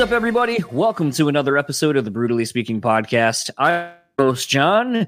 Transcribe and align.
What's 0.00 0.12
up, 0.12 0.16
everybody? 0.16 0.64
Welcome 0.72 1.10
to 1.12 1.28
another 1.28 1.58
episode 1.58 1.94
of 1.94 2.06
the 2.06 2.10
Brutally 2.10 2.46
Speaking 2.46 2.80
podcast. 2.80 3.50
I'm 3.58 3.90
host 4.18 4.48
John, 4.48 5.06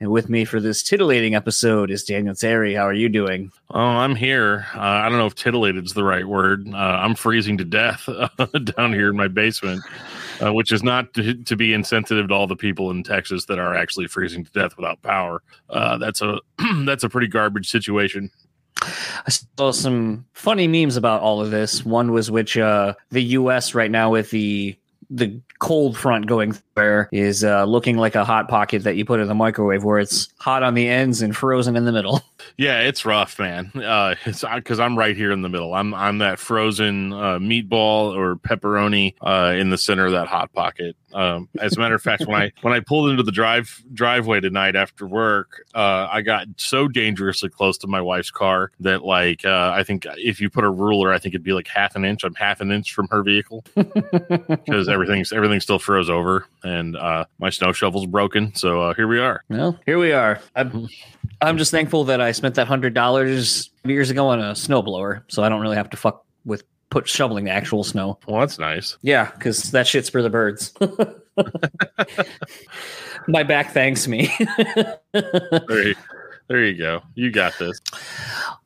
and 0.00 0.10
with 0.10 0.28
me 0.28 0.44
for 0.44 0.60
this 0.60 0.82
titillating 0.82 1.34
episode 1.34 1.90
is 1.90 2.04
Daniel 2.04 2.34
Terry. 2.34 2.74
How 2.74 2.86
are 2.86 2.92
you 2.92 3.08
doing? 3.08 3.50
Oh, 3.70 3.80
I'm 3.80 4.14
here. 4.14 4.66
Uh, 4.74 4.80
I 4.80 5.08
don't 5.08 5.16
know 5.16 5.24
if 5.24 5.34
titillated 5.34 5.86
is 5.86 5.94
the 5.94 6.04
right 6.04 6.28
word. 6.28 6.68
Uh, 6.70 6.76
I'm 6.76 7.14
freezing 7.14 7.56
to 7.56 7.64
death 7.64 8.06
down 8.76 8.92
here 8.92 9.08
in 9.08 9.16
my 9.16 9.28
basement, 9.28 9.82
uh, 10.44 10.52
which 10.52 10.72
is 10.72 10.82
not 10.82 11.14
to, 11.14 11.42
to, 11.42 11.56
be 11.56 11.72
insensitive 11.72 12.28
to 12.28 12.34
all 12.34 12.46
the 12.46 12.54
people 12.54 12.90
in 12.90 13.02
Texas 13.02 13.46
that 13.46 13.58
are 13.58 13.74
actually 13.74 14.08
freezing 14.08 14.44
to 14.44 14.50
death 14.50 14.76
without 14.76 15.00
power. 15.00 15.42
Uh, 15.70 15.96
that's 15.96 16.20
a 16.20 16.38
that's 16.84 17.02
a 17.02 17.08
pretty 17.08 17.28
garbage 17.28 17.70
situation. 17.70 18.30
I 19.26 19.30
saw 19.30 19.72
some 19.72 20.26
funny 20.32 20.68
memes 20.68 20.96
about 20.96 21.20
all 21.20 21.40
of 21.40 21.50
this. 21.50 21.84
One 21.84 22.12
was 22.12 22.30
which 22.30 22.56
uh, 22.56 22.94
the 23.10 23.22
U.S. 23.22 23.74
right 23.74 23.90
now 23.90 24.10
with 24.10 24.30
the 24.30 24.76
the 25.10 25.40
cold 25.58 25.96
front 25.96 26.26
going 26.26 26.56
there 26.74 27.08
is 27.12 27.44
uh, 27.44 27.64
looking 27.64 27.96
like 27.96 28.14
a 28.14 28.24
hot 28.24 28.48
pocket 28.48 28.84
that 28.84 28.96
you 28.96 29.04
put 29.04 29.20
in 29.20 29.28
the 29.28 29.34
microwave, 29.34 29.84
where 29.84 29.98
it's 29.98 30.28
hot 30.38 30.62
on 30.62 30.74
the 30.74 30.88
ends 30.88 31.22
and 31.22 31.36
frozen 31.36 31.76
in 31.76 31.84
the 31.84 31.92
middle. 31.92 32.20
Yeah, 32.56 32.82
it's 32.82 33.04
rough, 33.04 33.38
man. 33.38 33.72
Uh, 33.74 34.14
it's 34.26 34.44
because 34.54 34.78
I'm 34.78 34.96
right 34.96 35.16
here 35.16 35.32
in 35.32 35.42
the 35.42 35.48
middle. 35.48 35.74
I'm 35.74 35.92
I'm 35.94 36.18
that 36.18 36.38
frozen 36.38 37.12
uh, 37.12 37.38
meatball 37.38 38.14
or 38.14 38.36
pepperoni 38.36 39.14
uh, 39.22 39.54
in 39.56 39.70
the 39.70 39.78
center 39.78 40.06
of 40.06 40.12
that 40.12 40.28
hot 40.28 40.52
pocket. 40.52 40.94
Um, 41.14 41.48
as 41.60 41.76
a 41.76 41.80
matter 41.80 41.94
of 41.94 42.02
fact, 42.02 42.26
when 42.26 42.40
I 42.40 42.52
when 42.60 42.74
I 42.74 42.80
pulled 42.80 43.10
into 43.10 43.22
the 43.22 43.32
drive 43.32 43.82
driveway 43.92 44.40
tonight 44.40 44.76
after 44.76 45.06
work, 45.06 45.64
uh, 45.74 46.06
I 46.10 46.20
got 46.20 46.46
so 46.56 46.86
dangerously 46.86 47.48
close 47.48 47.78
to 47.78 47.86
my 47.86 48.00
wife's 48.00 48.30
car 48.30 48.70
that 48.80 49.04
like 49.04 49.44
uh, 49.44 49.72
I 49.74 49.82
think 49.82 50.06
if 50.16 50.40
you 50.40 50.50
put 50.50 50.64
a 50.64 50.70
ruler, 50.70 51.12
I 51.12 51.18
think 51.18 51.34
it'd 51.34 51.44
be 51.44 51.54
like 51.54 51.68
half 51.68 51.96
an 51.96 52.04
inch. 52.04 52.24
I'm 52.24 52.34
half 52.34 52.60
an 52.60 52.70
inch 52.70 52.92
from 52.92 53.08
her 53.08 53.22
vehicle 53.22 53.64
because 53.74 54.88
everything's 54.88 55.32
everything 55.32 55.60
still 55.60 55.78
froze 55.78 56.10
over 56.10 56.46
and 56.64 56.96
uh, 56.96 57.26
my 57.38 57.50
snow 57.50 57.72
shovel's 57.72 58.06
broken. 58.06 58.54
So 58.54 58.80
uh, 58.80 58.94
here 58.94 59.06
we 59.06 59.20
are. 59.20 59.42
Well, 59.48 59.78
here 59.86 59.98
we 59.98 60.12
are. 60.12 60.40
I'm, 60.56 60.88
I'm 61.40 61.58
just 61.58 61.70
thankful 61.70 62.04
that 62.04 62.20
I 62.20 62.32
spent 62.32 62.56
that 62.56 62.66
hundred 62.66 62.94
dollars 62.94 63.70
years 63.84 64.10
ago 64.10 64.28
on 64.28 64.40
a 64.40 64.52
snowblower, 64.52 65.22
so 65.28 65.44
I 65.44 65.48
don't 65.48 65.60
really 65.60 65.76
have 65.76 65.90
to 65.90 65.96
fuck 65.96 66.24
with 66.44 66.64
put 66.90 67.06
shoveling 67.08 67.44
the 67.44 67.50
actual 67.50 67.84
snow. 67.84 68.18
Well, 68.26 68.40
that's 68.40 68.58
nice. 68.58 68.96
Yeah, 69.02 69.30
because 69.32 69.70
that 69.72 69.86
shit's 69.86 70.08
for 70.08 70.22
the 70.22 70.30
birds. 70.30 70.72
My 73.28 73.42
back 73.42 73.72
thanks 73.72 74.06
me. 74.06 74.30
there, 75.12 75.88
you, 75.88 75.94
there 76.48 76.64
you 76.64 76.78
go. 76.78 77.02
You 77.14 77.30
got 77.30 77.54
this. 77.58 77.80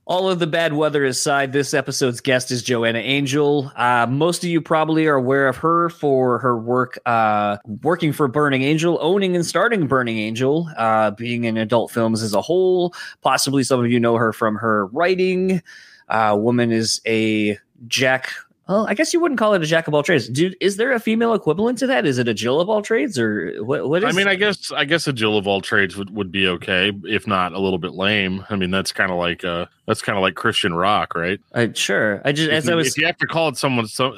All 0.09 0.31
of 0.31 0.39
the 0.39 0.47
bad 0.47 0.73
weather 0.73 1.05
aside, 1.05 1.53
this 1.53 1.75
episode's 1.75 2.23
guest 2.23 2.51
is 2.51 2.63
Joanna 2.63 3.01
Angel. 3.01 3.71
Uh, 3.77 4.07
most 4.09 4.43
of 4.43 4.49
you 4.49 4.63
probably 4.63 5.07
are 5.07 5.17
aware 5.17 5.49
of 5.49 5.59
her 5.59 5.91
for 5.91 6.39
her 6.39 6.57
work 6.57 6.99
uh, 7.05 7.59
working 7.83 8.15
for 8.15 8.27
Burning 8.27 8.63
Angel, 8.63 8.97
owning 9.03 9.37
and 9.37 9.45
starting 9.45 9.87
Burning 9.87 10.17
Angel, 10.17 10.67
uh, 10.79 11.11
being 11.11 11.45
in 11.45 11.59
adult 11.59 11.91
films 11.91 12.23
as 12.23 12.33
a 12.33 12.41
whole. 12.41 12.95
Possibly 13.21 13.63
some 13.63 13.85
of 13.85 13.91
you 13.91 14.01
know 14.01 14.17
her 14.17 14.33
from 14.33 14.57
her 14.57 14.87
writing. 14.87 15.63
Uh, 16.09 16.35
woman 16.41 16.73
is 16.73 17.03
a 17.07 17.59
jack. 17.87 18.31
Well, 18.67 18.87
I 18.87 18.95
guess 18.95 19.13
you 19.13 19.21
wouldn't 19.21 19.39
call 19.39 19.53
it 19.53 19.63
a 19.63 19.67
jack 19.67 19.89
of 19.89 19.95
all 19.95 20.03
trades. 20.03 20.27
Dude, 20.27 20.57
is 20.59 20.79
there 20.79 20.93
a 20.93 21.01
female 21.01 21.35
equivalent 21.35 21.77
to 21.81 21.87
that? 21.87 22.07
Is 22.07 22.17
it 22.17 22.29
a 22.29 22.35
Jill 22.35 22.63
of 22.63 22.71
all 22.71 22.81
trades, 22.81 23.19
or 23.19 23.63
what? 23.63 23.87
What 23.87 24.03
is? 24.03 24.15
I 24.15 24.17
mean, 24.17 24.27
I 24.27 24.37
guess 24.37 24.73
I 24.73 24.87
guess 24.87 25.07
a 25.07 25.13
Jill 25.13 25.37
of 25.37 25.47
all 25.47 25.61
trades 25.61 25.99
would, 25.99 26.09
would 26.09 26.33
be 26.33 26.49
okay, 26.49 26.93
if 27.05 27.27
not 27.27 27.53
a 27.53 27.59
little 27.59 27.79
bit 27.79 27.93
lame. 27.93 28.47
I 28.49 28.57
mean, 28.57 28.71
that's 28.71 28.93
kind 28.93 29.11
of 29.11 29.19
like 29.19 29.45
uh, 29.45 29.67
that's 29.89 30.03
kind 30.03 30.19
of 30.19 30.23
like 30.23 30.35
Christian 30.35 30.75
rock, 30.75 31.15
right? 31.15 31.41
Uh, 31.55 31.69
sure. 31.73 32.21
I 32.23 32.33
just 32.33 32.49
if 32.49 32.55
as 32.55 32.67
you, 32.67 32.73
I 32.73 32.75
was, 32.75 32.89
if 32.89 32.99
you 32.99 33.07
have 33.07 33.17
to 33.17 33.27
call 33.27 33.49
it 33.49 33.57
someone, 33.57 33.89
so 33.89 34.15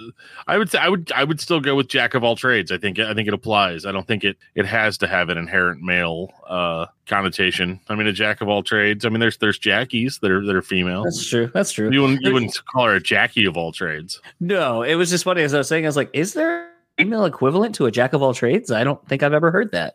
I 0.49 0.59
would 0.59 0.69
say 0.69 0.79
I 0.79 0.89
would 0.89 1.13
I 1.13 1.23
would 1.23 1.41
still 1.41 1.61
go 1.61 1.77
with 1.77 1.87
jack 1.87 2.15
of 2.15 2.25
all 2.25 2.35
trades. 2.35 2.73
I 2.73 2.77
think 2.77 2.99
I 2.99 3.15
think 3.15 3.29
it 3.29 3.35
applies. 3.35 3.87
I 3.87 3.93
don't 3.93 4.05
think 4.05 4.25
it 4.25 4.37
it 4.57 4.67
has 4.67 4.99
to 4.99 5.07
have 5.07 5.29
an 5.29 5.39
inherent 5.39 5.81
male 5.81 6.33
uh, 6.49 6.87
connotation. 7.07 7.79
I 7.89 7.95
mean, 7.95 8.09
a 8.09 8.13
jack 8.13 8.41
of 8.41 8.49
all 8.49 8.65
trades. 8.65 9.05
I 9.05 9.11
mean, 9.11 9.21
there's 9.21 9.39
there's 9.39 9.61
jackies 9.61 10.19
that 10.19 10.31
are 10.33 10.45
that 10.45 10.57
are 10.57 10.63
female. 10.63 11.05
That's 11.05 11.29
true. 11.29 11.49
That's 11.55 11.71
true. 11.71 11.89
You 11.93 12.03
wouldn't 12.03 12.23
you 12.23 12.33
wouldn't 12.33 12.61
call 12.67 12.87
her 12.87 12.97
a 12.97 13.01
jackie 13.01 13.45
of 13.45 13.57
all 13.57 13.71
trades. 13.71 14.21
No, 14.41 14.83
it 14.83 14.97
was 14.97 15.09
just 15.09 15.23
funny 15.23 15.43
as 15.43 15.55
I 15.55 15.59
was 15.59 15.69
saying. 15.69 15.85
I 15.85 15.89
was 15.89 15.97
like, 15.97 16.11
is 16.13 16.35
there 16.35 16.65
a 16.65 16.71
female 16.99 17.27
equivalent 17.27 17.77
to 17.77 17.87
a 17.87 17.93
jack 17.93 18.13
of 18.13 18.23
all 18.23 18.35
trades? 18.35 18.73
I 18.73 18.83
don't 18.83 19.07
think 19.07 19.23
I've 19.23 19.35
ever 19.35 19.53
heard 19.53 19.71
that. 19.71 19.95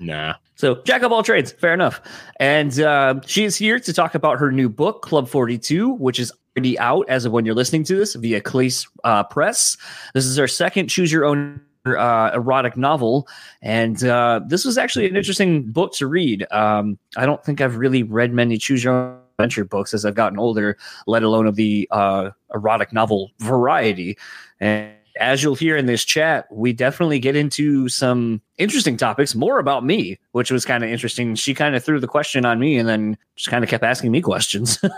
Nah. 0.00 0.34
So, 0.56 0.82
jack 0.84 1.02
of 1.02 1.12
all 1.12 1.22
trades, 1.22 1.52
fair 1.52 1.74
enough. 1.74 2.00
And 2.38 2.78
uh, 2.80 3.20
she 3.26 3.44
is 3.44 3.56
here 3.56 3.78
to 3.78 3.92
talk 3.92 4.14
about 4.14 4.38
her 4.38 4.50
new 4.50 4.68
book, 4.68 5.02
Club 5.02 5.28
42, 5.28 5.90
which 5.90 6.18
is 6.18 6.32
already 6.56 6.78
out 6.78 7.08
as 7.08 7.24
of 7.24 7.32
when 7.32 7.44
you're 7.44 7.54
listening 7.54 7.84
to 7.84 7.96
this 7.96 8.14
via 8.14 8.40
Cleis 8.40 8.88
uh, 9.04 9.24
Press. 9.24 9.76
This 10.14 10.24
is 10.24 10.38
our 10.38 10.48
second 10.48 10.88
Choose 10.88 11.12
Your 11.12 11.24
Own 11.24 11.60
uh, 11.86 12.30
erotic 12.34 12.76
novel. 12.76 13.28
And 13.62 14.02
uh, 14.04 14.40
this 14.46 14.64
was 14.64 14.78
actually 14.78 15.08
an 15.08 15.16
interesting 15.16 15.70
book 15.70 15.92
to 15.94 16.06
read. 16.06 16.46
Um, 16.50 16.98
I 17.16 17.26
don't 17.26 17.44
think 17.44 17.60
I've 17.60 17.76
really 17.76 18.02
read 18.02 18.32
many 18.32 18.58
Choose 18.58 18.84
Your 18.84 18.94
Own 18.94 19.18
adventure 19.38 19.64
books 19.64 19.94
as 19.94 20.04
I've 20.04 20.14
gotten 20.14 20.38
older, 20.38 20.76
let 21.06 21.22
alone 21.22 21.46
of 21.46 21.56
the 21.56 21.88
uh, 21.90 22.30
erotic 22.54 22.92
novel 22.92 23.30
variety. 23.38 24.18
And 24.60 24.92
as 25.20 25.42
you'll 25.42 25.54
hear 25.54 25.76
in 25.76 25.86
this 25.86 26.04
chat, 26.04 26.46
we 26.50 26.72
definitely 26.72 27.18
get 27.18 27.36
into 27.36 27.88
some 27.88 28.40
interesting 28.58 28.96
topics, 28.96 29.34
more 29.34 29.58
about 29.58 29.84
me, 29.84 30.18
which 30.32 30.50
was 30.50 30.64
kind 30.64 30.82
of 30.82 30.90
interesting. 30.90 31.34
She 31.34 31.54
kind 31.54 31.76
of 31.76 31.84
threw 31.84 32.00
the 32.00 32.08
question 32.08 32.44
on 32.44 32.58
me 32.58 32.78
and 32.78 32.88
then 32.88 33.18
just 33.36 33.50
kind 33.50 33.62
of 33.62 33.70
kept 33.70 33.84
asking 33.84 34.10
me 34.10 34.22
questions. 34.22 34.82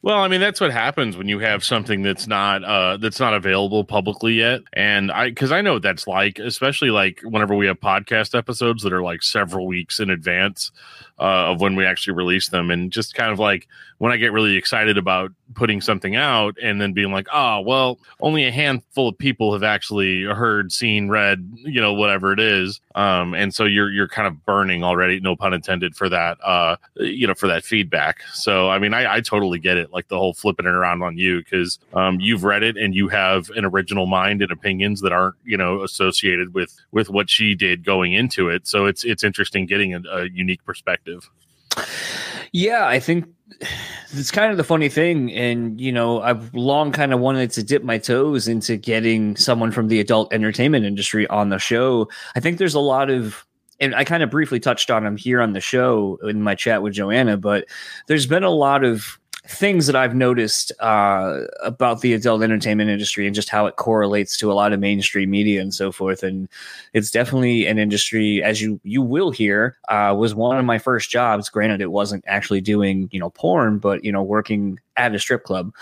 Well, 0.00 0.18
I 0.18 0.28
mean 0.28 0.40
that's 0.40 0.60
what 0.60 0.70
happens 0.70 1.16
when 1.16 1.26
you 1.26 1.40
have 1.40 1.64
something 1.64 2.02
that's 2.02 2.28
not 2.28 2.62
uh 2.62 2.98
that's 2.98 3.18
not 3.18 3.34
available 3.34 3.82
publicly 3.82 4.34
yet. 4.34 4.60
And 4.72 5.10
I 5.10 5.32
cuz 5.32 5.50
I 5.50 5.60
know 5.60 5.74
what 5.74 5.82
that's 5.82 6.06
like, 6.06 6.38
especially 6.38 6.90
like 6.90 7.20
whenever 7.24 7.56
we 7.56 7.66
have 7.66 7.80
podcast 7.80 8.38
episodes 8.38 8.84
that 8.84 8.92
are 8.92 9.02
like 9.02 9.24
several 9.24 9.66
weeks 9.66 9.98
in 9.98 10.08
advance 10.08 10.70
uh, 11.18 11.50
of 11.50 11.60
when 11.60 11.74
we 11.74 11.84
actually 11.84 12.14
release 12.14 12.48
them 12.48 12.70
and 12.70 12.92
just 12.92 13.14
kind 13.14 13.32
of 13.32 13.40
like 13.40 13.66
when 13.98 14.12
I 14.12 14.18
get 14.18 14.30
really 14.32 14.54
excited 14.54 14.98
about 14.98 15.32
putting 15.54 15.80
something 15.80 16.16
out 16.16 16.56
and 16.62 16.80
then 16.80 16.92
being 16.92 17.12
like, 17.12 17.26
"Oh, 17.32 17.60
well, 17.60 17.98
only 18.20 18.44
a 18.44 18.52
handful 18.52 19.08
of 19.08 19.18
people 19.18 19.52
have 19.52 19.62
actually 19.62 20.24
heard, 20.24 20.72
seen, 20.72 21.08
read, 21.08 21.50
you 21.58 21.80
know, 21.80 21.92
whatever 21.92 22.32
it 22.32 22.40
is." 22.40 22.80
Um 22.94 23.34
and 23.34 23.54
so 23.54 23.64
you're 23.64 23.90
you're 23.90 24.08
kind 24.08 24.26
of 24.28 24.44
burning 24.44 24.84
already, 24.84 25.20
no 25.20 25.36
pun 25.36 25.54
intended 25.54 25.94
for 25.94 26.08
that 26.08 26.38
uh 26.44 26.76
you 26.96 27.26
know, 27.26 27.34
for 27.34 27.46
that 27.48 27.64
feedback. 27.64 28.22
So, 28.32 28.68
I 28.68 28.78
mean, 28.78 28.94
I 28.94 29.16
I 29.16 29.20
totally 29.20 29.58
get 29.58 29.76
it 29.76 29.92
like 29.92 30.08
the 30.08 30.18
whole 30.18 30.34
flipping 30.34 30.66
it 30.66 30.74
around 30.74 31.02
on 31.02 31.16
you 31.16 31.38
because 31.38 31.78
um, 31.94 32.20
you've 32.20 32.44
read 32.44 32.62
it 32.62 32.76
and 32.76 32.94
you 32.94 33.08
have 33.08 33.50
an 33.50 33.64
original 33.64 34.06
mind 34.06 34.42
and 34.42 34.50
opinions 34.50 35.00
that 35.00 35.12
aren't 35.12 35.36
you 35.44 35.56
know 35.56 35.82
associated 35.82 36.54
with 36.54 36.76
with 36.92 37.10
what 37.10 37.30
she 37.30 37.54
did 37.54 37.84
going 37.84 38.12
into 38.12 38.48
it. 38.48 38.66
So 38.66 38.86
it's 38.86 39.04
it's 39.04 39.24
interesting 39.24 39.66
getting 39.66 39.94
a, 39.94 40.00
a 40.10 40.28
unique 40.28 40.64
perspective. 40.64 41.28
Yeah, 42.52 42.86
I 42.86 42.98
think 42.98 43.26
it's 44.12 44.30
kind 44.30 44.50
of 44.50 44.56
the 44.56 44.64
funny 44.64 44.88
thing 44.88 45.32
and 45.32 45.80
you 45.80 45.90
know 45.90 46.20
i've 46.22 46.52
long 46.54 46.92
kind 46.92 47.12
of 47.12 47.20
wanted 47.20 47.50
to 47.50 47.62
dip 47.62 47.82
my 47.82 47.98
toes 47.98 48.46
into 48.46 48.76
getting 48.76 49.36
someone 49.36 49.70
from 49.70 49.88
the 49.88 50.00
adult 50.00 50.32
entertainment 50.32 50.84
industry 50.84 51.26
on 51.28 51.48
the 51.48 51.58
show. 51.58 52.08
I 52.36 52.40
think 52.40 52.58
there's 52.58 52.74
a 52.74 52.80
lot 52.80 53.10
of 53.10 53.44
and 53.80 53.94
i 53.94 54.04
kind 54.04 54.22
of 54.22 54.30
briefly 54.30 54.60
touched 54.60 54.90
on 54.90 55.04
them 55.04 55.16
here 55.16 55.40
on 55.40 55.52
the 55.52 55.60
show 55.60 56.18
in 56.24 56.42
my 56.42 56.54
chat 56.54 56.82
with 56.82 56.92
joanna 56.92 57.36
but 57.36 57.66
there's 58.06 58.26
been 58.26 58.44
a 58.44 58.50
lot 58.50 58.84
of 58.84 59.17
things 59.48 59.86
that 59.86 59.96
I've 59.96 60.14
noticed 60.14 60.72
uh, 60.78 61.40
about 61.62 62.02
the 62.02 62.12
adult 62.12 62.42
entertainment 62.42 62.90
industry 62.90 63.26
and 63.26 63.34
just 63.34 63.48
how 63.48 63.64
it 63.66 63.76
correlates 63.76 64.36
to 64.38 64.52
a 64.52 64.54
lot 64.54 64.74
of 64.74 64.80
mainstream 64.80 65.30
media 65.30 65.62
and 65.62 65.72
so 65.72 65.90
forth. 65.90 66.22
And 66.22 66.48
it's 66.92 67.10
definitely 67.10 67.66
an 67.66 67.78
industry, 67.78 68.42
as 68.42 68.60
you 68.60 68.78
you 68.84 69.00
will 69.00 69.30
hear, 69.30 69.78
uh, 69.88 70.14
was 70.16 70.34
one 70.34 70.58
of 70.58 70.66
my 70.66 70.78
first 70.78 71.10
jobs. 71.10 71.48
Granted, 71.48 71.80
it 71.80 71.90
wasn't 71.90 72.24
actually 72.26 72.60
doing 72.60 73.08
you 73.10 73.18
know 73.18 73.30
porn, 73.30 73.78
but 73.78 74.04
you 74.04 74.12
know 74.12 74.22
working 74.22 74.78
at 74.98 75.14
a 75.14 75.18
strip 75.18 75.44
club, 75.44 75.72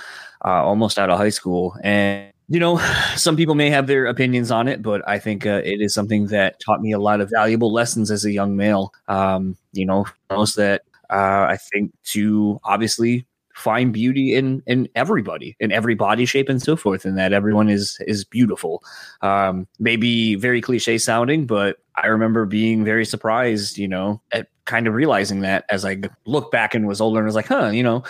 uh, 0.44 0.64
almost 0.64 0.98
out 0.98 1.10
of 1.10 1.19
high 1.19 1.30
school 1.30 1.76
and. 1.82 2.32
You 2.48 2.60
know, 2.60 2.78
some 3.16 3.36
people 3.36 3.56
may 3.56 3.70
have 3.70 3.88
their 3.88 4.06
opinions 4.06 4.52
on 4.52 4.69
it, 4.69 4.80
but 4.80 5.02
I 5.08 5.19
think 5.19 5.44
uh, 5.44 5.62
it 5.64 5.80
is 5.80 5.92
something 5.92 6.28
that 6.28 6.60
taught 6.60 6.80
me 6.80 6.92
a 6.92 6.98
lot 7.00 7.20
of 7.20 7.28
valuable 7.28 7.72
lessons 7.72 8.08
as 8.08 8.24
a 8.24 8.30
young 8.30 8.56
male. 8.56 8.92
Um, 9.08 9.56
you 9.72 9.84
know, 9.84 10.06
most 10.30 10.54
that 10.54 10.82
uh, 11.10 11.46
I 11.50 11.56
think 11.56 11.92
to 12.12 12.60
obviously 12.62 13.26
find 13.56 13.91
beauty 13.91 14.35
in 14.35 14.62
in 14.67 14.87
everybody 14.94 15.56
in 15.61 15.73
every 15.73 15.94
body 15.94 16.26
shape 16.26 16.49
and 16.50 16.62
so 16.62 16.76
forth 16.76 17.06
and 17.06 17.17
that 17.17 17.32
everyone 17.32 17.70
is 17.70 17.99
is 18.06 18.23
beautiful 18.23 18.82
um 19.23 19.67
maybe 19.79 20.35
very 20.35 20.61
cliche 20.61 20.99
sounding 20.99 21.47
but 21.47 21.79
i 21.97 22.06
remember 22.06 22.44
being 22.44 22.85
very 22.85 23.05
surprised 23.05 23.79
you 23.79 23.88
know 23.88 24.20
at 24.32 24.49
kind 24.67 24.87
of 24.87 24.93
realizing 24.93 25.41
that 25.41 25.64
as 25.70 25.87
i 25.87 25.97
look 26.26 26.53
back 26.53 26.75
and 26.75 26.87
was 26.87 27.00
older 27.00 27.19
and 27.19 27.25
was 27.25 27.35
like 27.35 27.47
huh 27.47 27.69
you 27.69 27.82
know 27.82 28.05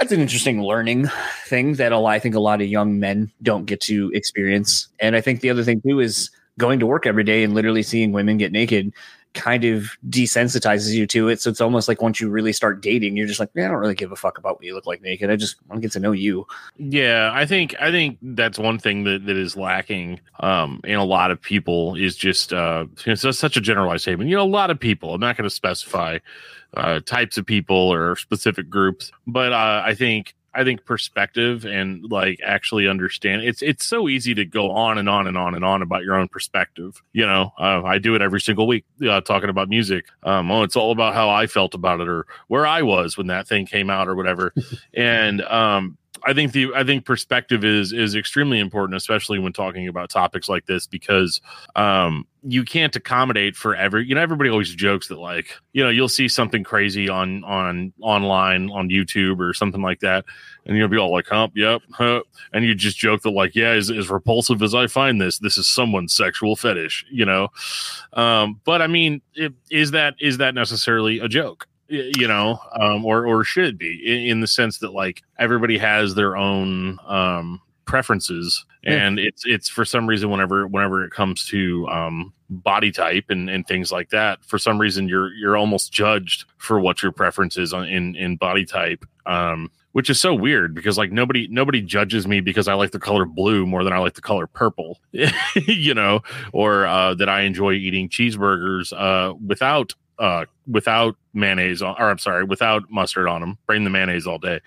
that's 0.00 0.10
an 0.10 0.20
interesting 0.20 0.60
learning 0.60 1.08
thing 1.46 1.74
that 1.74 1.92
I 1.92 2.18
think 2.18 2.34
a 2.34 2.40
lot 2.40 2.60
of 2.60 2.66
young 2.66 2.98
men 2.98 3.30
don't 3.42 3.64
get 3.64 3.80
to 3.82 4.10
experience. 4.12 4.88
And 4.98 5.14
I 5.14 5.20
think 5.20 5.40
the 5.40 5.50
other 5.50 5.62
thing 5.62 5.80
too 5.82 6.00
is 6.00 6.30
going 6.58 6.80
to 6.80 6.86
work 6.86 7.06
every 7.06 7.22
day 7.22 7.44
and 7.44 7.54
literally 7.54 7.84
seeing 7.84 8.10
women 8.10 8.36
get 8.36 8.50
naked 8.50 8.92
kind 9.34 9.64
of 9.64 9.96
desensitizes 10.08 10.94
you 10.94 11.06
to 11.08 11.28
it. 11.28 11.40
So 11.40 11.50
it's 11.50 11.60
almost 11.60 11.88
like 11.88 12.00
once 12.00 12.20
you 12.20 12.30
really 12.30 12.52
start 12.52 12.80
dating, 12.80 13.16
you're 13.16 13.26
just 13.26 13.40
like, 13.40 13.50
I 13.56 13.62
don't 13.62 13.72
really 13.72 13.94
give 13.94 14.12
a 14.12 14.16
fuck 14.16 14.38
about 14.38 14.56
what 14.56 14.64
you 14.64 14.74
look 14.74 14.86
like 14.86 15.02
naked. 15.02 15.30
I 15.30 15.36
just 15.36 15.56
want 15.68 15.82
to 15.82 15.86
get 15.86 15.92
to 15.92 16.00
know 16.00 16.12
you. 16.12 16.46
Yeah, 16.76 17.30
I 17.34 17.44
think 17.44 17.74
I 17.80 17.90
think 17.90 18.18
that's 18.22 18.58
one 18.58 18.78
thing 18.78 19.04
that, 19.04 19.26
that 19.26 19.36
is 19.36 19.56
lacking 19.56 20.20
um, 20.40 20.80
in 20.84 20.96
a 20.96 21.04
lot 21.04 21.30
of 21.30 21.40
people 21.42 21.96
is 21.96 22.16
just 22.16 22.52
uh, 22.52 22.86
it's 23.04 23.38
such 23.38 23.56
a 23.56 23.60
generalized 23.60 24.02
statement. 24.02 24.30
You 24.30 24.36
know, 24.36 24.44
a 24.44 24.46
lot 24.46 24.70
of 24.70 24.78
people. 24.78 25.14
I'm 25.14 25.20
not 25.20 25.36
going 25.36 25.48
to 25.48 25.54
specify 25.54 26.18
uh, 26.74 27.00
types 27.00 27.36
of 27.36 27.44
people 27.44 27.76
or 27.76 28.16
specific 28.16 28.70
groups, 28.70 29.12
but 29.26 29.52
uh, 29.52 29.82
I 29.84 29.94
think 29.94 30.34
I 30.54 30.64
think 30.64 30.84
perspective 30.84 31.64
and 31.64 32.10
like 32.10 32.40
actually 32.44 32.88
understand 32.88 33.42
it's 33.42 33.60
it's 33.62 33.84
so 33.84 34.08
easy 34.08 34.34
to 34.34 34.44
go 34.44 34.70
on 34.70 34.98
and 34.98 35.08
on 35.08 35.26
and 35.26 35.36
on 35.36 35.54
and 35.54 35.64
on 35.64 35.82
about 35.82 36.04
your 36.04 36.14
own 36.14 36.28
perspective. 36.28 37.02
You 37.12 37.26
know, 37.26 37.52
uh, 37.58 37.82
I 37.84 37.98
do 37.98 38.14
it 38.14 38.22
every 38.22 38.40
single 38.40 38.66
week 38.66 38.84
uh, 39.08 39.20
talking 39.20 39.50
about 39.50 39.68
music. 39.68 40.06
Um, 40.22 40.50
oh, 40.50 40.62
it's 40.62 40.76
all 40.76 40.92
about 40.92 41.14
how 41.14 41.28
I 41.28 41.46
felt 41.46 41.74
about 41.74 42.00
it 42.00 42.08
or 42.08 42.26
where 42.48 42.66
I 42.66 42.82
was 42.82 43.16
when 43.16 43.26
that 43.28 43.48
thing 43.48 43.66
came 43.66 43.90
out 43.90 44.08
or 44.08 44.14
whatever. 44.14 44.52
and 44.94 45.42
um, 45.42 45.98
I 46.22 46.32
think 46.32 46.52
the 46.52 46.72
I 46.74 46.84
think 46.84 47.04
perspective 47.04 47.64
is 47.64 47.92
is 47.92 48.14
extremely 48.14 48.60
important, 48.60 48.96
especially 48.96 49.38
when 49.38 49.52
talking 49.52 49.88
about 49.88 50.10
topics 50.10 50.48
like 50.48 50.66
this, 50.66 50.86
because 50.86 51.40
um, 51.74 52.26
you 52.42 52.64
can't 52.64 52.94
accommodate 52.94 53.56
for 53.56 53.74
every. 53.74 54.06
You 54.06 54.14
know, 54.14 54.20
everybody 54.20 54.48
always 54.48 54.72
jokes 54.74 55.08
that 55.08 55.18
like 55.18 55.48
you 55.72 55.82
know 55.82 55.90
you'll 55.90 56.08
see 56.08 56.28
something 56.28 56.62
crazy 56.62 57.08
on 57.08 57.42
on 57.44 57.92
online 58.00 58.70
on 58.70 58.88
YouTube 58.88 59.40
or 59.40 59.52
something 59.52 59.82
like 59.82 60.00
that, 60.00 60.24
and 60.66 60.76
you'll 60.76 60.88
be 60.88 60.98
all 60.98 61.12
like, 61.12 61.26
"Hump, 61.26 61.54
yep," 61.56 61.82
huh, 61.92 62.22
and 62.52 62.64
you 62.64 62.74
just 62.74 62.96
joke 62.96 63.22
that 63.22 63.30
like, 63.30 63.54
"Yeah, 63.54 63.70
as, 63.70 63.90
as 63.90 64.08
repulsive 64.08 64.62
as 64.62 64.74
I 64.74 64.86
find 64.86 65.20
this, 65.20 65.38
this 65.40 65.58
is 65.58 65.68
someone's 65.68 66.14
sexual 66.14 66.54
fetish," 66.54 67.04
you 67.10 67.24
know. 67.24 67.48
Um, 68.12 68.60
but 68.64 68.80
I 68.80 68.86
mean, 68.86 69.20
it, 69.34 69.52
is 69.70 69.90
that 69.90 70.14
is 70.20 70.38
that 70.38 70.54
necessarily 70.54 71.18
a 71.18 71.28
joke? 71.28 71.66
You 71.88 72.26
know, 72.26 72.58
um, 72.78 73.04
or 73.04 73.26
or 73.26 73.44
should 73.44 73.78
be 73.78 74.02
in, 74.04 74.30
in, 74.30 74.40
the 74.40 74.46
sense 74.46 74.78
that 74.78 74.92
like 74.92 75.22
everybody 75.38 75.78
has 75.78 76.14
their 76.14 76.36
own 76.36 76.98
um, 77.06 77.60
preferences, 77.84 78.64
and 78.84 79.18
yeah. 79.18 79.26
it's 79.26 79.44
it's 79.46 79.68
for 79.68 79.84
some 79.84 80.06
reason 80.06 80.30
whenever 80.30 80.66
whenever 80.66 81.04
it 81.04 81.10
comes 81.10 81.44
to 81.46 81.86
um, 81.88 82.32
body 82.48 82.90
type 82.90 83.26
and, 83.28 83.50
and 83.50 83.66
things 83.66 83.92
like 83.92 84.10
that, 84.10 84.44
for 84.44 84.58
some 84.58 84.80
reason 84.80 85.08
you're 85.08 85.32
you're 85.34 85.56
almost 85.56 85.92
judged 85.92 86.44
for 86.56 86.80
what 86.80 87.02
your 87.02 87.12
preference 87.12 87.56
is 87.56 87.72
on, 87.72 87.86
in 87.86 88.16
in 88.16 88.36
body 88.36 88.64
type. 88.64 89.04
Um, 89.26 89.70
which 89.94 90.10
is 90.10 90.20
so 90.20 90.34
weird 90.34 90.74
because 90.74 90.98
like 90.98 91.12
nobody 91.12 91.46
nobody 91.48 91.80
judges 91.80 92.26
me 92.26 92.40
because 92.40 92.66
I 92.66 92.74
like 92.74 92.90
the 92.90 92.98
color 92.98 93.24
blue 93.24 93.64
more 93.64 93.84
than 93.84 93.92
I 93.92 93.98
like 93.98 94.14
the 94.14 94.20
color 94.20 94.48
purple, 94.48 94.98
you 95.54 95.94
know, 95.94 96.20
or 96.52 96.84
uh, 96.84 97.14
that 97.14 97.28
I 97.28 97.42
enjoy 97.42 97.74
eating 97.74 98.08
cheeseburgers 98.08 98.92
uh, 98.92 99.34
without 99.34 99.94
uh, 100.18 100.44
without 100.66 101.16
mayonnaise 101.32 101.82
on, 101.82 101.96
or 101.98 102.10
I'm 102.10 102.18
sorry, 102.18 102.44
without 102.44 102.90
mustard 102.90 103.28
on 103.28 103.40
them. 103.40 103.58
Bring 103.66 103.84
the 103.84 103.90
mayonnaise 103.90 104.26
all 104.26 104.38
day. 104.38 104.60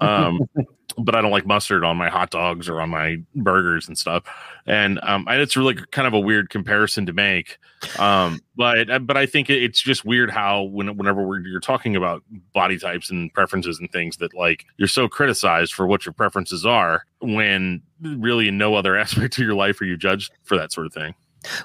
Um, 0.00 0.40
but 0.98 1.14
I 1.14 1.20
don't 1.20 1.30
like 1.30 1.46
mustard 1.46 1.84
on 1.84 1.96
my 1.96 2.08
hot 2.08 2.30
dogs 2.30 2.68
or 2.68 2.80
on 2.80 2.90
my 2.90 3.16
burgers 3.34 3.88
and 3.88 3.98
stuff. 3.98 4.22
And 4.66 4.98
um, 5.02 5.26
it's 5.28 5.56
really 5.56 5.74
kind 5.74 6.08
of 6.08 6.14
a 6.14 6.20
weird 6.20 6.50
comparison 6.50 7.06
to 7.06 7.12
make. 7.12 7.58
Um, 7.98 8.40
but 8.56 8.90
uh, 8.90 8.98
but 9.00 9.16
I 9.16 9.26
think 9.26 9.50
it's 9.50 9.80
just 9.80 10.04
weird 10.04 10.30
how 10.30 10.62
when, 10.62 10.96
whenever 10.96 11.38
you're 11.40 11.60
talking 11.60 11.96
about 11.96 12.22
body 12.54 12.78
types 12.78 13.10
and 13.10 13.32
preferences 13.34 13.78
and 13.78 13.90
things 13.92 14.16
that 14.18 14.34
like 14.34 14.64
you're 14.78 14.88
so 14.88 15.08
criticized 15.08 15.74
for 15.74 15.86
what 15.86 16.06
your 16.06 16.12
preferences 16.12 16.64
are 16.64 17.04
when 17.20 17.82
really 18.00 18.48
in 18.48 18.58
no 18.58 18.74
other 18.74 18.96
aspect 18.98 19.38
of 19.38 19.44
your 19.44 19.54
life 19.54 19.80
are 19.80 19.84
you 19.84 19.96
judged 19.96 20.32
for 20.44 20.56
that 20.56 20.72
sort 20.72 20.86
of 20.86 20.94
thing. 20.94 21.14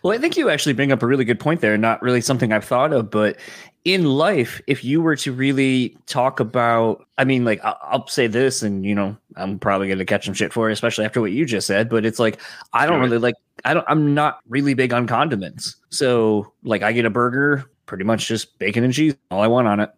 Well, 0.03 0.13
I 0.13 0.19
think 0.19 0.37
you 0.37 0.49
actually 0.49 0.73
bring 0.73 0.91
up 0.91 1.01
a 1.01 1.07
really 1.07 1.25
good 1.25 1.39
point 1.39 1.61
there. 1.61 1.77
Not 1.77 2.01
really 2.01 2.21
something 2.21 2.51
I've 2.51 2.65
thought 2.65 2.93
of, 2.93 3.09
but 3.09 3.37
in 3.83 4.05
life, 4.05 4.61
if 4.67 4.83
you 4.83 5.01
were 5.01 5.15
to 5.15 5.31
really 5.31 5.97
talk 6.05 6.39
about, 6.39 7.07
I 7.17 7.23
mean, 7.23 7.45
like 7.45 7.63
I'll, 7.63 7.77
I'll 7.81 8.07
say 8.07 8.27
this, 8.27 8.61
and 8.61 8.85
you 8.85 8.93
know, 8.93 9.17
I'm 9.35 9.57
probably 9.57 9.87
going 9.87 9.99
to 9.99 10.05
catch 10.05 10.25
some 10.25 10.33
shit 10.33 10.53
for 10.53 10.69
it, 10.69 10.73
especially 10.73 11.05
after 11.05 11.19
what 11.19 11.31
you 11.31 11.45
just 11.45 11.67
said. 11.67 11.89
But 11.89 12.05
it's 12.05 12.19
like 12.19 12.39
I 12.73 12.85
don't 12.85 13.01
really 13.01 13.17
like. 13.17 13.35
I 13.65 13.73
don't. 13.73 13.85
I'm 13.87 14.13
not 14.13 14.39
really 14.47 14.73
big 14.73 14.93
on 14.93 15.07
condiments. 15.07 15.77
So, 15.89 16.53
like, 16.63 16.83
I 16.83 16.91
get 16.91 17.05
a 17.05 17.09
burger, 17.09 17.69
pretty 17.85 18.03
much 18.03 18.27
just 18.27 18.57
bacon 18.59 18.83
and 18.83 18.93
cheese, 18.93 19.15
all 19.31 19.41
I 19.41 19.47
want 19.47 19.67
on 19.67 19.79
it. 19.79 19.91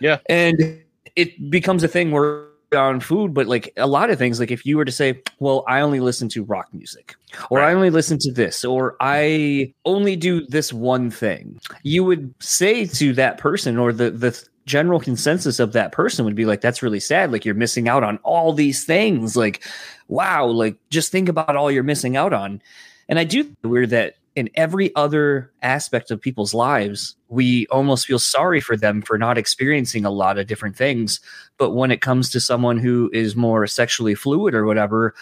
Yeah, 0.00 0.18
and 0.28 0.82
it 1.14 1.50
becomes 1.50 1.84
a 1.84 1.88
thing 1.88 2.10
where 2.10 2.49
on 2.74 3.00
food, 3.00 3.34
but 3.34 3.46
like 3.46 3.72
a 3.76 3.86
lot 3.86 4.10
of 4.10 4.18
things, 4.18 4.38
like 4.38 4.50
if 4.50 4.64
you 4.64 4.76
were 4.76 4.84
to 4.84 4.92
say, 4.92 5.22
well, 5.38 5.64
I 5.66 5.80
only 5.80 6.00
listen 6.00 6.28
to 6.30 6.44
rock 6.44 6.68
music, 6.72 7.16
or 7.50 7.58
right. 7.58 7.70
I 7.70 7.74
only 7.74 7.90
listen 7.90 8.18
to 8.18 8.32
this, 8.32 8.64
or 8.64 8.96
I 9.00 9.72
only 9.84 10.16
do 10.16 10.46
this 10.46 10.72
one 10.72 11.10
thing, 11.10 11.60
you 11.82 12.04
would 12.04 12.34
say 12.40 12.86
to 12.86 13.12
that 13.14 13.38
person, 13.38 13.78
or 13.78 13.92
the, 13.92 14.10
the 14.10 14.42
general 14.66 15.00
consensus 15.00 15.58
of 15.58 15.72
that 15.72 15.92
person 15.92 16.24
would 16.24 16.36
be 16.36 16.44
like, 16.44 16.60
that's 16.60 16.82
really 16.82 17.00
sad. 17.00 17.32
Like 17.32 17.44
you're 17.44 17.54
missing 17.54 17.88
out 17.88 18.04
on 18.04 18.18
all 18.18 18.52
these 18.52 18.84
things. 18.84 19.36
Like, 19.36 19.64
wow, 20.08 20.46
like 20.46 20.76
just 20.90 21.10
think 21.10 21.28
about 21.28 21.56
all 21.56 21.70
you're 21.72 21.82
missing 21.82 22.16
out 22.16 22.32
on. 22.32 22.62
And 23.08 23.18
I 23.18 23.24
do 23.24 23.50
weird 23.64 23.90
that 23.90 24.14
in 24.40 24.48
every 24.54 24.94
other 24.96 25.52
aspect 25.60 26.10
of 26.10 26.20
people's 26.20 26.54
lives, 26.54 27.14
we 27.28 27.66
almost 27.66 28.06
feel 28.06 28.18
sorry 28.18 28.60
for 28.60 28.74
them 28.74 29.02
for 29.02 29.18
not 29.18 29.36
experiencing 29.36 30.06
a 30.06 30.10
lot 30.10 30.38
of 30.38 30.46
different 30.46 30.76
things. 30.76 31.20
But 31.58 31.72
when 31.72 31.90
it 31.90 32.00
comes 32.00 32.30
to 32.30 32.40
someone 32.40 32.78
who 32.78 33.10
is 33.12 33.36
more 33.36 33.66
sexually 33.66 34.14
fluid 34.14 34.54
or 34.54 34.64
whatever, 34.64 35.14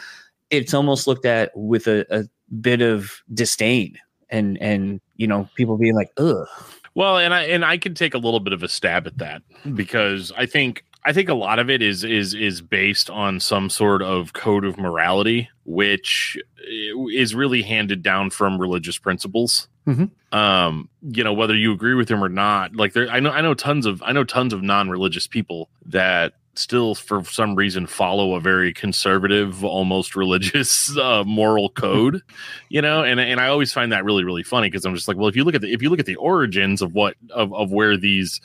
it's 0.51 0.73
almost 0.73 1.09
looked 1.09 1.27
at 1.27 1.51
with 1.57 1.89
a, 1.89 2.07
a 2.11 2.25
bit 2.61 2.81
of 2.81 3.23
disdain 3.35 3.99
and 4.31 4.57
and 4.59 5.01
you 5.17 5.27
know 5.27 5.49
people 5.57 5.77
being 5.77 5.95
like 5.97 6.11
ugh. 6.17 6.47
Well 6.95 7.19
and 7.19 7.35
i 7.35 7.43
and 7.43 7.65
i 7.65 7.77
can 7.77 7.95
take 7.95 8.15
a 8.15 8.19
little 8.19 8.41
bit 8.41 8.53
of 8.53 8.63
a 8.63 8.69
stab 8.69 9.07
at 9.07 9.19
that 9.19 9.43
hmm. 9.63 9.75
because 9.75 10.33
i 10.37 10.47
think 10.47 10.85
I 11.05 11.13
think 11.13 11.29
a 11.29 11.35
lot 11.35 11.59
of 11.59 11.71
it 11.71 11.81
is 11.81 12.05
is 12.05 12.35
is 12.35 12.61
based 12.61 13.09
on 13.09 13.41
some 13.41 13.71
sort 13.71 14.03
of 14.03 14.33
code 14.35 14.65
of 14.65 14.77
morality, 14.77 15.49
which 15.69 16.39
eh, 16.63 16.95
is 17.13 17.35
really 17.35 17.61
handed 17.61 18.03
down 18.03 18.31
from 18.31 18.59
religious 18.59 18.99
principles. 18.99 19.69
Mm-hmm. 19.87 20.37
Um, 20.37 20.89
you 21.03 21.23
know, 21.23 21.35
whether 21.35 21.55
you 21.55 21.73
agree 21.73 21.95
with 21.95 22.09
them 22.09 22.25
or 22.25 22.29
not, 22.31 22.75
like 22.75 22.95
there, 22.95 23.09
I 23.09 23.21
know, 23.21 23.31
I 23.31 23.43
know 23.43 23.55
tons 23.55 23.85
of, 23.85 24.03
I 24.03 24.13
know 24.13 24.25
tons 24.25 24.55
of 24.55 24.63
non-religious 24.63 25.27
people 25.27 25.69
that 25.87 26.35
still, 26.55 26.95
for 26.95 27.23
some 27.25 27.55
reason, 27.55 27.87
follow 27.87 28.35
a 28.35 28.41
very 28.41 28.73
conservative, 28.73 29.63
almost 29.63 30.17
religious 30.17 30.97
uh, 30.99 31.23
moral 31.25 31.69
code. 31.69 32.23
You 32.71 32.83
know, 32.83 33.03
and 33.03 33.19
and 33.19 33.41
I 33.41 33.49
always 33.49 33.73
find 33.73 33.93
that 33.93 34.05
really, 34.05 34.25
really 34.25 34.43
funny 34.43 34.69
because 34.69 34.85
I'm 34.85 34.95
just 34.95 35.09
like, 35.09 35.17
well, 35.17 35.29
if 35.29 35.37
you 35.37 35.43
look 35.43 35.55
at 35.55 35.63
the, 35.63 35.73
if 35.73 35.81
you 35.81 35.89
look 35.89 36.01
at 36.01 36.05
the 36.05 36.17
origins 36.17 36.83
of 36.83 36.93
what 36.93 37.15
of 37.31 37.53
of 37.55 37.73
where 37.73 37.97
these 37.97 38.43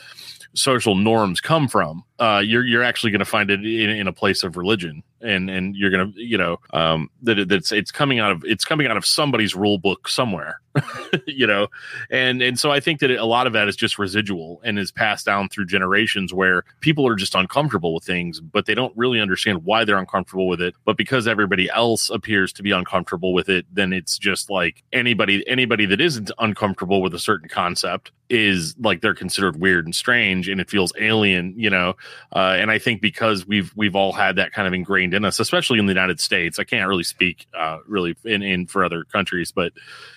social 0.53 0.95
norms 0.95 1.41
come 1.41 1.67
from, 1.67 2.05
uh, 2.19 2.41
you're 2.45 2.63
you're 2.65 2.83
actually 2.83 3.11
going 3.11 3.19
to 3.19 3.25
find 3.25 3.49
it 3.49 3.59
in, 3.61 3.89
in, 3.89 4.07
a 4.07 4.13
place 4.13 4.43
of 4.43 4.55
religion, 4.55 5.01
and 5.21 5.49
and 5.49 5.75
you're 5.75 5.89
going 5.89 6.13
to 6.13 6.21
you 6.21 6.37
know 6.37 6.59
um, 6.71 7.09
that 7.23 7.49
that's 7.49 7.71
it's 7.71 7.91
coming 7.91 8.19
out 8.19 8.31
of 8.31 8.43
it's 8.45 8.63
coming 8.63 8.85
out 8.85 8.97
of 8.97 9.05
somebody's 9.05 9.55
rule 9.55 9.79
book 9.79 10.07
somewhere, 10.07 10.61
you 11.27 11.47
know, 11.47 11.67
and 12.11 12.41
and 12.43 12.59
so 12.59 12.71
I 12.71 12.79
think 12.79 12.99
that 12.99 13.09
a 13.09 13.25
lot 13.25 13.47
of 13.47 13.53
that 13.53 13.67
is 13.67 13.75
just 13.75 13.97
residual 13.97 14.61
and 14.63 14.77
is 14.77 14.91
passed 14.91 15.25
down 15.25 15.49
through 15.49 15.65
generations 15.65 16.33
where 16.33 16.63
people 16.81 17.07
are 17.07 17.15
just 17.15 17.33
uncomfortable 17.33 17.95
with 17.95 18.03
things, 18.03 18.39
but 18.39 18.67
they 18.67 18.75
don't 18.75 18.95
really 18.95 19.19
understand 19.19 19.63
why 19.63 19.83
they're 19.83 19.97
uncomfortable 19.97 20.47
with 20.47 20.61
it. 20.61 20.75
But 20.85 20.97
because 20.97 21.27
everybody 21.27 21.67
else 21.71 22.11
appears 22.11 22.53
to 22.53 22.63
be 22.63 22.71
uncomfortable 22.71 23.33
with 23.33 23.49
it, 23.49 23.65
then 23.71 23.91
it's 23.91 24.19
just 24.19 24.51
like 24.51 24.83
anybody 24.93 25.47
anybody 25.47 25.87
that 25.87 25.99
isn't 25.99 26.31
uncomfortable 26.37 27.01
with 27.01 27.15
a 27.15 27.19
certain 27.19 27.49
concept 27.49 28.11
is 28.29 28.75
like 28.79 29.01
they're 29.01 29.13
considered 29.13 29.59
weird 29.59 29.85
and 29.85 29.95
strange, 29.95 30.47
and 30.49 30.61
it 30.61 30.69
feels 30.69 30.93
alien, 30.99 31.53
you 31.57 31.69
know. 31.69 31.95
Uh, 32.31 32.55
and 32.57 32.71
I 32.71 32.79
think 32.79 33.01
because 33.01 33.45
we've 33.45 33.71
we've 33.75 33.95
all 33.95 34.11
had 34.11 34.35
that 34.37 34.53
kind 34.53 34.67
of 34.67 34.73
ingrained 34.73 35.13
in 35.13 35.25
us, 35.25 35.39
especially 35.39 35.79
in 35.79 35.85
the 35.85 35.93
United 35.93 36.19
States. 36.19 36.59
I 36.59 36.63
can't 36.63 36.87
really 36.87 37.03
speak 37.03 37.47
uh, 37.57 37.79
really 37.87 38.15
in, 38.23 38.41
in 38.41 38.67
for 38.67 38.83
other 38.83 39.03
countries, 39.03 39.51
but 39.51 39.73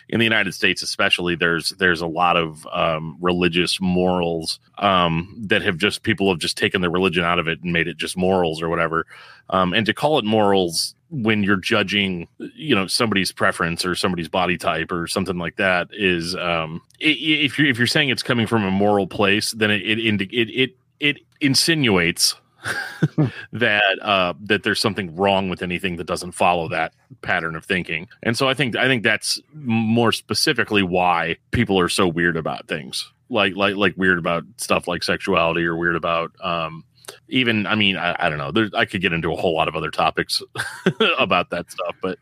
in 0.09 0.19
the 0.19 0.25
United 0.25 0.53
States, 0.53 0.83
especially, 0.83 1.35
there's 1.35 1.71
there's 1.71 2.01
a 2.01 2.07
lot 2.07 2.37
of 2.37 2.67
um, 2.73 3.17
religious 3.21 3.81
morals 3.81 4.61
um, 4.79 5.35
that 5.47 5.63
have 5.63 5.79
just 5.79 6.03
people 6.03 6.31
have 6.31 6.39
just 6.39 6.57
taken 6.57 6.81
the 6.81 6.91
religion 6.91 7.25
out 7.25 7.39
of 7.39 7.49
it 7.49 7.63
and 7.63 7.73
made 7.73 7.89
it 7.89 7.97
just 7.97 8.17
morals 8.17 8.63
or 8.63 8.69
whatever. 8.69 9.07
Um, 9.51 9.73
and 9.73 9.87
to 9.87 9.95
call 9.95 10.19
it 10.19 10.25
morals 10.25 10.95
when 11.11 11.43
you're 11.43 11.57
judging 11.57 12.27
you 12.39 12.75
know 12.75 12.87
somebody's 12.87 13.31
preference 13.31 13.85
or 13.85 13.95
somebody's 13.95 14.29
body 14.29 14.57
type 14.57 14.91
or 14.91 15.07
something 15.07 15.39
like 15.39 15.57
that 15.57 15.89
is 15.93 16.35
um 16.35 16.83
if 16.99 17.59
you're 17.59 17.69
if 17.69 17.79
you're 17.79 17.87
saying 17.87 18.09
it's 18.09 18.25
coming 18.25 18.47
from 18.47 18.65
a 18.65 18.71
moral 18.73 19.07
place 19.07 19.53
then 19.53 19.71
it 19.71 19.83
it 19.83 20.21
it, 20.21 20.51
it 20.51 20.77
it 21.01 21.19
insinuates 21.41 22.35
that 23.53 23.99
uh, 24.03 24.35
that 24.41 24.63
there's 24.63 24.81
something 24.81 25.15
wrong 25.15 25.49
with 25.49 25.63
anything 25.63 25.97
that 25.97 26.07
doesn't 26.07 26.33
follow 26.33 26.69
that 26.69 26.95
pattern 27.23 27.55
of 27.55 27.65
thinking. 27.65 28.09
And 28.23 28.37
so 28.37 28.49
I 28.49 28.55
think 28.55 28.77
I 28.77 28.87
think 28.87 29.03
that's 29.03 29.41
more 29.55 30.13
specifically 30.13 30.83
why 30.83 31.37
people 31.53 31.79
are 31.79 31.89
so 31.89 32.09
weird 32.09 32.37
about 32.37 32.67
things. 32.69 33.11
Like 33.29 33.55
like 33.57 33.77
like 33.77 33.95
weird 33.97 34.19
about 34.19 34.45
stuff 34.57 34.89
like 34.89 35.03
sexuality 35.03 35.65
or 35.65 35.77
weird 35.77 35.97
about 35.97 36.33
um 36.43 36.85
even, 37.29 37.67
I 37.67 37.75
mean, 37.75 37.97
I, 37.97 38.17
I 38.19 38.29
don't 38.29 38.39
know. 38.39 38.51
There, 38.51 38.69
I 38.75 38.85
could 38.85 39.01
get 39.01 39.13
into 39.13 39.33
a 39.33 39.37
whole 39.37 39.55
lot 39.55 39.69
of 39.69 39.77
other 39.77 39.91
topics 39.91 40.43
about 41.19 41.51
that 41.51 41.71
stuff, 41.71 41.95
but 42.03 42.19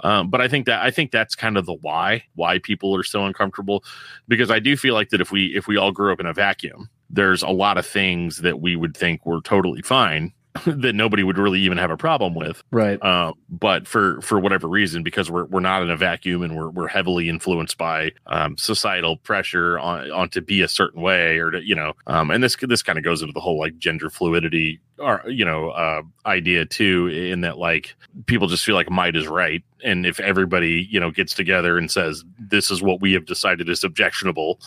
um, 0.00 0.30
but 0.30 0.40
I 0.40 0.48
think 0.48 0.66
that 0.66 0.80
I 0.80 0.90
think 0.90 1.10
that's 1.10 1.34
kind 1.34 1.56
of 1.56 1.66
the 1.66 1.74
why 1.74 2.22
why 2.34 2.58
people 2.58 2.94
are 2.94 3.02
so 3.02 3.24
uncomfortable 3.24 3.82
because 4.28 4.50
I 4.50 4.60
do 4.60 4.76
feel 4.76 4.94
like 4.94 5.08
that 5.10 5.20
if 5.20 5.32
we 5.32 5.56
if 5.56 5.66
we 5.66 5.76
all 5.76 5.92
grew 5.92 6.12
up 6.12 6.20
in 6.20 6.26
a 6.26 6.32
vacuum, 6.32 6.88
there's 7.10 7.42
a 7.42 7.50
lot 7.50 7.78
of 7.78 7.86
things 7.86 8.38
that 8.38 8.60
we 8.60 8.76
would 8.76 8.96
think 8.96 9.24
were 9.24 9.40
totally 9.42 9.82
fine 9.82 10.32
that 10.66 10.94
nobody 10.94 11.22
would 11.22 11.38
really 11.38 11.60
even 11.60 11.78
have 11.78 11.90
a 11.90 11.96
problem 11.96 12.34
with. 12.34 12.62
Right. 12.70 13.00
Uh, 13.02 13.32
but 13.48 13.86
for 13.86 14.20
for 14.22 14.38
whatever 14.38 14.68
reason, 14.68 15.02
because 15.02 15.30
we're 15.30 15.44
we're 15.44 15.60
not 15.60 15.82
in 15.82 15.90
a 15.90 15.96
vacuum 15.96 16.42
and 16.42 16.56
we're 16.56 16.70
we're 16.70 16.88
heavily 16.88 17.28
influenced 17.28 17.78
by 17.78 18.12
um, 18.26 18.56
societal 18.56 19.16
pressure 19.16 19.78
on 19.78 20.10
on 20.10 20.28
to 20.30 20.40
be 20.40 20.62
a 20.62 20.68
certain 20.68 21.02
way 21.02 21.38
or 21.38 21.50
to 21.50 21.62
you 21.62 21.74
know, 21.74 21.94
um, 22.06 22.30
and 22.30 22.42
this 22.42 22.56
this 22.62 22.82
kind 22.82 22.98
of 22.98 23.04
goes 23.04 23.20
into 23.20 23.32
the 23.32 23.40
whole 23.40 23.58
like 23.58 23.78
gender 23.78 24.10
fluidity 24.10 24.80
or 24.98 25.22
you 25.28 25.44
know 25.44 25.70
uh, 25.70 26.02
idea 26.26 26.64
too, 26.64 27.08
in 27.08 27.42
that 27.42 27.58
like 27.58 27.94
people 28.26 28.48
just 28.48 28.64
feel 28.64 28.74
like 28.74 28.90
might 28.90 29.16
is 29.16 29.28
right, 29.28 29.62
and 29.84 30.06
if 30.06 30.18
everybody 30.20 30.86
you 30.90 30.98
know 30.98 31.10
gets 31.10 31.34
together 31.34 31.78
and 31.78 31.90
says 31.90 32.24
this 32.38 32.70
is 32.70 32.82
what 32.82 33.00
we 33.00 33.12
have 33.12 33.26
decided 33.26 33.68
is 33.68 33.84
objectionable 33.84 34.60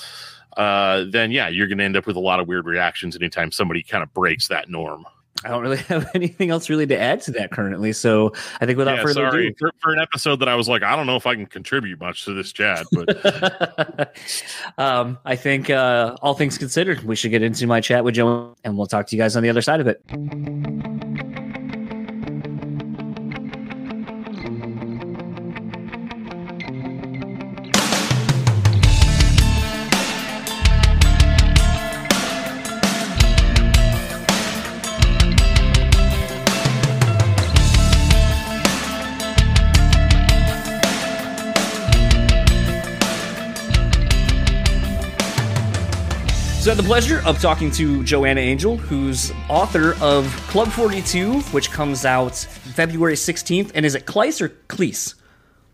uh, 0.57 1.05
then 1.09 1.31
yeah, 1.31 1.47
you're 1.47 1.67
going 1.67 1.77
to 1.77 1.83
end 1.83 1.97
up 1.97 2.05
with 2.05 2.15
a 2.15 2.21
lot 2.21 2.39
of 2.39 2.47
weird 2.47 2.65
reactions 2.65 3.15
anytime 3.15 3.51
somebody 3.51 3.83
kind 3.83 4.03
of 4.03 4.13
breaks 4.13 4.47
that 4.47 4.69
norm. 4.69 5.05
I 5.43 5.49
don't 5.49 5.61
really 5.61 5.77
have 5.89 6.09
anything 6.13 6.49
else 6.49 6.69
really 6.69 6.85
to 6.87 6.99
add 6.99 7.21
to 7.21 7.31
that 7.31 7.51
currently. 7.51 7.93
So 7.93 8.33
I 8.59 8.65
think 8.65 8.77
without 8.77 8.97
Yeah, 8.97 9.01
further 9.03 9.29
sorry 9.29 9.47
ado, 9.47 9.55
for, 9.57 9.71
for 9.81 9.93
an 9.93 9.99
episode 9.99 10.37
that 10.37 10.49
I 10.49 10.55
was 10.55 10.69
like, 10.69 10.83
I 10.83 10.95
don't 10.95 11.07
know 11.07 11.15
if 11.15 11.25
I 11.25 11.35
can 11.35 11.45
contribute 11.45 11.99
much 11.99 12.25
to 12.25 12.33
this 12.33 12.51
chat, 12.51 12.85
but 12.91 14.15
um, 14.77 15.17
I 15.25 15.35
think 15.35 15.69
uh, 15.69 16.15
all 16.21 16.33
things 16.33 16.57
considered, 16.57 17.03
we 17.03 17.15
should 17.15 17.31
get 17.31 17.41
into 17.41 17.65
my 17.67 17.81
chat 17.81 18.03
with 18.03 18.15
Joe, 18.15 18.55
and 18.63 18.77
we'll 18.77 18.87
talk 18.87 19.07
to 19.07 19.15
you 19.15 19.21
guys 19.21 19.35
on 19.35 19.43
the 19.43 19.49
other 19.49 19.61
side 19.61 19.79
of 19.79 19.87
it. 19.87 21.10
Had 46.71 46.77
the 46.77 46.87
pleasure 46.87 47.21
of 47.25 47.37
talking 47.41 47.69
to 47.69 48.01
Joanna 48.05 48.39
Angel, 48.39 48.77
who's 48.77 49.33
author 49.49 49.93
of 50.01 50.25
Club 50.47 50.69
42, 50.69 51.41
which 51.51 51.69
comes 51.69 52.05
out 52.05 52.33
February 52.33 53.15
16th. 53.15 53.71
And 53.75 53.85
is 53.85 53.93
it 53.93 54.05
Kleiss 54.05 54.39
or 54.39 54.47
Cleese? 54.69 55.15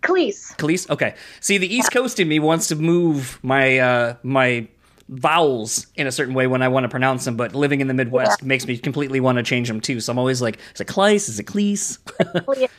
Cleese. 0.01 0.55
Cleese? 0.57 0.89
Okay. 0.89 1.13
See, 1.39 1.59
the 1.59 1.71
East 1.71 1.91
Coast 1.91 2.19
in 2.19 2.27
me 2.27 2.39
wants 2.39 2.69
to 2.69 2.75
move 2.75 3.37
my 3.43 3.77
uh, 3.77 4.15
my 4.23 4.69
vowels 5.07 5.85
in 5.95 6.07
a 6.07 6.11
certain 6.11 6.33
way 6.33 6.47
when 6.47 6.63
I 6.63 6.67
want 6.67 6.85
to 6.85 6.89
pronounce 6.89 7.25
them, 7.25 7.37
but 7.37 7.53
living 7.53 7.79
in 7.79 7.87
the 7.87 7.93
Midwest 7.93 8.41
makes 8.41 8.65
me 8.65 8.75
completely 8.75 9.19
want 9.19 9.37
to 9.37 9.43
change 9.43 9.67
them 9.67 9.79
too. 9.79 9.99
So 9.99 10.11
I'm 10.11 10.17
always 10.17 10.41
like, 10.41 10.57
is 10.73 10.81
it 10.81 10.87
Kleiss? 10.87 11.29
Is 11.29 11.39
it 11.39 11.45
Cleese? 11.45 11.99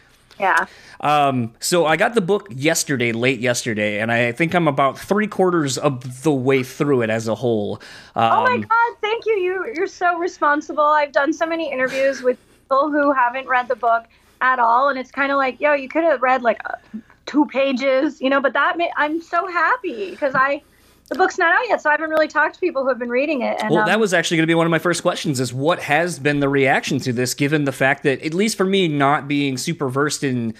Yeah. 0.38 0.66
Um, 1.00 1.54
so 1.60 1.86
I 1.86 1.96
got 1.96 2.14
the 2.14 2.20
book 2.20 2.48
yesterday, 2.50 3.12
late 3.12 3.40
yesterday, 3.40 4.00
and 4.00 4.10
I 4.10 4.32
think 4.32 4.54
I'm 4.54 4.68
about 4.68 4.98
three 4.98 5.26
quarters 5.26 5.78
of 5.78 6.22
the 6.22 6.32
way 6.32 6.62
through 6.62 7.02
it 7.02 7.10
as 7.10 7.28
a 7.28 7.34
whole. 7.34 7.80
Um, 8.14 8.32
Oh 8.32 8.42
my 8.44 8.58
God! 8.58 8.96
Thank 9.00 9.26
you. 9.26 9.32
You 9.34 9.72
you're 9.74 9.86
so 9.86 10.18
responsible. 10.18 10.84
I've 10.84 11.12
done 11.12 11.32
so 11.32 11.46
many 11.46 11.70
interviews 11.72 12.22
with 12.22 12.38
people 12.62 12.90
who 12.90 13.12
haven't 13.12 13.46
read 13.48 13.68
the 13.68 13.76
book 13.76 14.04
at 14.40 14.58
all, 14.58 14.88
and 14.88 14.98
it's 14.98 15.10
kind 15.10 15.32
of 15.32 15.38
like, 15.38 15.60
yo, 15.60 15.74
you 15.74 15.88
could 15.88 16.04
have 16.04 16.22
read 16.22 16.42
like 16.42 16.60
uh, 16.64 16.98
two 17.26 17.46
pages, 17.46 18.20
you 18.20 18.30
know. 18.30 18.40
But 18.40 18.52
that 18.54 18.78
ma- 18.78 18.86
I'm 18.96 19.20
so 19.20 19.46
happy 19.48 20.10
because 20.10 20.34
I 20.34 20.62
the 21.08 21.14
book's 21.14 21.38
not 21.38 21.54
out 21.54 21.68
yet, 21.68 21.80
so 21.80 21.90
I 21.90 21.92
haven't 21.92 22.10
really 22.10 22.28
talked 22.28 22.54
to 22.54 22.60
people 22.60 22.82
who 22.82 22.88
have 22.88 22.98
been 22.98 23.08
reading 23.08 23.42
it. 23.42 23.56
And 23.60 23.70
Well, 23.70 23.80
um, 23.80 23.86
that 23.86 23.98
was 23.98 24.12
actually 24.12 24.36
going 24.36 24.44
to 24.44 24.50
be 24.50 24.54
one 24.54 24.66
of 24.66 24.70
my 24.70 24.78
first 24.78 25.02
questions 25.02 25.40
is 25.40 25.54
what 25.54 25.80
has 25.80 26.18
been 26.18 26.40
the 26.40 26.48
reaction 26.48 26.98
to 27.00 27.12
this 27.12 27.34
given 27.34 27.64
the 27.64 27.72
fact 27.72 28.02
that 28.02 28.22
at 28.22 28.34
least 28.34 28.56
for 28.56 28.64
me 28.64 28.88
not 28.88 29.26
being 29.26 29.56
super 29.56 29.88
versed 29.88 30.22
in 30.22 30.54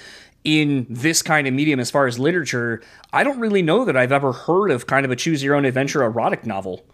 in 0.45 0.87
this 0.89 1.21
kind 1.21 1.47
of 1.47 1.53
medium 1.53 1.81
as 1.81 1.91
far 1.91 2.07
as 2.07 2.19
literature, 2.19 2.81
I 3.13 3.25
don't 3.25 3.39
really 3.39 3.61
know 3.61 3.85
that 3.85 3.97
I've 3.97 4.13
ever 4.13 4.33
heard 4.33 4.71
of 4.71 4.87
kind 4.87 5.05
of 5.05 5.11
a 5.11 5.17
choose 5.17 5.43
your 5.43 5.55
own 5.55 5.65
adventure 5.65 6.03
erotic 6.03 6.47
novel. 6.47 6.85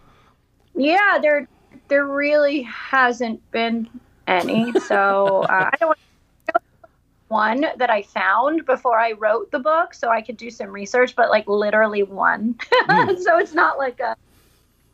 yeah, 0.75 1.19
there 1.21 1.47
there 1.89 2.07
really 2.07 2.63
hasn't 2.63 3.49
been 3.51 3.89
any. 4.27 4.73
So 4.81 5.43
uh, 5.49 5.71
I 5.73 5.77
don't 5.79 5.89
want 5.89 5.99
one 7.35 7.67
that 7.79 7.91
I 7.91 8.03
found 8.03 8.65
before 8.65 8.99
I 8.99 9.13
wrote 9.13 9.51
the 9.51 9.59
book, 9.59 9.93
so 9.95 10.09
I 10.11 10.23
could 10.23 10.37
do 10.37 10.51
some 10.51 10.69
research. 10.71 11.15
But 11.17 11.31
like 11.31 11.47
literally 11.49 12.03
one, 12.05 12.57
so 13.27 13.39
it's 13.39 13.53
not 13.55 13.79
like 13.79 13.99
a 14.01 14.15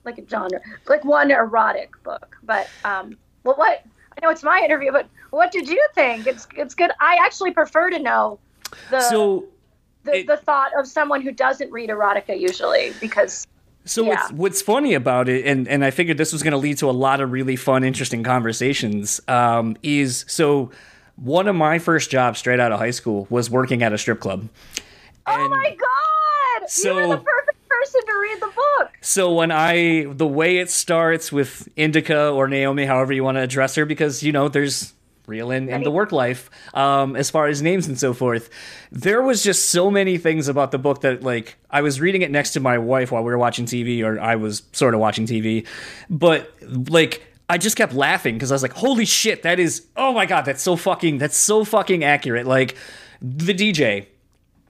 like 0.05 0.19
a 0.19 0.27
genre, 0.27 0.61
like 0.89 1.05
one 1.05 1.31
erotic 1.31 1.91
book. 2.03 2.37
But 2.43 2.71
um, 2.85 3.19
well, 3.45 3.57
what 3.57 3.83
I 3.85 4.25
know 4.25 4.31
it's 4.31 4.43
my 4.43 4.61
interview, 4.65 4.93
but 4.93 5.09
what 5.31 5.53
did 5.53 5.69
you 5.69 5.83
think? 5.95 6.27
It's 6.27 6.47
it's 6.57 6.75
good. 6.75 6.91
I 7.01 7.19
actually 7.25 7.53
prefer 7.53 7.91
to 7.91 7.99
know 7.99 8.39
the 8.91 9.01
So 9.01 9.45
the, 10.05 10.17
it- 10.19 10.27
the 10.27 10.39
thought 10.39 10.73
of 10.79 10.87
someone 10.87 11.21
who 11.23 11.33
doesn't 11.33 11.71
read 11.71 11.91
erotica 11.91 12.39
usually 12.39 12.97
because 13.01 13.45
So 13.85 14.03
Yeah. 14.03 14.09
what's 14.11 14.33
what's 14.33 14.63
funny 14.63 14.95
about 14.95 15.29
it, 15.29 15.45
and 15.47 15.69
and 15.69 15.85
I 15.85 15.91
figured 15.91 16.17
this 16.19 16.33
was 16.33 16.43
going 16.43 16.53
to 16.53 16.63
lead 16.67 16.79
to 16.79 16.89
a 16.91 16.97
lot 17.07 17.21
of 17.21 17.33
really 17.33 17.57
fun, 17.57 17.85
interesting 17.85 18.23
conversations. 18.25 19.21
Um, 19.29 19.77
is 19.83 20.25
so 20.29 20.71
one 21.23 21.49
of 21.49 21.55
my 21.57 21.79
first 21.79 22.11
jobs 22.11 22.39
straight 22.39 22.61
out 22.61 22.73
of 22.73 22.79
high 22.79 22.91
school 22.91 23.27
was 23.31 23.51
working 23.51 23.83
at 23.83 23.93
a 23.93 23.99
strip 23.99 24.21
club. 24.21 24.49
oh 25.27 25.33
And 25.33 25.51
my 25.51 25.77
god, 25.79 26.69
so- 26.71 26.89
you 26.91 27.09
were 27.09 27.17
the 27.17 27.23
perfect 27.23 27.69
person 27.69 28.01
to 28.07 28.13
read 28.21 28.41
the 28.41 28.47
book. 28.55 28.91
So 29.01 29.33
when 29.33 29.51
I 29.51 30.05
the 30.11 30.27
way 30.27 30.59
it 30.59 30.71
starts 30.71 31.31
with 31.33 31.69
Indica 31.77 32.31
or 32.31 32.49
Naomi, 32.49 32.85
however 32.87 33.13
you 33.13 33.25
want 33.25 33.37
to 33.37 33.43
address 33.43 33.75
her, 33.77 33.85
because 33.87 34.23
you 34.23 34.33
know 34.33 34.49
there's 34.49 34.93
real 35.27 35.51
in, 35.53 35.69
in 35.69 35.85
the 35.85 35.91
work 35.93 36.11
life 36.11 36.51
um, 36.75 37.15
as 37.15 37.31
far 37.31 37.47
as 37.47 37.63
names 37.63 37.87
and 37.87 37.97
so 37.99 38.13
forth. 38.13 38.51
There 38.91 39.23
was 39.23 39.45
just 39.45 39.71
so 39.71 39.89
many 39.91 40.19
things 40.19 40.49
about 40.49 40.73
the 40.73 40.79
book 40.79 41.03
that 41.03 41.23
like 41.23 41.57
I 41.71 41.83
was 41.83 42.01
reading 42.01 42.23
it 42.23 42.31
next 42.33 42.51
to 42.55 42.61
my 42.61 42.79
wife 42.79 43.13
while 43.13 43.23
we 43.23 43.31
were 43.31 43.39
watching 43.39 43.65
TV, 43.65 44.03
or 44.03 44.19
I 44.21 44.35
was 44.37 44.63
sort 44.73 44.93
of 44.95 45.01
watching 45.01 45.27
TV, 45.27 45.67
but 46.09 46.51
like. 46.91 47.27
I 47.51 47.59
just 47.59 47.77
kept 47.77 47.93
laughing 47.93 48.35
because 48.37 48.51
I 48.53 48.55
was 48.55 48.63
like, 48.63 48.73
"Holy 48.73 49.05
shit, 49.05 49.43
that 49.43 49.59
is! 49.59 49.87
Oh 49.97 50.13
my 50.13 50.25
god, 50.27 50.43
that's 50.45 50.63
so 50.63 50.77
fucking, 50.77 51.19
that's 51.19 51.37
so 51.37 51.65
fucking 51.65 52.05
accurate!" 52.05 52.47
Like 52.47 52.77
the 53.21 53.53
DJ, 53.53 54.07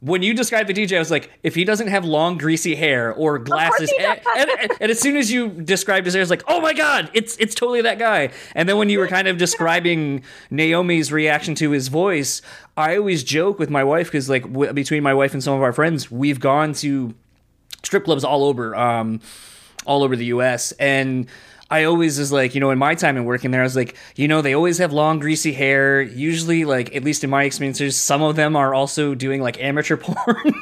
when 0.00 0.22
you 0.22 0.32
described 0.34 0.68
the 0.68 0.72
DJ, 0.74 0.96
I 0.96 0.98
was 0.98 1.10
like, 1.10 1.30
if 1.42 1.54
he 1.54 1.64
doesn't 1.64 1.88
have 1.88 2.04
long, 2.06 2.38
greasy 2.38 2.74
hair 2.74 3.12
or 3.12 3.38
glasses, 3.38 3.92
and, 4.00 4.18
and- 4.36 4.70
and 4.80 4.90
as 4.90 4.98
soon 4.98 5.16
as 5.16 5.30
you 5.30 5.48
described 5.50 6.06
his 6.06 6.14
hair, 6.14 6.22
I 6.22 6.24
was 6.24 6.30
like, 6.30 6.42
oh 6.48 6.60
my 6.60 6.72
god, 6.72 7.10
it's 7.12 7.36
it's 7.36 7.54
totally 7.54 7.82
that 7.82 7.98
guy. 7.98 8.30
And 8.54 8.66
then 8.68 8.78
when 8.78 8.88
you 8.88 8.98
were 8.98 9.08
kind 9.08 9.28
of 9.28 9.36
describing 9.36 10.22
Naomi's 10.50 11.12
reaction 11.12 11.54
to 11.56 11.70
his 11.72 11.88
voice, 11.88 12.40
I 12.78 12.96
always 12.96 13.22
joke 13.22 13.58
with 13.58 13.68
my 13.68 13.84
wife 13.84 14.06
because 14.06 14.30
like 14.30 14.44
w- 14.44 14.72
between 14.72 15.02
my 15.02 15.12
wife 15.12 15.34
and 15.34 15.42
some 15.44 15.54
of 15.54 15.62
our 15.62 15.72
friends, 15.74 16.10
we've 16.10 16.40
gone 16.40 16.72
to 16.74 17.14
strip 17.84 18.04
clubs 18.04 18.24
all 18.24 18.42
over, 18.44 18.74
um, 18.74 19.20
all 19.84 20.02
over 20.02 20.16
the 20.16 20.26
U.S. 20.26 20.72
and. 20.72 21.26
I 21.70 21.84
always 21.84 22.18
is 22.18 22.32
like, 22.32 22.54
you 22.54 22.60
know, 22.60 22.70
in 22.70 22.78
my 22.78 22.94
time 22.94 23.16
in 23.16 23.24
working 23.24 23.52
there, 23.52 23.60
I 23.60 23.64
was 23.64 23.76
like, 23.76 23.94
you 24.16 24.26
know, 24.26 24.42
they 24.42 24.54
always 24.54 24.78
have 24.78 24.92
long, 24.92 25.20
greasy 25.20 25.52
hair. 25.52 26.02
Usually, 26.02 26.64
like, 26.64 26.94
at 26.96 27.04
least 27.04 27.22
in 27.22 27.30
my 27.30 27.44
experiences, 27.44 27.96
some 27.96 28.22
of 28.22 28.36
them 28.36 28.56
are 28.56 28.74
also 28.74 29.14
doing 29.14 29.40
like 29.40 29.60
amateur 29.62 29.96
porn 30.00 30.52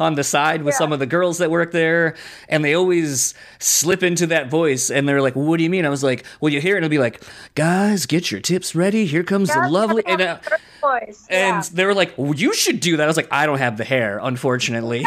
on 0.00 0.14
the 0.14 0.24
side 0.24 0.62
with 0.62 0.74
some 0.74 0.92
of 0.92 0.98
the 1.00 1.06
girls 1.06 1.38
that 1.38 1.50
work 1.50 1.72
there. 1.72 2.16
And 2.48 2.64
they 2.64 2.74
always 2.74 3.34
slip 3.58 4.02
into 4.02 4.26
that 4.28 4.50
voice. 4.50 4.90
And 4.90 5.08
they're 5.08 5.22
like, 5.22 5.36
what 5.36 5.58
do 5.58 5.64
you 5.64 5.70
mean? 5.70 5.84
I 5.84 5.90
was 5.90 6.02
like, 6.02 6.24
well, 6.40 6.52
you 6.52 6.60
hear 6.60 6.74
it 6.74 6.78
and 6.78 6.86
it'll 6.86 6.90
be 6.90 6.98
like, 6.98 7.22
guys, 7.54 8.06
get 8.06 8.30
your 8.30 8.40
tips 8.40 8.74
ready. 8.74 9.04
Here 9.04 9.22
comes 9.22 9.52
the 9.52 9.68
lovely. 9.68 10.02
And, 10.06 10.22
uh, 10.22 10.38
voice. 10.84 11.26
and 11.30 11.64
yeah. 11.64 11.70
they 11.72 11.84
were 11.84 11.94
like, 11.94 12.16
well, 12.16 12.34
"You 12.34 12.52
should 12.52 12.80
do 12.80 12.96
that." 12.96 13.04
I 13.04 13.06
was 13.06 13.16
like, 13.16 13.28
"I 13.30 13.46
don't 13.46 13.58
have 13.58 13.76
the 13.76 13.84
hair, 13.84 14.20
unfortunately." 14.22 15.04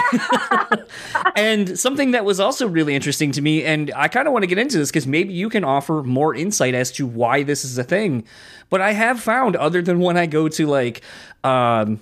and 1.35 1.79
something 1.79 2.11
that 2.11 2.25
was 2.25 2.39
also 2.39 2.67
really 2.67 2.95
interesting 2.95 3.31
to 3.33 3.41
me, 3.41 3.63
and 3.63 3.91
I 3.95 4.07
kind 4.07 4.27
of 4.27 4.33
want 4.33 4.43
to 4.43 4.47
get 4.47 4.57
into 4.57 4.77
this 4.77 4.89
because 4.89 5.07
maybe 5.07 5.33
you 5.33 5.46
can 5.49 5.63
offer 5.63 6.03
more 6.03 6.35
insight 6.35 6.73
as 6.73 6.91
to 6.93 7.05
why 7.05 7.43
this 7.43 7.65
is 7.65 7.77
a 7.77 7.83
thing. 7.83 8.25
But 8.69 8.81
I 8.81 8.93
have 8.93 9.19
found, 9.19 9.55
other 9.55 9.81
than 9.81 9.99
when 9.99 10.17
I 10.17 10.25
go 10.25 10.47
to 10.49 10.67
like, 10.67 11.01
um, 11.43 11.99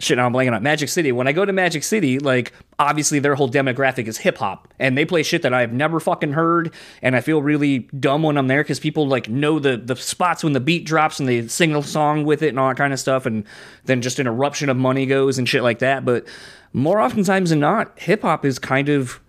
shit, 0.00 0.16
now 0.16 0.26
I'm 0.26 0.32
blanking 0.32 0.54
on 0.54 0.62
Magic 0.62 0.88
City. 0.88 1.12
When 1.12 1.28
I 1.28 1.32
go 1.32 1.44
to 1.44 1.52
Magic 1.52 1.84
City, 1.84 2.18
like 2.18 2.52
obviously 2.78 3.18
their 3.18 3.34
whole 3.34 3.48
demographic 3.48 4.06
is 4.08 4.18
hip 4.18 4.38
hop, 4.38 4.66
and 4.78 4.96
they 4.96 5.04
play 5.04 5.22
shit 5.22 5.42
that 5.42 5.52
I've 5.52 5.72
never 5.72 6.00
fucking 6.00 6.32
heard, 6.32 6.72
and 7.02 7.14
I 7.14 7.20
feel 7.20 7.42
really 7.42 7.80
dumb 7.80 8.22
when 8.22 8.36
I'm 8.36 8.48
there 8.48 8.62
because 8.62 8.80
people 8.80 9.06
like 9.06 9.28
know 9.28 9.58
the 9.58 9.76
the 9.76 9.96
spots 9.96 10.42
when 10.42 10.54
the 10.54 10.60
beat 10.60 10.84
drops 10.84 11.20
and 11.20 11.28
they 11.28 11.46
sing 11.48 11.74
a 11.74 11.82
song 11.82 12.24
with 12.24 12.42
it 12.42 12.48
and 12.48 12.58
all 12.58 12.68
that 12.68 12.76
kind 12.76 12.92
of 12.92 12.98
stuff, 12.98 13.26
and 13.26 13.44
then 13.84 14.00
just 14.00 14.18
an 14.18 14.26
eruption 14.26 14.68
of 14.68 14.76
money 14.76 15.06
goes 15.06 15.38
and 15.38 15.48
shit 15.48 15.62
like 15.62 15.80
that. 15.80 16.04
But 16.04 16.26
more 16.72 17.00
oftentimes 17.00 17.50
than 17.50 17.60
not, 17.60 17.98
hip 17.98 18.22
hop 18.22 18.44
is 18.44 18.58
kind 18.58 18.88
of 18.88 19.20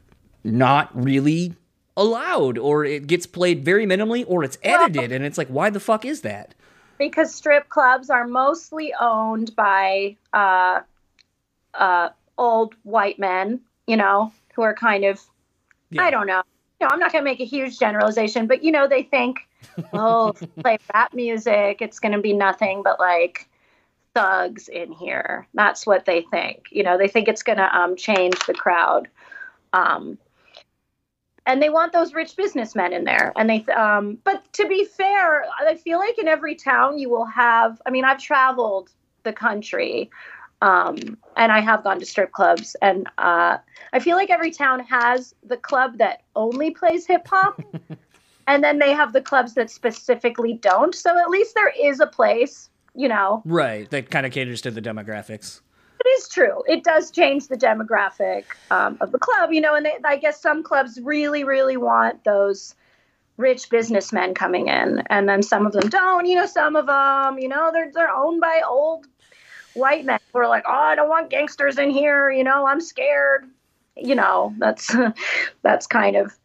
not 0.44 0.90
really 0.94 1.54
allowed 1.98 2.58
or 2.58 2.86
it 2.86 3.08
gets 3.08 3.26
played 3.26 3.64
very 3.66 3.86
minimally 3.86 4.24
or 4.28 4.44
it's 4.44 4.58
edited 4.64 5.12
and 5.12 5.26
it's 5.26 5.38
like 5.38 5.48
why 5.50 5.70
the 5.70 5.80
fuck 5.80 6.06
is 6.06 6.22
that? 6.22 6.54
Because 6.98 7.34
strip 7.34 7.68
clubs 7.70 8.10
are 8.10 8.28
mostly 8.28 8.94
owned 9.00 9.56
by 9.56 10.16
uh, 10.34 10.82
uh, 11.74 12.10
old 12.38 12.76
white 12.84 13.20
men 13.20 13.60
you 13.88 13.98
know 13.98 14.32
who 14.56 14.62
are 14.62 14.74
kind 14.74 15.04
of 15.06 15.20
Yeah. 15.90 16.04
i 16.04 16.12
don't 16.12 16.28
know. 16.28 16.42
You 16.80 16.88
know 16.88 16.92
i'm 16.94 17.00
not 17.00 17.12
going 17.12 17.24
to 17.24 17.30
make 17.30 17.40
a 17.40 17.46
huge 17.46 17.78
generalization 17.78 18.48
but 18.48 18.64
you 18.64 18.72
know 18.72 18.88
they 18.88 19.04
think 19.04 19.40
oh 19.94 20.34
play 20.60 20.78
rap 20.94 21.14
music 21.14 21.82
it's 21.82 22.00
going 22.00 22.14
to 22.14 22.22
be 22.22 22.34
nothing 22.34 22.84
but 22.84 23.00
like 23.00 23.48
thugs 24.14 24.68
in 24.68 24.92
here. 24.92 25.48
That's 25.54 25.86
what 25.88 26.06
they 26.06 26.22
think. 26.24 26.66
You 26.72 26.84
know 26.84 26.98
they 26.98 27.08
think 27.08 27.28
it's 27.28 27.44
going 27.44 27.58
to 27.60 27.78
um, 27.78 27.96
change 27.96 28.38
the 28.46 28.54
crowd. 28.54 29.08
Um, 29.74 30.18
and 31.46 31.62
they 31.62 31.70
want 31.70 31.92
those 31.92 32.14
rich 32.14 32.36
businessmen 32.36 32.94
in 32.94 33.04
there. 33.04 33.34
And 33.36 33.50
they 33.50 33.66
um 33.74 34.18
but 34.24 34.52
to 34.54 34.68
be 34.68 34.86
fair 34.86 35.46
i 35.60 35.76
feel 35.76 36.00
like 36.00 36.18
in 36.18 36.28
every 36.28 36.56
town 36.56 36.98
you 36.98 37.10
will 37.10 37.26
have 37.26 37.82
i 37.86 37.90
mean 37.90 38.06
i've 38.06 38.20
traveled 38.20 38.90
the 39.24 39.34
country 39.34 40.10
um 40.62 41.18
and 41.38 41.52
i 41.52 41.60
have 41.60 41.84
gone 41.84 42.00
to 42.00 42.06
strip 42.06 42.32
clubs 42.32 42.76
and 42.82 43.08
uh 43.18 43.58
i 43.94 44.00
feel 44.00 44.16
like 44.16 44.30
every 44.30 44.52
town 44.52 44.80
has 44.82 45.34
the 45.44 45.58
club 45.58 45.98
that 45.98 46.24
only 46.36 46.72
plays 46.72 47.06
hip 47.06 47.28
hop 47.28 47.62
and 48.48 48.64
then 48.64 48.80
they 48.80 48.92
have 48.92 49.14
the 49.14 49.22
clubs 49.22 49.54
that 49.54 49.70
specifically 49.70 50.54
don't. 50.54 50.96
So 50.96 51.18
at 51.18 51.30
least 51.30 51.56
there 51.56 51.72
is 51.80 52.00
a 52.00 52.08
place 52.08 52.70
you 52.94 53.08
know? 53.08 53.42
Right 53.46 53.90
that 53.92 54.10
kind 54.10 54.26
of 54.26 54.34
caters 54.34 54.62
to 54.62 54.72
the 54.72 54.82
demographics 54.82 55.62
it 56.04 56.10
is 56.10 56.28
true. 56.28 56.64
It 56.68 56.84
does 56.84 57.12
change 57.12 57.48
the 57.48 57.58
demographic 57.58 58.46
um, 58.70 58.98
of 59.02 59.12
the 59.12 59.20
club, 59.20 59.52
you 59.52 59.62
know, 59.62 59.76
and 59.76 59.86
they, 59.86 59.98
I 60.04 60.18
guess 60.18 60.42
some 60.42 60.64
clubs 60.64 61.00
really, 61.02 61.44
really 61.44 61.78
want 61.78 62.24
those 62.24 62.76
rich 63.38 63.70
businessmen 63.70 64.34
coming 64.34 64.68
in, 64.68 65.04
and 65.10 65.30
then 65.30 65.44
some 65.44 65.66
of 65.66 65.74
them 65.74 65.90
don't. 65.90 66.26
You 66.26 66.36
know, 66.36 66.46
some 66.46 66.76
of 66.76 66.88
them, 66.88 67.40
you 67.40 67.48
know, 67.48 67.72
they're 67.72 67.92
they're 67.94 68.14
owned 68.14 68.42
by 68.42 68.62
old 68.68 69.06
white 69.74 70.06
men 70.06 70.20
who 70.34 70.40
are 70.40 70.48
like, 70.48 70.64
oh, 70.68 70.72
I 70.72 70.96
don't 70.96 71.10
want 71.10 71.30
gangsters 71.30 71.78
in 71.78 71.90
here. 71.90 72.30
You 72.30 72.44
know, 72.44 72.66
I'm 72.66 72.82
scared. 72.82 73.50
You 73.96 74.16
know, 74.16 74.54
that's 74.58 74.96
that's 75.62 75.88
kind 75.88 76.16
of 76.16 76.36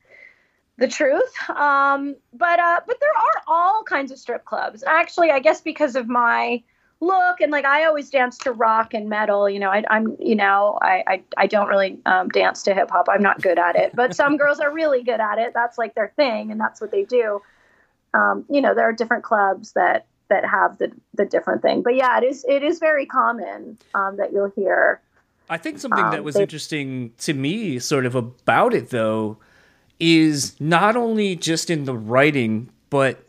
the 0.78 0.88
truth. 0.88 1.32
Um, 1.48 2.16
but 2.32 2.58
uh, 2.58 2.80
but 2.86 2.98
there 3.00 3.16
are 3.16 3.42
all 3.46 3.82
kinds 3.84 4.12
of 4.12 4.18
strip 4.18 4.44
clubs. 4.44 4.84
Actually, 4.86 5.30
I 5.30 5.38
guess 5.38 5.60
because 5.60 5.96
of 5.96 6.08
my 6.08 6.62
look 7.00 7.40
and 7.40 7.52
like 7.52 7.64
I 7.64 7.84
always 7.84 8.10
dance 8.10 8.38
to 8.38 8.52
rock 8.52 8.94
and 8.94 9.08
metal. 9.08 9.48
You 9.50 9.58
know, 9.60 9.70
I, 9.70 9.84
I'm 9.90 10.16
you 10.18 10.34
know 10.34 10.78
I 10.80 11.02
I, 11.06 11.22
I 11.36 11.46
don't 11.46 11.68
really 11.68 11.98
um, 12.06 12.28
dance 12.30 12.62
to 12.64 12.74
hip 12.74 12.90
hop. 12.90 13.06
I'm 13.10 13.22
not 13.22 13.40
good 13.42 13.58
at 13.58 13.76
it, 13.76 13.94
but 13.94 14.14
some 14.14 14.36
girls 14.36 14.60
are 14.60 14.72
really 14.72 15.02
good 15.02 15.20
at 15.20 15.38
it. 15.38 15.52
That's 15.54 15.78
like 15.78 15.94
their 15.94 16.12
thing, 16.16 16.50
and 16.50 16.60
that's 16.60 16.80
what 16.80 16.90
they 16.90 17.04
do. 17.04 17.42
Um, 18.14 18.44
you 18.48 18.60
know, 18.60 18.74
there 18.74 18.88
are 18.88 18.92
different 18.92 19.24
clubs 19.24 19.72
that 19.72 20.06
that 20.28 20.44
have 20.44 20.78
the 20.78 20.90
the 21.14 21.24
different 21.24 21.62
thing. 21.62 21.82
But 21.82 21.94
yeah, 21.96 22.18
it 22.18 22.24
is 22.24 22.44
it 22.48 22.62
is 22.62 22.78
very 22.78 23.06
common 23.06 23.78
um, 23.94 24.16
that 24.16 24.32
you'll 24.32 24.50
hear. 24.56 25.00
I 25.48 25.58
think 25.58 25.78
something 25.78 26.10
that 26.10 26.18
Um, 26.20 26.24
was 26.24 26.34
they- 26.34 26.42
interesting 26.42 27.12
to 27.18 27.32
me, 27.34 27.78
sort 27.78 28.04
of 28.06 28.14
about 28.16 28.74
it 28.74 28.90
though, 28.90 29.36
is 30.00 30.58
not 30.60 30.96
only 30.96 31.36
just 31.36 31.70
in 31.70 31.84
the 31.84 31.96
writing, 31.96 32.68
but 32.90 33.22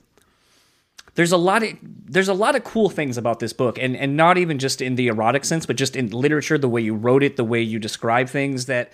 there's 1.17 1.31
a 1.31 1.37
lot 1.37 1.63
of 1.63 1.75
there's 2.05 2.27
a 2.27 2.33
lot 2.33 2.55
of 2.55 2.63
cool 2.63 2.89
things 2.89 3.17
about 3.17 3.39
this 3.39 3.51
book, 3.51 3.79
and 3.79 3.97
and 3.97 4.15
not 4.15 4.37
even 4.37 4.59
just 4.59 4.81
in 4.83 4.93
the 4.95 5.07
erotic 5.07 5.43
sense, 5.45 5.65
but 5.65 5.75
just 5.75 5.95
in 5.95 6.11
literature, 6.11 6.59
the 6.59 6.69
way 6.69 6.79
you 6.79 6.93
wrote 6.93 7.23
it, 7.23 7.37
the 7.37 7.43
way 7.43 7.59
you 7.59 7.79
describe 7.79 8.29
things. 8.29 8.67
That 8.67 8.91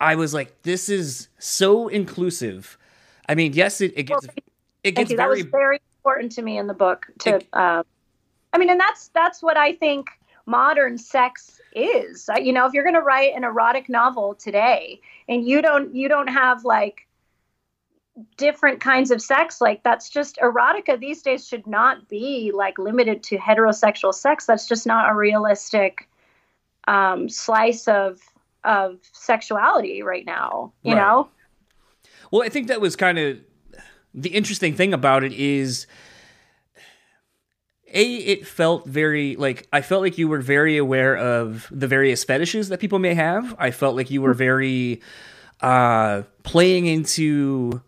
I 0.00 0.14
was 0.14 0.32
like, 0.32 0.62
this 0.62 0.88
is 0.88 1.26
so 1.40 1.88
inclusive. 1.88 2.78
I 3.28 3.34
mean, 3.34 3.54
yes, 3.54 3.80
it, 3.80 3.92
it 3.96 4.04
gets 4.04 4.24
it 4.84 4.92
gets. 4.92 5.10
That 5.10 5.16
very 5.16 5.42
was 5.42 5.50
very 5.50 5.80
important 5.98 6.30
to 6.32 6.42
me 6.42 6.58
in 6.58 6.68
the 6.68 6.74
book. 6.74 7.06
To, 7.20 7.36
It- 7.36 7.48
um, 7.52 7.84
I 8.52 8.58
mean, 8.58 8.70
and 8.70 8.78
that's 8.78 9.08
that's 9.08 9.42
what 9.42 9.56
I 9.56 9.72
think 9.72 10.06
modern 10.46 10.96
sex 10.96 11.60
is. 11.74 12.28
Uh, 12.28 12.38
You 12.38 12.52
know, 12.52 12.66
if 12.66 12.72
you're 12.72 12.84
going 12.84 12.94
to 12.94 13.00
write 13.00 13.34
an 13.34 13.42
erotic 13.42 13.88
novel 13.88 14.36
today, 14.36 15.00
and 15.28 15.44
you 15.44 15.60
don't 15.60 15.92
you 15.92 16.08
don't 16.08 16.28
have 16.28 16.64
like 16.64 17.08
different 18.36 18.80
kinds 18.80 19.10
of 19.10 19.20
sex 19.20 19.60
like 19.60 19.82
that's 19.82 20.08
just 20.08 20.36
erotica 20.36 20.98
these 20.98 21.20
days 21.22 21.46
should 21.48 21.66
not 21.66 22.08
be 22.08 22.52
like 22.54 22.78
limited 22.78 23.22
to 23.24 23.36
heterosexual 23.36 24.14
sex 24.14 24.46
that's 24.46 24.68
just 24.68 24.86
not 24.86 25.10
a 25.10 25.14
realistic 25.14 26.08
um 26.86 27.28
slice 27.28 27.88
of 27.88 28.20
of 28.62 28.98
sexuality 29.12 30.02
right 30.02 30.24
now 30.26 30.72
you 30.84 30.94
Right. 30.94 31.00
know 31.00 31.28
Well, 32.30 32.42
I 32.42 32.48
think 32.48 32.68
that 32.68 32.80
was 32.80 32.96
kind 32.96 33.18
of 33.18 33.38
the 34.12 34.30
interesting 34.30 34.74
thing 34.74 34.94
about 34.94 35.24
it 35.24 35.32
is 35.32 35.86
a 37.92 38.16
it 38.16 38.46
felt 38.46 38.86
very 38.86 39.36
like 39.36 39.68
I 39.72 39.82
felt 39.82 40.02
like 40.02 40.18
you 40.18 40.28
were 40.28 40.40
very 40.40 40.76
aware 40.76 41.16
of 41.16 41.68
the 41.70 41.86
various 41.86 42.24
fetishes 42.24 42.68
that 42.70 42.80
people 42.80 42.98
may 42.98 43.14
have. 43.14 43.54
I 43.58 43.70
felt 43.70 43.96
like 43.96 44.10
you 44.10 44.22
were 44.22 44.34
very 44.34 45.00
uh 45.60 46.22
playing 46.42 46.86
into 46.86 47.82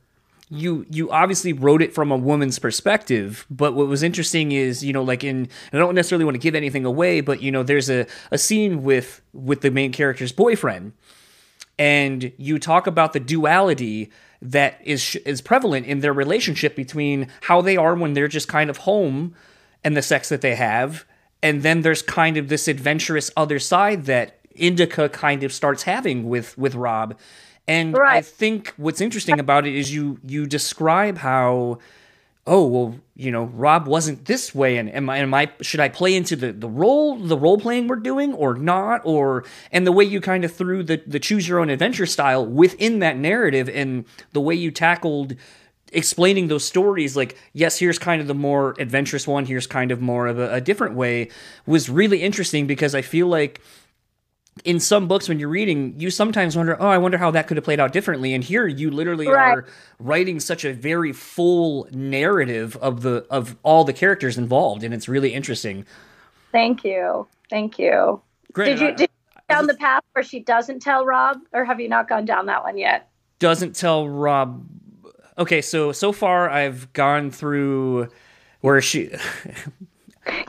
you 0.48 0.86
you 0.88 1.10
obviously 1.10 1.52
wrote 1.52 1.82
it 1.82 1.92
from 1.92 2.12
a 2.12 2.16
woman's 2.16 2.58
perspective 2.58 3.46
but 3.50 3.74
what 3.74 3.88
was 3.88 4.02
interesting 4.02 4.52
is 4.52 4.84
you 4.84 4.92
know 4.92 5.02
like 5.02 5.24
in 5.24 5.48
i 5.72 5.76
don't 5.76 5.94
necessarily 5.94 6.24
want 6.24 6.36
to 6.36 6.40
give 6.40 6.54
anything 6.54 6.84
away 6.84 7.20
but 7.20 7.42
you 7.42 7.50
know 7.50 7.62
there's 7.62 7.90
a, 7.90 8.06
a 8.30 8.38
scene 8.38 8.82
with 8.84 9.22
with 9.32 9.60
the 9.62 9.70
main 9.70 9.90
character's 9.90 10.32
boyfriend 10.32 10.92
and 11.78 12.32
you 12.36 12.58
talk 12.58 12.86
about 12.86 13.12
the 13.12 13.20
duality 13.20 14.10
that 14.40 14.80
is 14.84 15.16
is 15.24 15.40
prevalent 15.40 15.84
in 15.84 16.00
their 16.00 16.12
relationship 16.12 16.76
between 16.76 17.26
how 17.42 17.60
they 17.60 17.76
are 17.76 17.94
when 17.96 18.12
they're 18.12 18.28
just 18.28 18.46
kind 18.46 18.70
of 18.70 18.78
home 18.78 19.34
and 19.82 19.96
the 19.96 20.02
sex 20.02 20.28
that 20.28 20.42
they 20.42 20.54
have 20.54 21.04
and 21.42 21.62
then 21.62 21.82
there's 21.82 22.02
kind 22.02 22.36
of 22.36 22.48
this 22.48 22.68
adventurous 22.68 23.32
other 23.36 23.58
side 23.58 24.04
that 24.04 24.38
indica 24.54 25.08
kind 25.08 25.42
of 25.42 25.52
starts 25.52 25.82
having 25.82 26.28
with 26.28 26.56
with 26.56 26.76
rob 26.76 27.18
and 27.68 27.96
i 28.06 28.20
think 28.20 28.74
what's 28.76 29.00
interesting 29.00 29.38
about 29.40 29.66
it 29.66 29.74
is 29.74 29.92
you 29.92 30.18
you 30.24 30.46
describe 30.46 31.18
how 31.18 31.78
oh 32.46 32.66
well 32.66 32.94
you 33.16 33.30
know 33.30 33.44
rob 33.44 33.86
wasn't 33.88 34.24
this 34.26 34.54
way 34.54 34.76
and 34.76 34.92
am 34.94 35.10
i 35.10 35.18
am 35.18 35.34
i 35.34 35.50
should 35.60 35.80
i 35.80 35.88
play 35.88 36.14
into 36.14 36.36
the 36.36 36.52
the 36.52 36.68
role 36.68 37.16
the 37.16 37.36
role 37.36 37.58
playing 37.58 37.88
we're 37.88 37.96
doing 37.96 38.32
or 38.34 38.54
not? 38.54 39.00
Or 39.04 39.44
and 39.72 39.86
the 39.86 39.92
way 39.92 40.04
you 40.04 40.20
kind 40.20 40.44
of 40.44 40.52
threw 40.52 40.82
the 40.82 41.02
the 41.06 41.18
choose 41.18 41.48
your 41.48 41.58
own 41.58 41.70
adventure 41.70 42.06
style 42.06 42.46
within 42.46 43.00
that 43.00 43.16
narrative 43.16 43.68
and 43.68 44.04
the 44.32 44.40
way 44.40 44.54
you 44.54 44.70
tackled 44.70 45.34
explaining 45.92 46.48
those 46.48 46.64
stories 46.64 47.16
like 47.16 47.36
yes 47.52 47.78
here's 47.78 47.98
kind 47.98 48.20
of 48.20 48.26
the 48.26 48.34
more 48.34 48.74
adventurous 48.78 49.26
one 49.26 49.46
here's 49.46 49.66
kind 49.66 49.90
of 49.90 50.00
more 50.00 50.26
of 50.26 50.38
a, 50.38 50.54
a 50.54 50.60
different 50.60 50.94
way 50.94 51.28
was 51.64 51.88
really 51.88 52.22
interesting 52.22 52.66
because 52.66 52.92
i 52.92 53.00
feel 53.00 53.28
like 53.28 53.60
in 54.64 54.80
some 54.80 55.06
books 55.06 55.28
when 55.28 55.38
you're 55.38 55.48
reading 55.50 55.94
you 55.98 56.10
sometimes 56.10 56.56
wonder 56.56 56.76
oh 56.80 56.88
i 56.88 56.96
wonder 56.98 57.18
how 57.18 57.30
that 57.30 57.46
could 57.46 57.56
have 57.56 57.64
played 57.64 57.78
out 57.80 57.92
differently. 57.92 58.32
And 58.34 58.42
here 58.42 58.66
you 58.66 58.90
literally 58.90 59.28
Right. 59.28 59.58
are 59.58 59.66
writing 59.98 60.40
such 60.40 60.64
a 60.64 60.72
very 60.72 61.12
full 61.12 61.88
narrative 61.92 62.76
of 62.78 63.02
the 63.02 63.26
of 63.30 63.56
all 63.62 63.84
the 63.84 63.92
characters 63.92 64.38
involved 64.38 64.82
and 64.82 64.94
it's 64.94 65.08
really 65.08 65.34
interesting. 65.34 65.84
Thank 66.52 66.84
you. 66.84 67.26
Thank 67.50 67.78
you. 67.78 68.20
Granted, 68.52 68.74
did 68.78 68.80
you 68.80 68.88
I- 68.88 68.92
did 68.92 69.10
you 69.10 69.40
down 69.54 69.66
the 69.66 69.74
path 69.74 70.02
where 70.14 70.24
she 70.24 70.40
doesn't 70.40 70.80
tell 70.80 71.04
Rob, 71.04 71.38
or 71.52 71.64
have 71.64 71.78
you 71.78 71.88
not 71.88 72.08
gone 72.08 72.24
down 72.24 72.46
that 72.46 72.64
one 72.64 72.76
yet? 72.78 73.08
doesn't 73.38 73.76
tell 73.76 74.08
rob. 74.08 74.64
Okay 75.36 75.60
so 75.60 75.92
so 75.92 76.10
far 76.12 76.48
i've 76.48 76.90
gone 76.94 77.30
through 77.30 78.08
where 78.62 78.80
she 78.80 79.10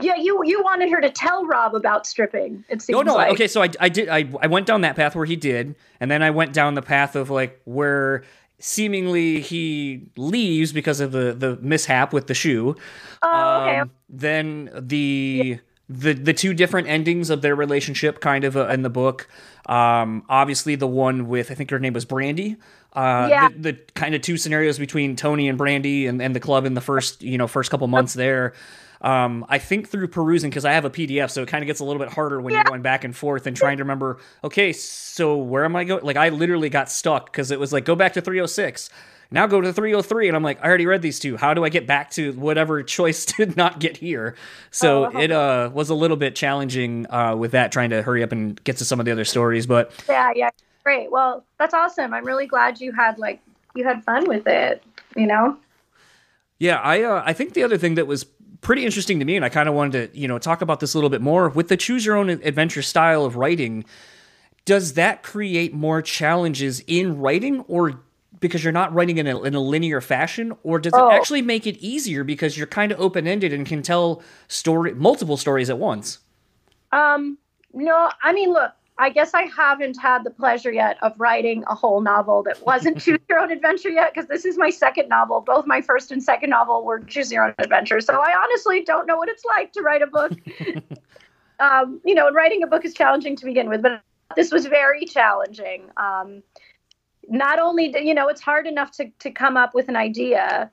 Yeah, 0.00 0.16
you 0.16 0.42
you 0.44 0.62
wanted 0.62 0.90
her 0.90 1.00
to 1.00 1.10
tell 1.10 1.46
Rob 1.46 1.74
about 1.74 2.06
stripping. 2.06 2.64
It 2.68 2.82
seems 2.82 2.94
no 2.96 3.02
no 3.02 3.14
like. 3.14 3.32
okay 3.32 3.46
so 3.46 3.62
i, 3.62 3.68
I 3.80 3.88
did 3.88 4.08
I, 4.08 4.28
I 4.40 4.46
went 4.48 4.66
down 4.66 4.80
that 4.82 4.96
path 4.96 5.14
where 5.14 5.24
he 5.24 5.36
did 5.36 5.74
and 6.00 6.10
then 6.10 6.22
i 6.22 6.30
went 6.30 6.52
down 6.52 6.74
the 6.74 6.82
path 6.82 7.14
of 7.16 7.30
like 7.30 7.60
where 7.64 8.24
seemingly 8.58 9.40
he 9.40 10.02
leaves 10.16 10.72
because 10.72 11.00
of 11.00 11.12
the 11.12 11.32
the 11.32 11.56
mishap 11.62 12.12
with 12.12 12.26
the 12.26 12.34
shoe 12.34 12.74
Oh, 13.22 13.62
okay. 13.62 13.78
Um, 13.78 13.90
then 14.08 14.70
the 14.74 15.58
the 15.88 16.12
the 16.12 16.32
two 16.34 16.54
different 16.54 16.86
endings 16.88 17.30
of 17.30 17.40
their 17.42 17.56
relationship, 17.56 18.20
kind 18.20 18.44
of 18.44 18.56
uh, 18.56 18.68
in 18.68 18.82
the 18.82 18.90
book. 18.90 19.26
Um, 19.66 20.24
obviously, 20.28 20.74
the 20.76 20.86
one 20.86 21.26
with 21.28 21.50
I 21.50 21.54
think 21.54 21.70
her 21.70 21.78
name 21.80 21.94
was 21.94 22.04
Brandy. 22.04 22.56
Uh, 22.92 23.26
Yeah. 23.28 23.48
the, 23.48 23.72
the 23.72 23.78
kind 23.94 24.14
of 24.14 24.22
two 24.22 24.36
scenarios 24.36 24.78
between 24.78 25.16
Tony 25.16 25.48
and 25.48 25.58
Brandy 25.58 26.06
and, 26.06 26.22
and 26.22 26.34
the 26.34 26.40
club 26.40 26.64
in 26.64 26.74
the 26.74 26.80
first 26.80 27.22
you 27.22 27.38
know 27.38 27.46
first 27.48 27.70
couple 27.70 27.86
months 27.88 28.14
there. 28.14 28.52
Um, 29.00 29.46
I 29.48 29.58
think 29.58 29.88
through 29.88 30.08
perusing 30.08 30.50
because 30.50 30.64
I 30.64 30.72
have 30.72 30.84
a 30.84 30.90
PDF, 30.90 31.30
so 31.30 31.42
it 31.42 31.48
kind 31.48 31.62
of 31.62 31.66
gets 31.66 31.80
a 31.80 31.84
little 31.84 32.00
bit 32.02 32.12
harder 32.12 32.40
when 32.40 32.54
you're 32.54 32.64
going 32.64 32.82
back 32.82 33.04
and 33.04 33.16
forth 33.16 33.46
and 33.46 33.56
trying 33.56 33.76
to 33.78 33.84
remember. 33.84 34.18
Okay, 34.42 34.72
so 34.72 35.36
where 35.36 35.64
am 35.64 35.76
I 35.76 35.84
going? 35.84 36.04
Like 36.04 36.16
I 36.16 36.30
literally 36.30 36.68
got 36.68 36.90
stuck 36.90 37.26
because 37.32 37.50
it 37.50 37.60
was 37.60 37.72
like 37.72 37.84
go 37.84 37.94
back 37.94 38.14
to 38.14 38.20
306 38.20 38.90
now 39.30 39.46
go 39.46 39.60
to 39.60 39.74
303 39.74 40.28
and 40.28 40.34
i'm 40.34 40.42
like 40.42 40.58
i 40.64 40.66
already 40.66 40.86
read 40.86 41.02
these 41.02 41.18
two 41.18 41.36
how 41.36 41.52
do 41.52 41.62
i 41.62 41.68
get 41.68 41.86
back 41.86 42.10
to 42.10 42.32
whatever 42.32 42.82
choice 42.96 43.26
did 43.26 43.58
not 43.58 43.78
get 43.78 43.98
here 43.98 44.34
so 44.70 45.12
Oh. 45.14 45.18
it 45.20 45.30
uh 45.30 45.68
was 45.70 45.90
a 45.90 45.94
little 45.94 46.16
bit 46.16 46.34
challenging 46.34 47.06
uh 47.10 47.36
with 47.36 47.50
that 47.50 47.70
trying 47.70 47.90
to 47.90 48.00
hurry 48.00 48.22
up 48.22 48.32
and 48.32 48.58
get 48.64 48.78
to 48.78 48.86
some 48.86 48.98
of 49.00 49.04
the 49.04 49.12
other 49.12 49.26
stories 49.26 49.66
but 49.66 49.92
Yeah, 50.08 50.30
yeah. 50.34 50.48
Great. 50.82 51.10
Well, 51.12 51.44
that's 51.58 51.74
awesome. 51.74 52.14
I'm 52.14 52.24
really 52.24 52.46
glad 52.46 52.80
you 52.80 52.92
had 52.92 53.18
like 53.18 53.40
you 53.74 53.84
had 53.84 54.02
fun 54.04 54.26
with 54.26 54.46
it, 54.46 54.82
you 55.14 55.26
know? 55.26 55.58
Yeah, 56.58 56.76
I 56.80 57.02
uh, 57.02 57.22
I 57.26 57.34
think 57.34 57.52
the 57.52 57.62
other 57.62 57.76
thing 57.76 57.96
that 57.96 58.06
was 58.06 58.24
pretty 58.60 58.84
interesting 58.84 59.18
to 59.18 59.24
me, 59.24 59.36
and 59.36 59.44
I 59.44 59.48
kind 59.48 59.68
of 59.68 59.74
wanted 59.74 60.12
to 60.12 60.18
you 60.18 60.28
know 60.28 60.38
talk 60.38 60.60
about 60.62 60.80
this 60.80 60.94
a 60.94 60.96
little 60.96 61.10
bit 61.10 61.20
more 61.20 61.48
with 61.48 61.68
the 61.68 61.76
choose 61.76 62.04
your 62.04 62.16
own 62.16 62.28
adventure 62.30 62.82
style 62.82 63.24
of 63.24 63.36
writing. 63.36 63.84
Does 64.64 64.94
that 64.94 65.22
create 65.22 65.72
more 65.72 66.02
challenges 66.02 66.80
in 66.86 67.18
writing, 67.18 67.60
or 67.68 68.00
because 68.40 68.62
you're 68.62 68.72
not 68.72 68.92
writing 68.94 69.18
in 69.18 69.26
a, 69.26 69.42
in 69.42 69.54
a 69.54 69.60
linear 69.60 70.00
fashion, 70.00 70.54
or 70.62 70.78
does 70.78 70.92
Oh. 70.94 71.08
it 71.08 71.12
actually 71.14 71.42
make 71.42 71.66
it 71.66 71.76
easier 71.78 72.22
because 72.22 72.56
you're 72.58 72.66
kind 72.66 72.92
of 72.92 73.00
open 73.00 73.26
ended 73.26 73.52
and 73.52 73.66
can 73.66 73.82
tell 73.82 74.22
story 74.46 74.92
multiple 74.94 75.36
stories 75.36 75.70
at 75.70 75.78
once? 75.78 76.18
Um, 76.92 77.38
no, 77.72 78.10
I 78.22 78.32
mean, 78.32 78.50
look, 78.52 78.72
I 78.98 79.10
guess 79.10 79.32
I 79.32 79.42
haven't 79.42 79.96
had 80.00 80.24
the 80.24 80.30
pleasure 80.30 80.72
yet 80.72 80.98
of 81.02 81.12
writing 81.18 81.62
a 81.68 81.74
whole 81.74 82.00
novel 82.00 82.42
that 82.42 82.64
wasn't 82.66 82.98
Choose 83.02 83.20
Your 83.28 83.38
Own 83.38 83.52
Adventure 83.52 83.90
yet, 83.90 84.12
because 84.12 84.28
this 84.28 84.44
is 84.44 84.58
my 84.58 84.70
second 84.70 85.08
novel. 85.08 85.40
Both 85.40 85.66
my 85.66 85.80
first 85.80 86.10
and 86.10 86.22
second 86.22 86.50
novel 86.50 86.84
were 86.84 87.00
Choose 87.00 87.30
Your 87.30 87.44
Own 87.44 87.54
Adventure. 87.58 88.00
So 88.00 88.14
I 88.14 88.34
honestly 88.36 88.82
don't 88.82 89.06
know 89.06 89.16
what 89.16 89.28
it's 89.28 89.44
like 89.44 89.72
to 89.74 89.82
write 89.82 90.02
a 90.02 90.08
book. 90.08 90.32
um, 91.60 92.00
you 92.04 92.14
know, 92.14 92.26
and 92.26 92.34
writing 92.34 92.62
a 92.64 92.66
book 92.66 92.84
is 92.84 92.92
challenging 92.92 93.36
to 93.36 93.44
begin 93.44 93.68
with, 93.68 93.82
but 93.82 94.02
this 94.34 94.50
was 94.50 94.66
very 94.66 95.04
challenging. 95.04 95.90
Um, 95.96 96.42
not 97.28 97.60
only, 97.60 97.92
do- 97.92 98.04
you 98.04 98.14
know, 98.14 98.28
it's 98.28 98.40
hard 98.40 98.66
enough 98.66 98.90
to, 98.92 99.10
to 99.20 99.30
come 99.30 99.56
up 99.56 99.74
with 99.74 99.88
an 99.88 99.96
idea. 99.96 100.70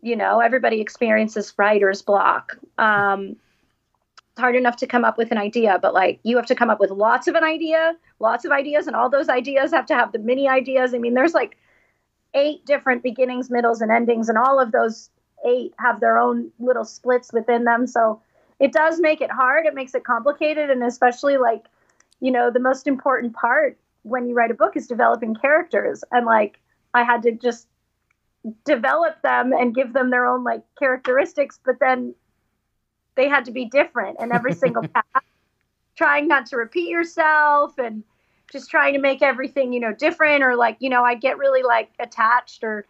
You 0.00 0.16
know, 0.16 0.40
everybody 0.40 0.80
experiences 0.80 1.54
writer's 1.56 2.02
block. 2.02 2.56
Um, 2.76 3.36
it's 4.32 4.40
hard 4.40 4.56
enough 4.56 4.76
to 4.76 4.86
come 4.86 5.04
up 5.04 5.18
with 5.18 5.30
an 5.30 5.36
idea, 5.36 5.78
but 5.82 5.92
like 5.92 6.18
you 6.22 6.36
have 6.36 6.46
to 6.46 6.54
come 6.54 6.70
up 6.70 6.80
with 6.80 6.90
lots 6.90 7.28
of 7.28 7.34
an 7.34 7.44
idea, 7.44 7.94
lots 8.18 8.46
of 8.46 8.50
ideas, 8.50 8.86
and 8.86 8.96
all 8.96 9.10
those 9.10 9.28
ideas 9.28 9.72
have 9.72 9.84
to 9.86 9.94
have 9.94 10.12
the 10.12 10.18
mini 10.18 10.48
ideas. 10.48 10.94
I 10.94 10.98
mean, 10.98 11.12
there's 11.12 11.34
like 11.34 11.58
eight 12.32 12.64
different 12.64 13.02
beginnings, 13.02 13.50
middles, 13.50 13.82
and 13.82 13.92
endings, 13.92 14.30
and 14.30 14.38
all 14.38 14.58
of 14.58 14.72
those 14.72 15.10
eight 15.46 15.74
have 15.78 16.00
their 16.00 16.16
own 16.16 16.50
little 16.58 16.86
splits 16.86 17.30
within 17.30 17.64
them. 17.64 17.86
So 17.86 18.22
it 18.58 18.72
does 18.72 19.00
make 19.00 19.20
it 19.20 19.30
hard. 19.30 19.66
It 19.66 19.74
makes 19.74 19.94
it 19.94 20.04
complicated, 20.04 20.70
and 20.70 20.82
especially 20.82 21.36
like, 21.36 21.66
you 22.20 22.30
know, 22.30 22.50
the 22.50 22.58
most 22.58 22.86
important 22.86 23.34
part 23.34 23.78
when 24.02 24.26
you 24.26 24.34
write 24.34 24.50
a 24.50 24.54
book 24.54 24.76
is 24.76 24.86
developing 24.86 25.34
characters. 25.34 26.04
And 26.10 26.24
like, 26.24 26.58
I 26.94 27.02
had 27.02 27.22
to 27.24 27.32
just 27.32 27.68
develop 28.64 29.20
them 29.20 29.52
and 29.52 29.74
give 29.74 29.92
them 29.92 30.08
their 30.08 30.26
own 30.26 30.42
like 30.42 30.62
characteristics, 30.78 31.60
but 31.62 31.80
then 31.80 32.14
they 33.14 33.28
had 33.28 33.44
to 33.46 33.50
be 33.50 33.64
different 33.66 34.18
in 34.20 34.32
every 34.32 34.54
single 34.54 34.86
path. 34.94 35.04
Trying 35.96 36.28
not 36.28 36.46
to 36.46 36.56
repeat 36.56 36.88
yourself 36.88 37.78
and 37.78 38.02
just 38.50 38.70
trying 38.70 38.94
to 38.94 39.00
make 39.00 39.22
everything, 39.22 39.72
you 39.72 39.80
know, 39.80 39.92
different 39.92 40.42
or 40.42 40.56
like, 40.56 40.76
you 40.80 40.90
know, 40.90 41.04
I 41.04 41.14
get 41.14 41.38
really 41.38 41.62
like 41.62 41.90
attached 41.98 42.64
or 42.64 42.86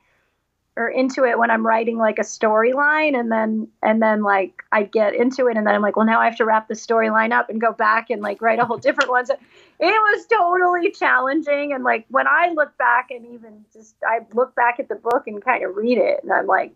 or 0.74 0.88
into 0.88 1.24
it 1.24 1.38
when 1.38 1.50
I'm 1.50 1.66
writing 1.66 1.98
like 1.98 2.18
a 2.18 2.22
storyline 2.22 3.18
and 3.18 3.30
then 3.30 3.68
and 3.82 4.02
then 4.02 4.22
like 4.22 4.62
I 4.72 4.84
get 4.84 5.14
into 5.14 5.48
it 5.48 5.56
and 5.56 5.66
then 5.66 5.74
I'm 5.74 5.82
like, 5.82 5.96
well 5.96 6.06
now 6.06 6.20
I 6.20 6.24
have 6.24 6.36
to 6.36 6.46
wrap 6.46 6.68
the 6.68 6.74
storyline 6.74 7.32
up 7.32 7.50
and 7.50 7.60
go 7.60 7.72
back 7.72 8.08
and 8.08 8.22
like 8.22 8.40
write 8.40 8.58
a 8.58 8.64
whole 8.64 8.78
different 8.78 9.10
one. 9.10 9.26
So 9.26 9.34
it 9.34 9.84
was 9.86 10.26
totally 10.26 10.90
challenging 10.90 11.72
and 11.72 11.84
like 11.84 12.06
when 12.08 12.26
I 12.26 12.52
look 12.54 12.76
back 12.78 13.10
and 13.10 13.26
even 13.26 13.64
just 13.72 13.96
I 14.06 14.20
look 14.32 14.54
back 14.54 14.80
at 14.80 14.88
the 14.88 14.94
book 14.94 15.26
and 15.26 15.44
kind 15.44 15.62
of 15.62 15.76
read 15.76 15.98
it 15.98 16.20
and 16.22 16.32
I'm 16.32 16.46
like, 16.46 16.72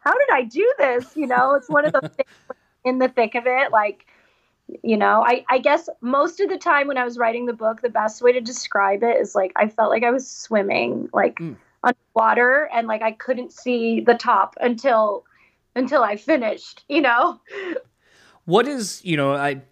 how 0.00 0.12
did 0.12 0.28
I 0.32 0.42
do 0.42 0.74
this? 0.78 1.16
You 1.16 1.26
know, 1.26 1.54
it's 1.54 1.68
one 1.68 1.86
of 1.86 1.92
those 1.92 2.10
things 2.16 2.28
in 2.84 2.98
the 2.98 3.08
thick 3.08 3.34
of 3.34 3.44
it, 3.46 3.72
like 3.72 4.06
you 4.82 4.96
know 4.96 5.24
I, 5.26 5.44
I 5.48 5.58
guess 5.58 5.88
most 6.00 6.40
of 6.40 6.48
the 6.48 6.58
time 6.58 6.86
when 6.86 6.96
i 6.96 7.04
was 7.04 7.18
writing 7.18 7.46
the 7.46 7.52
book 7.52 7.82
the 7.82 7.88
best 7.88 8.22
way 8.22 8.32
to 8.32 8.40
describe 8.40 9.02
it 9.02 9.16
is 9.16 9.34
like 9.34 9.52
i 9.56 9.66
felt 9.68 9.90
like 9.90 10.04
i 10.04 10.10
was 10.10 10.30
swimming 10.30 11.08
like 11.12 11.38
Mm. 11.40 11.56
underwater 11.82 12.68
and 12.72 12.86
like 12.86 13.02
i 13.02 13.12
couldn't 13.12 13.52
see 13.52 14.00
the 14.00 14.14
top 14.14 14.54
until 14.60 15.24
until 15.74 16.04
i 16.04 16.16
finished 16.16 16.84
you 16.88 17.00
know 17.00 17.40
What 18.44 18.66
is 18.66 19.04
you 19.04 19.16
know 19.16 19.34
I 19.34 19.62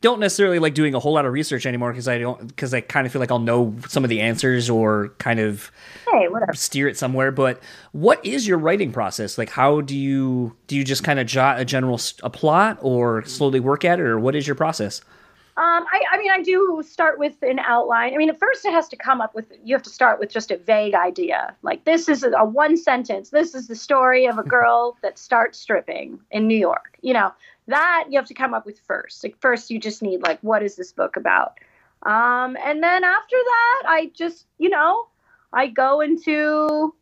don't 0.00 0.20
necessarily 0.20 0.58
like 0.58 0.74
doing 0.74 0.94
a 0.94 0.98
whole 0.98 1.12
lot 1.12 1.26
of 1.26 1.32
research 1.32 1.66
anymore 1.66 1.92
because 1.92 2.08
I 2.08 2.18
don't 2.18 2.48
because 2.48 2.72
I 2.72 2.80
kind 2.80 3.06
of 3.06 3.12
feel 3.12 3.20
like 3.20 3.30
I'll 3.30 3.38
know 3.38 3.74
some 3.88 4.04
of 4.04 4.10
the 4.10 4.20
answers 4.20 4.70
or 4.70 5.08
kind 5.18 5.40
of 5.40 5.70
hey 6.10 6.26
steer 6.54 6.88
it 6.88 6.96
somewhere 6.96 7.30
but 7.30 7.60
what 7.92 8.24
is 8.24 8.46
your 8.46 8.58
writing 8.58 8.92
process 8.92 9.36
like 9.36 9.50
how 9.50 9.80
do 9.80 9.96
you 9.96 10.56
do 10.66 10.76
you 10.76 10.84
just 10.84 11.04
kind 11.04 11.18
of 11.18 11.26
jot 11.26 11.60
a 11.60 11.64
general 11.64 12.00
a 12.22 12.30
plot 12.30 12.78
or 12.80 13.24
slowly 13.26 13.60
work 13.60 13.84
at 13.84 13.98
it 13.98 14.06
or 14.06 14.18
what 14.18 14.34
is 14.34 14.46
your 14.46 14.56
process 14.56 15.02
Um, 15.56 15.84
I, 15.92 16.02
I 16.12 16.16
mean, 16.16 16.30
I 16.30 16.42
do 16.42 16.82
start 16.86 17.18
with 17.18 17.42
an 17.42 17.58
outline. 17.58 18.14
I 18.14 18.16
mean, 18.16 18.30
at 18.30 18.38
first 18.38 18.64
it 18.64 18.72
has 18.72 18.88
to 18.88 18.96
come 18.96 19.20
up 19.20 19.34
with, 19.34 19.52
you 19.62 19.74
have 19.74 19.82
to 19.82 19.90
start 19.90 20.18
with 20.18 20.30
just 20.32 20.50
a 20.50 20.56
vague 20.56 20.94
idea. 20.94 21.54
Like, 21.62 21.84
this 21.84 22.08
is 22.08 22.22
a, 22.22 22.30
a 22.30 22.44
one 22.46 22.78
sentence. 22.78 23.28
This 23.28 23.54
is 23.54 23.66
the 23.66 23.74
story 23.76 24.24
of 24.26 24.38
a 24.38 24.42
girl 24.42 24.96
that 25.02 25.18
starts 25.18 25.58
stripping 25.58 26.18
in 26.30 26.46
New 26.46 26.56
York. 26.56 26.96
You 27.02 27.12
know, 27.12 27.32
that 27.66 28.06
you 28.08 28.18
have 28.18 28.26
to 28.26 28.34
come 28.34 28.54
up 28.54 28.66
with 28.66 28.80
first. 28.80 29.22
Like, 29.22 29.36
first, 29.40 29.70
you 29.70 29.78
just 29.78 30.02
need, 30.02 30.22
like, 30.22 30.38
what 30.40 30.62
is 30.62 30.76
this 30.76 30.92
book 30.92 31.16
about? 31.16 31.58
Um, 32.02 32.56
and 32.64 32.82
then 32.82 33.04
after 33.04 33.36
that, 33.36 33.82
I 33.86 34.10
just, 34.14 34.46
you 34.58 34.70
know, 34.70 35.06
I 35.52 35.66
go 35.66 36.00
into, 36.00 36.94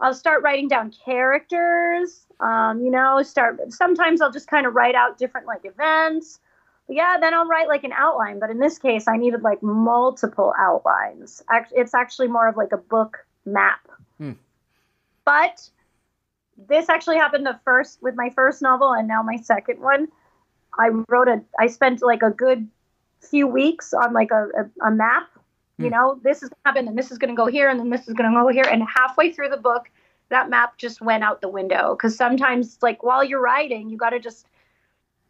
I'll 0.00 0.14
start 0.14 0.42
writing 0.42 0.68
down 0.68 0.92
characters. 1.04 2.26
Um, 2.40 2.80
you 2.82 2.90
know, 2.90 3.22
start, 3.22 3.72
sometimes 3.72 4.20
I'll 4.20 4.30
just 4.30 4.48
kind 4.48 4.66
of 4.66 4.74
write 4.74 4.94
out 4.94 5.18
different, 5.18 5.46
like, 5.46 5.64
events 5.64 6.40
yeah, 6.88 7.18
then 7.20 7.34
I'll 7.34 7.46
write 7.46 7.68
like 7.68 7.84
an 7.84 7.92
outline. 7.92 8.38
But 8.38 8.50
in 8.50 8.58
this 8.58 8.78
case, 8.78 9.06
I 9.06 9.16
needed 9.16 9.42
like 9.42 9.62
multiple 9.62 10.54
outlines. 10.58 11.42
It's 11.72 11.94
actually 11.94 12.28
more 12.28 12.48
of 12.48 12.56
like 12.56 12.72
a 12.72 12.78
book 12.78 13.26
map. 13.44 13.80
Hmm. 14.16 14.32
But 15.24 15.68
this 16.66 16.88
actually 16.88 17.16
happened 17.16 17.46
the 17.46 17.58
first 17.64 18.02
with 18.02 18.16
my 18.16 18.30
first 18.30 18.60
novel 18.62 18.92
and 18.92 19.06
now 19.06 19.22
my 19.22 19.36
second 19.36 19.80
one. 19.80 20.08
I 20.78 20.88
wrote 21.08 21.28
a, 21.28 21.40
I 21.58 21.68
spent 21.68 22.02
like 22.02 22.22
a 22.22 22.30
good 22.30 22.68
few 23.20 23.46
weeks 23.46 23.92
on 23.92 24.12
like 24.12 24.30
a, 24.30 24.48
a, 24.58 24.88
a 24.88 24.90
map. 24.90 25.28
You 25.78 25.86
Hmm. 25.86 25.90
know, 25.90 26.20
this 26.24 26.42
is 26.42 26.48
going 26.48 26.56
to 26.64 26.68
happen 26.68 26.88
and 26.88 26.98
this 26.98 27.10
is 27.12 27.18
going 27.18 27.30
to 27.30 27.36
go 27.36 27.46
here 27.46 27.68
and 27.68 27.78
then 27.78 27.90
this 27.90 28.08
is 28.08 28.14
going 28.14 28.30
to 28.30 28.36
go 28.36 28.48
here. 28.48 28.64
And 28.64 28.82
halfway 28.82 29.32
through 29.32 29.50
the 29.50 29.56
book, 29.56 29.88
that 30.30 30.50
map 30.50 30.76
just 30.76 31.00
went 31.00 31.22
out 31.22 31.40
the 31.40 31.48
window. 31.48 31.94
Because 31.94 32.16
sometimes, 32.16 32.78
like 32.82 33.02
while 33.02 33.22
you're 33.22 33.40
writing, 33.40 33.88
you 33.88 33.96
got 33.96 34.10
to 34.10 34.18
just 34.18 34.46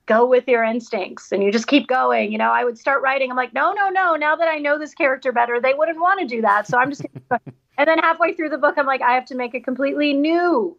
go 0.06 0.26
with 0.26 0.48
your 0.48 0.64
instincts 0.64 1.32
and 1.32 1.42
you 1.42 1.52
just 1.52 1.66
keep 1.66 1.86
going. 1.86 2.32
You 2.32 2.38
know, 2.38 2.50
I 2.50 2.64
would 2.64 2.78
start 2.78 3.02
writing. 3.02 3.30
I'm 3.30 3.36
like, 3.36 3.52
no, 3.52 3.72
no, 3.74 3.90
no. 3.90 4.16
Now 4.16 4.36
that 4.36 4.48
I 4.48 4.56
know 4.56 4.78
this 4.78 4.94
character 4.94 5.32
better, 5.32 5.60
they 5.60 5.74
wouldn't 5.74 6.00
want 6.00 6.20
to 6.20 6.26
do 6.26 6.40
that. 6.40 6.66
So 6.66 6.78
I'm 6.78 6.90
just, 6.90 7.02
gonna 7.30 7.40
and 7.78 7.86
then 7.86 7.98
halfway 7.98 8.32
through 8.32 8.48
the 8.48 8.58
book, 8.58 8.76
I'm 8.78 8.86
like, 8.86 9.02
I 9.02 9.12
have 9.12 9.26
to 9.26 9.34
make 9.34 9.54
a 9.54 9.60
completely 9.60 10.14
new 10.14 10.76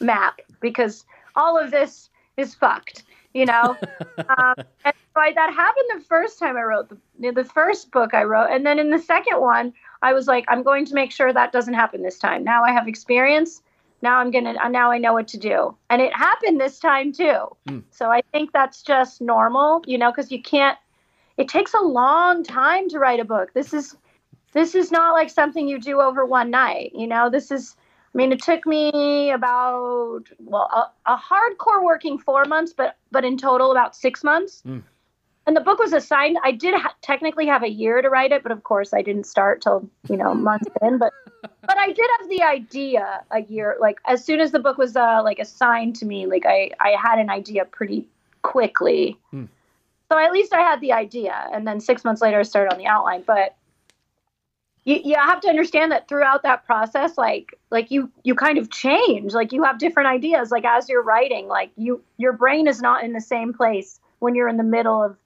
map 0.00 0.40
because 0.60 1.04
all 1.36 1.58
of 1.58 1.70
this 1.70 2.10
is 2.36 2.54
fucked. 2.54 3.04
You 3.34 3.44
know, 3.44 3.76
um, 4.18 4.54
and 4.84 4.94
so 5.14 5.20
I, 5.20 5.32
that 5.34 5.52
happened 5.52 5.86
the 5.94 6.04
first 6.04 6.38
time 6.38 6.56
I 6.56 6.62
wrote 6.62 6.88
the 6.88 7.30
the 7.30 7.44
first 7.44 7.90
book 7.90 8.14
I 8.14 8.24
wrote, 8.24 8.48
and 8.50 8.64
then 8.64 8.78
in 8.78 8.90
the 8.90 8.98
second 8.98 9.40
one, 9.40 9.74
I 10.02 10.12
was 10.14 10.26
like, 10.26 10.44
I'm 10.48 10.62
going 10.62 10.86
to 10.86 10.94
make 10.94 11.12
sure 11.12 11.32
that 11.32 11.52
doesn't 11.52 11.74
happen 11.74 12.02
this 12.02 12.18
time. 12.18 12.42
Now 12.42 12.64
I 12.64 12.72
have 12.72 12.88
experience. 12.88 13.62
Now 14.00 14.18
I'm 14.18 14.30
gonna. 14.30 14.54
Now 14.70 14.90
I 14.90 14.98
know 14.98 15.12
what 15.12 15.28
to 15.28 15.38
do, 15.38 15.76
and 15.90 16.00
it 16.00 16.14
happened 16.14 16.60
this 16.60 16.78
time 16.78 17.12
too. 17.12 17.56
Hmm. 17.66 17.80
So 17.90 18.10
I 18.10 18.22
think 18.32 18.52
that's 18.52 18.82
just 18.82 19.20
normal, 19.20 19.82
you 19.86 19.98
know, 19.98 20.10
because 20.10 20.30
you 20.30 20.40
can't. 20.40 20.78
It 21.36 21.48
takes 21.48 21.74
a 21.74 21.80
long 21.80 22.44
time 22.44 22.88
to 22.88 22.98
write 22.98 23.20
a 23.20 23.24
book. 23.24 23.52
This 23.54 23.72
is, 23.72 23.96
this 24.52 24.74
is 24.74 24.90
not 24.90 25.12
like 25.12 25.30
something 25.30 25.68
you 25.68 25.80
do 25.80 26.00
over 26.00 26.24
one 26.24 26.50
night. 26.50 26.92
You 26.94 27.06
know, 27.06 27.28
this 27.28 27.50
is. 27.50 27.76
I 28.14 28.16
mean, 28.16 28.32
it 28.32 28.42
took 28.42 28.66
me 28.66 29.30
about 29.30 30.22
well 30.38 30.90
a, 31.06 31.12
a 31.12 31.16
hardcore 31.16 31.82
working 31.84 32.18
four 32.18 32.44
months, 32.44 32.72
but 32.72 32.96
but 33.10 33.24
in 33.24 33.36
total 33.36 33.70
about 33.70 33.94
six 33.94 34.24
months. 34.24 34.62
Hmm. 34.62 34.78
And 35.46 35.56
the 35.56 35.62
book 35.62 35.78
was 35.78 35.94
assigned. 35.94 36.36
I 36.44 36.52
did 36.52 36.74
ha- 36.74 36.94
technically 37.00 37.46
have 37.46 37.62
a 37.62 37.70
year 37.70 38.02
to 38.02 38.10
write 38.10 38.32
it, 38.32 38.42
but 38.42 38.52
of 38.52 38.64
course 38.64 38.92
I 38.92 39.00
didn't 39.00 39.24
start 39.24 39.62
till 39.62 39.88
you 40.08 40.16
know 40.16 40.34
months 40.34 40.68
in. 40.82 40.98
But 40.98 41.12
but 41.42 41.78
I 41.78 41.88
did 41.88 42.06
have 42.18 42.28
the 42.28 42.42
idea 42.42 43.22
a 43.30 43.42
year. 43.42 43.76
Like 43.80 43.98
as 44.06 44.24
soon 44.24 44.40
as 44.40 44.52
the 44.52 44.58
book 44.58 44.78
was 44.78 44.96
uh, 44.96 45.22
like 45.22 45.38
assigned 45.38 45.96
to 45.96 46.06
me, 46.06 46.26
like 46.26 46.46
I 46.46 46.70
I 46.80 46.96
had 47.00 47.18
an 47.18 47.30
idea 47.30 47.64
pretty 47.66 48.06
quickly. 48.42 49.18
Hmm. 49.30 49.44
So 50.10 50.18
at 50.18 50.32
least 50.32 50.54
I 50.54 50.60
had 50.60 50.80
the 50.80 50.92
idea, 50.92 51.48
and 51.52 51.66
then 51.66 51.80
six 51.80 52.04
months 52.04 52.22
later 52.22 52.40
I 52.40 52.42
started 52.42 52.72
on 52.72 52.78
the 52.78 52.86
outline. 52.86 53.22
But 53.26 53.54
you 54.88 55.00
you 55.04 55.16
have 55.16 55.42
to 55.42 55.48
understand 55.48 55.92
that 55.92 56.08
throughout 56.08 56.42
that 56.44 56.64
process, 56.64 57.18
like 57.18 57.54
like 57.70 57.90
you 57.90 58.10
you 58.24 58.34
kind 58.34 58.56
of 58.56 58.70
change. 58.70 59.34
Like 59.34 59.52
you 59.52 59.62
have 59.62 59.78
different 59.78 60.08
ideas. 60.08 60.50
Like 60.50 60.64
as 60.64 60.88
you're 60.88 61.02
writing, 61.02 61.46
like 61.46 61.70
you 61.76 62.02
your 62.16 62.32
brain 62.32 62.66
is 62.66 62.80
not 62.80 63.04
in 63.04 63.12
the 63.12 63.20
same 63.20 63.52
place 63.52 64.00
when 64.20 64.34
you're 64.34 64.48
in 64.48 64.56
the 64.56 64.64
middle 64.64 65.02
of 65.02 65.16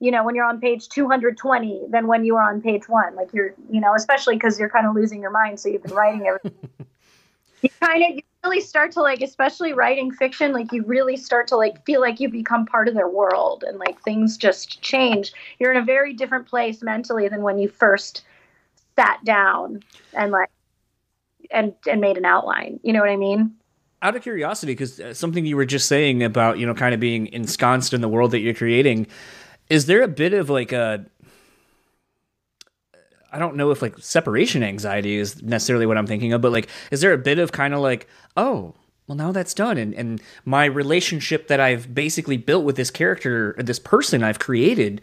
you 0.00 0.10
know, 0.10 0.24
when 0.24 0.34
you're 0.34 0.44
on 0.44 0.60
page 0.60 0.88
220 0.88 1.84
than 1.88 2.06
when 2.06 2.24
you 2.24 2.36
are 2.36 2.42
on 2.42 2.60
page 2.60 2.86
one. 2.86 3.14
Like 3.14 3.32
you're, 3.32 3.54
you 3.70 3.80
know, 3.80 3.94
especially 3.94 4.34
because 4.34 4.60
you're 4.60 4.68
kind 4.68 4.86
of 4.86 4.94
losing 4.94 5.22
your 5.22 5.30
mind. 5.30 5.58
So 5.58 5.70
you've 5.70 5.84
been 5.84 5.94
writing 5.94 6.26
everything. 6.26 6.52
you 7.62 7.70
kind 7.80 8.02
of, 8.02 8.10
you 8.16 8.22
really 8.44 8.60
start 8.60 8.92
to 8.92 9.00
like, 9.00 9.22
especially 9.22 9.72
writing 9.72 10.10
fiction, 10.10 10.52
like 10.52 10.70
you 10.70 10.82
really 10.84 11.16
start 11.16 11.46
to 11.48 11.56
like 11.56 11.82
feel 11.86 12.02
like 12.02 12.20
you 12.20 12.28
become 12.28 12.66
part 12.66 12.88
of 12.88 12.94
their 12.94 13.08
world 13.08 13.64
and 13.66 13.78
like 13.78 13.98
things 14.02 14.36
just 14.36 14.82
change. 14.82 15.32
You're 15.58 15.70
in 15.70 15.78
a 15.78 15.84
very 15.84 16.12
different 16.12 16.46
place 16.46 16.82
mentally 16.82 17.28
than 17.28 17.40
when 17.40 17.58
you 17.58 17.70
first 17.70 18.22
sat 18.96 19.24
down 19.24 19.80
and 20.14 20.32
like 20.32 20.50
and 21.50 21.74
and 21.88 22.00
made 22.00 22.16
an 22.16 22.24
outline. 22.24 22.80
You 22.82 22.92
know 22.92 23.00
what 23.00 23.10
I 23.10 23.16
mean? 23.16 23.54
Out 24.02 24.14
of 24.14 24.22
curiosity, 24.22 24.72
because 24.72 25.00
uh, 25.00 25.14
something 25.14 25.46
you 25.46 25.56
were 25.56 25.64
just 25.64 25.88
saying 25.88 26.22
about 26.22 26.58
you 26.58 26.66
know 26.66 26.74
kind 26.74 26.94
of 26.94 27.00
being 27.00 27.28
ensconced 27.32 27.92
in 27.92 28.00
the 28.00 28.08
world 28.08 28.30
that 28.32 28.40
you're 28.40 28.54
creating, 28.54 29.06
is 29.70 29.86
there 29.86 30.02
a 30.02 30.08
bit 30.08 30.32
of 30.34 30.50
like 30.50 30.72
a 30.72 31.06
I 33.32 33.38
don't 33.38 33.56
know 33.56 33.70
if 33.70 33.82
like 33.82 33.98
separation 33.98 34.62
anxiety 34.62 35.16
is 35.16 35.42
necessarily 35.42 35.86
what 35.86 35.98
I'm 35.98 36.06
thinking 36.06 36.32
of, 36.32 36.40
but 36.40 36.52
like, 36.52 36.68
is 36.90 37.00
there 37.00 37.12
a 37.12 37.18
bit 37.18 37.38
of 37.38 37.52
kind 37.52 37.74
of 37.74 37.80
like, 37.80 38.08
oh, 38.36 38.74
well, 39.06 39.16
now 39.16 39.30
that's 39.30 39.54
done, 39.54 39.78
and 39.78 39.94
and 39.94 40.22
my 40.44 40.64
relationship 40.64 41.48
that 41.48 41.60
I've 41.60 41.94
basically 41.94 42.36
built 42.36 42.64
with 42.64 42.76
this 42.76 42.90
character, 42.90 43.54
this 43.58 43.78
person 43.78 44.22
I've 44.22 44.38
created, 44.38 45.00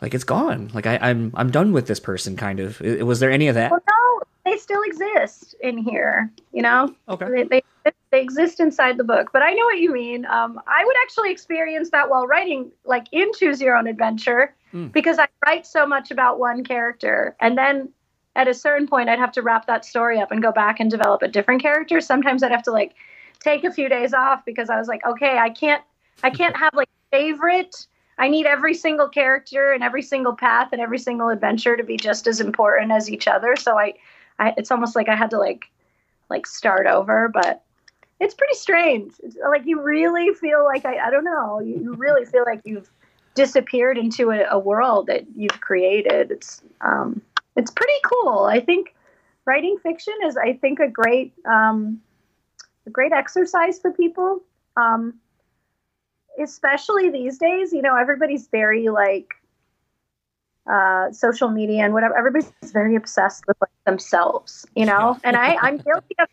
like 0.00 0.14
it's 0.14 0.24
gone. 0.24 0.70
Like 0.74 0.86
I, 0.86 0.98
I'm 1.00 1.32
I'm 1.34 1.50
done 1.50 1.72
with 1.72 1.86
this 1.86 2.00
person. 2.00 2.36
Kind 2.36 2.60
of. 2.60 2.80
Was 2.80 3.20
there 3.20 3.30
any 3.30 3.48
of 3.48 3.54
that? 3.54 3.70
Well, 3.70 3.80
no, 3.88 4.22
they 4.44 4.58
still 4.58 4.82
exist 4.82 5.54
in 5.60 5.78
here. 5.78 6.30
You 6.52 6.62
know. 6.62 6.94
Okay. 7.08 7.26
They, 7.30 7.44
they 7.44 7.92
they 8.10 8.20
exist 8.20 8.60
inside 8.60 8.96
the 8.96 9.04
book, 9.04 9.30
but 9.32 9.42
I 9.42 9.52
know 9.52 9.64
what 9.64 9.78
you 9.78 9.92
mean. 9.92 10.24
Um, 10.26 10.60
I 10.66 10.84
would 10.84 10.96
actually 11.02 11.32
experience 11.32 11.90
that 11.90 12.08
while 12.08 12.26
writing, 12.26 12.70
like 12.84 13.06
in 13.12 13.32
Choose 13.36 13.60
Your 13.60 13.76
Own 13.76 13.86
Adventure, 13.86 14.54
mm. 14.72 14.92
because 14.92 15.18
I 15.18 15.26
write 15.44 15.66
so 15.66 15.84
much 15.84 16.10
about 16.10 16.38
one 16.38 16.64
character, 16.64 17.36
and 17.40 17.58
then 17.58 17.88
at 18.36 18.48
a 18.48 18.54
certain 18.54 18.86
point, 18.86 19.08
I'd 19.08 19.18
have 19.18 19.32
to 19.32 19.42
wrap 19.42 19.66
that 19.66 19.84
story 19.84 20.18
up 20.20 20.32
and 20.32 20.42
go 20.42 20.52
back 20.52 20.80
and 20.80 20.90
develop 20.90 21.22
a 21.22 21.28
different 21.28 21.62
character. 21.62 22.00
Sometimes 22.00 22.42
I'd 22.42 22.50
have 22.50 22.62
to 22.64 22.72
like 22.72 22.94
take 23.40 23.64
a 23.64 23.72
few 23.72 23.88
days 23.88 24.12
off 24.14 24.44
because 24.44 24.70
I 24.70 24.78
was 24.78 24.88
like, 24.88 25.04
okay, 25.06 25.38
I 25.38 25.50
can't, 25.50 25.82
I 26.22 26.30
can't 26.30 26.56
have 26.56 26.74
like 26.74 26.88
favorite. 27.10 27.86
I 28.18 28.28
need 28.28 28.46
every 28.46 28.74
single 28.74 29.08
character 29.08 29.72
and 29.72 29.82
every 29.82 30.02
single 30.02 30.34
path 30.34 30.68
and 30.72 30.80
every 30.80 30.98
single 30.98 31.28
adventure 31.28 31.76
to 31.76 31.82
be 31.82 31.96
just 31.96 32.26
as 32.26 32.40
important 32.40 32.92
as 32.92 33.10
each 33.10 33.26
other. 33.26 33.56
So 33.56 33.78
I, 33.78 33.94
I 34.38 34.54
it's 34.56 34.70
almost 34.70 34.94
like 34.94 35.08
I 35.08 35.16
had 35.16 35.30
to 35.30 35.38
like, 35.38 35.64
like 36.30 36.46
start 36.46 36.86
over. 36.86 37.28
But 37.28 37.62
it's 38.20 38.34
pretty 38.34 38.54
strange. 38.54 39.14
It's 39.22 39.36
like 39.48 39.66
you 39.66 39.80
really 39.80 40.32
feel 40.34 40.64
like 40.64 40.84
I, 40.84 40.98
I 40.98 41.10
don't 41.10 41.24
know. 41.24 41.60
You, 41.60 41.80
you 41.80 41.94
really 41.94 42.24
feel 42.24 42.44
like 42.46 42.60
you've 42.64 42.90
disappeared 43.34 43.98
into 43.98 44.30
a, 44.30 44.44
a 44.50 44.58
world 44.58 45.08
that 45.08 45.24
you've 45.36 45.60
created. 45.60 46.30
It's 46.30 46.62
um, 46.80 47.20
it's 47.56 47.70
pretty 47.70 47.98
cool. 48.04 48.44
I 48.44 48.60
think 48.60 48.94
writing 49.44 49.76
fiction 49.82 50.14
is, 50.24 50.36
I 50.36 50.54
think, 50.54 50.80
a 50.80 50.88
great 50.88 51.32
um, 51.44 52.00
a 52.86 52.90
great 52.90 53.12
exercise 53.12 53.78
for 53.78 53.90
people. 53.90 54.40
Um, 54.76 55.14
especially 56.42 57.10
these 57.10 57.38
days, 57.38 57.72
you 57.72 57.82
know, 57.82 57.96
everybody's 57.96 58.48
very 58.48 58.88
like 58.88 59.34
uh, 60.70 61.12
social 61.12 61.50
media 61.50 61.84
and 61.84 61.92
whatever. 61.92 62.16
Everybody's 62.16 62.52
very 62.72 62.96
obsessed 62.96 63.46
with 63.46 63.56
like, 63.60 63.70
themselves, 63.84 64.66
you 64.74 64.86
know. 64.86 65.18
And 65.24 65.36
I, 65.36 65.56
I'm 65.62 65.78
guilty 65.78 66.14
of 66.18 66.28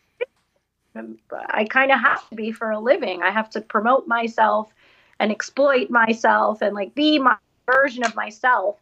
I 1.49 1.65
kind 1.65 1.91
of 1.91 1.99
have 1.99 2.27
to 2.29 2.35
be 2.35 2.51
for 2.51 2.71
a 2.71 2.79
living. 2.79 3.23
I 3.23 3.31
have 3.31 3.49
to 3.51 3.61
promote 3.61 4.07
myself 4.07 4.73
and 5.19 5.31
exploit 5.31 5.89
myself 5.89 6.61
and 6.61 6.75
like 6.75 6.93
be 6.95 7.19
my 7.19 7.37
version 7.71 8.03
of 8.03 8.15
myself 8.15 8.77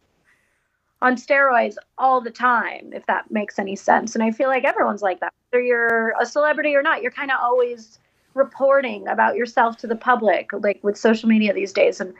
on 1.02 1.16
steroids 1.16 1.76
all 1.98 2.20
the 2.20 2.30
time, 2.30 2.92
if 2.92 3.06
that 3.06 3.30
makes 3.30 3.58
any 3.58 3.76
sense. 3.76 4.14
And 4.14 4.24
I 4.24 4.32
feel 4.32 4.48
like 4.48 4.64
everyone's 4.64 5.02
like 5.02 5.20
that. 5.20 5.32
Whether 5.50 5.62
you're 5.62 6.14
a 6.20 6.26
celebrity 6.26 6.74
or 6.74 6.82
not, 6.82 7.02
you're 7.02 7.10
kind 7.10 7.30
of 7.30 7.38
always 7.40 7.98
reporting 8.34 9.06
about 9.08 9.36
yourself 9.36 9.76
to 9.78 9.86
the 9.86 9.96
public, 9.96 10.50
like 10.52 10.82
with 10.82 10.96
social 10.96 11.28
media 11.28 11.52
these 11.52 11.72
days. 11.72 12.00
And 12.00 12.14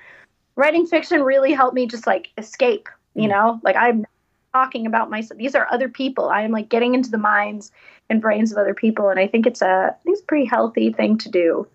writing 0.56 0.86
fiction 0.86 1.22
really 1.22 1.52
helped 1.52 1.74
me 1.74 1.86
just 1.86 2.06
like 2.06 2.30
escape, 2.38 2.88
you 3.14 3.28
mm. 3.28 3.30
know? 3.30 3.60
Like 3.62 3.76
I'm 3.76 4.06
talking 4.52 4.86
about 4.86 5.10
myself. 5.10 5.38
These 5.38 5.54
are 5.54 5.66
other 5.70 5.88
people. 5.88 6.28
I 6.28 6.42
am 6.42 6.50
like 6.50 6.68
getting 6.68 6.94
into 6.94 7.10
the 7.10 7.18
minds 7.18 7.72
and 8.08 8.20
brains 8.20 8.52
of 8.52 8.58
other 8.58 8.74
people, 8.74 9.08
and 9.08 9.20
I 9.20 9.26
think 9.26 9.46
it's 9.46 9.62
a 9.62 9.94
I 9.94 10.02
think 10.02 10.14
it's 10.14 10.22
a 10.22 10.26
pretty 10.26 10.46
healthy 10.46 10.92
thing 10.92 11.18
to 11.18 11.28
do. 11.28 11.66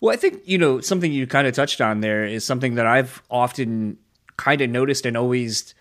Well, 0.00 0.12
I 0.12 0.16
think 0.16 0.42
you 0.44 0.58
know 0.58 0.80
something 0.80 1.12
you 1.12 1.26
kind 1.26 1.46
of 1.46 1.54
touched 1.54 1.80
on 1.80 2.00
there 2.00 2.24
is 2.24 2.44
something 2.44 2.76
that 2.76 2.86
I've 2.86 3.22
often 3.30 3.98
kind 4.36 4.60
of 4.60 4.70
noticed 4.70 5.06
and 5.06 5.16
always 5.16 5.74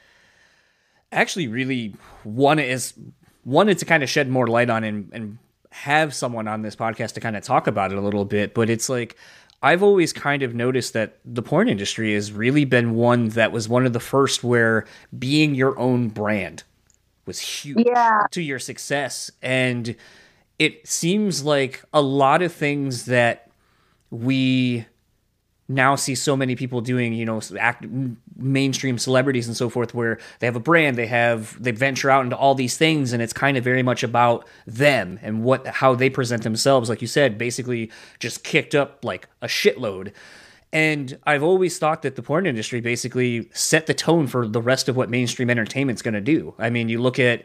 actually 1.12 1.48
really 1.48 1.96
wanted 2.24 2.70
is 2.70 2.94
wanted 3.46 3.78
to 3.78 3.86
kind 3.86 4.04
of 4.04 4.10
shed 4.10 4.30
more 4.30 4.48
light 4.48 4.70
on 4.70 4.84
and, 4.84 5.10
and 5.13 5.38
have 5.74 6.14
someone 6.14 6.48
on 6.48 6.62
this 6.62 6.76
podcast 6.76 7.14
to 7.14 7.20
kind 7.20 7.36
of 7.36 7.44
talk 7.44 7.68
about 7.68 7.92
it 7.92 7.98
a 7.98 8.02
little 8.02 8.26
bit. 8.26 8.54
But 8.54 8.70
it's 8.70 8.90
like 8.90 9.18
I've 9.62 9.82
always 9.82 10.14
kind 10.14 10.44
of 10.44 10.54
noticed 10.54 10.94
that 10.94 11.18
the 11.26 11.42
porn 11.42 11.70
industry 11.70 12.14
has 12.14 12.32
really 12.32 12.66
been 12.66 12.96
one 12.96 13.30
that 13.30 13.52
was 13.52 13.68
one 13.68 13.86
of 13.86 13.94
the 13.94 14.00
first 14.00 14.44
where 14.44 14.86
being 15.18 15.56
your 15.56 15.78
own 15.80 16.10
brand 16.10 16.64
was 17.26 17.40
huge 17.40 17.86
yeah. 17.86 18.28
to 18.32 18.42
your 18.42 18.60
success. 18.60 19.32
And 19.42 19.96
it 20.60 20.88
seems 20.88 21.44
like 21.44 21.84
a 21.94 22.02
lot 22.02 22.42
of 22.42 22.54
things 22.54 23.06
that 23.06 23.50
we 24.12 24.86
now 25.67 25.95
see 25.95 26.15
so 26.15 26.36
many 26.36 26.56
people 26.56 26.82
doing, 26.82 27.13
you 27.13 27.26
know, 27.26 27.41
act, 27.60 27.86
mainstream 28.36 28.97
celebrities 28.97 29.47
and 29.47 29.56
so 29.56 29.69
forth, 29.69 29.93
where 29.93 30.19
they 30.39 30.47
have 30.47 30.56
a 30.56 30.60
brand, 30.60 30.97
they 30.97 31.08
have 31.08 31.62
they 31.62 31.71
venture 31.71 32.10
out 32.10 32.23
into 32.23 32.36
all 32.36 32.56
these 32.56 32.78
things, 32.78 33.13
and 33.13 33.21
it's 33.21 33.34
kind 33.34 33.58
of 33.58 33.63
very 33.63 33.84
much 33.84 34.04
about 34.04 34.47
them 34.67 35.19
and 35.21 35.43
what 35.43 35.65
how 35.67 35.95
they 35.95 36.10
present 36.10 36.43
themselves. 36.43 36.89
Like 36.89 37.02
you 37.02 37.08
said, 37.08 37.38
basically 37.38 37.91
just 38.19 38.43
kicked 38.43 38.76
up 38.76 39.04
like 39.04 39.28
a 39.41 39.47
shitload. 39.47 40.12
And 40.73 41.19
I've 41.26 41.43
always 41.43 41.78
thought 41.78 42.02
that 42.02 42.15
the 42.15 42.23
porn 42.23 42.47
industry 42.47 42.82
basically 42.82 43.47
set 43.54 43.86
the 43.86 43.93
tone 43.93 44.26
for 44.26 44.47
the 44.47 44.62
rest 44.62 44.89
of 44.89 44.97
what 44.97 45.08
mainstream 45.08 45.52
entertainment's 45.52 46.02
going 46.02 46.15
to 46.15 46.21
do. 46.21 46.56
I 46.58 46.71
mean, 46.71 46.89
you 46.89 46.99
look 46.99 47.19
at 47.19 47.43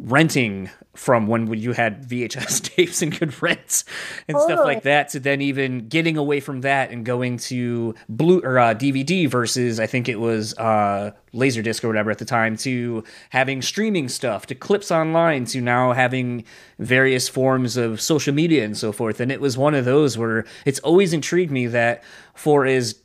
renting 0.00 0.70
from 0.96 1.26
when 1.26 1.52
you 1.54 1.72
had 1.72 2.08
VHS 2.08 2.62
tapes 2.76 3.00
and 3.00 3.12
could 3.12 3.40
rent 3.42 3.84
and 4.26 4.34
totally. 4.34 4.52
stuff 4.52 4.64
like 4.64 4.82
that 4.82 5.08
to 5.10 5.20
then 5.20 5.40
even 5.40 5.88
getting 5.88 6.16
away 6.16 6.40
from 6.40 6.62
that 6.62 6.90
and 6.90 7.04
going 7.04 7.36
to 7.36 7.94
blue 8.08 8.40
or 8.40 8.58
uh, 8.58 8.74
DVD 8.74 9.28
versus 9.28 9.78
I 9.78 9.86
think 9.86 10.08
it 10.08 10.18
was 10.18 10.56
uh, 10.58 11.12
Laserdisc 11.32 11.84
or 11.84 11.88
whatever 11.88 12.10
at 12.10 12.18
the 12.18 12.24
time 12.24 12.56
to 12.58 13.04
having 13.30 13.62
streaming 13.62 14.08
stuff 14.08 14.46
to 14.46 14.54
clips 14.54 14.90
online 14.90 15.44
to 15.46 15.60
now 15.60 15.92
having 15.92 16.44
various 16.78 17.28
forms 17.28 17.76
of 17.76 18.00
social 18.00 18.34
media 18.34 18.64
and 18.64 18.76
so 18.76 18.90
forth 18.90 19.20
and 19.20 19.30
it 19.30 19.40
was 19.40 19.56
one 19.56 19.74
of 19.74 19.84
those 19.84 20.18
where 20.18 20.44
it's 20.64 20.80
always 20.80 21.12
intrigued 21.12 21.52
me 21.52 21.66
that 21.66 22.02
for 22.34 22.66
as 22.66 23.00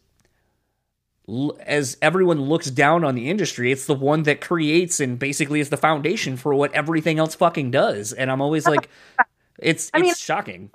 as 1.65 1.97
everyone 2.01 2.41
looks 2.41 2.69
down 2.69 3.03
on 3.03 3.15
the 3.15 3.29
industry, 3.29 3.71
it's 3.71 3.85
the 3.85 3.95
one 3.95 4.23
that 4.23 4.41
creates 4.41 4.99
and 4.99 5.17
basically 5.17 5.59
is 5.59 5.69
the 5.69 5.77
foundation 5.77 6.38
for 6.38 6.53
what 6.53 6.73
everything 6.73 7.17
else 7.17 7.35
fucking 7.35 7.71
does. 7.71 8.13
And 8.13 8.31
I'm 8.31 8.41
always 8.41 8.67
like, 8.67 8.89
it's 9.59 9.89
I 9.93 9.97
it's 9.97 10.03
mean, 10.03 10.15
shocking. 10.15 10.69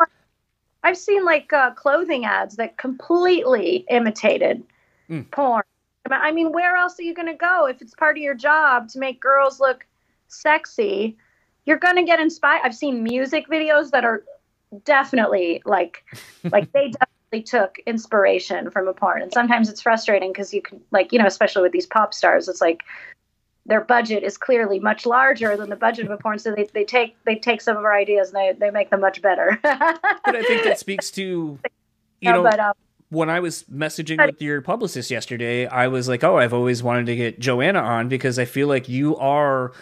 I've 0.82 0.96
seen 0.96 1.24
like 1.24 1.52
uh, 1.52 1.72
clothing 1.72 2.24
ads 2.24 2.56
that 2.56 2.76
completely 2.78 3.84
imitated 3.88 4.64
mm. 5.08 5.30
porn. 5.30 5.62
I 6.10 6.32
mean, 6.32 6.50
where 6.50 6.76
else 6.76 6.98
are 6.98 7.02
you 7.02 7.14
going 7.14 7.28
to 7.28 7.34
go 7.34 7.66
if 7.66 7.80
it's 7.80 7.94
part 7.94 8.16
of 8.16 8.22
your 8.22 8.34
job 8.34 8.88
to 8.90 8.98
make 8.98 9.20
girls 9.20 9.60
look 9.60 9.86
sexy? 10.28 11.16
You're 11.66 11.78
going 11.78 11.96
to 11.96 12.02
get 12.02 12.18
inspired. 12.18 12.62
I've 12.64 12.74
seen 12.74 13.04
music 13.04 13.46
videos 13.48 13.90
that 13.90 14.04
are 14.04 14.24
definitely 14.84 15.62
like, 15.64 16.02
like 16.50 16.72
they 16.72 16.90
took 17.38 17.78
inspiration 17.86 18.70
from 18.70 18.88
a 18.88 18.92
porn. 18.92 19.22
And 19.22 19.32
sometimes 19.32 19.68
it's 19.68 19.80
frustrating 19.80 20.32
because 20.32 20.52
you 20.52 20.62
can, 20.62 20.80
like, 20.90 21.12
you 21.12 21.18
know, 21.18 21.26
especially 21.26 21.62
with 21.62 21.72
these 21.72 21.86
pop 21.86 22.12
stars, 22.12 22.48
it's 22.48 22.60
like 22.60 22.82
their 23.66 23.80
budget 23.82 24.24
is 24.24 24.36
clearly 24.36 24.80
much 24.80 25.06
larger 25.06 25.56
than 25.56 25.70
the 25.70 25.76
budget 25.76 26.06
of 26.06 26.10
a 26.10 26.16
porn. 26.16 26.38
So 26.38 26.52
they, 26.54 26.68
they 26.74 26.84
take 26.84 27.16
they 27.24 27.36
take 27.36 27.60
some 27.60 27.76
of 27.76 27.84
our 27.84 27.94
ideas 27.94 28.32
and 28.32 28.36
they, 28.36 28.66
they 28.66 28.70
make 28.70 28.90
them 28.90 29.00
much 29.00 29.22
better. 29.22 29.58
but 29.62 30.36
I 30.36 30.42
think 30.42 30.64
that 30.64 30.78
speaks 30.78 31.10
to, 31.12 31.58
you 32.20 32.32
know, 32.32 32.42
but, 32.42 32.58
um, 32.58 32.72
when 33.10 33.28
I 33.28 33.40
was 33.40 33.64
messaging 33.64 34.24
with 34.24 34.40
your 34.40 34.60
publicist 34.60 35.10
yesterday, 35.10 35.66
I 35.66 35.88
was 35.88 36.08
like, 36.08 36.22
oh, 36.22 36.38
I've 36.38 36.54
always 36.54 36.82
wanted 36.82 37.06
to 37.06 37.16
get 37.16 37.40
Joanna 37.40 37.80
on 37.80 38.08
because 38.08 38.38
I 38.38 38.44
feel 38.44 38.68
like 38.68 38.88
you 38.88 39.16
are 39.16 39.72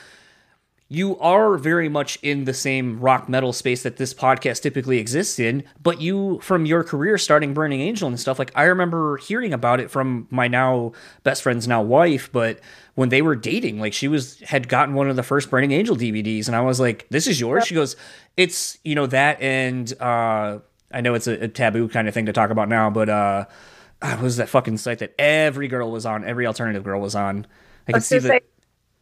you 0.91 1.19
are 1.19 1.59
very 1.59 1.89
much 1.89 2.19
in 2.23 2.45
the 2.45 2.55
same 2.55 2.99
rock 2.99 3.29
metal 3.29 3.53
space 3.53 3.83
that 3.83 3.99
this 3.99 4.15
podcast 4.15 4.63
typically 4.63 4.99
exists 4.99 5.39
in, 5.39 5.63
but 5.83 6.01
you, 6.01 6.41
from 6.41 6.65
your 6.65 6.83
career 6.83 7.19
starting 7.19 7.53
Burning 7.53 7.83
Angel 7.83 8.09
and 8.09 8.19
stuff, 8.19 8.39
like 8.39 8.51
I 8.55 8.65
remember 8.65 9.19
hearing 9.19 9.53
about 9.53 9.81
it 9.81 9.91
from 9.91 10.27
my 10.31 10.49
now 10.49 10.93
best 11.25 11.43
friend's 11.43 11.69
now 11.69 11.83
wife, 11.83 12.33
but 12.33 12.61
when 12.95 13.11
they 13.11 13.21
were 13.21 13.37
dating, 13.37 13.79
like 13.79 13.93
she 13.93 14.09
was, 14.09 14.41
had 14.41 14.69
gotten 14.69 14.95
one 14.95 15.11
of 15.11 15.17
the 15.17 15.23
first 15.23 15.51
Burning 15.51 15.73
Angel 15.73 15.95
DVDs, 15.95 16.47
and 16.47 16.57
I 16.57 16.63
was 16.63 16.81
like, 16.81 17.07
this 17.11 17.27
is 17.27 17.39
yours? 17.39 17.67
She 17.67 17.75
goes, 17.75 17.95
it's, 18.39 18.79
you 18.83 18.95
know, 18.95 19.07
that 19.07 19.43
and, 19.43 19.93
uh, 20.01 20.61
I 20.91 21.03
know 21.03 21.13
it's 21.13 21.27
a, 21.27 21.45
a 21.45 21.49
taboo 21.49 21.89
kind 21.89 22.09
of 22.09 22.15
thing 22.15 22.27
to 22.27 22.33
talk 22.33 22.49
about 22.49 22.71
now, 22.71 22.89
but, 22.89 23.11
uh, 23.11 23.45
uh 24.01 24.19
was 24.23 24.39
that 24.39 24.49
fucking 24.49 24.79
site 24.79 25.01
that 25.01 25.15
every 25.19 25.69
girl 25.69 25.91
was 25.91 26.07
on, 26.07 26.25
every 26.25 26.47
alternative 26.47 26.83
girl 26.83 26.99
was 26.99 27.15
on. 27.15 27.47
I 27.87 27.93
can 27.93 28.01
see 28.01 28.19
that 28.21 28.45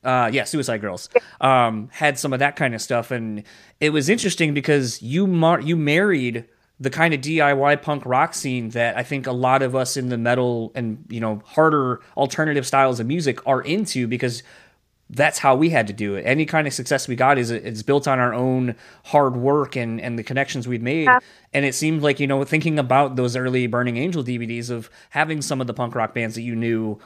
uh, 0.06 0.30
yeah, 0.32 0.44
Suicide 0.44 0.80
Girls, 0.80 1.08
um, 1.40 1.88
had 1.92 2.18
some 2.18 2.32
of 2.32 2.38
that 2.38 2.56
kind 2.56 2.74
of 2.74 2.80
stuff, 2.80 3.10
and 3.10 3.42
it 3.80 3.90
was 3.90 4.08
interesting 4.08 4.54
because 4.54 5.02
you 5.02 5.26
mar- 5.26 5.60
you 5.60 5.76
married 5.76 6.44
the 6.78 6.90
kind 6.90 7.12
of 7.12 7.20
DIY 7.20 7.82
punk 7.82 8.04
rock 8.06 8.34
scene 8.34 8.68
that 8.70 8.96
I 8.96 9.02
think 9.02 9.26
a 9.26 9.32
lot 9.32 9.62
of 9.62 9.74
us 9.74 9.96
in 9.96 10.08
the 10.08 10.18
metal 10.18 10.72
and 10.74 11.04
you 11.08 11.20
know 11.20 11.42
harder 11.44 12.00
alternative 12.16 12.66
styles 12.66 13.00
of 13.00 13.06
music 13.06 13.44
are 13.46 13.62
into 13.62 14.06
because 14.06 14.42
that's 15.08 15.38
how 15.38 15.54
we 15.54 15.70
had 15.70 15.86
to 15.86 15.92
do 15.92 16.16
it. 16.16 16.22
Any 16.22 16.46
kind 16.46 16.66
of 16.66 16.72
success 16.72 17.06
we 17.06 17.14
got 17.14 17.38
is 17.38 17.50
it's 17.50 17.82
built 17.82 18.08
on 18.08 18.18
our 18.18 18.34
own 18.34 18.74
hard 19.04 19.36
work 19.36 19.76
and 19.76 20.00
and 20.00 20.18
the 20.18 20.22
connections 20.22 20.68
we've 20.68 20.82
made. 20.82 21.04
Yeah. 21.04 21.18
And 21.52 21.64
it 21.64 21.74
seemed 21.74 22.02
like 22.02 22.20
you 22.20 22.26
know 22.26 22.44
thinking 22.44 22.78
about 22.78 23.16
those 23.16 23.36
early 23.36 23.66
Burning 23.66 23.96
Angel 23.96 24.22
DVDs 24.22 24.70
of 24.70 24.90
having 25.10 25.42
some 25.42 25.60
of 25.60 25.66
the 25.66 25.74
punk 25.74 25.94
rock 25.94 26.14
bands 26.14 26.34
that 26.34 26.42
you 26.42 26.54
knew, 26.54 26.98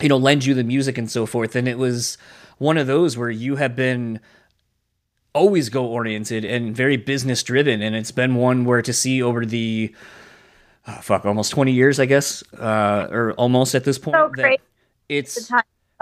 you 0.00 0.08
know, 0.08 0.16
lend 0.16 0.44
you 0.44 0.54
the 0.54 0.64
music 0.64 0.98
and 0.98 1.10
so 1.10 1.26
forth. 1.26 1.54
And 1.56 1.68
it 1.68 1.78
was 1.78 2.18
one 2.58 2.76
of 2.76 2.86
those 2.86 3.16
where 3.16 3.30
you 3.30 3.56
have 3.56 3.74
been 3.76 4.20
always 5.32 5.68
go 5.68 5.86
oriented 5.86 6.44
and 6.44 6.74
very 6.74 6.96
business 6.96 7.42
driven, 7.42 7.82
and 7.82 7.94
it's 7.94 8.10
been 8.10 8.34
one 8.34 8.64
where 8.64 8.82
to 8.82 8.92
see 8.92 9.22
over 9.22 9.46
the 9.46 9.94
oh, 10.86 10.98
fuck 11.02 11.24
almost 11.24 11.52
twenty 11.52 11.72
years, 11.72 12.00
I 12.00 12.06
guess, 12.06 12.42
uh, 12.54 13.08
or 13.10 13.32
almost 13.34 13.74
at 13.74 13.84
this 13.84 13.98
point. 13.98 14.16
So 14.16 14.32
that 14.36 14.58
it's 15.08 15.50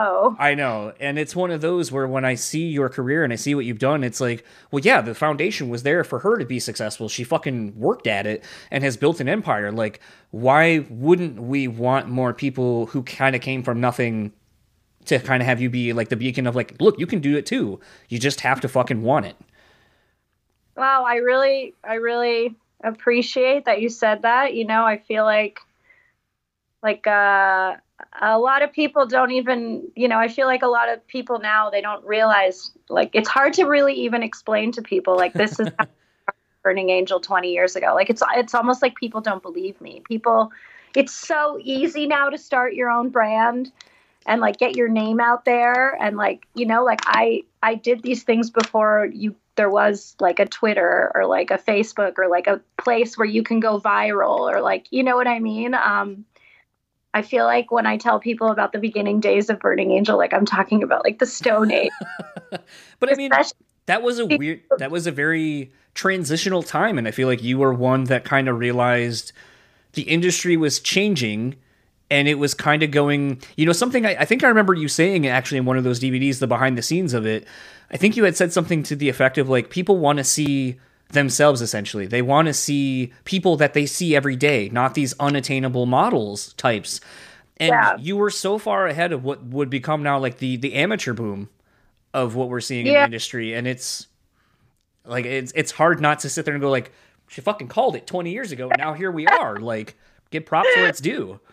Oh. 0.01 0.37
I 0.39 0.55
know. 0.55 0.93
And 1.01 1.19
it's 1.19 1.35
one 1.35 1.51
of 1.51 1.61
those 1.61 1.91
where 1.91 2.07
when 2.07 2.25
I 2.25 2.37
see 2.37 2.69
your 2.69 2.89
career 2.89 3.25
and 3.25 3.33
I 3.33 3.37
see 3.37 3.57
what 3.57 3.65
you've 3.65 3.81
done, 3.81 4.05
it's 4.05 4.21
like, 4.21 4.45
well, 4.71 4.79
yeah, 4.81 5.01
the 5.01 5.13
foundation 5.13 5.69
was 5.69 5.83
there 5.83 6.05
for 6.05 6.21
her 6.21 6.39
to 6.39 6.45
be 6.45 6.61
successful. 6.61 7.09
She 7.09 7.25
fucking 7.25 7.77
worked 7.77 8.07
at 8.07 8.25
it 8.25 8.45
and 8.71 8.85
has 8.85 8.97
built 8.97 9.19
an 9.19 9.29
empire. 9.29 9.73
Like, 9.73 9.99
why 10.31 10.87
wouldn't 10.89 11.43
we 11.43 11.67
want 11.67 12.09
more 12.09 12.33
people 12.33 12.87
who 12.87 13.03
kind 13.03 13.35
of 13.35 13.43
came 13.43 13.65
from 13.65 13.81
nothing 13.81 14.33
to 15.07 15.19
kind 15.19 15.43
of 15.43 15.49
have 15.49 15.61
you 15.61 15.69
be 15.69 15.93
like 15.93 16.11
the 16.11 16.17
beacon 16.17 16.47
of 16.47 16.55
like, 16.55 16.81
look, 16.81 16.99
you 17.01 17.07
can 17.07 17.19
do 17.19 17.37
it 17.37 17.45
too. 17.45 17.81
You 18.09 18.21
just 18.21 18.43
have 18.43 18.61
to 18.61 18.69
fucking 18.69 19.03
want 19.03 19.27
it. 19.27 19.37
Wow, 20.77 21.05
I 21.05 21.17
really, 21.17 21.75
I 21.83 21.95
really 21.95 22.55
appreciate 22.85 23.65
that 23.65 23.81
you 23.81 23.89
said 23.89 24.23
that. 24.23 24.55
You 24.55 24.65
know, 24.65 24.85
I 24.85 24.99
feel 24.99 25.25
like, 25.25 25.59
like, 26.85 27.05
uh, 27.09 27.79
a 28.21 28.39
lot 28.39 28.63
of 28.63 28.73
people 28.73 29.07
don't 29.07 29.33
even 29.33 29.83
you 29.97 30.07
know 30.07 30.19
i 30.19 30.29
feel 30.29 30.47
like 30.47 30.63
a 30.63 30.69
lot 30.69 30.89
of 30.89 31.05
people 31.09 31.39
now 31.41 31.69
they 31.69 31.81
don't 31.81 32.05
realize 32.05 32.71
like 32.89 33.11
it's 33.13 33.29
hard 33.29 33.53
to 33.53 33.65
really 33.65 33.95
even 33.95 34.23
explain 34.23 34.71
to 34.71 34.83
people 34.83 35.17
like 35.17 35.33
this 35.33 35.59
is 35.59 35.69
burning 36.69 36.91
angel 36.91 37.19
20 37.19 37.51
years 37.51 37.77
ago. 37.77 37.95
Like 37.95 38.11
it's 38.11 38.23
it's 38.37 38.55
almost 38.55 38.83
like 38.83 38.95
people 38.95 39.23
don't 39.23 39.43
believe 39.43 39.81
me. 39.81 40.03
People 40.07 40.53
it's 40.95 41.15
so 41.15 41.59
easy 41.63 42.07
now 42.07 42.29
to 42.29 42.37
start 42.37 42.75
your 42.75 42.91
own 42.91 43.09
brand 43.09 43.73
and 44.27 44.41
like 44.41 44.59
get 44.59 44.77
your 44.77 44.89
name 44.89 45.21
out 45.21 45.47
there 45.47 45.97
and 46.03 46.17
like 46.17 46.47
you 46.55 46.67
know 46.67 46.83
like 46.85 47.01
i 47.05 47.43
i 47.63 47.75
did 47.75 48.03
these 48.03 48.23
things 48.23 48.51
before 48.51 49.09
you 49.13 49.35
there 49.57 49.71
was 49.71 50.17
like 50.19 50.39
a 50.39 50.47
twitter 50.47 51.13
or 51.15 51.27
like 51.27 51.51
a 51.51 51.59
facebook 51.59 52.15
or 52.19 52.27
like 52.27 52.47
a 52.47 52.61
place 52.79 53.17
where 53.17 53.29
you 53.29 53.43
can 53.43 53.61
go 53.61 53.79
viral 53.79 54.41
or 54.41 54.61
like 54.61 54.87
you 54.91 55.03
know 55.03 55.15
what 55.15 55.29
i 55.29 55.39
mean? 55.39 55.75
Um 55.75 56.25
I 57.15 57.23
feel 57.23 57.45
like 57.45 57.71
when 57.71 57.87
I 57.87 57.97
tell 57.97 58.21
people 58.21 58.49
about 58.49 58.73
the 58.73 58.79
beginning 58.79 59.21
days 59.21 59.49
of 59.49 59.61
Burning 59.61 59.93
Angel, 59.93 60.19
like 60.19 60.35
I'm 60.35 60.45
talking 60.45 60.83
about 60.83 61.05
like 61.05 61.19
the 61.19 61.27
Stone 61.27 61.71
Age. 61.71 61.91
but 63.01 63.13
I 63.13 63.15
mean, 63.15 63.31
that 63.87 64.03
was 64.03 64.19
a 64.19 64.27
weird, 64.27 64.61
that 64.79 64.91
was 64.91 65.07
a 65.07 65.13
very 65.13 65.73
transitional 65.95 66.63
time. 66.63 66.99
And 66.99 67.09
I 67.09 67.11
feel 67.11 67.27
like 67.27 67.43
you 67.43 67.59
were 67.59 67.73
one 67.73 68.05
that 68.05 68.25
kind 68.25 68.49
of 68.49 68.59
realized 68.59 69.33
the 69.95 70.03
industry 70.03 70.57
was 70.57 70.81
changing 70.81 71.57
and 72.11 72.29
it 72.29 72.37
was 72.37 72.55
kind 72.55 72.83
of 72.83 72.91
going, 72.91 73.41
you 73.57 73.67
know, 73.67 73.73
something 73.73 74.07
I, 74.07 74.17
I, 74.21 74.25
think 74.25 74.45
I 74.45 74.49
remember 74.49 74.75
you 74.75 74.89
saying 74.89 75.27
actually 75.27 75.59
in 75.59 75.65
one 75.65 75.77
of 75.77 75.85
those 75.85 76.01
DVDs, 76.01 76.39
the 76.39 76.47
behind 76.47 76.79
the 76.79 76.83
scenes 76.83 77.15
of 77.15 77.27
it. 77.27 77.47
I 77.91 77.97
think 77.97 78.17
you 78.17 78.25
had 78.25 78.37
said 78.37 78.53
something 78.53 78.83
to 78.85 78.97
the 78.97 79.09
effect 79.09 79.39
of 79.39 79.49
like, 79.49 79.71
people 79.71 79.99
want 79.99 80.19
to 80.19 80.25
see 80.25 80.79
themselves 81.09 81.61
essentially. 81.63 82.07
They 82.07 82.23
want 82.23 82.47
to 82.47 82.55
see 82.55 83.13
people 83.25 83.57
that 83.57 83.75
they 83.75 83.87
see 83.87 84.15
every 84.15 84.37
day, 84.37 84.69
not 84.71 84.95
these 84.95 85.15
unattainable 85.19 85.87
models 85.87 86.53
types. 86.55 87.01
And 87.59 87.71
yeah. 87.71 87.97
you 87.99 88.17
were 88.17 88.31
so 88.31 88.59
far 88.59 88.87
ahead 88.87 89.13
of 89.13 89.25
what 89.25 89.45
would 89.45 89.71
become 89.71 90.03
now 90.03 90.19
like 90.19 90.39
the 90.39 90.57
the 90.57 90.75
amateur 90.75 91.13
boom 91.13 91.49
of 92.15 92.35
what 92.35 92.49
we're 92.49 92.61
seeing 92.61 92.87
yeah. 92.87 92.93
in 92.93 92.99
the 92.99 93.05
industry 93.05 93.55
and 93.55 93.67
it's 93.67 94.07
like 95.05 95.27
it's 95.27 95.53
it's 95.55 95.73
hard 95.73 96.01
not 96.01 96.21
to 96.21 96.29
sit 96.29 96.45
there 96.45 96.55
and 96.55 96.63
go 96.63 96.71
like 96.71 96.93
she 97.27 97.41
fucking 97.41 97.69
called 97.69 97.97
it 97.97 98.07
20 98.07 98.31
years 98.31 98.53
ago 98.53 98.69
and 98.71 98.79
now 98.79 98.95
here 98.95 99.11
we 99.11 99.27
are 99.27 99.59
like 99.59 99.97
get 100.31 100.47
props 100.47 100.69
where 100.77 100.89
it's 100.89 101.01
due. 101.01 101.41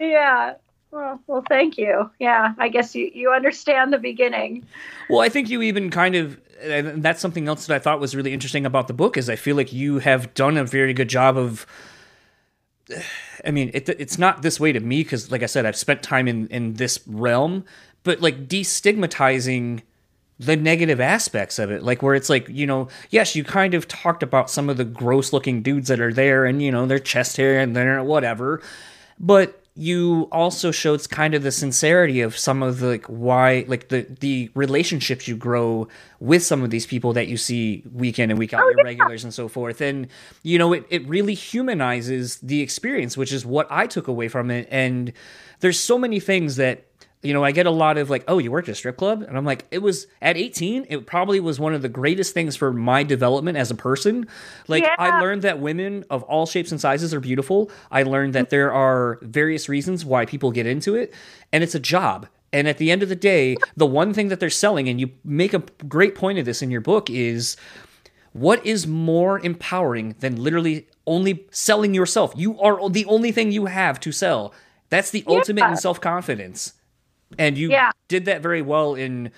Yeah. 0.00 0.54
Well, 0.90 1.20
well, 1.26 1.44
thank 1.48 1.76
you. 1.76 2.10
Yeah, 2.18 2.54
I 2.58 2.68
guess 2.68 2.94
you, 2.94 3.10
you 3.12 3.30
understand 3.30 3.92
the 3.92 3.98
beginning. 3.98 4.66
Well, 5.10 5.20
I 5.20 5.28
think 5.28 5.50
you 5.50 5.62
even 5.62 5.90
kind 5.90 6.14
of 6.14 6.40
and 6.60 7.02
that's 7.02 7.20
something 7.20 7.46
else 7.46 7.66
that 7.66 7.74
I 7.74 7.78
thought 7.78 8.00
was 8.00 8.16
really 8.16 8.32
interesting 8.32 8.66
about 8.66 8.88
the 8.88 8.94
book 8.94 9.16
is 9.16 9.30
I 9.30 9.36
feel 9.36 9.54
like 9.54 9.72
you 9.72 10.00
have 10.00 10.34
done 10.34 10.56
a 10.56 10.64
very 10.64 10.92
good 10.92 11.08
job 11.08 11.36
of 11.36 11.66
I 13.44 13.50
mean, 13.50 13.70
it, 13.74 13.88
it's 13.88 14.18
not 14.18 14.42
this 14.42 14.58
way 14.58 14.72
to 14.72 14.80
me 14.80 15.02
because, 15.02 15.30
like 15.30 15.42
I 15.42 15.46
said, 15.46 15.66
I've 15.66 15.76
spent 15.76 16.02
time 16.02 16.26
in, 16.26 16.48
in 16.48 16.74
this 16.74 17.00
realm, 17.06 17.64
but 18.02 18.20
like 18.20 18.48
destigmatizing 18.48 19.82
the 20.38 20.56
negative 20.56 21.00
aspects 21.00 21.58
of 21.58 21.70
it, 21.70 21.82
like 21.82 22.02
where 22.02 22.14
it's 22.14 22.30
like, 22.30 22.48
you 22.48 22.66
know, 22.66 22.88
yes, 23.10 23.34
you 23.34 23.44
kind 23.44 23.74
of 23.74 23.88
talked 23.88 24.22
about 24.22 24.50
some 24.50 24.70
of 24.70 24.76
the 24.76 24.84
gross 24.84 25.32
looking 25.32 25.62
dudes 25.62 25.88
that 25.88 26.00
are 26.00 26.12
there 26.12 26.44
and, 26.44 26.62
you 26.62 26.70
know, 26.70 26.86
their 26.86 26.98
chest 26.98 27.36
hair 27.36 27.58
and 27.58 27.74
their 27.74 28.02
whatever, 28.02 28.62
but 29.18 29.62
you 29.80 30.26
also 30.32 30.72
showed 30.72 31.08
kind 31.08 31.34
of 31.34 31.44
the 31.44 31.52
sincerity 31.52 32.20
of 32.20 32.36
some 32.36 32.64
of 32.64 32.80
the 32.80 32.88
like 32.88 33.06
why 33.06 33.64
like 33.68 33.90
the 33.90 34.02
the 34.18 34.50
relationships 34.54 35.28
you 35.28 35.36
grow 35.36 35.86
with 36.18 36.42
some 36.42 36.64
of 36.64 36.70
these 36.70 36.84
people 36.84 37.12
that 37.12 37.28
you 37.28 37.36
see 37.36 37.84
week 37.92 38.18
in 38.18 38.28
and 38.28 38.40
week 38.40 38.52
out 38.52 38.60
oh, 38.64 38.68
your 38.70 38.78
yeah. 38.78 38.84
regulars 38.84 39.22
and 39.22 39.32
so 39.32 39.46
forth 39.46 39.80
and 39.80 40.08
you 40.42 40.58
know 40.58 40.72
it, 40.72 40.84
it 40.90 41.06
really 41.06 41.32
humanizes 41.32 42.38
the 42.38 42.60
experience 42.60 43.16
which 43.16 43.32
is 43.32 43.46
what 43.46 43.68
i 43.70 43.86
took 43.86 44.08
away 44.08 44.26
from 44.26 44.50
it 44.50 44.66
and 44.68 45.12
there's 45.60 45.78
so 45.78 45.96
many 45.96 46.18
things 46.18 46.56
that 46.56 46.87
you 47.22 47.34
know, 47.34 47.42
I 47.42 47.50
get 47.50 47.66
a 47.66 47.70
lot 47.70 47.98
of 47.98 48.10
like, 48.10 48.24
oh, 48.28 48.38
you 48.38 48.52
worked 48.52 48.68
at 48.68 48.72
a 48.72 48.74
strip 48.76 48.96
club? 48.96 49.22
And 49.22 49.36
I'm 49.36 49.44
like, 49.44 49.66
it 49.70 49.78
was 49.78 50.06
at 50.22 50.36
18, 50.36 50.86
it 50.88 51.06
probably 51.06 51.40
was 51.40 51.58
one 51.58 51.74
of 51.74 51.82
the 51.82 51.88
greatest 51.88 52.32
things 52.32 52.54
for 52.54 52.72
my 52.72 53.02
development 53.02 53.58
as 53.58 53.70
a 53.70 53.74
person. 53.74 54.28
Like, 54.68 54.84
yeah. 54.84 54.94
I 54.98 55.20
learned 55.20 55.42
that 55.42 55.58
women 55.58 56.04
of 56.10 56.22
all 56.24 56.46
shapes 56.46 56.70
and 56.70 56.80
sizes 56.80 57.12
are 57.12 57.20
beautiful. 57.20 57.70
I 57.90 58.04
learned 58.04 58.34
that 58.34 58.50
there 58.50 58.72
are 58.72 59.18
various 59.22 59.68
reasons 59.68 60.04
why 60.04 60.26
people 60.26 60.52
get 60.52 60.66
into 60.66 60.94
it, 60.94 61.12
and 61.52 61.64
it's 61.64 61.74
a 61.74 61.80
job. 61.80 62.28
And 62.52 62.68
at 62.68 62.78
the 62.78 62.90
end 62.90 63.02
of 63.02 63.08
the 63.08 63.16
day, 63.16 63.56
the 63.76 63.84
one 63.84 64.14
thing 64.14 64.28
that 64.28 64.38
they're 64.38 64.48
selling, 64.48 64.88
and 64.88 65.00
you 65.00 65.10
make 65.24 65.52
a 65.52 65.62
great 65.88 66.14
point 66.14 66.38
of 66.38 66.44
this 66.44 66.62
in 66.62 66.70
your 66.70 66.80
book, 66.80 67.10
is 67.10 67.56
what 68.32 68.64
is 68.64 68.86
more 68.86 69.40
empowering 69.40 70.14
than 70.20 70.36
literally 70.42 70.86
only 71.04 71.46
selling 71.50 71.94
yourself? 71.94 72.32
You 72.36 72.60
are 72.60 72.88
the 72.88 73.04
only 73.06 73.32
thing 73.32 73.50
you 73.50 73.66
have 73.66 73.98
to 74.00 74.12
sell. 74.12 74.54
That's 74.88 75.10
the 75.10 75.24
yeah. 75.26 75.36
ultimate 75.36 75.68
in 75.68 75.76
self 75.76 76.00
confidence 76.00 76.74
and 77.36 77.58
you 77.58 77.70
yeah. 77.70 77.90
did 78.08 78.24
that 78.26 78.40
very 78.40 78.62
well 78.62 78.94
in 78.94 79.30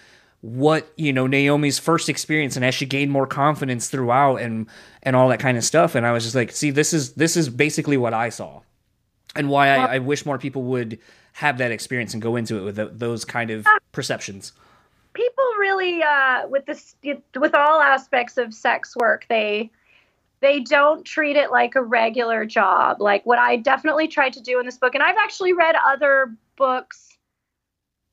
what 0.43 0.91
you 0.97 1.13
know 1.13 1.27
Naomi's 1.27 1.79
first 1.79 2.09
experience 2.09 2.57
and 2.57 2.65
as 2.65 2.75
she 2.75 2.87
gained 2.87 3.11
more 3.11 3.27
confidence 3.27 3.89
throughout 3.89 4.37
and 4.37 4.67
and 5.03 5.17
all 5.17 5.29
that 5.29 5.41
kind 5.41 5.59
of 5.59 5.65
stuff. 5.65 5.95
And 5.95 6.07
I 6.07 6.13
was 6.13 6.25
just 6.25 6.35
like 6.35 6.53
see 6.53 6.71
this 6.71 6.93
is 6.93 7.13
this 7.15 7.37
is 7.37 7.49
basically 7.49 7.97
what 7.97 8.15
I 8.15 8.29
saw 8.31 8.61
and 9.37 9.49
why 9.49 9.69
I, 9.69 9.95
I, 9.95 9.99
wish 9.99 10.27
more 10.27 10.39
people 10.39 10.63
would 10.65 10.99
have 11.35 11.59
that 11.59 11.71
experience 11.71 12.15
and 12.15 12.23
go 12.23 12.35
into 12.35 12.59
it 12.59 12.63
with 12.63 12.77
the, 12.77 12.87
those 12.87 13.25
kind 13.25 13.51
of 13.51 13.65
perceptions. 13.93 14.53
People 15.13 15.45
really 15.59 16.03
uh 16.03 16.49
with 16.49 16.65
this 16.67 16.95
with 17.37 17.55
all 17.55 17.81
aspects 17.81 18.39
of 18.39 18.55
sex 18.55 18.97
work 18.97 19.27
they 19.29 19.71
they 20.41 20.61
don't 20.61 21.05
treat 21.05 21.37
it 21.37 21.51
like 21.51 21.75
a 21.75 21.83
regular 21.83 22.47
job. 22.47 23.03
Like 23.03 23.27
what 23.27 23.39
I 23.39 23.57
definitely 23.57 24.09
tried 24.09 24.33
to 24.33 24.41
do 24.41 24.59
in 24.59 24.65
this 24.65 24.79
book 24.79 24.95
and 24.95 25.03
I've 25.03 25.19
actually 25.19 25.53
read 25.53 25.75
other 25.85 26.35
books 26.57 27.10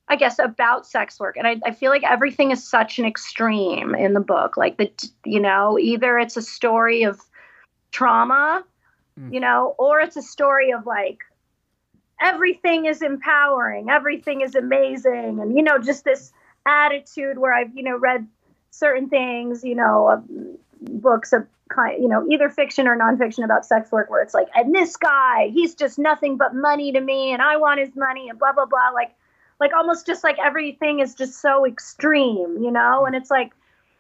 I 0.10 0.16
guess 0.16 0.40
about 0.40 0.86
sex 0.86 1.20
work. 1.20 1.36
And 1.36 1.48
I, 1.48 1.58
I 1.66 1.72
feel 1.72 1.92
like 1.92 2.04
everything 2.04 2.52
is 2.52 2.66
such 2.66 2.98
an 2.98 3.06
extreme 3.06 3.94
in 3.94 4.14
the 4.14 4.22
book. 4.22 4.56
Like 4.56 4.78
the 4.78 4.92
you 5.26 5.40
know, 5.40 5.78
either 5.78 6.18
it's 6.18 6.38
a 6.38 6.42
story 6.42 7.04
of 7.04 7.20
trauma, 7.92 8.64
mm. 9.20 9.34
you 9.34 9.40
know, 9.40 9.76
or 9.78 10.00
it's 10.00 10.16
a 10.16 10.22
story 10.22 10.72
of 10.72 10.86
like 10.86 11.20
everything 12.22 12.86
is 12.86 13.02
empowering, 13.02 13.90
everything 13.90 14.42
is 14.42 14.56
amazing, 14.56 15.40
and 15.42 15.56
you 15.58 15.64
know, 15.64 15.78
just 15.78 16.06
this 16.06 16.32
attitude 16.66 17.38
where 17.38 17.54
I've, 17.54 17.76
you 17.76 17.84
know, 17.84 17.98
read 17.98 18.28
certain 18.72 19.10
things, 19.10 19.64
you 19.64 19.76
know, 19.76 20.10
of 20.10 20.24
books 21.02 21.34
of 21.34 21.46
kind 21.70 22.02
you 22.02 22.08
know, 22.08 22.26
either 22.30 22.50
fiction 22.50 22.88
or 22.88 22.98
nonfiction 22.98 23.44
about 23.44 23.66
sex 23.66 23.92
work 23.92 24.10
where 24.10 24.22
it's 24.22 24.34
like, 24.34 24.48
and 24.56 24.74
this 24.74 24.96
guy, 24.96 25.50
he's 25.54 25.76
just 25.76 26.00
nothing 26.00 26.38
but 26.38 26.56
money 26.56 26.94
to 26.94 27.02
me, 27.02 27.34
and 27.34 27.42
I 27.42 27.58
want 27.58 27.82
his 27.82 27.94
money, 27.94 28.30
and 28.30 28.40
blah 28.40 28.54
blah 28.54 28.66
blah. 28.66 28.92
Like 28.94 29.14
like 29.60 29.74
almost 29.74 30.06
just 30.06 30.24
like 30.24 30.38
everything 30.40 31.00
is 31.00 31.16
just 31.16 31.42
so 31.42 31.66
extreme, 31.66 32.58
you 32.62 32.72
know? 32.72 33.06
And 33.06 33.16
it's 33.16 33.32
like, 33.32 33.54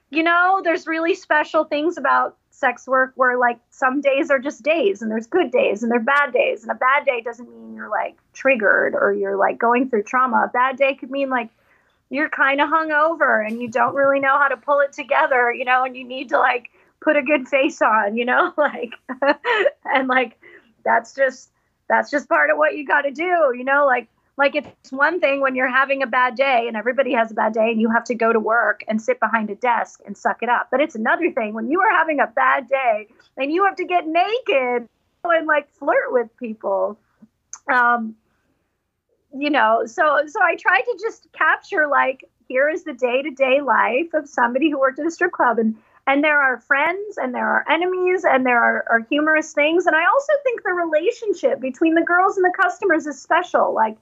you 0.09 0.23
know, 0.23 0.61
there's 0.63 0.87
really 0.87 1.15
special 1.15 1.63
things 1.63 1.97
about 1.97 2.37
sex 2.51 2.87
work 2.87 3.13
where 3.15 3.37
like 3.37 3.59
some 3.69 4.01
days 4.01 4.31
are 4.31 4.39
just 4.39 4.63
days 4.63 5.01
and 5.01 5.11
there's 5.11 5.27
good 5.27 5.51
days 5.51 5.83
and 5.83 5.91
there's 5.91 6.05
bad 6.05 6.33
days. 6.33 6.63
And 6.63 6.71
a 6.71 6.75
bad 6.75 7.05
day 7.05 7.21
doesn't 7.21 7.49
mean 7.49 7.75
you're 7.75 7.89
like 7.89 8.17
triggered 8.33 8.95
or 8.95 9.13
you're 9.13 9.37
like 9.37 9.57
going 9.57 9.89
through 9.89 10.03
trauma. 10.03 10.45
A 10.45 10.51
bad 10.51 10.77
day 10.77 10.95
could 10.95 11.11
mean 11.11 11.29
like 11.29 11.49
you're 12.09 12.29
kind 12.29 12.61
of 12.61 12.69
hungover 12.69 13.45
and 13.45 13.61
you 13.61 13.69
don't 13.69 13.95
really 13.95 14.19
know 14.19 14.37
how 14.37 14.47
to 14.47 14.57
pull 14.57 14.79
it 14.79 14.93
together, 14.93 15.51
you 15.53 15.65
know, 15.65 15.83
and 15.83 15.95
you 15.95 16.03
need 16.03 16.29
to 16.29 16.39
like 16.39 16.69
put 17.01 17.17
a 17.17 17.21
good 17.21 17.47
face 17.47 17.81
on, 17.81 18.15
you 18.15 18.25
know, 18.25 18.53
like 18.57 18.93
and 19.85 20.07
like 20.07 20.39
that's 20.83 21.13
just 21.13 21.49
that's 21.89 22.09
just 22.09 22.27
part 22.27 22.49
of 22.49 22.57
what 22.57 22.75
you 22.75 22.85
got 22.85 23.01
to 23.01 23.11
do, 23.11 23.53
you 23.55 23.63
know, 23.63 23.85
like 23.85 24.07
like 24.37 24.55
it's 24.55 24.91
one 24.91 25.19
thing 25.19 25.41
when 25.41 25.55
you're 25.55 25.67
having 25.67 26.03
a 26.03 26.07
bad 26.07 26.35
day 26.35 26.65
and 26.67 26.77
everybody 26.77 27.13
has 27.13 27.31
a 27.31 27.33
bad 27.33 27.53
day 27.53 27.71
and 27.71 27.81
you 27.81 27.89
have 27.89 28.03
to 28.05 28.15
go 28.15 28.31
to 28.31 28.39
work 28.39 28.83
and 28.87 29.01
sit 29.01 29.19
behind 29.19 29.49
a 29.49 29.55
desk 29.55 29.99
and 30.05 30.15
suck 30.15 30.43
it 30.43 30.49
up. 30.49 30.67
But 30.69 30.79
it's 30.79 30.93
another 30.93 31.31
thing 31.31 31.55
when 31.55 31.71
you 31.71 31.81
are 31.81 31.89
having 31.89 32.19
a 32.19 32.27
bad 32.27 32.69
day 32.69 33.07
and 33.35 33.51
you 33.51 33.65
have 33.65 33.75
to 33.77 33.85
get 33.85 34.07
naked 34.07 34.87
and 35.23 35.47
like 35.47 35.69
flirt 35.71 36.11
with 36.11 36.29
people. 36.37 36.99
Um, 37.67 38.15
you 39.35 39.49
know, 39.49 39.83
so 39.85 40.21
so 40.27 40.39
I 40.41 40.55
tried 40.55 40.81
to 40.81 40.97
just 41.01 41.27
capture 41.33 41.87
like 41.87 42.23
here 42.47 42.69
is 42.69 42.83
the 42.83 42.93
day 42.93 43.23
to 43.23 43.31
day 43.31 43.59
life 43.61 44.13
of 44.13 44.29
somebody 44.29 44.69
who 44.69 44.79
worked 44.79 44.99
at 44.99 45.05
a 45.05 45.11
strip 45.11 45.31
club 45.31 45.57
and 45.57 45.75
and 46.05 46.23
there 46.23 46.39
are 46.39 46.61
friends 46.61 47.17
and 47.17 47.35
there 47.35 47.47
are 47.47 47.65
enemies 47.69 48.23
and 48.23 48.45
there 48.45 48.63
are, 48.63 48.85
are 48.89 49.05
humorous 49.09 49.51
things 49.51 49.85
and 49.85 49.95
i 49.95 50.05
also 50.05 50.31
think 50.43 50.63
the 50.63 50.71
relationship 50.71 51.59
between 51.59 51.95
the 51.95 52.01
girls 52.01 52.37
and 52.37 52.45
the 52.45 52.57
customers 52.57 53.05
is 53.05 53.21
special 53.21 53.73
like 53.73 53.97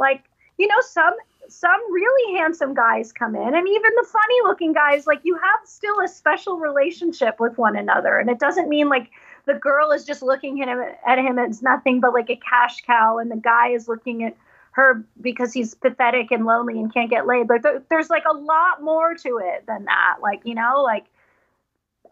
like 0.00 0.24
you 0.58 0.66
know 0.66 0.80
some 0.80 1.14
some 1.50 1.92
really 1.92 2.38
handsome 2.38 2.74
guys 2.74 3.12
come 3.12 3.34
in 3.34 3.54
and 3.54 3.68
even 3.68 3.90
the 3.96 4.06
funny 4.10 4.40
looking 4.44 4.72
guys 4.72 5.06
like 5.06 5.20
you 5.24 5.34
have 5.34 5.60
still 5.64 6.00
a 6.00 6.08
special 6.08 6.58
relationship 6.58 7.40
with 7.40 7.58
one 7.58 7.76
another. 7.76 8.18
And 8.18 8.30
it 8.30 8.38
doesn't 8.38 8.68
mean 8.68 8.88
like 8.88 9.10
the 9.46 9.54
girl 9.54 9.90
is 9.90 10.04
just 10.04 10.22
looking 10.22 10.62
at 10.62 10.68
him 10.68 10.80
at 11.06 11.18
him 11.18 11.38
as 11.38 11.62
nothing 11.62 12.00
but 12.00 12.14
like 12.14 12.30
a 12.30 12.36
cash 12.36 12.82
cow 12.82 13.18
and 13.18 13.30
the 13.30 13.36
guy 13.36 13.70
is 13.70 13.88
looking 13.88 14.24
at 14.24 14.36
her 14.72 15.04
because 15.20 15.52
he's 15.52 15.74
pathetic 15.74 16.30
and 16.30 16.46
lonely 16.46 16.78
and 16.78 16.94
can't 16.94 17.10
get 17.10 17.26
laid. 17.26 17.48
Like 17.48 17.62
there, 17.62 17.82
there's 17.90 18.10
like 18.10 18.24
a 18.30 18.36
lot 18.36 18.82
more 18.82 19.14
to 19.14 19.40
it 19.42 19.64
than 19.66 19.84
that. 19.86 20.18
Like 20.22 20.42
you 20.44 20.54
know 20.54 20.82
like 20.82 21.06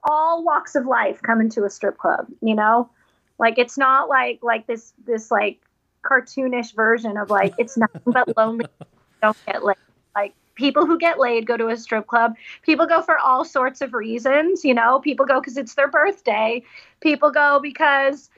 all 0.04 0.44
walks 0.44 0.74
of 0.74 0.86
life 0.86 1.20
come 1.22 1.40
into 1.40 1.64
a 1.64 1.70
strip 1.70 1.98
club 1.98 2.26
you 2.42 2.54
know? 2.54 2.90
Like 3.38 3.58
it's 3.58 3.78
not 3.78 4.08
like 4.08 4.40
like 4.42 4.66
this 4.66 4.92
this 5.06 5.30
like 5.30 5.60
cartoonish 6.08 6.74
version 6.74 7.16
of 7.16 7.30
like 7.30 7.54
it's 7.58 7.76
nothing 7.76 8.00
but 8.06 8.36
lonely 8.36 8.66
don't 9.22 9.36
get 9.46 9.64
laid. 9.64 9.76
Like 10.14 10.34
people 10.54 10.86
who 10.86 10.98
get 10.98 11.18
laid 11.18 11.46
go 11.46 11.56
to 11.56 11.68
a 11.68 11.76
strip 11.76 12.06
club. 12.06 12.36
People 12.62 12.86
go 12.86 13.02
for 13.02 13.18
all 13.18 13.44
sorts 13.44 13.80
of 13.80 13.94
reasons 13.94 14.64
you 14.64 14.74
know? 14.74 15.00
People 15.00 15.26
go 15.26 15.40
because 15.40 15.56
it's 15.56 15.74
their 15.74 15.88
birthday. 15.88 16.62
People 17.00 17.30
go 17.30 17.60
because 17.60 18.30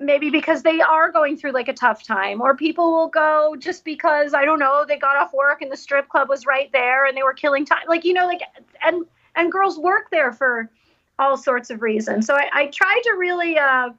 maybe 0.00 0.30
because 0.30 0.62
they 0.62 0.80
are 0.80 1.12
going 1.12 1.36
through 1.36 1.52
like 1.52 1.68
a 1.68 1.74
tough 1.74 2.02
time. 2.02 2.40
Or 2.40 2.56
people 2.56 2.92
will 2.92 3.08
go 3.08 3.56
just 3.58 3.84
because 3.84 4.34
i 4.34 4.44
don't 4.44 4.58
know 4.58 4.84
they 4.86 4.98
got 4.98 5.16
off 5.16 5.32
work 5.32 5.62
and 5.62 5.70
the 5.70 5.76
strip 5.76 6.08
club 6.08 6.28
was 6.28 6.46
right 6.46 6.70
there 6.72 7.04
and 7.06 7.16
they 7.16 7.22
were 7.22 7.34
killing 7.34 7.64
time. 7.64 7.84
Like 7.88 8.04
you 8.04 8.14
know 8.14 8.26
like 8.26 8.42
and 8.84 9.04
and 9.34 9.52
girls 9.52 9.78
work 9.78 10.10
there 10.10 10.32
for 10.32 10.70
all 11.18 11.36
sorts 11.36 11.70
of 11.70 11.82
reasons. 11.82 12.26
So 12.26 12.34
i, 12.34 12.48
I 12.52 12.66
tried 12.66 13.00
to 13.04 13.12
really 13.18 13.58
uh, 13.58 13.90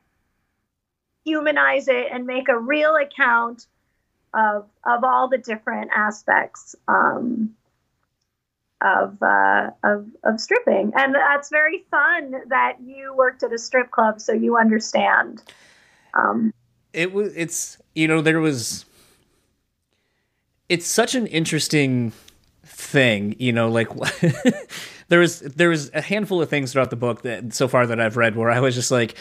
humanize 1.27 1.89
it 1.89 2.07
and 2.11 2.25
make 2.25 2.47
a 2.47 2.57
real 2.57 2.95
account 2.95 3.67
of 4.33 4.65
of 4.85 5.03
all 5.03 5.27
the 5.27 5.37
different 5.37 5.91
aspects 5.93 6.75
um, 6.87 7.53
of, 8.81 9.21
uh, 9.21 9.71
of 9.83 10.07
of 10.23 10.39
stripping, 10.39 10.93
and 10.95 11.13
that's 11.13 11.49
very 11.49 11.83
fun 11.91 12.35
that 12.47 12.77
you 12.83 13.13
worked 13.15 13.43
at 13.43 13.51
a 13.51 13.57
strip 13.57 13.91
club, 13.91 14.21
so 14.21 14.31
you 14.31 14.57
understand. 14.57 15.43
Um, 16.13 16.53
it 16.93 17.11
was. 17.11 17.35
It's 17.35 17.77
you 17.95 18.07
know 18.07 18.21
there 18.21 18.39
was. 18.39 18.85
It's 20.69 20.85
such 20.85 21.15
an 21.15 21.27
interesting 21.27 22.11
thing, 22.65 23.35
you 23.39 23.51
know, 23.51 23.69
like 23.69 23.89
there 25.07 25.19
was 25.19 25.39
there 25.39 25.69
was 25.69 25.89
a 25.93 26.01
handful 26.01 26.41
of 26.41 26.49
things 26.49 26.73
throughout 26.73 26.89
the 26.89 26.95
book 26.95 27.21
that 27.23 27.53
so 27.53 27.67
far 27.67 27.87
that 27.87 27.99
I've 27.99 28.17
read 28.17 28.35
where 28.35 28.49
I 28.49 28.59
was 28.59 28.75
just 28.75 28.91
like, 28.91 29.15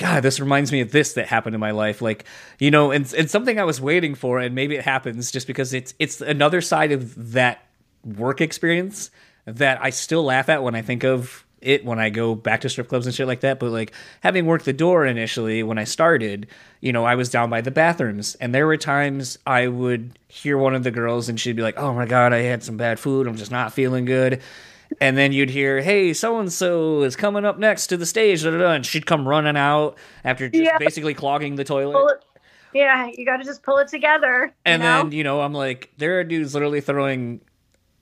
God, 0.00 0.22
this 0.22 0.40
reminds 0.40 0.72
me 0.72 0.80
of 0.80 0.92
this 0.92 1.12
that 1.12 1.26
happened 1.26 1.54
in 1.54 1.60
my 1.60 1.72
life. 1.72 2.00
Like, 2.00 2.24
you 2.58 2.70
know, 2.70 2.90
and 2.90 3.12
it's 3.12 3.30
something 3.30 3.60
I 3.60 3.64
was 3.64 3.82
waiting 3.82 4.14
for, 4.14 4.38
and 4.38 4.54
maybe 4.54 4.74
it 4.74 4.82
happens 4.82 5.30
just 5.30 5.46
because 5.46 5.74
it's 5.74 5.92
it's 5.98 6.22
another 6.22 6.62
side 6.62 6.90
of 6.90 7.32
that 7.32 7.66
work 8.02 8.40
experience 8.40 9.10
that 9.44 9.78
I 9.82 9.90
still 9.90 10.24
laugh 10.24 10.48
at 10.48 10.62
when 10.62 10.74
I 10.74 10.80
think 10.80 11.04
of 11.04 11.44
it 11.60 11.84
when 11.84 11.98
I 11.98 12.08
go 12.08 12.34
back 12.34 12.62
to 12.62 12.70
strip 12.70 12.88
clubs 12.88 13.04
and 13.04 13.14
shit 13.14 13.26
like 13.26 13.40
that. 13.40 13.60
But 13.60 13.72
like 13.72 13.92
having 14.22 14.46
worked 14.46 14.64
the 14.64 14.72
door 14.72 15.04
initially 15.04 15.62
when 15.62 15.76
I 15.76 15.84
started, 15.84 16.46
you 16.80 16.94
know, 16.94 17.04
I 17.04 17.14
was 17.14 17.28
down 17.28 17.50
by 17.50 17.60
the 17.60 17.70
bathrooms 17.70 18.36
and 18.36 18.54
there 18.54 18.66
were 18.66 18.78
times 18.78 19.38
I 19.46 19.68
would 19.68 20.18
hear 20.28 20.56
one 20.56 20.74
of 20.74 20.82
the 20.82 20.90
girls 20.90 21.28
and 21.28 21.38
she'd 21.38 21.56
be 21.56 21.62
like, 21.62 21.78
Oh 21.78 21.92
my 21.92 22.06
God, 22.06 22.32
I 22.32 22.38
had 22.38 22.62
some 22.62 22.78
bad 22.78 22.98
food. 22.98 23.26
I'm 23.26 23.36
just 23.36 23.50
not 23.50 23.74
feeling 23.74 24.06
good. 24.06 24.40
And 25.00 25.16
then 25.16 25.32
you'd 25.32 25.50
hear, 25.50 25.80
Hey, 25.80 26.12
so 26.12 26.38
and 26.38 26.52
so 26.52 27.02
is 27.02 27.16
coming 27.16 27.44
up 27.44 27.58
next 27.58 27.88
to 27.88 27.96
the 27.96 28.06
stage. 28.06 28.44
And 28.44 28.84
she'd 28.84 29.06
come 29.06 29.26
running 29.26 29.56
out 29.56 29.96
after 30.24 30.48
just 30.48 30.64
yeah. 30.64 30.78
basically 30.78 31.14
clogging 31.14 31.56
the 31.56 31.64
toilet. 31.64 32.24
Yeah, 32.72 33.10
you 33.12 33.24
got 33.24 33.38
to 33.38 33.44
just 33.44 33.62
pull 33.62 33.78
it 33.78 33.88
together. 33.88 34.54
And 34.64 34.82
you 34.82 34.88
know? 34.88 35.02
then, 35.02 35.12
you 35.12 35.24
know, 35.24 35.40
I'm 35.40 35.52
like, 35.52 35.90
there 35.98 36.20
are 36.20 36.24
dudes 36.24 36.54
literally 36.54 36.80
throwing 36.80 37.40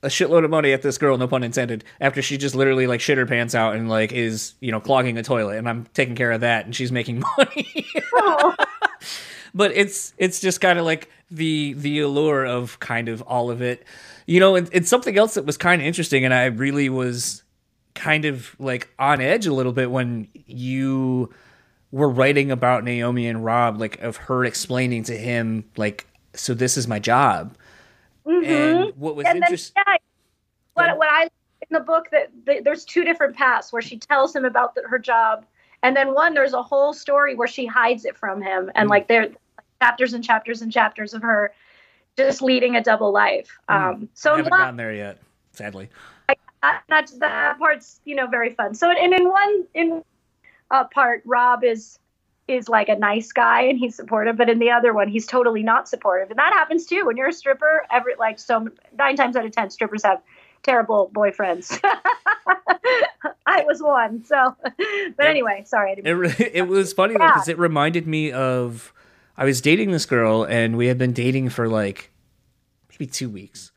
a 0.01 0.07
shitload 0.07 0.45
of 0.45 0.49
money 0.49 0.71
at 0.71 0.81
this 0.81 0.97
girl, 0.97 1.17
no 1.17 1.27
pun 1.27 1.43
intended, 1.43 1.83
after 1.99 2.21
she 2.21 2.37
just 2.37 2.55
literally 2.55 2.87
like 2.87 3.01
shit 3.01 3.17
her 3.17 3.25
pants 3.25 3.53
out 3.53 3.75
and 3.75 3.89
like 3.89 4.11
is, 4.11 4.53
you 4.61 4.71
know, 4.71 4.79
clogging 4.79 5.17
a 5.17 5.23
toilet 5.23 5.57
and 5.57 5.67
I'm 5.67 5.85
taking 5.93 6.15
care 6.15 6.31
of 6.31 6.41
that 6.41 6.65
and 6.65 6.75
she's 6.75 6.91
making 6.91 7.23
money. 7.37 7.85
Oh. 8.13 8.55
but 9.53 9.71
it's 9.73 10.13
it's 10.17 10.39
just 10.39 10.61
kind 10.61 10.79
of 10.79 10.85
like 10.85 11.09
the 11.31 11.73
the 11.73 11.99
allure 11.99 12.45
of 12.45 12.79
kind 12.79 13.09
of 13.09 13.21
all 13.23 13.51
of 13.51 13.61
it. 13.61 13.85
You 14.29 14.39
know, 14.39 14.55
and 14.55 14.69
it's 14.71 14.89
something 14.89 15.17
else 15.17 15.33
that 15.33 15.45
was 15.45 15.57
kind 15.57 15.81
of 15.81 15.87
interesting 15.87 16.23
and 16.23 16.33
I 16.33 16.45
really 16.45 16.89
was 16.89 17.43
kind 17.95 18.25
of 18.25 18.55
like 18.59 18.89
on 18.99 19.21
edge 19.21 19.47
a 19.47 19.53
little 19.53 19.73
bit 19.73 19.89
when 19.89 20.27
you 20.45 21.33
were 21.91 22.09
writing 22.09 22.51
about 22.51 22.83
Naomi 22.83 23.27
and 23.27 23.43
Rob, 23.43 23.79
like 23.79 23.99
of 24.01 24.17
her 24.17 24.45
explaining 24.45 25.03
to 25.05 25.17
him, 25.17 25.65
like, 25.75 26.05
so 26.35 26.53
this 26.53 26.77
is 26.77 26.87
my 26.87 26.99
job 26.99 27.55
Mm-hmm. 28.29 28.51
And 28.51 28.93
what 28.95 29.15
was 29.15 29.25
interesting. 29.25 29.81
Yeah, 29.87 29.95
what, 30.73 30.97
what 30.97 31.07
I 31.09 31.23
in 31.23 31.67
the 31.71 31.79
book 31.79 32.09
that 32.11 32.29
the, 32.45 32.61
there's 32.63 32.85
two 32.85 33.03
different 33.03 33.35
paths 33.35 33.73
where 33.73 33.81
she 33.81 33.97
tells 33.97 34.35
him 34.35 34.45
about 34.45 34.75
the, 34.75 34.83
her 34.87 34.99
job, 34.99 35.45
and 35.81 35.95
then 35.95 36.13
one 36.13 36.33
there's 36.33 36.53
a 36.53 36.61
whole 36.61 36.93
story 36.93 37.35
where 37.35 37.47
she 37.47 37.65
hides 37.65 38.05
it 38.05 38.15
from 38.15 38.41
him, 38.41 38.71
and 38.75 38.87
mm. 38.87 38.91
like 38.91 39.07
there 39.07 39.29
chapters 39.81 40.13
and 40.13 40.23
chapters 40.23 40.61
and 40.61 40.71
chapters 40.71 41.13
of 41.13 41.21
her 41.21 41.53
just 42.19 42.41
leading 42.41 42.75
a 42.75 42.83
double 42.83 43.11
life. 43.11 43.57
Mm. 43.69 43.93
Um, 43.93 44.09
so 44.13 44.33
I 44.33 44.37
haven't 44.37 44.51
gotten 44.51 44.77
there 44.77 44.93
yet, 44.93 45.19
sadly. 45.53 45.89
I, 46.27 46.35
that, 46.89 47.11
that 47.19 47.57
part's 47.57 48.01
you 48.05 48.15
know 48.15 48.27
very 48.27 48.53
fun. 48.53 48.73
So 48.75 48.91
and 48.91 49.13
in 49.13 49.29
one 49.29 49.67
in 49.73 50.03
uh, 50.71 50.83
part, 50.85 51.23
Rob 51.25 51.63
is 51.63 51.97
is 52.47 52.67
like 52.67 52.89
a 52.89 52.95
nice 52.95 53.31
guy 53.31 53.61
and 53.61 53.77
he's 53.77 53.95
supportive, 53.95 54.35
but 54.35 54.49
in 54.49 54.57
the 54.59 54.71
other 54.71 54.91
one, 54.91 55.07
he's 55.07 55.27
totally 55.27 55.61
not 55.61 55.87
supportive. 55.87 56.31
And 56.31 56.39
that 56.39 56.51
happens 56.51 56.85
too 56.85 57.05
when 57.05 57.15
you're 57.15 57.29
a 57.29 57.33
stripper. 57.33 57.85
Every 57.91 58.15
like 58.17 58.39
so 58.39 58.67
nine 58.97 59.15
times 59.15 59.35
out 59.35 59.45
of 59.45 59.51
ten, 59.51 59.69
strippers 59.69 60.03
have 60.03 60.21
terrible 60.63 61.09
boyfriends. 61.13 61.79
I 63.45 63.63
was 63.65 63.81
one, 63.81 64.23
so. 64.25 64.55
But 65.17 65.25
anyway, 65.25 65.63
sorry. 65.65 65.95
It 65.97 66.51
it 66.53 66.67
was 66.67 66.93
funny 66.93 67.15
yeah. 67.17 67.33
because 67.33 67.47
it 67.47 67.57
reminded 67.57 68.07
me 68.07 68.31
of 68.31 68.93
I 69.39 69.45
was 69.45 69.61
dating 69.61 69.91
this 69.91 70.05
girl 70.05 70.43
and 70.43 70.77
we 70.77 70.87
had 70.87 70.97
been 70.97 71.13
dating 71.13 71.49
for 71.49 71.67
like 71.67 72.11
maybe 72.91 73.07
two 73.07 73.29
weeks. 73.29 73.71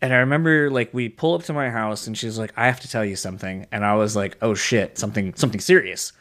And 0.00 0.12
I 0.12 0.18
remember 0.18 0.70
like 0.70 0.92
we 0.92 1.08
pull 1.08 1.34
up 1.34 1.42
to 1.44 1.52
my 1.52 1.70
house 1.70 2.06
and 2.06 2.16
she's 2.16 2.38
like, 2.38 2.52
I 2.56 2.66
have 2.66 2.80
to 2.80 2.88
tell 2.88 3.04
you 3.04 3.16
something. 3.16 3.66
And 3.72 3.84
I 3.84 3.94
was 3.94 4.14
like, 4.14 4.36
oh 4.42 4.54
shit, 4.54 4.98
something 4.98 5.34
something 5.34 5.60
serious 5.60 6.12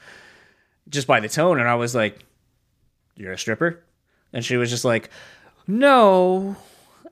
just 0.90 1.08
by 1.08 1.20
the 1.20 1.30
tone, 1.30 1.60
and 1.60 1.68
I 1.68 1.76
was 1.76 1.96
like, 1.96 2.20
"You're 3.16 3.34
a 3.34 3.38
stripper," 3.38 3.84
and 4.34 4.44
she 4.44 4.58
was 4.58 4.70
just 4.70 4.86
like, 4.86 5.10
"No," 5.68 6.56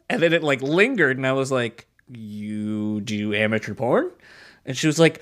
and 0.10 0.22
then 0.22 0.34
it 0.34 0.44
like 0.44 0.62
lingered, 0.62 1.18
and 1.18 1.28
I 1.28 1.34
was 1.34 1.52
like, 1.52 1.88
"You 2.08 3.02
do 3.02 3.34
amateur 3.34 3.74
porn?" 3.74 4.12
And 4.66 4.76
she 4.76 4.88
was 4.88 5.00
like, 5.00 5.22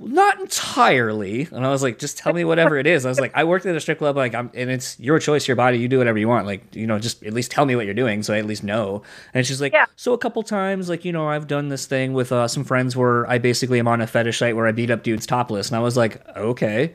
not 0.00 0.40
entirely. 0.40 1.46
And 1.52 1.64
I 1.64 1.70
was 1.70 1.82
like, 1.82 1.98
just 1.98 2.16
tell 2.16 2.32
me 2.32 2.42
whatever 2.44 2.78
it 2.78 2.86
is. 2.86 3.04
I 3.04 3.10
was 3.10 3.20
like, 3.20 3.32
I 3.34 3.44
worked 3.44 3.66
at 3.66 3.76
a 3.76 3.80
strip 3.80 3.98
club, 3.98 4.16
like 4.16 4.34
I'm, 4.34 4.50
and 4.54 4.70
it's 4.70 4.98
your 4.98 5.18
choice, 5.18 5.46
your 5.46 5.56
body. 5.56 5.78
You 5.78 5.88
do 5.88 5.98
whatever 5.98 6.18
you 6.18 6.26
want. 6.26 6.46
Like, 6.46 6.74
you 6.74 6.86
know, 6.86 6.98
just 6.98 7.22
at 7.22 7.34
least 7.34 7.50
tell 7.50 7.66
me 7.66 7.76
what 7.76 7.84
you're 7.84 7.94
doing, 7.94 8.22
so 8.22 8.32
I 8.32 8.38
at 8.38 8.46
least 8.46 8.64
know. 8.64 9.02
And 9.34 9.46
she's 9.46 9.60
like, 9.60 9.72
yeah. 9.74 9.86
so 9.96 10.14
a 10.14 10.18
couple 10.18 10.42
times, 10.42 10.88
like, 10.88 11.04
you 11.04 11.12
know, 11.12 11.28
I've 11.28 11.46
done 11.46 11.68
this 11.68 11.84
thing 11.84 12.14
with 12.14 12.32
uh, 12.32 12.48
some 12.48 12.64
friends 12.64 12.96
where 12.96 13.28
I 13.28 13.38
basically 13.38 13.78
am 13.78 13.88
on 13.88 14.00
a 14.00 14.06
fetish 14.06 14.38
site 14.38 14.56
where 14.56 14.66
I 14.66 14.72
beat 14.72 14.90
up 14.90 15.02
dudes 15.02 15.26
topless, 15.26 15.68
and 15.68 15.76
I 15.76 15.80
was 15.80 15.96
like, 15.96 16.26
okay. 16.36 16.94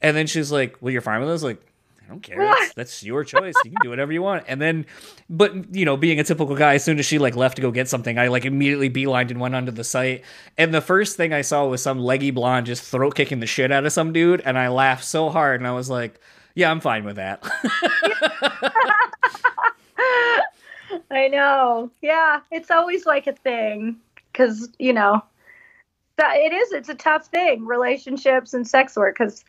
And 0.00 0.16
then 0.16 0.26
she's 0.26 0.52
like, 0.52 0.76
"Well, 0.80 0.92
you're 0.92 1.00
fine 1.00 1.20
with 1.20 1.28
this?" 1.28 1.42
Like, 1.42 1.60
I 2.06 2.08
don't 2.10 2.22
care. 2.22 2.38
That's, 2.38 2.74
that's, 2.74 3.02
your 3.02 3.24
choice. 3.24 3.54
You 3.64 3.72
can 3.72 3.80
do 3.82 3.90
whatever 3.90 4.12
you 4.12 4.22
want. 4.22 4.44
And 4.46 4.60
then, 4.60 4.86
but 5.28 5.74
you 5.74 5.84
know, 5.84 5.96
being 5.96 6.20
a 6.20 6.24
typical 6.24 6.54
guy, 6.54 6.74
as 6.74 6.84
soon 6.84 7.00
as 7.00 7.06
she 7.06 7.18
like 7.18 7.34
left 7.34 7.56
to 7.56 7.62
go 7.62 7.72
get 7.72 7.88
something, 7.88 8.16
I 8.16 8.28
like 8.28 8.44
immediately 8.44 8.88
beelined 8.88 9.30
and 9.30 9.40
went 9.40 9.56
onto 9.56 9.72
the 9.72 9.82
site. 9.82 10.22
And 10.56 10.72
the 10.72 10.80
first 10.80 11.16
thing 11.16 11.32
I 11.32 11.40
saw 11.40 11.66
was 11.66 11.82
some 11.82 11.98
leggy 11.98 12.30
blonde 12.30 12.66
just 12.66 12.84
throat 12.84 13.16
kicking 13.16 13.40
the 13.40 13.46
shit 13.46 13.72
out 13.72 13.84
of 13.84 13.92
some 13.92 14.12
dude, 14.12 14.40
and 14.42 14.56
I 14.56 14.68
laughed 14.68 15.04
so 15.04 15.30
hard, 15.30 15.60
and 15.60 15.66
I 15.66 15.72
was 15.72 15.90
like, 15.90 16.20
"Yeah, 16.54 16.70
I'm 16.70 16.80
fine 16.80 17.04
with 17.04 17.16
that." 17.16 17.42
I 21.10 21.28
know. 21.28 21.90
Yeah, 22.02 22.40
it's 22.52 22.70
always 22.70 23.04
like 23.04 23.26
a 23.26 23.32
thing 23.32 23.96
because 24.32 24.68
you 24.78 24.92
know, 24.92 25.24
that 26.18 26.36
it 26.36 26.52
is. 26.52 26.70
It's 26.70 26.88
a 26.88 26.94
tough 26.94 27.26
thing, 27.26 27.66
relationships 27.66 28.54
and 28.54 28.66
sex 28.66 28.94
work, 28.94 29.16
because 29.18 29.44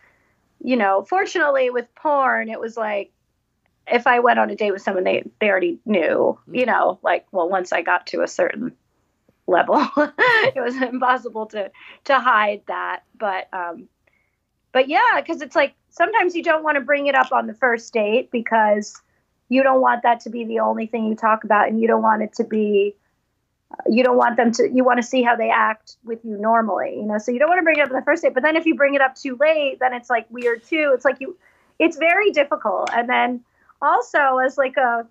you 0.61 0.75
know, 0.75 1.05
fortunately 1.07 1.69
with 1.69 1.93
porn, 1.95 2.49
it 2.49 2.59
was 2.59 2.77
like 2.77 3.11
if 3.87 4.05
I 4.05 4.19
went 4.19 4.39
on 4.39 4.49
a 4.49 4.55
date 4.55 4.71
with 4.71 4.81
someone 4.81 5.03
they 5.03 5.23
they 5.39 5.49
already 5.49 5.79
knew, 5.85 6.39
you 6.51 6.65
know, 6.65 6.99
like 7.03 7.25
well 7.31 7.49
once 7.49 7.71
I 7.71 7.81
got 7.81 8.07
to 8.07 8.21
a 8.21 8.27
certain 8.27 8.75
level, 9.45 9.87
it 9.97 10.61
was 10.61 10.75
impossible 10.81 11.47
to 11.47 11.71
to 12.05 12.19
hide 12.19 12.63
that. 12.67 13.03
But 13.17 13.47
um 13.53 13.87
but 14.71 14.89
yeah, 14.89 15.21
cuz 15.25 15.41
it's 15.41 15.55
like 15.55 15.75
sometimes 15.89 16.35
you 16.35 16.43
don't 16.43 16.63
want 16.63 16.75
to 16.75 16.81
bring 16.81 17.07
it 17.07 17.15
up 17.15 17.31
on 17.31 17.47
the 17.47 17.53
first 17.53 17.93
date 17.93 18.29
because 18.31 19.01
you 19.49 19.63
don't 19.63 19.81
want 19.81 20.03
that 20.03 20.19
to 20.21 20.29
be 20.29 20.43
the 20.43 20.59
only 20.59 20.87
thing 20.87 21.05
you 21.05 21.15
talk 21.15 21.43
about 21.43 21.69
and 21.69 21.79
you 21.79 21.87
don't 21.87 22.03
want 22.03 22.21
it 22.21 22.33
to 22.33 22.43
be 22.43 22.95
you 23.89 24.03
don't 24.03 24.17
want 24.17 24.37
them 24.37 24.51
to 24.51 24.69
you 24.73 24.83
want 24.83 24.97
to 24.97 25.03
see 25.03 25.23
how 25.23 25.35
they 25.35 25.49
act 25.49 25.97
with 26.03 26.23
you 26.23 26.37
normally 26.37 26.95
you 26.95 27.03
know 27.03 27.17
so 27.17 27.31
you 27.31 27.39
don't 27.39 27.49
want 27.49 27.59
to 27.59 27.63
bring 27.63 27.77
it 27.77 27.81
up 27.81 27.89
the 27.89 28.01
first 28.03 28.23
date 28.23 28.33
but 28.33 28.43
then 28.43 28.55
if 28.55 28.65
you 28.65 28.75
bring 28.75 28.93
it 28.95 29.01
up 29.01 29.15
too 29.15 29.37
late 29.39 29.77
then 29.79 29.93
it's 29.93 30.09
like 30.09 30.25
weird 30.29 30.63
too 30.63 30.91
it's 30.93 31.03
like 31.03 31.17
you 31.19 31.37
it's 31.77 31.97
very 31.97 32.31
difficult 32.31 32.89
and 32.93 33.09
then 33.09 33.43
also 33.81 34.37
as 34.37 34.57
like 34.57 34.77
a 34.77 35.05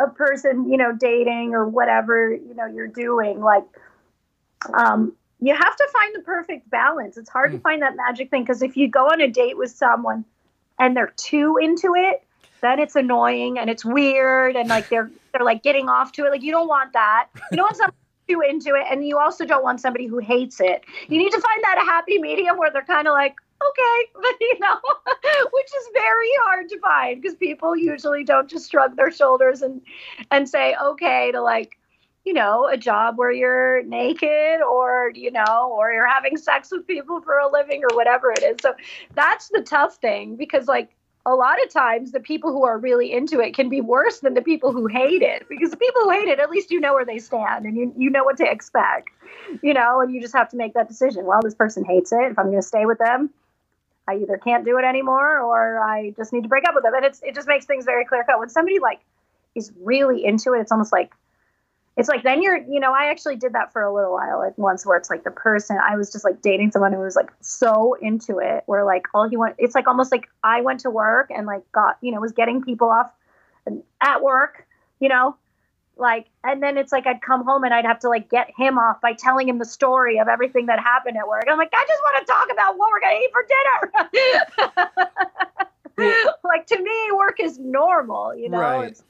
a 0.00 0.08
person 0.08 0.70
you 0.70 0.76
know 0.76 0.92
dating 0.92 1.54
or 1.54 1.68
whatever 1.68 2.32
you 2.32 2.54
know 2.54 2.66
you're 2.66 2.88
doing 2.88 3.40
like 3.40 3.64
um 4.74 5.12
you 5.40 5.54
have 5.54 5.76
to 5.76 5.88
find 5.92 6.14
the 6.14 6.22
perfect 6.22 6.68
balance 6.70 7.16
it's 7.16 7.30
hard 7.30 7.50
mm. 7.50 7.52
to 7.52 7.58
hmm. 7.58 7.62
find 7.62 7.82
that 7.82 7.94
magic 7.96 8.30
thing 8.30 8.42
because 8.42 8.62
if 8.62 8.76
you 8.76 8.88
go 8.88 9.06
on 9.06 9.20
a 9.20 9.28
date 9.28 9.56
with 9.56 9.70
someone 9.70 10.24
and 10.78 10.96
they're 10.96 11.12
too 11.16 11.56
into 11.60 11.94
it 11.94 12.24
then 12.62 12.78
it's 12.78 12.96
annoying 12.96 13.58
and 13.58 13.68
it's 13.68 13.84
weird 13.84 14.56
and 14.56 14.68
like 14.68 14.88
they're 14.88 15.10
they're 15.32 15.44
like 15.44 15.62
getting 15.62 15.88
off 15.88 16.12
to 16.12 16.26
it. 16.26 16.30
Like 16.30 16.42
you 16.42 16.52
don't 16.52 16.68
want 16.68 16.92
that. 16.92 17.28
You 17.50 17.56
don't 17.56 17.64
want 17.64 17.76
somebody 17.76 17.96
too 18.28 18.40
into 18.40 18.74
it 18.74 18.86
and 18.90 19.06
you 19.06 19.18
also 19.18 19.44
don't 19.44 19.64
want 19.64 19.80
somebody 19.80 20.06
who 20.06 20.18
hates 20.18 20.60
it. 20.60 20.84
You 21.08 21.18
need 21.18 21.30
to 21.30 21.40
find 21.40 21.62
that 21.64 21.78
a 21.78 21.84
happy 21.84 22.18
medium 22.18 22.56
where 22.56 22.70
they're 22.70 22.84
kind 22.84 23.08
of 23.08 23.12
like 23.12 23.36
okay 23.62 24.10
but 24.14 24.34
you 24.40 24.58
know 24.58 24.76
which 25.52 25.66
is 25.66 25.88
very 25.92 26.28
hard 26.44 26.68
to 26.68 26.78
find 26.80 27.20
because 27.20 27.36
people 27.36 27.76
usually 27.76 28.24
don't 28.24 28.48
just 28.48 28.70
shrug 28.70 28.96
their 28.96 29.10
shoulders 29.10 29.62
and 29.62 29.80
and 30.30 30.48
say 30.48 30.74
okay 30.82 31.30
to 31.30 31.40
like 31.40 31.78
you 32.24 32.32
know 32.32 32.68
a 32.68 32.76
job 32.76 33.18
where 33.18 33.32
you're 33.32 33.82
naked 33.84 34.60
or 34.62 35.12
you 35.14 35.30
know 35.30 35.72
or 35.72 35.92
you're 35.92 36.06
having 36.06 36.36
sex 36.36 36.70
with 36.70 36.86
people 36.86 37.20
for 37.20 37.38
a 37.38 37.50
living 37.50 37.82
or 37.82 37.96
whatever 37.96 38.30
it 38.30 38.42
is. 38.42 38.56
So 38.60 38.74
that's 39.14 39.48
the 39.48 39.62
tough 39.62 39.96
thing 39.96 40.36
because 40.36 40.66
like 40.66 40.90
a 41.24 41.34
lot 41.34 41.62
of 41.62 41.70
times 41.70 42.12
the 42.12 42.20
people 42.20 42.52
who 42.52 42.64
are 42.64 42.78
really 42.78 43.12
into 43.12 43.40
it 43.40 43.54
can 43.54 43.68
be 43.68 43.80
worse 43.80 44.20
than 44.20 44.34
the 44.34 44.42
people 44.42 44.72
who 44.72 44.86
hate 44.86 45.22
it 45.22 45.46
because 45.48 45.70
the 45.70 45.76
people 45.76 46.02
who 46.02 46.10
hate 46.10 46.28
it 46.28 46.40
at 46.40 46.50
least 46.50 46.70
you 46.70 46.80
know 46.80 46.94
where 46.94 47.04
they 47.04 47.18
stand 47.18 47.64
and 47.64 47.76
you, 47.76 47.94
you 47.96 48.10
know 48.10 48.24
what 48.24 48.36
to 48.36 48.50
expect 48.50 49.08
you 49.62 49.72
know 49.72 50.00
and 50.00 50.12
you 50.12 50.20
just 50.20 50.34
have 50.34 50.48
to 50.48 50.56
make 50.56 50.74
that 50.74 50.88
decision. 50.88 51.24
Well 51.24 51.40
this 51.42 51.54
person 51.54 51.84
hates 51.84 52.12
it. 52.12 52.32
If 52.32 52.38
i'm 52.38 52.46
going 52.46 52.58
to 52.58 52.66
stay 52.66 52.86
with 52.86 52.98
them 52.98 53.30
i 54.08 54.16
either 54.16 54.36
can't 54.36 54.64
do 54.64 54.78
it 54.78 54.84
anymore 54.84 55.38
or 55.38 55.78
i 55.78 56.12
just 56.16 56.32
need 56.32 56.42
to 56.42 56.48
break 56.48 56.66
up 56.66 56.74
with 56.74 56.82
them. 56.82 56.94
And 56.94 57.04
it's 57.04 57.22
it 57.22 57.34
just 57.34 57.46
makes 57.46 57.66
things 57.66 57.84
very 57.84 58.04
clear 58.04 58.24
cut. 58.24 58.38
When 58.38 58.48
somebody 58.48 58.78
like 58.80 59.00
is 59.54 59.72
really 59.80 60.24
into 60.24 60.54
it 60.54 60.60
it's 60.60 60.72
almost 60.72 60.92
like 60.92 61.12
it's 61.96 62.08
like 62.08 62.22
then 62.22 62.42
you're 62.42 62.56
you 62.56 62.80
know 62.80 62.92
i 62.92 63.10
actually 63.10 63.36
did 63.36 63.52
that 63.52 63.72
for 63.72 63.82
a 63.82 63.92
little 63.92 64.12
while 64.12 64.38
like 64.38 64.56
once 64.56 64.86
where 64.86 64.96
it's 64.96 65.10
like 65.10 65.24
the 65.24 65.30
person 65.30 65.78
i 65.86 65.96
was 65.96 66.10
just 66.10 66.24
like 66.24 66.40
dating 66.40 66.70
someone 66.70 66.92
who 66.92 67.00
was 67.00 67.16
like 67.16 67.30
so 67.40 67.94
into 67.94 68.38
it 68.38 68.62
where 68.66 68.84
like 68.84 69.06
all 69.14 69.28
he 69.28 69.36
want 69.36 69.54
it's 69.58 69.74
like 69.74 69.86
almost 69.86 70.10
like 70.10 70.28
i 70.42 70.60
went 70.60 70.80
to 70.80 70.90
work 70.90 71.30
and 71.30 71.46
like 71.46 71.62
got 71.72 71.98
you 72.00 72.10
know 72.12 72.20
was 72.20 72.32
getting 72.32 72.62
people 72.62 72.88
off 72.88 73.12
at 74.00 74.22
work 74.22 74.66
you 75.02 75.08
know? 75.08 75.36
Like 75.98 76.26
and 76.42 76.62
then 76.62 76.78
it's 76.78 76.90
like 76.90 77.06
i'd 77.06 77.20
come 77.20 77.44
home 77.44 77.64
and 77.64 77.74
i'd 77.74 77.84
have 77.84 77.98
to 78.00 78.08
like 78.08 78.30
get 78.30 78.50
him 78.56 78.78
off 78.78 79.02
by 79.02 79.12
telling 79.12 79.46
him 79.46 79.58
the 79.58 79.66
story 79.66 80.18
of 80.18 80.26
everything 80.26 80.66
that 80.66 80.80
happened 80.80 81.18
at 81.18 81.28
work. 81.28 81.44
I'm 81.48 81.58
like 81.58 81.70
i 81.74 81.84
just 81.86 82.02
want 82.02 82.26
to 82.26 82.32
talk 82.32 82.48
about 82.50 82.78
what 82.78 82.90
we're 82.90 83.00
going 83.00 83.18
to 83.18 83.22
eat 83.22 83.30
for 83.32 83.46
dinner. 83.46 85.08
Like 86.42 86.66
to 86.68 86.82
me 86.82 87.12
work 87.12 87.38
is 87.38 87.58
normal 87.58 88.34
you 88.34 88.48
know? 88.48 88.58
Right. 88.58 88.88
it's 88.88 89.04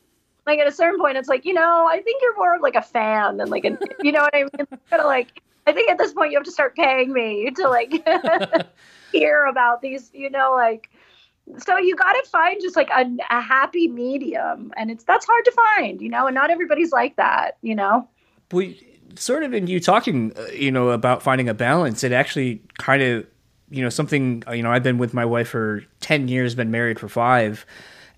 like 0.46 0.58
at 0.58 0.66
a 0.66 0.72
certain 0.72 0.98
point 1.00 1.16
it's 1.16 1.28
like 1.28 1.44
you 1.44 1.54
know 1.54 1.88
i 1.90 2.00
think 2.02 2.20
you're 2.22 2.36
more 2.36 2.54
of 2.54 2.62
like 2.62 2.74
a 2.74 2.82
fan 2.82 3.36
than 3.36 3.48
like 3.48 3.64
a 3.64 3.78
you 4.02 4.12
know 4.12 4.20
what 4.20 4.34
i 4.34 4.42
mean? 4.42 4.66
Kind 4.90 5.00
of 5.00 5.06
like 5.06 5.42
i 5.66 5.72
think 5.72 5.90
at 5.90 5.98
this 5.98 6.12
point 6.12 6.32
you 6.32 6.38
have 6.38 6.44
to 6.44 6.52
start 6.52 6.74
paying 6.74 7.12
me 7.12 7.50
to 7.56 7.68
like 7.68 7.92
hear 9.12 9.44
about 9.44 9.82
these 9.82 10.10
you 10.12 10.30
know 10.30 10.52
like 10.54 10.90
so 11.58 11.76
you 11.76 11.96
got 11.96 12.12
to 12.12 12.28
find 12.30 12.60
just 12.60 12.76
like 12.76 12.88
a, 12.90 13.04
a 13.30 13.40
happy 13.40 13.88
medium 13.88 14.72
and 14.76 14.90
it's 14.90 15.04
that's 15.04 15.26
hard 15.26 15.44
to 15.44 15.52
find 15.76 16.00
you 16.00 16.08
know 16.08 16.26
and 16.26 16.34
not 16.34 16.50
everybody's 16.50 16.92
like 16.92 17.16
that 17.16 17.58
you 17.62 17.74
know? 17.74 18.08
We 18.52 18.86
sort 19.16 19.42
of 19.42 19.54
in 19.54 19.66
you 19.66 19.80
talking 19.80 20.32
uh, 20.36 20.46
you 20.52 20.70
know 20.70 20.90
about 20.90 21.22
finding 21.22 21.48
a 21.48 21.54
balance 21.54 22.04
it 22.04 22.12
actually 22.12 22.62
kind 22.78 23.02
of 23.02 23.26
you 23.70 23.82
know 23.82 23.88
something 23.88 24.42
you 24.52 24.62
know 24.62 24.70
i've 24.70 24.82
been 24.82 24.98
with 24.98 25.12
my 25.12 25.24
wife 25.24 25.48
for 25.48 25.84
10 26.00 26.28
years 26.28 26.54
been 26.54 26.70
married 26.70 26.98
for 26.98 27.08
five 27.08 27.66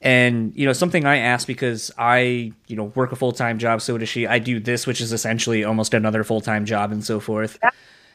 and 0.05 0.53
you 0.55 0.67
know, 0.67 0.75
something 0.75 1.07
I 1.07 1.17
ask 1.17 1.47
because 1.47 1.91
I, 1.97 2.53
you 2.67 2.77
know, 2.77 2.85
work 2.95 3.11
a 3.11 3.17
full 3.17 3.33
time 3.33 3.59
job, 3.59 3.81
so 3.81 3.97
does 3.97 4.09
she. 4.11 4.27
I 4.27 4.39
do 4.39 4.61
this, 4.61 4.87
which 4.87 5.01
is 5.01 5.13
essentially 5.13 5.65
almost 5.65 5.95
another 5.95 6.23
full 6.23 6.43
time 6.43 6.67
job, 6.67 6.93
and 6.93 7.03
so 7.03 7.21
forth. 7.21 7.59
Yeah. 7.63 7.71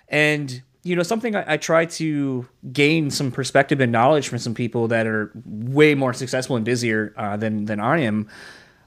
And 0.08 0.62
you 0.84 0.96
know, 0.96 1.02
something 1.02 1.36
I, 1.36 1.54
I, 1.54 1.58
try 1.58 1.86
to 1.86 2.48
gain 2.72 3.10
some 3.10 3.32
perspective 3.32 3.82
and 3.82 3.92
knowledge 3.92 4.30
from 4.30 4.38
some 4.38 4.54
people 4.54 4.88
that 4.90 5.08
are 5.08 5.32
way 5.46 5.94
more 5.96 6.14
successful 6.14 6.56
and 6.56 6.64
busier 6.64 7.12
uh, 7.18 7.36
than 7.38 7.66
than 7.66 7.80
I 7.80 8.02
am. 8.02 8.30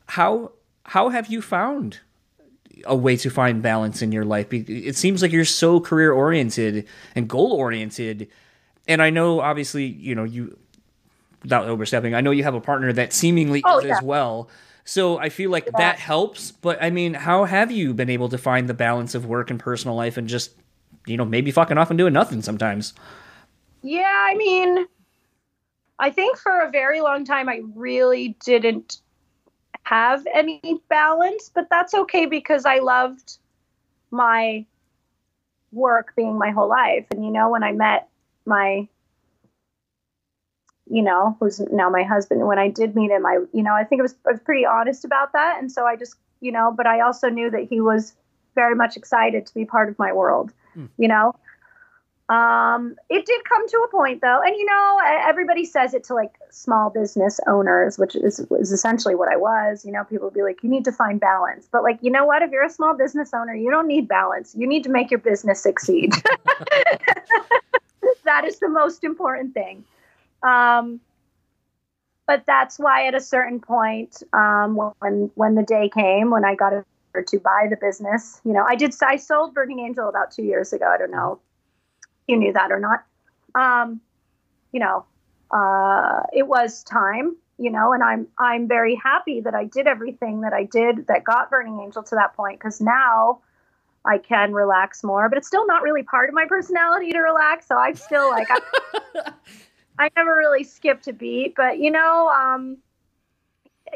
How 0.06 0.52
how 0.84 1.08
have 1.08 1.26
you 1.26 1.42
found 1.42 1.98
a 2.84 2.96
way 2.96 3.16
to 3.16 3.30
find 3.30 3.62
balance 3.62 4.00
in 4.00 4.12
your 4.12 4.24
life? 4.24 4.46
It 4.52 4.94
seems 4.94 5.22
like 5.22 5.32
you're 5.32 5.44
so 5.44 5.80
career 5.80 6.12
oriented 6.12 6.86
and 7.16 7.28
goal 7.28 7.52
oriented, 7.52 8.28
and 8.86 9.02
I 9.02 9.10
know 9.10 9.40
obviously 9.40 9.86
you 9.86 10.14
know 10.14 10.24
you 10.24 10.56
without 11.42 11.66
overstepping. 11.66 12.14
I 12.14 12.20
know 12.20 12.30
you 12.30 12.44
have 12.44 12.54
a 12.54 12.60
partner 12.60 12.92
that 12.92 13.12
seemingly 13.12 13.62
oh, 13.64 13.78
is 13.78 13.84
yeah. 13.84 13.96
as 13.96 14.02
well. 14.02 14.48
So 14.84 15.18
I 15.18 15.28
feel 15.28 15.50
like 15.50 15.66
yeah. 15.66 15.78
that 15.78 15.98
helps. 15.98 16.50
But 16.50 16.82
I 16.82 16.90
mean, 16.90 17.14
how 17.14 17.44
have 17.44 17.70
you 17.70 17.94
been 17.94 18.10
able 18.10 18.28
to 18.30 18.38
find 18.38 18.68
the 18.68 18.74
balance 18.74 19.14
of 19.14 19.26
work 19.26 19.50
and 19.50 19.58
personal 19.58 19.96
life 19.96 20.16
and 20.16 20.28
just, 20.28 20.52
you 21.06 21.16
know, 21.16 21.24
maybe 21.24 21.50
fucking 21.50 21.78
off 21.78 21.90
and 21.90 21.98
doing 21.98 22.12
nothing 22.12 22.42
sometimes? 22.42 22.94
Yeah, 23.82 24.02
I 24.06 24.34
mean, 24.34 24.86
I 25.98 26.10
think 26.10 26.38
for 26.38 26.60
a 26.60 26.70
very 26.70 27.00
long 27.00 27.24
time 27.24 27.48
I 27.48 27.62
really 27.74 28.36
didn't 28.44 28.98
have 29.84 30.26
any 30.32 30.60
balance, 30.88 31.50
but 31.52 31.68
that's 31.68 31.94
okay 31.94 32.26
because 32.26 32.64
I 32.64 32.78
loved 32.78 33.38
my 34.10 34.64
work 35.72 36.12
being 36.14 36.38
my 36.38 36.50
whole 36.50 36.68
life. 36.68 37.06
And 37.10 37.24
you 37.24 37.30
know, 37.30 37.50
when 37.50 37.62
I 37.62 37.72
met 37.72 38.08
my 38.46 38.88
you 40.92 41.00
know, 41.00 41.34
who's 41.40 41.58
now 41.72 41.88
my 41.88 42.02
husband. 42.02 42.46
When 42.46 42.58
I 42.58 42.68
did 42.68 42.94
meet 42.94 43.10
him, 43.10 43.24
I, 43.24 43.38
you 43.54 43.62
know, 43.62 43.72
I 43.72 43.82
think 43.82 44.00
it 44.00 44.02
was, 44.02 44.14
I 44.28 44.32
was 44.32 44.40
pretty 44.40 44.66
honest 44.66 45.06
about 45.06 45.32
that. 45.32 45.58
And 45.58 45.72
so 45.72 45.86
I 45.86 45.96
just, 45.96 46.16
you 46.40 46.52
know, 46.52 46.72
but 46.76 46.86
I 46.86 47.00
also 47.00 47.30
knew 47.30 47.50
that 47.50 47.64
he 47.64 47.80
was 47.80 48.14
very 48.54 48.74
much 48.74 48.94
excited 48.94 49.46
to 49.46 49.54
be 49.54 49.64
part 49.64 49.88
of 49.88 49.98
my 49.98 50.12
world, 50.12 50.52
mm. 50.76 50.90
you 50.98 51.08
know. 51.08 51.34
Um, 52.28 52.96
it 53.08 53.24
did 53.24 53.40
come 53.48 53.66
to 53.68 53.76
a 53.78 53.88
point 53.88 54.20
though, 54.20 54.42
and 54.42 54.54
you 54.54 54.66
know, 54.66 55.00
everybody 55.26 55.64
says 55.64 55.94
it 55.94 56.04
to 56.04 56.14
like 56.14 56.34
small 56.50 56.90
business 56.90 57.40
owners, 57.46 57.98
which 57.98 58.14
is, 58.14 58.40
is 58.58 58.70
essentially 58.70 59.14
what 59.14 59.32
I 59.32 59.36
was. 59.36 59.86
You 59.86 59.92
know, 59.92 60.04
people 60.04 60.26
would 60.26 60.34
be 60.34 60.42
like, 60.42 60.62
you 60.62 60.68
need 60.68 60.84
to 60.84 60.92
find 60.92 61.18
balance, 61.18 61.68
but 61.72 61.82
like, 61.82 61.98
you 62.02 62.10
know 62.10 62.26
what? 62.26 62.42
If 62.42 62.50
you're 62.50 62.64
a 62.64 62.70
small 62.70 62.94
business 62.94 63.30
owner, 63.34 63.54
you 63.54 63.70
don't 63.70 63.88
need 63.88 64.08
balance. 64.08 64.54
You 64.56 64.66
need 64.66 64.84
to 64.84 64.90
make 64.90 65.10
your 65.10 65.20
business 65.20 65.62
succeed. 65.62 66.12
that 68.24 68.44
is 68.44 68.58
the 68.58 68.68
most 68.68 69.04
important 69.04 69.54
thing. 69.54 69.84
Um, 70.42 71.00
but 72.26 72.44
that's 72.46 72.78
why 72.78 73.06
at 73.06 73.14
a 73.14 73.20
certain 73.20 73.60
point, 73.60 74.22
um, 74.32 74.76
when 75.00 75.30
when 75.34 75.54
the 75.54 75.62
day 75.62 75.88
came 75.88 76.30
when 76.30 76.44
I 76.44 76.54
got 76.54 76.70
to 76.70 77.38
buy 77.40 77.66
the 77.68 77.76
business, 77.76 78.40
you 78.44 78.52
know, 78.52 78.64
I 78.66 78.74
did. 78.74 78.94
I 79.02 79.16
sold 79.16 79.54
Burning 79.54 79.80
Angel 79.80 80.08
about 80.08 80.30
two 80.30 80.42
years 80.42 80.72
ago. 80.72 80.86
I 80.86 80.98
don't 80.98 81.10
know 81.10 81.32
if 81.32 82.08
you 82.28 82.36
knew 82.36 82.52
that 82.52 82.70
or 82.70 82.80
not. 82.80 83.04
Um, 83.54 84.00
you 84.72 84.80
know, 84.80 85.04
uh, 85.50 86.22
it 86.32 86.46
was 86.46 86.82
time. 86.84 87.36
You 87.58 87.70
know, 87.70 87.92
and 87.92 88.02
I'm 88.02 88.28
I'm 88.38 88.66
very 88.66 88.94
happy 88.94 89.40
that 89.42 89.54
I 89.54 89.64
did 89.64 89.86
everything 89.86 90.40
that 90.40 90.52
I 90.52 90.64
did 90.64 91.08
that 91.08 91.24
got 91.24 91.50
Burning 91.50 91.80
Angel 91.80 92.02
to 92.04 92.14
that 92.14 92.34
point 92.34 92.58
because 92.58 92.80
now 92.80 93.40
I 94.04 94.18
can 94.18 94.52
relax 94.52 95.04
more. 95.04 95.28
But 95.28 95.38
it's 95.38 95.48
still 95.48 95.66
not 95.66 95.82
really 95.82 96.02
part 96.02 96.28
of 96.28 96.34
my 96.34 96.46
personality 96.46 97.12
to 97.12 97.18
relax. 97.18 97.66
So 97.66 97.76
I'm 97.76 97.96
still 97.96 98.30
like. 98.30 98.48
I 99.98 100.10
never 100.16 100.34
really 100.34 100.64
skipped 100.64 101.06
a 101.08 101.12
beat, 101.12 101.54
but 101.56 101.78
you 101.78 101.90
know, 101.90 102.28
um, 102.28 102.78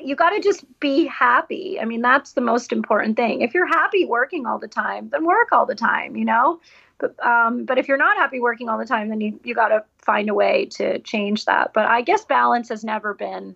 you 0.01 0.15
got 0.15 0.31
to 0.31 0.41
just 0.41 0.65
be 0.81 1.07
happy. 1.07 1.81
I 1.81 1.85
mean, 1.85 2.03
that's 2.03 2.33
the 2.33 2.41
most 2.41 2.73
important 2.73 3.17
thing. 3.17 3.43
If 3.43 3.55
you're 3.55 3.67
happy 3.67 4.05
working 4.05 4.47
all 4.47 4.59
the 4.59 4.69
time, 4.69 5.09
then 5.11 5.25
work 5.25 5.53
all 5.53 5.67
the 5.67 5.75
time, 5.75 6.17
you 6.17 6.25
know? 6.25 6.61
But 6.99 7.25
um, 7.25 7.65
but 7.65 7.79
if 7.79 7.89
you're 7.89 7.97
not 7.97 8.17
happy 8.17 8.41
working 8.41 8.69
all 8.69 8.79
the 8.79 8.87
time, 8.87 9.09
then 9.09 9.21
you 9.21 9.39
you 9.45 9.55
got 9.55 9.69
to 9.69 9.85
find 9.99 10.29
a 10.29 10.35
way 10.35 10.67
to 10.73 10.99
change 11.01 11.45
that. 11.45 11.73
But 11.75 11.87
I 11.87 12.03
guess 12.03 12.25
balance 12.25 12.69
has 12.71 12.85
never 12.85 13.15
been 13.15 13.55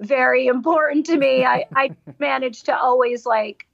very 0.00 0.46
important 0.54 1.06
to 1.06 1.16
me. 1.16 1.44
I 1.44 1.66
I 1.74 1.96
managed 2.18 2.66
to 2.66 2.78
always 2.78 3.26
like 3.26 3.66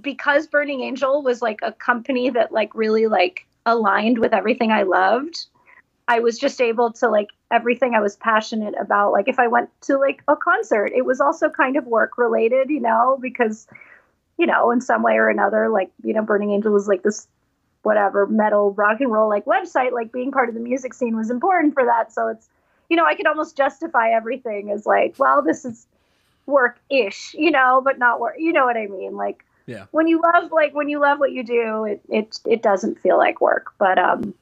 because 0.00 0.46
Burning 0.46 0.82
Angel 0.82 1.22
was 1.22 1.40
like 1.40 1.60
a 1.62 1.72
company 1.72 2.30
that 2.30 2.52
like 2.52 2.74
really 2.74 3.06
like 3.06 3.46
aligned 3.64 4.18
with 4.18 4.34
everything 4.34 4.70
I 4.70 4.82
loved 4.82 5.46
I 6.06 6.20
was 6.20 6.38
just 6.38 6.60
able 6.60 6.92
to 6.94 7.08
like 7.08 7.28
everything 7.50 7.94
I 7.94 8.00
was 8.00 8.16
passionate 8.16 8.74
about. 8.78 9.12
Like 9.12 9.28
if 9.28 9.38
I 9.38 9.46
went 9.46 9.70
to 9.82 9.96
like 9.96 10.22
a 10.28 10.36
concert, 10.36 10.92
it 10.94 11.04
was 11.04 11.20
also 11.20 11.48
kind 11.48 11.76
of 11.76 11.86
work 11.86 12.18
related, 12.18 12.70
you 12.70 12.80
know, 12.80 13.18
because 13.20 13.66
you 14.36 14.46
know, 14.46 14.70
in 14.70 14.80
some 14.80 15.02
way 15.02 15.14
or 15.14 15.28
another, 15.28 15.68
like, 15.68 15.90
you 16.02 16.12
know, 16.12 16.22
Burning 16.22 16.50
Angel 16.50 16.72
was 16.72 16.88
like 16.88 17.02
this 17.02 17.28
whatever 17.82 18.26
metal 18.26 18.72
rock 18.72 19.00
and 19.00 19.12
roll 19.12 19.28
like 19.28 19.44
website, 19.44 19.92
like 19.92 20.10
being 20.10 20.32
part 20.32 20.48
of 20.48 20.54
the 20.54 20.60
music 20.60 20.92
scene 20.94 21.16
was 21.16 21.30
important 21.30 21.74
for 21.74 21.84
that. 21.84 22.12
So 22.12 22.28
it's 22.28 22.48
you 22.90 22.96
know, 22.96 23.06
I 23.06 23.14
could 23.14 23.26
almost 23.26 23.56
justify 23.56 24.10
everything 24.10 24.70
as 24.70 24.84
like, 24.84 25.14
well, 25.18 25.42
this 25.42 25.64
is 25.64 25.86
work 26.44 26.78
ish, 26.90 27.34
you 27.34 27.50
know, 27.50 27.80
but 27.82 27.98
not 27.98 28.20
work 28.20 28.34
you 28.38 28.52
know 28.52 28.66
what 28.66 28.76
I 28.76 28.86
mean? 28.86 29.16
Like 29.16 29.44
yeah. 29.66 29.86
When 29.92 30.06
you 30.08 30.20
love 30.20 30.52
like 30.52 30.74
when 30.74 30.90
you 30.90 31.00
love 31.00 31.18
what 31.18 31.32
you 31.32 31.42
do, 31.42 31.84
it 31.84 32.02
it 32.10 32.38
it 32.44 32.62
doesn't 32.62 33.00
feel 33.00 33.16
like 33.16 33.40
work. 33.40 33.72
But 33.78 33.98
um 33.98 34.34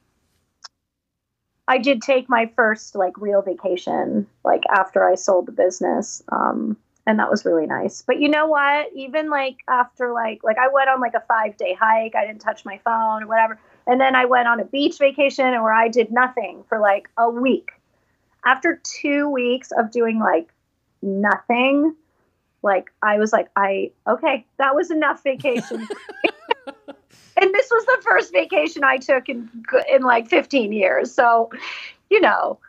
I 1.67 1.77
did 1.77 2.01
take 2.01 2.27
my 2.29 2.51
first 2.55 2.95
like 2.95 3.17
real 3.17 3.41
vacation 3.41 4.27
like 4.43 4.63
after 4.69 5.07
I 5.07 5.15
sold 5.15 5.45
the 5.45 5.51
business. 5.51 6.21
Um, 6.31 6.77
and 7.05 7.19
that 7.19 7.29
was 7.29 7.45
really 7.45 7.65
nice. 7.65 8.01
But 8.05 8.19
you 8.19 8.29
know 8.29 8.47
what? 8.47 8.87
Even 8.95 9.29
like 9.29 9.57
after 9.67 10.13
like 10.13 10.41
like 10.43 10.57
I 10.57 10.67
went 10.69 10.89
on 10.89 11.01
like 11.01 11.13
a 11.13 11.23
5-day 11.29 11.77
hike, 11.79 12.15
I 12.15 12.25
didn't 12.25 12.41
touch 12.41 12.65
my 12.65 12.79
phone 12.83 13.23
or 13.23 13.27
whatever. 13.27 13.59
And 13.87 13.99
then 13.99 14.15
I 14.15 14.25
went 14.25 14.47
on 14.47 14.59
a 14.59 14.65
beach 14.65 14.97
vacation 14.99 15.51
where 15.61 15.73
I 15.73 15.89
did 15.89 16.11
nothing 16.11 16.63
for 16.69 16.79
like 16.79 17.09
a 17.17 17.29
week. 17.29 17.71
After 18.45 18.81
2 19.01 19.29
weeks 19.29 19.71
of 19.71 19.91
doing 19.91 20.19
like 20.19 20.49
nothing, 21.01 21.95
like 22.61 22.91
I 23.01 23.17
was 23.17 23.31
like 23.33 23.49
I 23.55 23.91
okay, 24.07 24.45
that 24.57 24.75
was 24.75 24.91
enough 24.91 25.23
vacation. 25.23 25.87
and 27.37 27.53
this 27.53 27.69
was 27.71 27.85
the 27.85 28.01
first 28.03 28.31
vacation 28.31 28.83
I 28.83 28.97
took 28.97 29.29
in 29.29 29.49
in 29.91 30.01
like 30.01 30.27
15 30.27 30.71
years. 30.71 31.13
So, 31.13 31.49
you 32.09 32.21
know, 32.21 32.59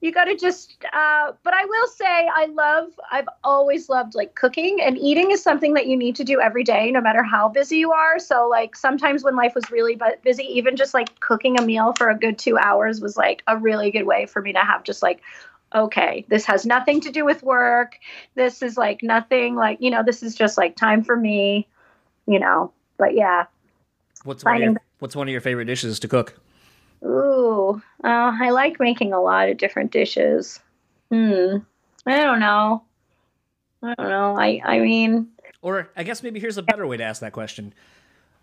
you 0.00 0.10
got 0.12 0.24
to 0.24 0.36
just. 0.36 0.76
Uh, 0.92 1.32
but 1.44 1.54
I 1.54 1.64
will 1.64 1.86
say, 1.88 2.28
I 2.34 2.46
love. 2.46 2.88
I've 3.10 3.28
always 3.44 3.88
loved 3.88 4.14
like 4.14 4.34
cooking 4.34 4.80
and 4.82 4.98
eating 4.98 5.30
is 5.30 5.42
something 5.42 5.74
that 5.74 5.86
you 5.86 5.96
need 5.96 6.16
to 6.16 6.24
do 6.24 6.40
every 6.40 6.64
day, 6.64 6.90
no 6.90 7.00
matter 7.00 7.22
how 7.22 7.48
busy 7.48 7.78
you 7.78 7.92
are. 7.92 8.18
So, 8.18 8.48
like 8.48 8.74
sometimes 8.76 9.22
when 9.22 9.36
life 9.36 9.54
was 9.54 9.70
really 9.70 9.98
busy, 10.22 10.44
even 10.44 10.76
just 10.76 10.92
like 10.92 11.20
cooking 11.20 11.58
a 11.58 11.62
meal 11.62 11.94
for 11.96 12.10
a 12.10 12.18
good 12.18 12.38
two 12.38 12.58
hours 12.58 13.00
was 13.00 13.16
like 13.16 13.42
a 13.46 13.56
really 13.56 13.90
good 13.90 14.04
way 14.04 14.26
for 14.26 14.42
me 14.42 14.52
to 14.52 14.60
have 14.60 14.82
just 14.82 15.02
like 15.02 15.22
okay, 15.74 16.24
this 16.28 16.44
has 16.44 16.66
nothing 16.66 17.00
to 17.00 17.10
do 17.10 17.24
with 17.24 17.42
work. 17.42 17.98
This 18.34 18.62
is 18.62 18.76
like 18.76 19.02
nothing 19.02 19.54
like, 19.54 19.80
you 19.80 19.90
know, 19.90 20.02
this 20.02 20.22
is 20.22 20.34
just 20.34 20.58
like 20.58 20.76
time 20.76 21.02
for 21.02 21.16
me, 21.16 21.66
you 22.26 22.38
know. 22.38 22.72
But 22.98 23.14
yeah, 23.14 23.46
What's 24.24 24.44
one, 24.44 24.56
of 24.56 24.62
your, 24.62 24.74
what's 25.00 25.16
one 25.16 25.28
of 25.28 25.32
your 25.32 25.40
favorite 25.40 25.64
dishes 25.64 25.98
to 26.00 26.08
cook? 26.08 26.38
Ooh, 27.04 27.82
uh, 28.04 28.32
I 28.40 28.50
like 28.50 28.78
making 28.78 29.12
a 29.12 29.20
lot 29.20 29.48
of 29.48 29.56
different 29.56 29.90
dishes. 29.90 30.60
Hmm. 31.10 31.58
I 32.06 32.18
don't 32.18 32.40
know. 32.40 32.84
I 33.82 33.94
don't 33.94 34.08
know. 34.08 34.38
I 34.38 34.60
I 34.64 34.78
mean, 34.78 35.28
or 35.60 35.90
I 35.96 36.02
guess 36.02 36.22
maybe 36.22 36.40
here's 36.40 36.58
a 36.58 36.62
better 36.62 36.86
way 36.86 36.96
to 36.96 37.04
ask 37.04 37.20
that 37.20 37.32
question. 37.32 37.74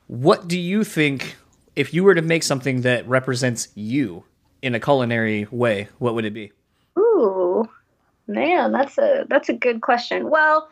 What 0.08 0.48
do 0.48 0.60
you 0.60 0.84
think 0.84 1.38
if 1.76 1.94
you 1.94 2.04
were 2.04 2.16
to 2.16 2.22
make 2.22 2.44
something 2.44 2.82
that 2.82 3.08
represents 3.08 3.70
you 3.76 4.24
in 4.62 4.76
a 4.76 4.80
culinary 4.80 5.48
way? 5.52 5.88
What 6.00 6.16
would 6.16 6.26
it 6.26 6.34
be? 6.34 6.52
Ooh, 6.98 7.70
man, 8.28 8.72
that's 8.72 8.98
a 8.98 9.26
that's 9.30 9.50
a 9.50 9.54
good 9.54 9.82
question. 9.82 10.30
Well, 10.30 10.70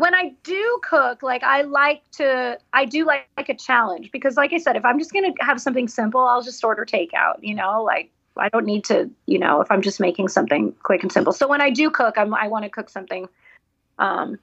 when 0.00 0.14
I 0.14 0.32
do 0.42 0.80
cook, 0.82 1.22
like 1.22 1.42
I 1.42 1.62
like 1.62 2.02
to, 2.12 2.58
I 2.72 2.86
do 2.86 3.04
like, 3.04 3.28
like 3.36 3.50
a 3.50 3.54
challenge 3.54 4.10
because, 4.12 4.36
like 4.36 4.52
I 4.52 4.58
said, 4.58 4.76
if 4.76 4.84
I'm 4.84 4.98
just 4.98 5.12
going 5.12 5.30
to 5.30 5.44
have 5.44 5.60
something 5.60 5.88
simple, 5.88 6.22
I'll 6.22 6.42
just 6.42 6.64
order 6.64 6.86
takeout, 6.86 7.36
you 7.40 7.54
know, 7.54 7.82
like 7.82 8.10
I 8.36 8.48
don't 8.48 8.64
need 8.64 8.84
to, 8.84 9.10
you 9.26 9.38
know, 9.38 9.60
if 9.60 9.70
I'm 9.70 9.82
just 9.82 10.00
making 10.00 10.28
something 10.28 10.72
quick 10.82 11.02
and 11.02 11.12
simple. 11.12 11.34
So 11.34 11.46
when 11.46 11.60
I 11.60 11.68
do 11.68 11.90
cook, 11.90 12.16
I'm, 12.16 12.32
I 12.34 12.48
want 12.48 12.64
to 12.64 12.70
cook 12.70 12.88
something 12.88 13.28
um, 13.98 14.38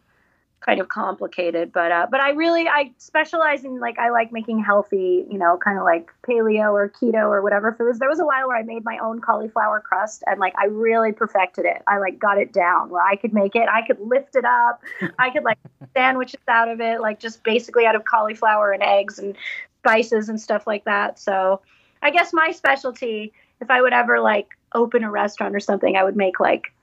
kind 0.60 0.82
of 0.82 0.90
complicated 0.90 1.72
but 1.72 1.92
uh 1.92 2.08
but 2.10 2.20
i 2.20 2.32
really 2.32 2.68
i 2.68 2.92
specialize 2.98 3.64
in 3.64 3.80
like 3.80 4.00
i 4.00 4.10
like 4.10 4.32
making 4.32 4.62
healthy 4.62 5.24
you 5.30 5.38
know 5.38 5.58
kind 5.64 5.78
of 5.78 5.84
like 5.84 6.10
paleo 6.28 6.74
or 6.74 6.90
keto 6.90 7.30
or 7.30 7.42
whatever 7.42 7.72
foods. 7.74 8.00
There 8.00 8.10
was 8.10 8.20
a 8.20 8.26
while 8.26 8.48
where 8.48 8.58
i 8.58 8.64
made 8.64 8.84
my 8.84 8.98
own 8.98 9.22
cauliflower 9.22 9.80
crust 9.80 10.24
and 10.26 10.40
like 10.40 10.54
i 10.58 10.66
really 10.66 11.12
perfected 11.12 11.66
it. 11.66 11.84
I 11.88 12.00
like 12.00 12.18
got 12.18 12.40
it 12.40 12.52
down 12.54 12.90
where 12.90 13.04
i 13.04 13.16
could 13.16 13.34
make 13.34 13.56
it. 13.56 13.70
I 13.70 13.86
could 13.86 14.00
lift 14.00 14.36
it 14.36 14.46
up. 14.46 14.82
I 15.20 15.30
could 15.30 15.44
like 15.44 15.60
sandwiches 15.96 16.42
out 16.48 16.70
of 16.70 16.82
it 16.82 17.02
like 17.02 17.20
just 17.20 17.44
basically 17.44 17.86
out 17.86 17.96
of 17.96 18.06
cauliflower 18.06 18.72
and 18.72 18.82
eggs 18.82 19.20
and 19.20 19.36
spices 19.80 20.28
and 20.28 20.42
stuff 20.42 20.66
like 20.66 20.86
that. 20.86 21.20
So 21.20 21.62
i 22.02 22.12
guess 22.12 22.34
my 22.34 22.52
specialty 22.52 23.32
if 23.62 23.70
i 23.70 23.82
would 23.82 23.94
ever 23.94 24.20
like 24.20 24.50
open 24.74 25.04
a 25.04 25.12
restaurant 25.12 25.56
or 25.56 25.60
something 25.60 25.96
i 25.96 26.04
would 26.04 26.16
make 26.16 26.40
like 26.40 26.74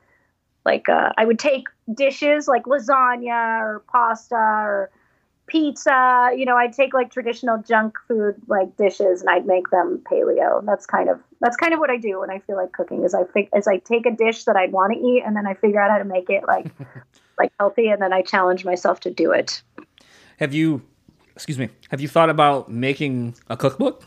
like 0.64 0.88
uh, 0.88 1.10
I 1.16 1.24
would 1.24 1.38
take 1.38 1.68
dishes 1.92 2.48
like 2.48 2.64
lasagna 2.64 3.60
or 3.60 3.84
pasta 3.90 4.34
or 4.34 4.90
pizza. 5.46 6.30
You 6.36 6.46
know, 6.46 6.56
I'd 6.56 6.72
take 6.72 6.94
like 6.94 7.10
traditional 7.10 7.58
junk 7.58 7.96
food 8.08 8.36
like 8.46 8.76
dishes 8.76 9.20
and 9.20 9.30
I'd 9.30 9.46
make 9.46 9.70
them 9.70 10.02
paleo. 10.10 10.64
That's 10.64 10.86
kind 10.86 11.08
of 11.08 11.20
that's 11.40 11.56
kind 11.56 11.74
of 11.74 11.80
what 11.80 11.90
I 11.90 11.96
do 11.96 12.20
when 12.20 12.30
I 12.30 12.38
feel 12.40 12.56
like 12.56 12.72
cooking. 12.72 13.04
Is 13.04 13.14
I 13.14 13.24
think 13.24 13.50
is 13.54 13.68
I 13.68 13.78
take 13.78 14.06
a 14.06 14.10
dish 14.10 14.44
that 14.44 14.56
I'd 14.56 14.72
want 14.72 14.94
to 14.94 14.98
eat 14.98 15.22
and 15.24 15.36
then 15.36 15.46
I 15.46 15.54
figure 15.54 15.80
out 15.80 15.90
how 15.90 15.98
to 15.98 16.04
make 16.04 16.30
it 16.30 16.44
like 16.46 16.66
like 17.38 17.52
healthy 17.58 17.88
and 17.88 18.00
then 18.00 18.12
I 18.12 18.22
challenge 18.22 18.64
myself 18.64 19.00
to 19.00 19.10
do 19.10 19.32
it. 19.32 19.62
Have 20.38 20.52
you, 20.52 20.82
excuse 21.34 21.58
me, 21.58 21.68
have 21.90 22.00
you 22.00 22.08
thought 22.08 22.30
about 22.30 22.68
making 22.68 23.36
a 23.48 23.56
cookbook? 23.56 24.02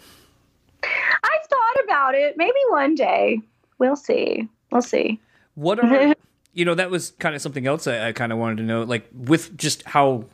I've 0.83 1.45
thought 1.49 1.83
about 1.83 2.15
it. 2.15 2.35
Maybe 2.37 2.57
one 2.69 2.95
day. 2.95 3.39
We'll 3.79 3.95
see. 3.95 4.49
We'll 4.71 4.81
see. 4.81 5.21
What 5.55 5.79
are 5.79 6.15
you 6.57 6.65
know 6.65 6.73
that 6.73 6.89
was 6.89 7.11
kind 7.19 7.35
of 7.35 7.41
something 7.41 7.67
else 7.67 7.85
I, 7.85 8.07
I 8.07 8.11
kind 8.13 8.31
of 8.31 8.39
wanted 8.39 8.57
to 8.57 8.63
know, 8.63 8.81
like 8.81 9.07
with 9.13 9.55
just 9.55 9.83
how 9.83 10.25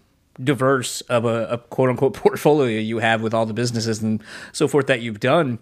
diverse 0.42 1.02
of 1.02 1.26
a, 1.26 1.48
a, 1.48 1.58
quote 1.58 1.90
unquote 1.90 2.14
portfolio 2.24 2.80
you 2.80 3.00
have 3.00 3.22
with 3.22 3.34
all 3.34 3.46
the 3.46 3.54
businesses 3.54 4.02
and 4.02 4.24
so 4.54 4.68
forth 4.70 4.88
that 4.88 5.02
you've 5.02 5.20
done. 5.20 5.60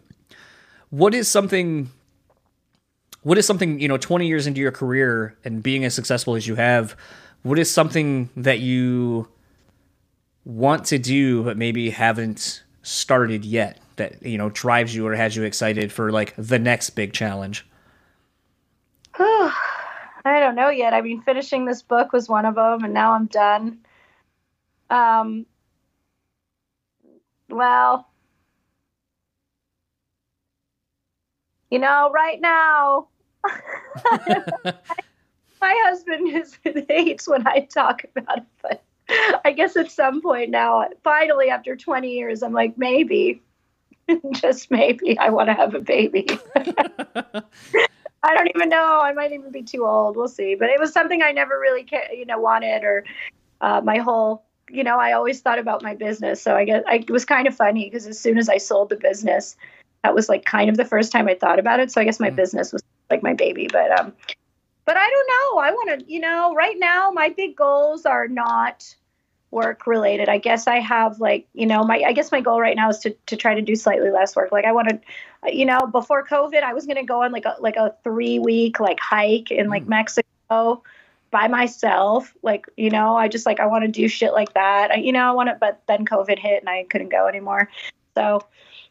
What 0.92 1.16
is 1.16 1.28
something? 1.28 1.90
What 3.24 3.40
is 3.40 3.48
something 3.48 3.80
you 3.80 3.88
know? 3.88 3.98
Twenty 3.98 4.28
years 4.28 4.46
into 4.46 4.62
your 4.62 4.72
career 4.72 5.36
and 5.44 5.64
being 5.64 5.84
as 5.84 5.96
successful 5.96 6.36
as 6.36 6.46
you 6.46 6.56
have, 6.56 6.96
what 7.42 7.58
is 7.58 7.72
something 7.72 8.30
that 8.38 8.60
you 8.60 9.28
want 10.46 10.86
to 10.86 11.00
do 11.00 11.44
but 11.44 11.58
maybe 11.58 11.90
haven't 11.90 12.64
started 12.84 13.46
yet 13.46 13.80
that 13.96 14.22
you 14.24 14.38
know 14.38 14.50
drives 14.50 14.94
you 14.94 15.08
or 15.08 15.16
has 15.16 15.36
you 15.36 15.42
excited 15.42 15.92
for 15.92 16.12
like 16.12 16.36
the 16.38 16.60
next 16.60 16.92
big 16.92 17.14
challenge? 17.14 17.66
Oh, 19.20 19.71
I 20.24 20.40
don't 20.40 20.56
know 20.56 20.70
yet. 20.70 20.94
I 20.94 21.02
mean, 21.02 21.22
finishing 21.22 21.66
this 21.66 21.82
book 21.82 22.14
was 22.14 22.30
one 22.30 22.46
of 22.46 22.56
them, 22.56 22.84
and 22.84 22.94
now 22.94 23.14
I'm 23.14 23.26
done. 23.26 23.80
Um, 24.90 25.46
well, 27.50 28.08
you 31.70 31.80
know, 31.80 32.12
right 32.14 32.40
now, 32.40 33.08
my 35.62 35.76
husband 35.86 36.30
is, 36.36 36.58
hates 36.90 37.28
when 37.28 37.48
I 37.48 37.62
talk 37.62 38.04
about 38.16 38.40
it, 38.40 38.44
but 38.62 38.84
I 39.46 39.52
guess 39.52 39.76
at 39.76 39.92
some 39.92 40.22
point 40.22 40.50
now, 40.50 40.88
finally, 41.04 41.50
after 41.50 41.76
20 41.76 42.12
years, 42.12 42.44
I'm 42.44 42.54
like, 42.54 42.78
maybe, 42.78 43.42
just 44.32 44.72
maybe, 44.72 45.18
I 45.18 45.30
want 45.30 45.50
to 45.50 45.54
have 45.54 45.74
a 45.76 45.80
baby. 45.80 46.28
I 48.24 48.36
don't 48.36 48.50
even 48.56 48.70
know. 48.70 49.00
I 49.02 49.14
might 49.14 49.32
even 49.32 49.52
be 49.52 49.64
too 49.64 49.86
old. 49.86 50.16
We'll 50.16 50.28
see. 50.28 50.56
But 50.56 50.70
it 50.70 50.80
was 50.80 50.94
something 50.94 51.22
I 51.24 51.32
never 51.32 51.60
really, 51.60 51.88
you 52.14 52.26
know, 52.26 52.40
wanted 52.40 52.84
or 52.84 53.04
uh, 53.62 53.82
my 53.84 53.98
whole, 53.98 54.44
you 54.70 54.84
know, 54.84 55.00
I 55.00 55.14
always 55.14 55.42
thought 55.42 55.60
about 55.60 55.82
my 55.82 55.96
business. 55.96 56.42
So 56.42 56.56
I 56.56 56.66
guess 56.66 56.84
I, 56.88 56.96
it 56.98 57.10
was 57.10 57.26
kind 57.26 57.48
of 57.48 57.56
funny 57.56 57.86
because 57.86 58.06
as 58.06 58.20
soon 58.20 58.38
as 58.38 58.48
I 58.48 58.58
sold 58.58 58.90
the 58.90 58.96
business, 58.96 59.56
that 60.04 60.14
was 60.14 60.30
like 60.30 60.46
kind 60.46 60.70
of 60.70 60.78
the 60.78 60.86
first 60.86 61.12
time 61.12 61.28
I 61.28 61.36
thought 61.36 61.60
about 61.60 61.80
it. 61.80 61.92
So 61.92 62.02
I 62.02 62.04
guess 62.04 62.20
my 62.20 62.30
mm. 62.30 62.36
business 62.36 62.72
was 62.72 62.84
like 63.10 63.24
my 63.24 63.34
baby. 63.34 63.68
But 63.72 64.00
um, 64.00 64.14
but 64.86 64.98
I 64.98 65.10
don't 65.10 65.28
know. 65.28 65.62
I 65.62 65.72
want 65.72 66.00
to, 66.00 66.12
you 66.12 66.20
know, 66.20 66.54
right 66.54 66.76
now 66.78 67.12
my 67.12 67.30
big 67.30 67.56
goals 67.56 68.06
are 68.06 68.28
not 68.28 68.96
work 69.52 69.86
related. 69.86 70.30
I 70.30 70.38
guess 70.38 70.66
I 70.66 70.80
have 70.80 71.20
like, 71.20 71.48
you 71.54 71.66
know, 71.66 71.84
my 71.84 72.04
I 72.06 72.14
guess 72.14 72.32
my 72.32 72.42
goal 72.42 72.60
right 72.60 72.76
now 72.76 72.90
is 72.90 73.00
to 73.00 73.16
to 73.28 73.36
try 73.36 73.56
to 73.56 73.62
do 73.62 73.76
slightly 73.76 74.10
less 74.10 74.36
work. 74.36 74.52
Like 74.52 74.66
I 74.66 74.72
want 74.72 74.90
to 74.90 75.00
you 75.48 75.66
know, 75.66 75.80
before 75.92 76.26
COVID, 76.26 76.62
I 76.62 76.74
was 76.74 76.86
going 76.86 76.98
to 76.98 77.04
go 77.04 77.24
on 77.24 77.32
like 77.32 77.46
a 77.46 77.56
like 77.60 77.76
a 77.76 77.96
3 78.04 78.40
week 78.40 78.80
like 78.80 79.00
hike 79.00 79.52
in 79.52 79.70
like 79.70 79.86
mm. 79.86 79.90
Mexico 79.90 80.84
by 81.32 81.48
myself. 81.48 82.34
Like, 82.44 82.68
you 82.78 82.90
know, 82.90 83.16
I 83.16 83.28
just 83.28 83.46
like 83.46 83.60
I 83.60 83.66
want 83.66 83.84
to 83.84 83.88
do 83.88 84.08
shit 84.08 84.34
like 84.34 84.54
that. 84.54 84.92
I, 84.92 84.96
you 84.96 85.12
know, 85.12 85.28
I 85.28 85.32
want 85.32 85.50
to 85.50 85.58
but 85.60 85.82
then 85.88 86.06
COVID 86.06 86.38
hit 86.38 86.62
and 86.62 86.70
I 86.70 86.84
couldn't 86.84 87.10
go 87.10 87.28
anymore. 87.28 87.70
So, 88.16 88.46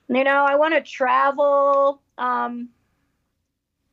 you 0.08 0.24
know, 0.24 0.44
I 0.44 0.56
want 0.56 0.74
to 0.74 0.80
travel 0.80 2.00
um 2.18 2.70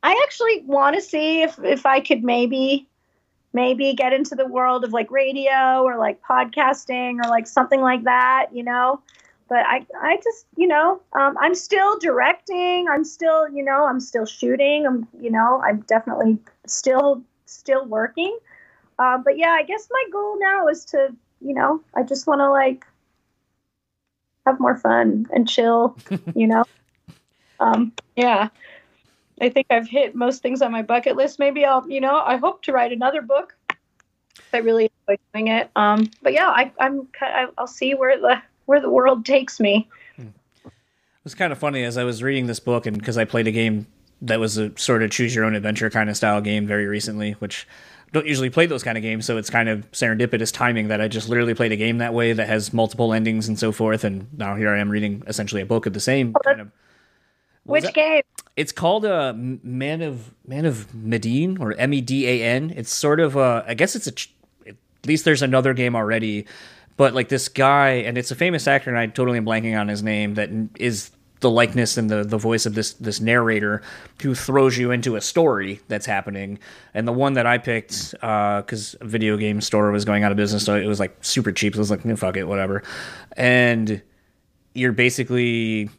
I 0.02 0.20
actually 0.24 0.64
want 0.66 0.96
to 0.96 1.02
see 1.02 1.42
if 1.42 1.60
if 1.60 1.86
I 1.86 2.00
could 2.00 2.24
maybe 2.24 2.88
maybe 3.54 3.94
get 3.94 4.14
into 4.14 4.36
the 4.36 4.46
world 4.46 4.84
of 4.84 4.94
like 4.94 5.12
radio 5.12 5.84
or 5.84 5.98
like 5.98 6.22
podcasting 6.22 7.24
or 7.24 7.30
like 7.30 7.48
something 7.48 7.82
like 7.82 8.04
that, 8.04 8.48
you 8.54 8.64
know. 8.64 9.02
But 9.50 9.66
I, 9.66 9.86
I 10.02 10.18
just, 10.18 10.46
you 10.56 10.68
know, 10.68 11.02
um, 11.14 11.38
I'm 11.40 11.56
still 11.56 11.98
directing. 12.00 12.88
I'm 12.90 13.04
still, 13.04 13.50
you 13.50 13.64
know, 13.64 13.86
I'm 13.86 14.00
still 14.00 14.26
shooting. 14.26 14.86
I'm, 14.86 15.08
you 15.20 15.32
know, 15.32 15.62
I'm 15.66 15.82
definitely 15.82 16.38
still, 16.66 17.24
still 17.46 17.86
working. 17.86 18.38
Uh, 19.00 19.18
but 19.18 19.38
yeah, 19.38 19.52
I 19.52 19.64
guess 19.64 19.88
my 19.92 20.04
goal 20.12 20.40
now 20.40 20.68
is 20.68 20.86
to, 20.86 21.16
you 21.42 21.54
know, 21.54 21.82
I 21.96 22.04
just 22.04 22.28
want 22.28 22.40
to 22.40 22.50
like 22.50 22.86
have 24.46 24.60
more 24.60 24.78
fun 24.78 25.28
and 25.32 25.48
chill, 25.48 25.98
you 26.36 26.48
know. 26.48 26.64
Um, 27.60 27.94
yeah, 28.16 28.50
I 29.42 29.50
think 29.50 29.68
I've 29.70 29.88
hit 29.88 30.16
most 30.16 30.42
things 30.42 30.62
on 30.62 30.72
my 30.72 30.82
bucket 30.82 31.16
list. 31.16 31.40
Maybe 31.40 31.66
I'll, 31.66 31.88
you 31.90 32.02
know, 32.02 32.16
I 32.16 32.38
hope 32.38 32.64
to 32.64 32.72
write 32.72 32.92
another 32.92 33.22
book. 33.22 33.56
I 34.54 34.58
really 34.58 34.92
enjoy 35.08 35.20
doing 35.34 35.48
it. 35.48 35.70
Um, 35.76 36.10
but 36.22 36.34
yeah, 36.34 36.48
I, 36.48 36.72
I'm, 36.80 37.08
I'll 37.58 37.68
see 37.68 37.94
where 37.94 38.20
the 38.20 38.42
where 38.68 38.80
the 38.80 38.90
world 38.90 39.26
takes 39.26 39.60
me. 39.60 39.90
It 40.18 40.72
was 41.24 41.36
kind 41.36 41.52
of 41.52 41.58
funny 41.58 41.84
as 41.84 41.98
I 41.98 42.06
was 42.06 42.24
reading 42.24 42.46
this 42.46 42.60
book, 42.60 42.86
and 42.86 42.98
because 42.98 43.18
I 43.18 43.26
played 43.26 43.48
a 43.48 43.52
game 43.52 43.88
that 44.22 44.40
was 44.40 44.58
a 44.58 44.78
sort 44.78 45.04
of 45.04 45.12
choose 45.12 45.36
your 45.36 45.44
own 45.44 45.56
adventure 45.56 45.90
kind 45.90 46.10
of 46.10 46.16
style 46.16 46.40
game 46.40 46.68
very 46.68 46.86
recently, 46.86 47.34
which 47.34 47.68
I 48.08 48.10
don't 48.14 48.26
usually 48.26 48.50
play 48.50 48.66
those 48.66 48.84
kind 48.84 48.98
of 48.98 49.02
games, 49.02 49.26
so 49.26 49.38
it's 49.38 49.50
kind 49.50 49.68
of 49.68 49.92
serendipitous 49.92 50.54
timing 50.54 50.88
that 50.88 51.02
I 51.02 51.08
just 51.08 51.28
literally 51.28 51.54
played 51.54 51.72
a 51.72 51.76
game 51.76 51.98
that 51.98 52.14
way 52.14 52.32
that 52.32 52.48
has 52.48 52.72
multiple 52.72 53.14
endings 53.14 53.48
and 53.48 53.60
so 53.60 53.72
forth, 53.72 54.04
and 54.04 54.28
now 54.38 54.56
here 54.56 54.70
I 54.70 54.80
am 54.80 54.90
reading 54.90 55.24
essentially 55.28 55.62
a 55.62 55.66
book 55.66 55.86
of 55.86 55.94
the 55.94 56.00
same 56.00 56.34
kind 56.46 56.62
of. 56.62 56.72
Which 57.66 57.94
game? 57.94 58.22
It's 58.56 58.72
called 58.72 59.04
uh, 59.04 59.34
Man 59.36 60.02
of 60.02 60.34
Man 60.48 60.66
of 60.66 60.96
Medan 60.96 61.58
or 61.58 61.74
M 61.78 61.94
E 61.94 62.00
D 62.00 62.26
A 62.26 62.44
N. 62.44 62.74
It's 62.76 62.92
sort 62.92 63.20
of 63.20 63.36
uh, 63.36 63.64
I 63.68 63.74
guess 63.74 63.96
it's 63.96 64.08
a. 64.08 64.14
At 64.70 64.76
least 65.06 65.26
there's 65.26 65.42
another 65.42 65.74
game 65.74 65.96
already 65.96 66.48
but 66.98 67.14
like 67.14 67.30
this 67.30 67.48
guy, 67.48 67.90
and 67.90 68.18
it's 68.18 68.32
a 68.32 68.36
famous 68.36 68.68
actor, 68.68 68.90
and 68.90 69.00
I 69.00 69.08
totally 69.08 69.38
am 69.38 69.46
blanking 69.46 69.80
on 69.80 69.88
his 69.88 70.04
name, 70.04 70.34
that 70.34 70.50
is 70.78 71.12
the 71.40 71.50
likeness 71.50 71.98
and 71.98 72.10
the, 72.10 72.24
the 72.24 72.38
voice 72.38 72.66
of 72.66 72.74
this 72.74 72.94
this 72.94 73.22
narrator 73.22 73.84
who 74.24 74.34
throws 74.34 74.76
you 74.76 74.90
into 74.90 75.16
a 75.16 75.22
story 75.22 75.80
that's 75.88 76.08
happening. 76.08 76.58
And 76.96 77.08
the 77.08 77.14
one 77.14 77.34
that 77.34 77.46
I 77.46 77.60
picked, 77.60 78.12
because 78.12 78.96
uh, 78.96 79.06
a 79.06 79.06
video 79.06 79.38
game 79.38 79.62
store 79.62 79.92
was 79.92 80.04
going 80.04 80.24
out 80.24 80.32
of 80.32 80.38
business, 80.38 80.66
so 80.66 80.76
it 80.76 80.88
was 80.88 81.00
like 81.00 81.16
super 81.24 81.52
cheap. 81.52 81.76
So 81.76 81.80
I 81.80 81.82
was 81.82 81.92
like, 81.92 82.18
fuck 82.18 82.38
it, 82.38 82.46
whatever. 82.46 82.82
And 83.34 84.02
you're 84.74 84.94
basically 84.94 85.92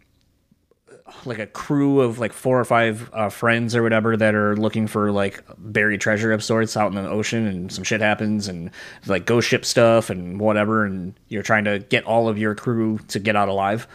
like 1.24 1.38
a 1.38 1.46
crew 1.46 2.00
of 2.00 2.18
like 2.18 2.32
four 2.32 2.60
or 2.60 2.64
five 2.64 3.10
uh, 3.12 3.28
friends 3.28 3.74
or 3.74 3.82
whatever 3.82 4.16
that 4.16 4.34
are 4.34 4.56
looking 4.56 4.86
for 4.86 5.10
like 5.10 5.42
buried 5.58 6.00
treasure 6.00 6.32
of 6.32 6.42
sorts 6.42 6.76
out 6.76 6.88
in 6.88 6.94
the 6.94 7.08
ocean 7.08 7.46
and 7.46 7.72
some 7.72 7.84
shit 7.84 8.00
happens 8.00 8.48
and 8.48 8.70
like 9.06 9.26
ghost 9.26 9.48
ship 9.48 9.64
stuff 9.64 10.10
and 10.10 10.40
whatever 10.40 10.84
and 10.84 11.14
you're 11.28 11.42
trying 11.42 11.64
to 11.64 11.78
get 11.78 12.04
all 12.04 12.28
of 12.28 12.38
your 12.38 12.54
crew 12.54 12.98
to 13.08 13.18
get 13.18 13.36
out 13.36 13.48
alive. 13.48 13.86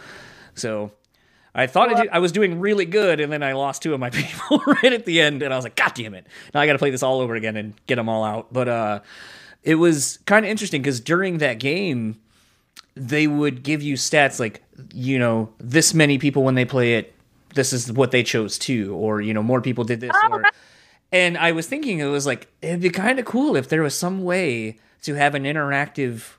So 0.54 0.92
i 1.56 1.66
thought 1.68 1.88
well, 1.88 1.98
I, 1.98 2.02
did, 2.02 2.10
I 2.12 2.18
was 2.18 2.32
doing 2.32 2.58
really 2.58 2.84
good 2.84 3.20
and 3.20 3.32
then 3.32 3.44
i 3.44 3.52
lost 3.52 3.80
two 3.80 3.94
of 3.94 4.00
my 4.00 4.10
people 4.10 4.60
right 4.66 4.92
at 4.92 5.04
the 5.04 5.20
end 5.20 5.40
and 5.40 5.54
i 5.54 5.56
was 5.56 5.64
like 5.64 5.76
god 5.76 5.94
damn 5.94 6.14
it. 6.14 6.26
Now 6.52 6.60
i 6.60 6.66
gotta 6.66 6.78
play 6.78 6.90
this 6.90 7.02
all 7.02 7.20
over 7.20 7.34
again 7.34 7.56
and 7.56 7.74
get 7.86 7.96
them 7.96 8.08
all 8.08 8.24
out. 8.24 8.52
But 8.52 8.68
uh 8.68 9.00
it 9.62 9.76
was 9.76 10.18
kind 10.26 10.44
of 10.44 10.50
interesting 10.50 10.82
because 10.82 11.00
during 11.00 11.38
that 11.38 11.58
game 11.58 12.20
they 12.96 13.26
would 13.26 13.62
give 13.62 13.82
you 13.82 13.94
stats 13.94 14.38
like 14.38 14.63
you 14.92 15.18
know 15.18 15.48
this 15.58 15.94
many 15.94 16.18
people 16.18 16.42
when 16.42 16.54
they 16.54 16.64
play 16.64 16.94
it 16.94 17.14
this 17.54 17.72
is 17.72 17.92
what 17.92 18.10
they 18.10 18.22
chose 18.22 18.58
too 18.58 18.94
or 18.94 19.20
you 19.20 19.32
know 19.32 19.42
more 19.42 19.60
people 19.60 19.84
did 19.84 20.00
this 20.00 20.10
oh, 20.14 20.28
or 20.30 20.44
and 21.12 21.38
i 21.38 21.52
was 21.52 21.66
thinking 21.66 21.98
it 21.98 22.06
was 22.06 22.26
like 22.26 22.48
it'd 22.62 22.80
be 22.80 22.90
kind 22.90 23.18
of 23.18 23.24
cool 23.24 23.56
if 23.56 23.68
there 23.68 23.82
was 23.82 23.94
some 23.94 24.24
way 24.24 24.78
to 25.02 25.14
have 25.14 25.34
an 25.34 25.44
interactive 25.44 26.34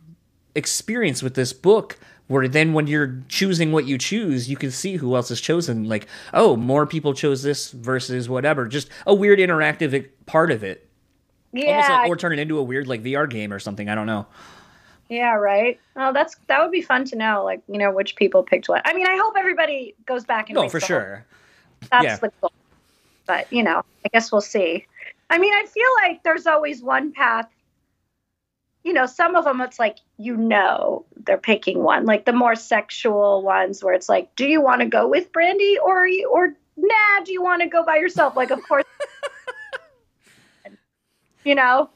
experience 0.56 1.22
with 1.22 1.36
this 1.36 1.54
book 1.54 1.98
where 2.28 2.48
then 2.48 2.74
when 2.74 2.88
you're 2.88 3.22
choosing 3.28 3.72
what 3.72 3.86
you 3.86 3.98
choose 3.98 4.50
you 4.50 4.58
can 4.58 4.72
see 4.72 4.98
who 4.98 5.16
else 5.16 5.30
has 5.30 5.40
chosen 5.40 5.88
like 5.88 6.08
oh 6.34 6.56
more 6.56 6.86
people 6.86 7.14
chose 7.14 7.44
this 7.44 7.72
versus 7.72 8.28
whatever 8.28 8.68
just 8.68 8.90
a 9.06 9.14
weird 9.14 9.40
interactive 9.40 9.94
eh, 9.94 10.08
part 10.26 10.52
of 10.52 10.64
it. 10.64 10.90
Yeah 11.54 12.00
like, 12.02 12.10
or 12.10 12.18
turn 12.18 12.34
it 12.34 12.40
into 12.40 12.58
a 12.58 12.64
weird 12.64 12.88
like 12.88 13.02
vr 13.02 13.30
game 13.30 13.54
or 13.54 13.60
something 13.60 13.88
i 13.88 13.96
don't 13.96 14.08
know 14.08 14.26
yeah, 15.10 15.34
right. 15.34 15.80
Oh, 15.95 16.14
that's 16.14 16.36
that 16.47 16.62
would 16.62 16.72
be 16.72 16.82
fun 16.82 17.06
to 17.06 17.16
know, 17.16 17.43
like 17.43 17.62
you 17.68 17.78
know, 17.78 17.91
which 17.91 18.16
people 18.16 18.43
picked 18.43 18.68
what. 18.68 18.82
I 18.86 18.93
mean, 18.93 19.06
I 19.06 19.18
hope 19.18 19.36
everybody 19.38 19.93
goes 20.06 20.26
back 20.26 20.49
and. 20.49 20.56
No, 20.56 20.68
for 20.68 20.80
sure. 20.80 21.26
That's 21.91 22.03
yeah. 22.03 22.18
the 22.18 22.32
goal. 22.41 22.51
But 23.28 23.51
you 23.53 23.62
know, 23.62 23.84
I 24.03 24.10
guess 24.10 24.32
we'll 24.32 24.41
see. 24.41 24.86
I 25.30 25.38
mean, 25.38 25.53
I 25.53 25.66
feel 25.66 25.89
like 26.03 26.24
there's 26.24 26.47
always 26.47 26.82
one 26.82 27.12
path. 27.12 27.47
You 28.84 28.93
know, 28.93 29.06
some 29.06 29.36
of 29.36 29.45
them 29.45 29.62
it's 29.62 29.80
like 29.80 29.97
you 30.18 30.36
know 30.36 31.06
they're 31.26 31.38
picking 31.38 31.84
one, 31.84 32.06
like 32.06 32.26
the 32.26 32.34
more 32.34 32.56
sexual 32.56 33.43
ones 33.43 33.84
where 33.84 33.93
it's 33.93 34.10
like, 34.10 34.36
do 34.36 34.47
you 34.47 34.62
want 34.62 34.82
to 34.82 34.88
go 34.88 35.08
with 35.08 35.32
Brandy 35.32 35.78
or 35.78 36.08
or 36.32 36.56
nah? 36.78 37.24
Do 37.24 37.32
you 37.32 37.43
want 37.43 37.62
to 37.62 37.68
go 37.68 37.84
by 37.84 37.97
yourself? 37.97 38.36
Like, 38.36 38.49
of 38.49 38.64
course. 38.64 38.86
you 41.43 41.53
know 41.53 41.89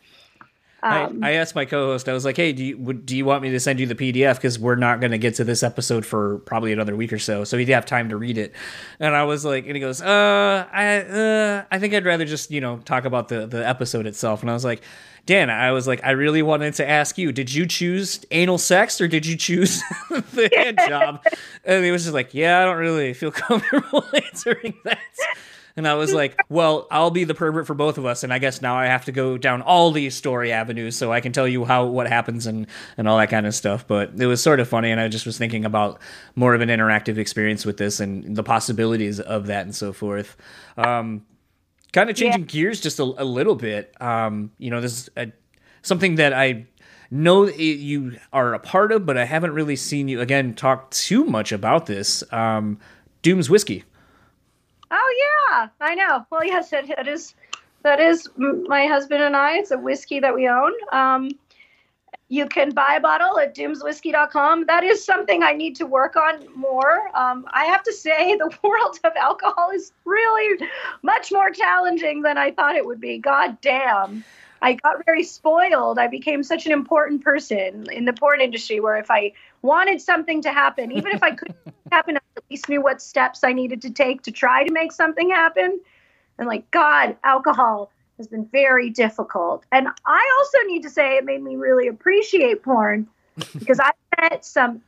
um, 0.82 1.24
I, 1.24 1.30
I, 1.30 1.34
asked 1.34 1.56
my 1.56 1.66
co-host. 1.66 2.08
I 2.08 2.14
was 2.14 2.26
like, 2.26 2.38
"Hey, 2.38 2.54
do 2.54 2.64
you 2.64 2.78
would, 2.78 3.06
do 3.06 3.18
you 3.18 3.26
want 3.26 3.44
me 3.44 3.52
to 3.52 3.60
send 3.60 3.80
you 3.80 3.86
the 3.86 3.96
PDF 3.96 4.36
because 4.36 4.58
we're 4.58 4.76
not 4.76 5.00
going 5.00 5.12
to 5.12 5.18
get 5.18 5.36
to 5.36 5.44
this 5.44 5.64
episode 5.64 6.06
for 6.06 6.40
probably 6.40 6.72
another 6.72 6.96
week 6.96 7.12
or 7.12 7.20
so, 7.20 7.44
so 7.44 7.58
he'd 7.58 7.70
have 7.70 7.86
time 7.86 8.10
to 8.10 8.18
read 8.18 8.38
it." 8.38 8.54
And 9.00 9.16
I 9.16 9.24
was 9.24 9.44
like, 9.44 9.66
and 9.66 9.76
he 9.76 9.80
goes, 9.80 10.02
"Uh, 10.02 10.66
I 10.72 10.98
uh, 11.00 11.64
I 11.72 11.80
think 11.80 11.94
I'd 11.94 12.06
rather 12.06 12.26
just 12.26 12.52
you 12.52 12.62
know 12.62 12.78
talk 12.80 13.06
about 13.06 13.28
the 13.28 13.46
the 13.46 13.68
episode 13.68 14.06
itself." 14.06 14.42
And 14.42 14.50
I 14.50 14.54
was 14.54 14.66
like, 14.66 14.82
Dan, 15.30 15.52
I 15.52 15.72
was 15.74 15.88
like, 15.88 16.04
I 16.04 16.10
really 16.10 16.42
wanted 16.42 16.74
to 16.76 16.90
ask 16.90 17.18
you, 17.20 17.32
did 17.32 17.54
you 17.54 17.68
choose 17.68 18.26
anal 18.32 18.58
sex 18.58 19.00
or 19.00 19.08
did 19.08 19.28
you 19.28 19.38
choose 19.38 19.80
the 20.10 20.50
hand 20.56 20.80
job? 20.88 21.24
And 21.64 21.86
he 21.86 21.92
was 21.92 22.02
just 22.02 22.16
like, 22.16 22.34
Yeah, 22.34 22.60
I 22.60 22.66
don't 22.66 22.78
really 22.78 23.14
feel 23.14 23.32
comfortable 23.48 24.04
answering 24.12 24.74
that. 24.86 24.98
And 25.80 25.88
I 25.88 25.94
was 25.94 26.14
like, 26.14 26.38
well, 26.50 26.88
I'll 26.92 27.10
be 27.10 27.24
the 27.24 27.34
pervert 27.34 27.66
for 27.66 27.74
both 27.74 27.98
of 27.98 28.06
us. 28.06 28.26
And 28.26 28.34
I 28.34 28.40
guess 28.40 28.62
now 28.62 28.76
I 28.76 28.88
have 28.88 29.06
to 29.06 29.14
go 29.14 29.38
down 29.38 29.62
all 29.62 29.92
these 29.92 30.14
story 30.14 30.52
avenues 30.52 30.98
so 30.98 31.14
I 31.14 31.22
can 31.22 31.32
tell 31.32 31.48
you 31.48 31.64
how 31.64 31.86
what 31.86 32.06
happens 32.06 32.48
and, 32.48 32.68
and 32.98 33.08
all 33.08 33.18
that 33.18 33.30
kind 33.30 33.48
of 33.48 33.56
stuff. 33.56 33.88
But 33.88 34.12
it 34.20 34.26
was 34.26 34.44
sort 34.44 34.60
of 34.60 34.68
funny. 34.68 34.92
And 34.92 35.00
I 35.00 35.08
just 35.08 35.26
was 35.26 35.38
thinking 35.38 35.64
about 35.64 36.02
more 36.36 36.54
of 36.54 36.60
an 36.60 36.68
interactive 36.68 37.18
experience 37.18 37.66
with 37.66 37.78
this 37.78 38.02
and 38.02 38.36
the 38.36 38.44
possibilities 38.44 39.22
of 39.22 39.48
that 39.48 39.64
and 39.64 39.74
so 39.74 39.94
forth. 39.94 40.36
Um, 40.76 41.26
kind 41.94 42.10
of 42.10 42.18
changing 42.18 42.42
yeah. 42.42 42.48
gears 42.48 42.82
just 42.82 43.00
a, 43.00 43.04
a 43.04 43.24
little 43.24 43.56
bit. 43.56 43.96
Um, 44.02 44.52
you 44.58 44.72
know, 44.72 44.82
this 44.82 45.04
is 45.04 45.10
a, 45.16 45.32
something 45.82 46.16
that 46.16 46.34
I 46.34 46.66
know 47.10 47.48
you 47.48 48.18
are 48.34 48.54
a 48.54 48.60
part 48.60 48.92
of, 48.92 49.06
but 49.06 49.18
I 49.18 49.24
haven't 49.24 49.54
really 49.54 49.78
seen 49.78 50.10
you 50.10 50.20
again 50.20 50.56
talk 50.56 50.92
too 50.92 51.24
much 51.24 51.54
about 51.54 51.86
this. 51.86 52.22
Um, 52.34 52.80
Doom's 53.22 53.50
whiskey. 53.50 53.86
Oh 54.92 55.48
yeah, 55.52 55.70
I 55.80 55.96
know. 55.96 56.26
Well, 56.30 56.46
yes, 56.46 56.74
it, 56.74 56.90
it 56.90 57.08
is. 57.08 57.36
That 57.84 58.00
is 58.00 58.28
my 58.36 58.88
husband 58.88 59.24
and 59.24 59.36
I. 59.36 59.58
It's 59.58 59.72
a 59.72 59.78
whiskey 59.78 60.20
that 60.20 60.36
we 60.36 60.50
own. 60.50 60.74
Um, 60.92 61.30
you 62.28 62.46
can 62.46 62.72
buy 62.72 62.96
a 62.98 63.02
bottle 63.02 63.40
at 63.40 63.56
doomswhiskey.com. 63.56 64.66
That 64.68 64.84
is 64.84 65.04
something 65.04 65.42
I 65.42 65.54
need 65.54 65.76
to 65.78 65.86
work 65.86 66.16
on 66.16 66.46
more. 66.56 67.10
Um, 67.18 67.46
I 67.52 67.66
have 67.66 67.84
to 67.84 67.94
say, 67.94 68.36
the 68.38 68.56
world 68.64 69.00
of 69.04 69.14
alcohol 69.16 69.72
is 69.74 69.92
really 70.06 70.68
much 71.02 71.32
more 71.32 71.52
challenging 71.52 72.22
than 72.22 72.38
I 72.38 72.52
thought 72.52 72.76
it 72.76 72.86
would 72.86 73.02
be. 73.02 73.18
God 73.18 73.60
damn. 73.62 74.24
I 74.62 74.74
got 74.74 75.06
very 75.06 75.24
spoiled. 75.24 75.98
I 75.98 76.08
became 76.08 76.44
such 76.44 76.66
an 76.66 76.74
important 76.74 77.24
person 77.24 77.88
in 77.92 78.06
the 78.06 78.14
porn 78.14 78.42
industry 78.42 78.80
where 78.82 78.98
if 78.98 79.10
I 79.10 79.32
wanted 79.62 80.02
something 80.02 80.42
to 80.44 80.52
happen, 80.52 80.92
even 80.92 81.12
if 81.12 81.24
I 81.24 81.32
couldn't 81.32 81.58
happen, 81.92 82.18
I 82.18 82.22
at 82.38 82.44
least 82.50 82.70
knew 82.70 82.82
what 82.82 83.02
steps 83.02 83.44
I 83.44 83.54
needed 83.54 83.82
to 83.84 83.92
take 83.92 84.24
to 84.24 84.32
try 84.32 84.64
to 84.64 84.72
make 84.72 84.92
something 84.92 85.30
happen. 85.30 85.80
And 86.38 86.48
like, 86.48 86.70
God, 86.72 87.18
alcohol 87.24 87.92
has 88.18 88.28
been 88.28 88.46
very 88.46 88.90
difficult. 88.90 89.66
And 89.72 89.88
I 90.06 90.38
also 90.38 90.68
need 90.68 90.84
to 90.84 90.90
say 90.90 91.18
it 91.18 91.26
made 91.26 91.42
me 91.42 91.56
really 91.56 91.88
appreciate 91.88 92.64
porn 92.64 93.08
because 93.58 93.80
I 93.80 93.92
met 94.22 94.46
some 94.46 94.82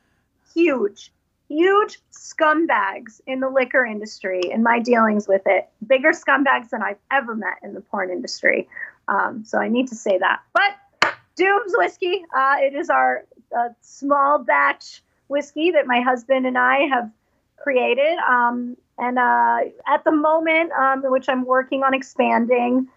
huge, 0.53 1.11
huge 1.47 1.99
scumbags 2.11 3.22
in 3.26 3.39
the 3.39 3.49
liquor 3.49 3.86
industry 3.86 4.41
in 4.51 4.63
my 4.63 4.80
dealings 4.80 5.28
with 5.28 5.43
it. 5.45 5.69
Bigger 5.86 6.11
scumbags 6.11 6.69
than 6.69 6.84
I've 6.84 6.99
ever 7.09 7.36
met 7.36 7.57
in 7.63 7.74
the 7.74 7.82
porn 7.82 8.09
industry. 8.09 8.67
Um, 9.07 9.43
so 9.45 9.57
I 9.57 9.67
need 9.67 9.88
to 9.89 9.95
say 9.95 10.17
that. 10.17 10.41
But 10.53 11.15
Doom's 11.36 11.74
whiskey, 11.76 12.24
uh, 12.36 12.55
it 12.59 12.74
is 12.74 12.89
our 12.89 13.26
uh, 13.58 13.70
small 13.82 14.39
batch 14.39 15.02
whiskey 15.28 15.72
that 15.72 15.88
my 15.88 16.02
husband 16.02 16.45
and 16.45 16.58
I 16.58 16.88
have 16.88 17.10
created. 17.58 18.18
Um, 18.30 18.78
and 18.97 19.18
uh, 19.18 19.60
at 19.88 20.04
the 20.04 20.12
moment, 20.12 20.72
um, 20.74 21.04
which 21.06 21.28
I'm 21.30 21.45
working 21.45 21.84
on 21.84 21.93
expanding, 21.93 22.88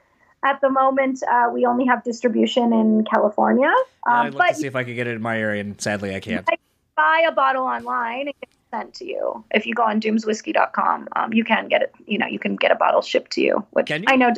at 0.45 0.61
the 0.61 0.71
moment 0.71 1.23
uh, 1.31 1.49
we 1.53 1.65
only 1.65 1.87
have 1.87 2.05
distribution 2.05 2.73
in 2.73 3.05
California. 3.11 3.73
Um, 4.07 4.27
I'd 4.27 4.35
like 4.35 4.55
to 4.55 4.61
see 4.61 4.67
if 4.67 4.77
I 4.77 4.85
could 4.85 4.95
get 4.95 5.07
it 5.07 5.17
in 5.17 5.23
my 5.23 5.39
area, 5.39 5.61
and 5.63 5.81
sadly 5.81 6.15
I 6.15 6.21
can't. 6.21 6.47
I 6.49 6.57
can 6.57 6.65
buy 6.97 7.25
a 7.27 7.33
bottle 7.33 7.65
online 7.65 8.29
and 8.29 8.35
get 8.41 8.51
it 8.51 8.59
sent 8.71 8.95
to 8.95 9.05
you. 9.07 9.45
If 9.51 9.67
you 9.67 9.75
go 9.75 9.85
on 9.85 10.01
doomswhiskey.com, 10.01 11.09
um, 11.17 11.33
you 11.33 11.45
can 11.45 11.69
get 11.69 11.83
it. 11.83 11.95
You 12.07 12.19
know, 12.19 12.27
you 12.27 12.39
can 12.39 12.57
get 12.57 12.71
a 12.71 12.77
bottle 12.77 13.01
shipped 13.01 13.33
to 13.33 13.41
you. 13.41 13.65
Which 13.71 13.91
you? 13.91 14.05
I 14.07 14.17
know. 14.17 14.33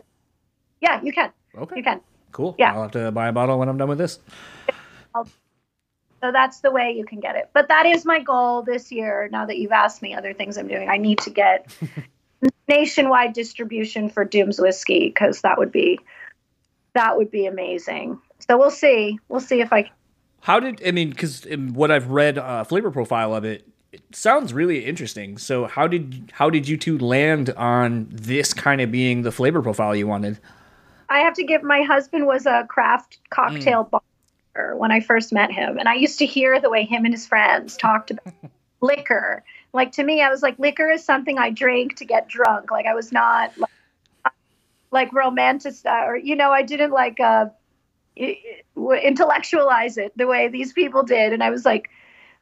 Yeah, 0.81 1.03
you 1.03 1.13
can. 1.13 1.33
Okay. 1.57 1.77
You 1.77 1.83
can. 1.83 2.01
Cool. 2.33 2.55
Yeah. 2.59 2.75
I'll 2.75 2.83
have 2.83 2.93
to 2.93 3.11
buy 3.11 3.29
a 3.29 3.33
bottle 3.33 3.59
when 3.59 3.69
I'm 3.69 3.79
done 3.79 3.89
with 3.89 3.99
this. 3.99 4.19
I'll 5.15 5.27
So 6.27 6.33
that's 6.33 6.59
the 6.59 6.73
way 6.73 6.91
you 6.91 7.05
can 7.05 7.21
get 7.21 7.37
it. 7.37 7.51
But 7.53 7.69
that 7.69 7.87
is 7.87 8.05
my 8.05 8.19
goal 8.19 8.63
this 8.63 8.91
year. 8.91 9.29
Now 9.31 9.47
that 9.47 9.59
you've 9.59 9.71
asked 9.71 10.03
me 10.03 10.13
other 10.13 10.33
things 10.33 10.59
I'm 10.59 10.67
doing, 10.67 10.89
I 10.89 10.97
need 10.97 11.21
to 11.21 11.31
get 11.31 11.73
nationwide 12.69 13.33
distribution 13.33 14.09
for 14.09 14.25
Doom's 14.25 14.61
whiskey 14.61 15.07
because 15.07 15.43
that 15.43 15.57
would 15.57 15.71
be 15.71 16.01
that 16.95 17.17
would 17.17 17.31
be 17.31 17.47
amazing. 17.47 18.19
So 18.41 18.59
we'll 18.59 18.73
see. 18.73 19.21
We'll 19.29 19.39
see 19.39 19.61
if 19.61 19.73
I. 19.73 19.89
How 20.41 20.59
did 20.59 20.83
I 20.85 20.91
mean? 20.91 21.11
Because 21.11 21.47
what 21.47 21.93
I've 21.93 22.11
read, 22.11 22.39
uh, 22.39 22.65
flavor 22.65 22.91
profile 22.91 23.33
of 23.33 23.45
it, 23.45 23.65
it 23.93 24.03
sounds 24.13 24.53
really 24.53 24.85
interesting. 24.85 25.39
So 25.39 25.67
how 25.67 25.87
did 25.87 26.33
how 26.35 26.51
did 26.51 26.67
you 26.67 26.77
two 26.77 26.99
land 26.99 27.51
on 27.51 28.09
this 28.11 28.53
kind 28.53 28.81
of 28.81 28.91
being 28.91 29.23
the 29.23 29.31
flavor 29.31 29.63
profile 29.63 29.95
you 29.95 30.09
wanted? 30.09 30.41
I 31.09 31.21
have 31.21 31.35
to 31.35 31.45
give 31.45 31.63
my 31.63 31.83
husband 31.83 32.27
was 32.27 32.47
a 32.47 32.67
craft 32.69 33.19
cocktail 33.31 33.85
mm. 33.85 34.01
Bar 34.57 34.77
when 34.77 34.91
I 34.91 35.01
first 35.01 35.33
met 35.33 35.53
him, 35.53 35.79
and 35.79 35.89
I 35.89 35.95
used 35.95 36.19
to 36.19 36.27
hear 36.27 36.61
the 36.61 36.71
way 36.71 36.85
him 36.85 37.05
and 37.05 37.15
his 37.15 37.27
friends 37.27 37.77
talked 37.77 38.11
about 38.11 38.33
liquor. 38.81 39.45
Like 39.73 39.93
to 39.93 40.05
me, 40.05 40.23
I 40.23 40.31
was 40.31 40.43
like, 40.43 40.59
liquor 40.59 40.91
is 40.91 41.05
something 41.05 41.39
I 41.39 41.51
drink 41.51 41.97
to 41.97 42.05
get 42.05 42.29
drunk. 42.29 42.71
Like 42.71 42.87
I 42.87 42.95
was 42.95 43.13
not 43.13 43.57
like, 43.59 44.35
like 44.91 45.13
romantic 45.13 45.75
or 45.85 46.17
you 46.17 46.37
know, 46.37 46.51
I 46.51 46.63
didn't 46.63 46.93
like 46.93 47.21
uh, 47.21 47.47
intellectualize 48.17 49.99
it 49.99 50.17
the 50.17 50.27
way 50.27 50.49
these 50.49 50.73
people 50.73 51.03
did, 51.03 51.33
and 51.33 51.43
I 51.43 51.51
was 51.51 51.65
like, 51.65 51.89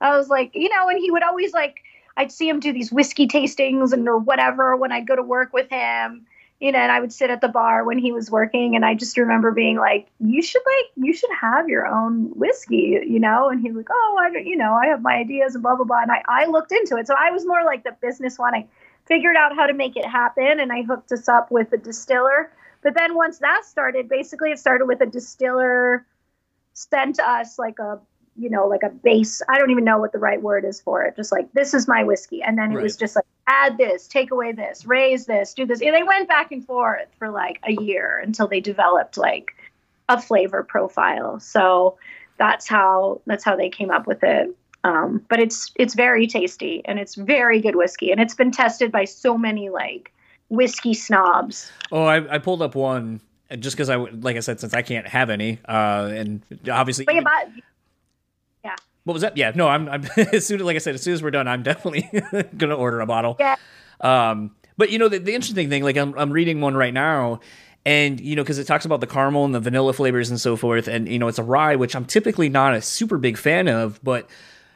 I 0.01 0.17
was 0.17 0.29
like, 0.29 0.55
you 0.55 0.69
know, 0.69 0.89
and 0.89 0.99
he 0.99 1.11
would 1.11 1.23
always 1.23 1.53
like. 1.53 1.77
I'd 2.17 2.31
see 2.31 2.49
him 2.49 2.61
do 2.61 2.73
these 2.73 2.93
whiskey 2.93 3.27
tastings 3.27 3.93
and 3.93 4.09
or 4.09 4.19
whatever 4.19 4.77
when 4.77 4.93
I'd 4.93 5.05
go 5.05 5.17
to 5.17 5.23
work 5.25 5.53
with 5.53 5.69
him 5.69 6.27
you 6.65 6.73
know, 6.73 6.79
and 6.79 6.91
I 6.91 6.99
would 6.99 7.13
sit 7.13 7.29
at 7.29 7.43
the 7.43 7.49
bar 7.49 7.85
when 7.85 7.99
he 7.99 8.11
was 8.11 8.31
working, 8.31 8.75
and 8.75 8.87
I 8.87 8.95
just 8.95 9.19
remember 9.19 9.51
being 9.51 9.77
like, 9.77 10.09
"You 10.19 10.41
should 10.41 10.63
like, 10.65 10.93
you 10.97 11.13
should 11.13 11.29
have 11.39 11.69
your 11.69 11.87
own 11.87 12.31
whiskey," 12.35 12.99
you 13.07 13.21
know. 13.21 13.51
And 13.51 13.61
he's 13.61 13.75
like, 13.75 13.89
"Oh, 13.91 14.19
I 14.19 14.31
don't, 14.31 14.47
you 14.47 14.57
know, 14.57 14.73
I 14.73 14.87
have 14.87 15.03
my 15.03 15.17
ideas 15.17 15.55
and 15.55 15.63
blah 15.63 15.77
blah 15.77 15.85
blah." 15.85 16.01
And 16.01 16.11
I, 16.11 16.23
I 16.27 16.47
looked 16.47 16.73
into 16.73 16.97
it, 16.97 17.07
so 17.07 17.15
I 17.19 17.31
was 17.33 17.45
more 17.45 17.63
like 17.67 17.85
the 17.85 17.95
business 18.01 18.39
one. 18.39 18.55
I 18.55 18.67
figured 19.05 19.37
out 19.37 19.55
how 19.55 19.67
to 19.67 19.75
make 19.75 19.95
it 19.99 20.07
happen, 20.07 20.59
and 20.59 20.73
I 20.73 20.85
hooked 20.85 21.13
us 21.13 21.29
up 21.29 21.51
with 21.51 21.71
a 21.75 21.77
distiller. 21.77 22.51
But 22.81 22.95
then 22.95 23.15
once 23.15 23.41
that 23.41 23.67
started, 23.67 24.09
basically, 24.09 24.51
it 24.51 24.59
started 24.59 24.87
with 24.87 25.03
a 25.03 25.07
distiller 25.07 26.07
sent 26.73 27.21
us 27.21 27.59
like 27.59 27.79
a 27.79 28.01
you 28.37 28.49
know, 28.49 28.67
like 28.67 28.83
a 28.83 28.89
base. 28.89 29.43
I 29.51 29.59
don't 29.59 29.71
even 29.71 29.85
know 29.85 29.99
what 29.99 30.13
the 30.13 30.19
right 30.19 30.41
word 30.41 30.65
is 30.65 30.81
for 30.81 31.05
it. 31.05 31.15
Just 31.15 31.31
like 31.31 31.53
this 31.53 31.75
is 31.75 31.87
my 31.87 32.05
whiskey, 32.05 32.43
and 32.43 32.57
then 32.57 32.73
it 32.73 32.77
right. 32.77 32.83
was 32.85 32.97
just 32.97 33.17
like 33.17 33.27
add 33.47 33.79
this, 33.79 34.07
take 34.07 34.31
away 34.31 34.53
this, 34.53 34.87
raise 34.87 35.27
this, 35.27 35.55
do 35.55 35.67
this. 35.67 35.81
And 35.81 35.95
they 35.95 36.03
went 36.03 36.29
back 36.29 36.53
and 36.53 36.65
forth 36.65 37.09
for 37.19 37.31
like 37.31 37.61
a 37.65 37.73
year 37.73 38.21
until 38.25 38.47
they 38.47 38.61
developed 38.61 39.17
like 39.17 39.55
a 40.09 40.21
flavor 40.21 40.63
profile. 40.63 41.41
So 41.41 41.99
that's 42.39 42.69
how 42.69 43.21
that's 43.27 43.45
how 43.45 43.57
they 43.57 43.69
came 43.69 43.91
up 43.91 44.07
with 44.07 44.23
it. 44.23 44.55
Um, 44.83 45.25
but 45.29 45.41
it's 45.41 45.73
it's 45.77 45.95
very 45.95 46.27
tasty 46.27 46.83
and 46.85 46.99
it's 46.99 47.15
very 47.15 47.61
good 47.61 47.77
whiskey, 47.77 48.11
and 48.11 48.21
it's 48.21 48.35
been 48.35 48.51
tested 48.51 48.93
by 48.93 49.05
so 49.05 49.39
many 49.39 49.71
like 49.71 50.13
whiskey 50.51 50.95
snobs. 50.95 51.71
Oh, 51.91 52.05
I, 52.05 52.35
I 52.35 52.39
pulled 52.39 52.61
up 52.61 52.75
one 52.75 53.21
just 53.59 53.77
because 53.77 53.89
I 53.89 53.97
like 53.97 54.37
I 54.37 54.41
said 54.41 54.61
since 54.61 54.75
I 54.75 54.83
can't 54.83 55.07
have 55.07 55.31
any, 55.31 55.59
uh, 55.67 56.11
and 56.13 56.43
obviously. 56.71 57.07
Wait, 57.07 57.19
about, 57.19 57.47
what 59.05 59.15
was 59.15 59.23
that? 59.23 59.37
Yeah, 59.37 59.53
no, 59.55 59.69
I'm, 59.69 59.89
I'm 59.89 60.05
as 60.33 60.47
soon 60.47 60.61
as 60.61 60.67
like 60.67 60.77
I 60.77 60.81
said, 60.81 60.95
as 60.95 61.03
soon 61.03 61.15
as 61.15 61.23
we're 61.23 61.31
done, 61.31 61.47
I'm 61.49 61.63
definitely 61.63 62.11
gonna 62.57 62.75
order 62.77 63.01
a 63.01 63.07
bottle. 63.07 63.37
Yeah. 63.39 63.57
Um, 64.01 64.55
but 64.77 64.91
you 64.91 64.99
know 64.99 65.09
the, 65.09 65.19
the 65.19 65.35
interesting 65.35 65.69
thing, 65.69 65.83
like 65.83 65.97
I'm 65.97 66.17
I'm 66.19 66.33
reading 66.33 66.61
one 66.61 66.75
right 66.75 66.93
now, 66.93 67.41
and 67.87 68.21
you 68.21 68.37
know 68.37 68.43
because 68.43 68.59
it 68.59 68.67
talks 68.67 68.85
about 68.85 69.01
the 69.01 69.07
caramel 69.07 69.45
and 69.45 69.55
the 69.55 69.61
vanilla 69.61 69.93
flavors 69.93 70.31
and 70.31 70.41
so 70.41 70.57
forth, 70.57 70.89
and 70.89 71.09
you 71.09 71.19
know 71.19 71.29
it's 71.29 71.39
a 71.39 71.45
rye, 71.45 71.77
which 71.77 71.95
I'm 71.95 72.05
typically 72.05 72.49
not 72.49 72.75
a 72.75 72.83
super 72.83 73.19
big 73.19 73.39
fan 73.39 73.69
of, 73.69 74.03
but 74.03 74.29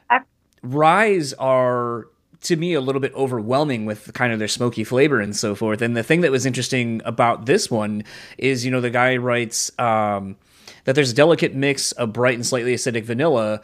I- 0.09 0.21
ryes 0.63 1.33
are 1.35 2.07
to 2.41 2.57
me 2.57 2.75
a 2.75 2.81
little 2.81 3.01
bit 3.01 3.13
overwhelming 3.15 3.85
with 3.85 4.13
kind 4.15 4.33
of 4.33 4.39
their 4.39 4.49
smoky 4.49 4.85
flavor 4.85 5.21
and 5.21 5.35
so 5.35 5.55
forth. 5.55 5.83
And 5.83 5.97
the 5.97 6.03
thing 6.05 6.21
that 6.21 6.31
was 6.31 6.47
interesting 6.47 7.03
about 7.05 7.47
this 7.47 7.69
one 7.71 8.05
is, 8.37 8.65
you 8.65 8.71
know, 8.71 8.81
the 8.81 8.91
guy 8.91 9.17
writes 9.17 9.73
um, 9.79 10.37
that 10.85 10.95
there's 10.95 11.11
a 11.11 11.15
delicate 11.15 11.55
mix 11.55 11.91
of 11.93 12.13
bright 12.13 12.35
and 12.35 12.47
slightly 12.47 12.75
acidic 12.75 13.05
vanilla 13.05 13.61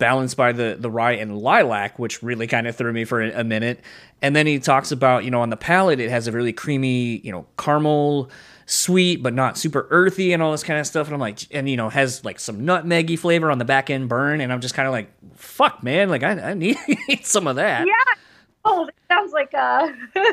balanced 0.00 0.36
by 0.36 0.50
the 0.50 0.76
the 0.78 0.90
rye 0.90 1.12
and 1.12 1.38
lilac, 1.38 1.98
which 1.98 2.22
really 2.22 2.48
kind 2.48 2.66
of 2.66 2.74
threw 2.74 2.92
me 2.92 3.04
for 3.04 3.22
a, 3.22 3.40
a, 3.40 3.44
minute. 3.44 3.80
And 4.20 4.34
then 4.34 4.48
he 4.48 4.58
talks 4.58 4.90
about 4.90 5.24
you 5.24 5.30
know 5.30 5.42
on 5.42 5.50
the 5.50 5.56
palate 5.56 6.00
it 6.00 6.10
has 6.10 6.26
a 6.26 6.32
really 6.32 6.52
creamy 6.52 7.18
you 7.18 7.30
know 7.30 7.46
caramel 7.56 8.30
sweet 8.66 9.22
but 9.22 9.34
not 9.34 9.58
super 9.58 9.86
earthy 9.90 10.32
and 10.32 10.42
all 10.42 10.50
this 10.50 10.64
kind 10.64 10.80
of 10.80 10.86
stuff. 10.86 11.06
And 11.06 11.14
i'm 11.14 11.20
like 11.20 11.46
and 11.52 11.68
you 11.68 11.76
know 11.76 11.88
has 11.88 12.24
like 12.24 12.40
some 12.40 12.62
nutmeggy 12.62 13.16
flavor 13.16 13.50
on 13.50 13.58
the 13.58 13.64
back 13.64 13.90
end 13.90 14.08
burn. 14.08 14.40
And 14.40 14.52
i'm 14.52 14.60
just 14.60 14.74
kind 14.74 14.88
of 14.88 14.92
like 14.92 15.12
fuck 15.36 15.84
man 15.84 16.08
like 16.08 16.24
i, 16.24 16.32
I 16.32 16.54
need 16.54 16.76
some 17.22 17.46
of 17.46 17.56
that. 17.56 17.86
Yeah 17.86 18.14
Oh, 18.64 18.84
that 18.84 18.94
sounds 19.08 19.32
like 19.32 19.54
uh 19.54 19.88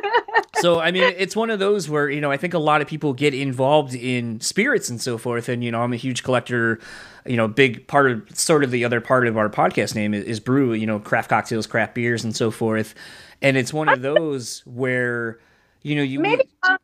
so 0.59 0.79
I 0.79 0.91
mean, 0.91 1.03
it's 1.17 1.35
one 1.35 1.49
of 1.49 1.59
those 1.59 1.89
where 1.89 2.09
you 2.09 2.21
know 2.21 2.31
I 2.31 2.37
think 2.37 2.53
a 2.53 2.59
lot 2.59 2.81
of 2.81 2.87
people 2.87 3.13
get 3.13 3.33
involved 3.33 3.93
in 3.95 4.41
spirits 4.41 4.89
and 4.89 5.01
so 5.01 5.17
forth, 5.17 5.49
and 5.49 5.63
you 5.63 5.71
know 5.71 5.81
I'm 5.81 5.93
a 5.93 5.97
huge 5.97 6.23
collector 6.23 6.79
you 7.27 7.37
know, 7.37 7.47
big 7.47 7.87
part 7.87 8.09
of 8.09 8.23
sort 8.37 8.63
of 8.63 8.71
the 8.71 8.85
other 8.85 9.01
part 9.01 9.27
of 9.27 9.37
our 9.37 9.49
podcast 9.49 9.95
name 9.95 10.13
is, 10.13 10.23
is 10.23 10.39
brew, 10.39 10.73
you 10.73 10.85
know, 10.87 10.99
craft 10.99 11.29
cocktails, 11.29 11.67
craft 11.67 11.93
beers, 11.93 12.23
and 12.23 12.35
so 12.35 12.49
forth. 12.49 12.95
And 13.41 13.57
it's 13.57 13.73
one 13.73 13.89
of 13.89 14.01
those 14.01 14.61
where, 14.65 15.39
you 15.83 15.95
know, 15.95 16.01
you 16.01 16.19
maybe 16.19 16.43
uh, 16.63 16.77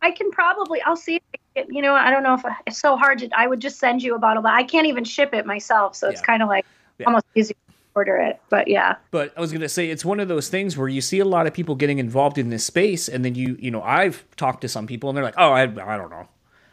I 0.00 0.12
can 0.12 0.30
probably 0.30 0.80
I'll 0.82 0.96
see. 0.96 1.20
you 1.54 1.82
know, 1.82 1.94
I 1.94 2.10
don't 2.10 2.22
know 2.22 2.34
if 2.34 2.44
I, 2.44 2.54
it's 2.66 2.78
so 2.78 2.96
hard 2.96 3.18
to. 3.18 3.28
I 3.36 3.46
would 3.46 3.60
just 3.60 3.78
send 3.78 4.02
you 4.02 4.14
a 4.14 4.18
bottle, 4.18 4.42
but 4.42 4.52
I 4.52 4.62
can't 4.62 4.86
even 4.86 5.04
ship 5.04 5.34
it 5.34 5.44
myself, 5.44 5.96
so 5.96 6.08
it's 6.08 6.20
yeah. 6.20 6.26
kind 6.26 6.42
of 6.42 6.48
like 6.48 6.64
yeah. 6.98 7.06
almost 7.06 7.26
easy 7.34 7.56
order 7.98 8.16
it. 8.16 8.40
But 8.48 8.68
yeah. 8.68 8.96
But 9.10 9.32
I 9.36 9.40
was 9.40 9.52
gonna 9.52 9.68
say 9.68 9.90
it's 9.90 10.04
one 10.04 10.20
of 10.20 10.28
those 10.28 10.48
things 10.48 10.76
where 10.76 10.88
you 10.88 11.00
see 11.00 11.18
a 11.18 11.24
lot 11.24 11.46
of 11.46 11.52
people 11.52 11.74
getting 11.74 11.98
involved 11.98 12.38
in 12.38 12.50
this 12.50 12.64
space, 12.64 13.08
and 13.08 13.24
then 13.24 13.34
you, 13.34 13.56
you 13.60 13.70
know, 13.70 13.82
I've 13.82 14.24
talked 14.36 14.60
to 14.62 14.68
some 14.68 14.86
people, 14.86 15.10
and 15.10 15.16
they're 15.16 15.24
like, 15.24 15.34
"Oh, 15.38 15.52
I, 15.52 15.62
I 15.62 15.96
don't 15.96 16.10
know." 16.10 16.28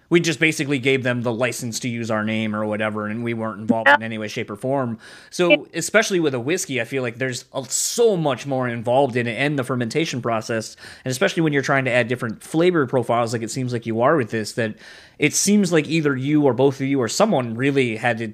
we 0.10 0.20
just 0.20 0.40
basically 0.40 0.80
gave 0.80 1.04
them 1.04 1.22
the 1.22 1.34
license 1.34 1.80
to 1.80 1.90
use 1.90 2.12
our 2.12 2.24
name 2.24 2.56
or 2.56 2.66
whatever 2.66 3.08
and 3.08 3.24
we 3.24 3.34
weren't 3.34 3.60
involved 3.60 3.90
in 3.90 4.04
any 4.04 4.18
way 4.18 4.28
shape 4.28 4.50
or 4.50 4.56
form 4.56 4.98
so 5.30 5.68
especially 5.74 6.20
with 6.20 6.34
a 6.34 6.40
whiskey 6.40 6.80
i 6.80 6.84
feel 6.84 7.04
like 7.04 7.18
there's 7.18 7.46
so 7.68 8.16
much 8.16 8.46
more 8.46 8.68
involved 8.68 9.16
in 9.16 9.28
it 9.28 9.34
and 9.34 9.58
the 9.58 9.64
fermentation 9.64 10.22
process 10.22 10.76
and 11.04 11.12
especially 11.12 11.42
when 11.42 11.54
you're 11.54 11.62
trying 11.62 11.86
to 11.86 11.92
add 11.92 12.08
different 12.08 12.42
flavor 12.42 12.86
profiles 12.86 13.34
like 13.34 13.42
it 13.42 13.52
seems 13.52 13.74
like 13.74 13.86
you 13.86 14.02
are 14.02 14.16
with 14.16 14.30
this 14.30 14.54
that 14.54 14.76
it 15.18 15.34
seems 15.34 15.72
like 15.72 15.88
either 15.88 16.16
you 16.16 16.44
or 16.44 16.54
both 16.54 16.76
of 16.76 16.88
you 16.88 17.00
or 17.00 17.08
someone 17.08 17.56
really 17.56 17.96
had 17.96 18.18
to 18.18 18.34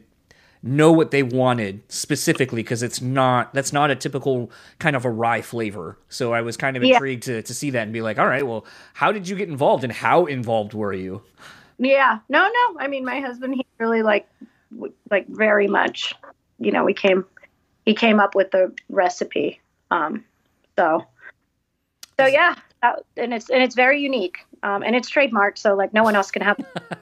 know 0.63 0.91
what 0.91 1.11
they 1.11 1.23
wanted 1.23 1.81
specifically 1.89 2.61
because 2.61 2.83
it's 2.83 3.01
not 3.01 3.51
that's 3.53 3.73
not 3.73 3.89
a 3.89 3.95
typical 3.95 4.51
kind 4.77 4.95
of 4.95 5.05
a 5.05 5.09
rye 5.09 5.41
flavor 5.41 5.97
so 6.07 6.33
i 6.33 6.41
was 6.41 6.55
kind 6.55 6.77
of 6.77 6.83
intrigued 6.83 7.23
to, 7.23 7.41
to 7.41 7.53
see 7.53 7.71
that 7.71 7.81
and 7.81 7.93
be 7.93 8.01
like 8.01 8.19
all 8.19 8.27
right 8.27 8.45
well 8.45 8.63
how 8.93 9.11
did 9.11 9.27
you 9.27 9.35
get 9.35 9.49
involved 9.49 9.83
and 9.83 9.91
how 9.91 10.27
involved 10.27 10.75
were 10.75 10.93
you 10.93 11.21
yeah. 11.81 12.19
No, 12.29 12.43
no. 12.43 12.79
I 12.79 12.87
mean, 12.87 13.03
my 13.03 13.19
husband, 13.19 13.55
he 13.55 13.65
really 13.79 14.03
like, 14.03 14.29
like 15.09 15.27
very 15.27 15.67
much, 15.67 16.13
you 16.59 16.71
know, 16.71 16.83
we 16.83 16.93
came, 16.93 17.25
he 17.85 17.95
came 17.95 18.19
up 18.19 18.35
with 18.35 18.51
the 18.51 18.71
recipe. 18.87 19.59
Um, 19.89 20.23
so, 20.77 21.07
so 22.19 22.27
yeah, 22.27 22.53
that, 22.81 23.03
and 23.17 23.33
it's, 23.33 23.49
and 23.49 23.61
it's 23.61 23.75
very 23.75 24.01
unique. 24.01 24.39
Um, 24.63 24.83
and 24.83 24.95
it's 24.95 25.09
trademarked. 25.09 25.57
So 25.57 25.73
like 25.75 25.93
no 25.93 26.03
one 26.03 26.15
else 26.15 26.29
can 26.29 26.41
have 26.43 26.57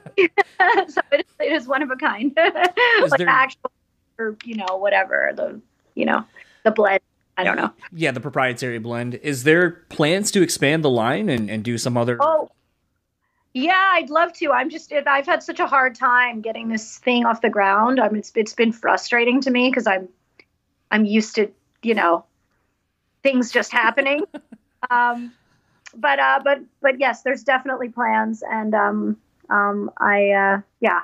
so 0.88 1.00
it, 1.12 1.26
it 1.38 1.52
is 1.52 1.66
one 1.66 1.82
of 1.82 1.90
a 1.90 1.96
kind, 1.96 2.32
like 2.36 3.18
there... 3.18 3.28
actual, 3.28 3.70
or, 4.18 4.36
you 4.44 4.56
know, 4.56 4.76
whatever 4.76 5.32
the, 5.34 5.60
you 5.94 6.04
know, 6.04 6.24
the 6.64 6.70
blend. 6.70 7.00
I 7.36 7.44
don't 7.44 7.56
know. 7.56 7.72
Yeah, 7.92 8.10
the 8.10 8.20
proprietary 8.20 8.78
blend. 8.78 9.14
Is 9.14 9.44
there 9.44 9.70
plans 9.70 10.30
to 10.32 10.42
expand 10.42 10.84
the 10.84 10.90
line 10.90 11.30
and, 11.30 11.48
and 11.48 11.64
do 11.64 11.78
some 11.78 11.96
other? 11.96 12.18
Oh, 12.20 12.50
yeah, 13.54 13.92
I'd 13.94 14.10
love 14.10 14.34
to. 14.34 14.52
I'm 14.52 14.68
just 14.68 14.92
I've 14.92 15.24
had 15.24 15.42
such 15.42 15.58
a 15.58 15.66
hard 15.66 15.94
time 15.94 16.42
getting 16.42 16.68
this 16.68 16.98
thing 16.98 17.24
off 17.24 17.40
the 17.40 17.48
ground. 17.48 17.98
I 17.98 18.08
mean, 18.08 18.18
it's 18.18 18.32
it's 18.34 18.52
been 18.52 18.72
frustrating 18.72 19.40
to 19.40 19.50
me 19.50 19.70
because 19.70 19.86
I'm 19.86 20.08
I'm 20.90 21.06
used 21.06 21.34
to 21.36 21.50
you 21.82 21.94
know 21.94 22.26
things 23.22 23.50
just 23.50 23.72
happening. 23.72 24.24
um, 24.90 25.32
but 25.96 26.18
uh, 26.18 26.40
but 26.44 26.60
but 26.80 26.98
yes, 27.00 27.22
there's 27.22 27.42
definitely 27.42 27.88
plans, 27.88 28.42
and 28.48 28.74
um, 28.74 29.16
um, 29.48 29.90
I 29.98 30.30
uh, 30.30 30.60
yeah, 30.80 31.00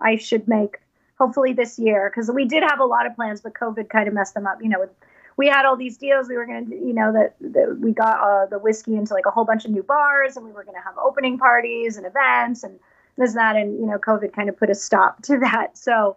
I 0.00 0.16
should 0.16 0.46
make 0.48 0.78
hopefully 1.18 1.52
this 1.52 1.78
year 1.78 2.10
because 2.10 2.30
we 2.30 2.44
did 2.44 2.62
have 2.62 2.80
a 2.80 2.84
lot 2.84 3.06
of 3.06 3.14
plans, 3.14 3.40
but 3.40 3.54
COVID 3.54 3.88
kind 3.88 4.08
of 4.08 4.14
messed 4.14 4.34
them 4.34 4.46
up. 4.46 4.58
You 4.62 4.68
know, 4.68 4.88
we 5.36 5.48
had 5.48 5.64
all 5.64 5.76
these 5.76 5.96
deals. 5.96 6.28
We 6.28 6.36
were 6.36 6.46
going 6.46 6.70
to, 6.70 6.74
you 6.74 6.92
know, 6.92 7.12
that, 7.12 7.36
that 7.40 7.78
we 7.80 7.92
got 7.92 8.20
uh, 8.20 8.46
the 8.46 8.58
whiskey 8.58 8.96
into 8.96 9.14
like 9.14 9.26
a 9.26 9.30
whole 9.30 9.44
bunch 9.44 9.64
of 9.64 9.70
new 9.70 9.82
bars, 9.82 10.36
and 10.36 10.44
we 10.44 10.52
were 10.52 10.64
going 10.64 10.76
to 10.76 10.82
have 10.82 10.96
opening 10.98 11.38
parties 11.38 11.96
and 11.96 12.06
events 12.06 12.62
and 12.62 12.78
this 13.16 13.30
and 13.30 13.38
that. 13.38 13.56
And 13.56 13.78
you 13.78 13.86
know, 13.86 13.98
COVID 13.98 14.32
kind 14.32 14.48
of 14.48 14.56
put 14.56 14.70
a 14.70 14.74
stop 14.74 15.22
to 15.22 15.38
that. 15.38 15.76
So, 15.76 16.16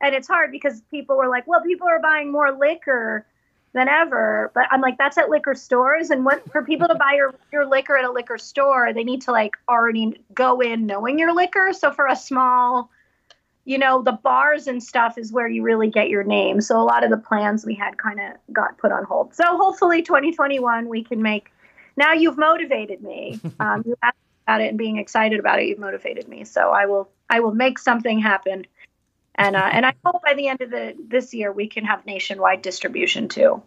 and 0.00 0.14
it's 0.14 0.28
hard 0.28 0.50
because 0.50 0.80
people 0.90 1.16
were 1.16 1.28
like, 1.28 1.46
well, 1.46 1.62
people 1.62 1.88
are 1.88 2.00
buying 2.00 2.30
more 2.30 2.52
liquor 2.52 3.26
than 3.72 3.88
ever. 3.88 4.50
But 4.54 4.64
I'm 4.70 4.80
like, 4.80 4.98
that's 4.98 5.18
at 5.18 5.28
liquor 5.28 5.54
stores, 5.54 6.10
and 6.10 6.24
what 6.24 6.50
for 6.50 6.62
people 6.64 6.88
to 6.88 6.94
buy 6.94 7.14
your 7.14 7.34
your 7.52 7.66
liquor 7.66 7.96
at 7.96 8.04
a 8.04 8.10
liquor 8.12 8.38
store, 8.38 8.92
they 8.92 9.04
need 9.04 9.22
to 9.22 9.32
like 9.32 9.56
already 9.68 10.20
go 10.34 10.60
in 10.60 10.86
knowing 10.86 11.18
your 11.18 11.34
liquor. 11.34 11.72
So 11.72 11.90
for 11.92 12.06
a 12.06 12.16
small 12.16 12.90
you 13.68 13.76
know, 13.76 14.00
the 14.00 14.12
bars 14.12 14.66
and 14.66 14.82
stuff 14.82 15.18
is 15.18 15.30
where 15.30 15.46
you 15.46 15.62
really 15.62 15.90
get 15.90 16.08
your 16.08 16.24
name. 16.24 16.58
So 16.62 16.80
a 16.80 16.82
lot 16.84 17.04
of 17.04 17.10
the 17.10 17.18
plans 17.18 17.66
we 17.66 17.74
had 17.74 17.98
kind 17.98 18.18
of 18.18 18.32
got 18.50 18.78
put 18.78 18.92
on 18.92 19.04
hold. 19.04 19.34
So 19.34 19.44
hopefully 19.58 20.00
2021 20.00 20.88
we 20.88 21.04
can 21.04 21.20
make. 21.20 21.52
Now 21.94 22.14
you've 22.14 22.38
motivated 22.38 23.02
me. 23.02 23.38
Um, 23.60 23.82
you 23.84 23.94
asked 24.02 24.16
about 24.46 24.62
it 24.62 24.68
and 24.68 24.78
being 24.78 24.96
excited 24.96 25.38
about 25.38 25.60
it. 25.60 25.66
You've 25.66 25.78
motivated 25.80 26.28
me. 26.28 26.44
So 26.44 26.70
I 26.70 26.86
will. 26.86 27.10
I 27.28 27.40
will 27.40 27.54
make 27.54 27.78
something 27.78 28.18
happen. 28.18 28.66
And 29.38 29.54
uh, 29.56 29.70
and 29.72 29.86
I 29.86 29.94
hope 30.04 30.20
by 30.22 30.34
the 30.34 30.48
end 30.48 30.60
of 30.60 30.70
the 30.70 30.94
this 31.08 31.32
year 31.32 31.52
we 31.52 31.68
can 31.68 31.84
have 31.84 32.04
nationwide 32.04 32.60
distribution 32.60 33.28
too. 33.28 33.62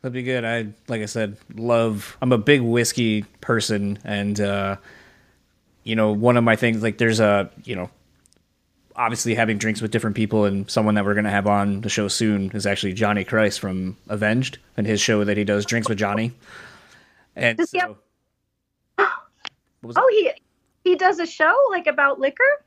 That'd 0.00 0.14
be 0.14 0.22
good. 0.22 0.44
I 0.46 0.68
like 0.88 1.02
I 1.02 1.06
said, 1.06 1.36
love. 1.54 2.16
I'm 2.22 2.32
a 2.32 2.38
big 2.38 2.62
whiskey 2.62 3.22
person, 3.42 3.98
and 4.02 4.40
uh, 4.40 4.76
you 5.84 5.94
know, 5.94 6.12
one 6.12 6.38
of 6.38 6.42
my 6.44 6.56
things 6.56 6.82
like 6.82 6.96
there's 6.96 7.20
a 7.20 7.50
you 7.64 7.76
know 7.76 7.90
obviously 8.96 9.34
having 9.34 9.58
drinks 9.58 9.80
with 9.80 9.90
different 9.90 10.16
people 10.16 10.44
and 10.46 10.70
someone 10.70 10.94
that 10.94 11.04
we're 11.04 11.14
going 11.14 11.24
to 11.24 11.30
have 11.30 11.46
on 11.46 11.80
the 11.82 11.88
show 11.88 12.08
soon 12.08 12.50
is 12.52 12.66
actually 12.66 12.92
Johnny 12.92 13.24
Christ 13.24 13.60
from 13.60 13.96
Avenged 14.08 14.58
and 14.76 14.86
his 14.86 15.00
show 15.00 15.24
that 15.24 15.36
he 15.36 15.44
does 15.44 15.64
drinks 15.64 15.88
with 15.88 15.96
Johnny. 15.96 16.32
And 17.36 17.56
Does 17.56 17.70
he 17.70 17.78
have- 17.78 17.96
was 19.82 19.94
that? 19.94 20.02
Oh, 20.02 20.08
he 20.10 20.32
he 20.84 20.96
does 20.96 21.18
a 21.18 21.26
show 21.26 21.54
like 21.70 21.86
about 21.86 22.18
liquor. 22.20 22.62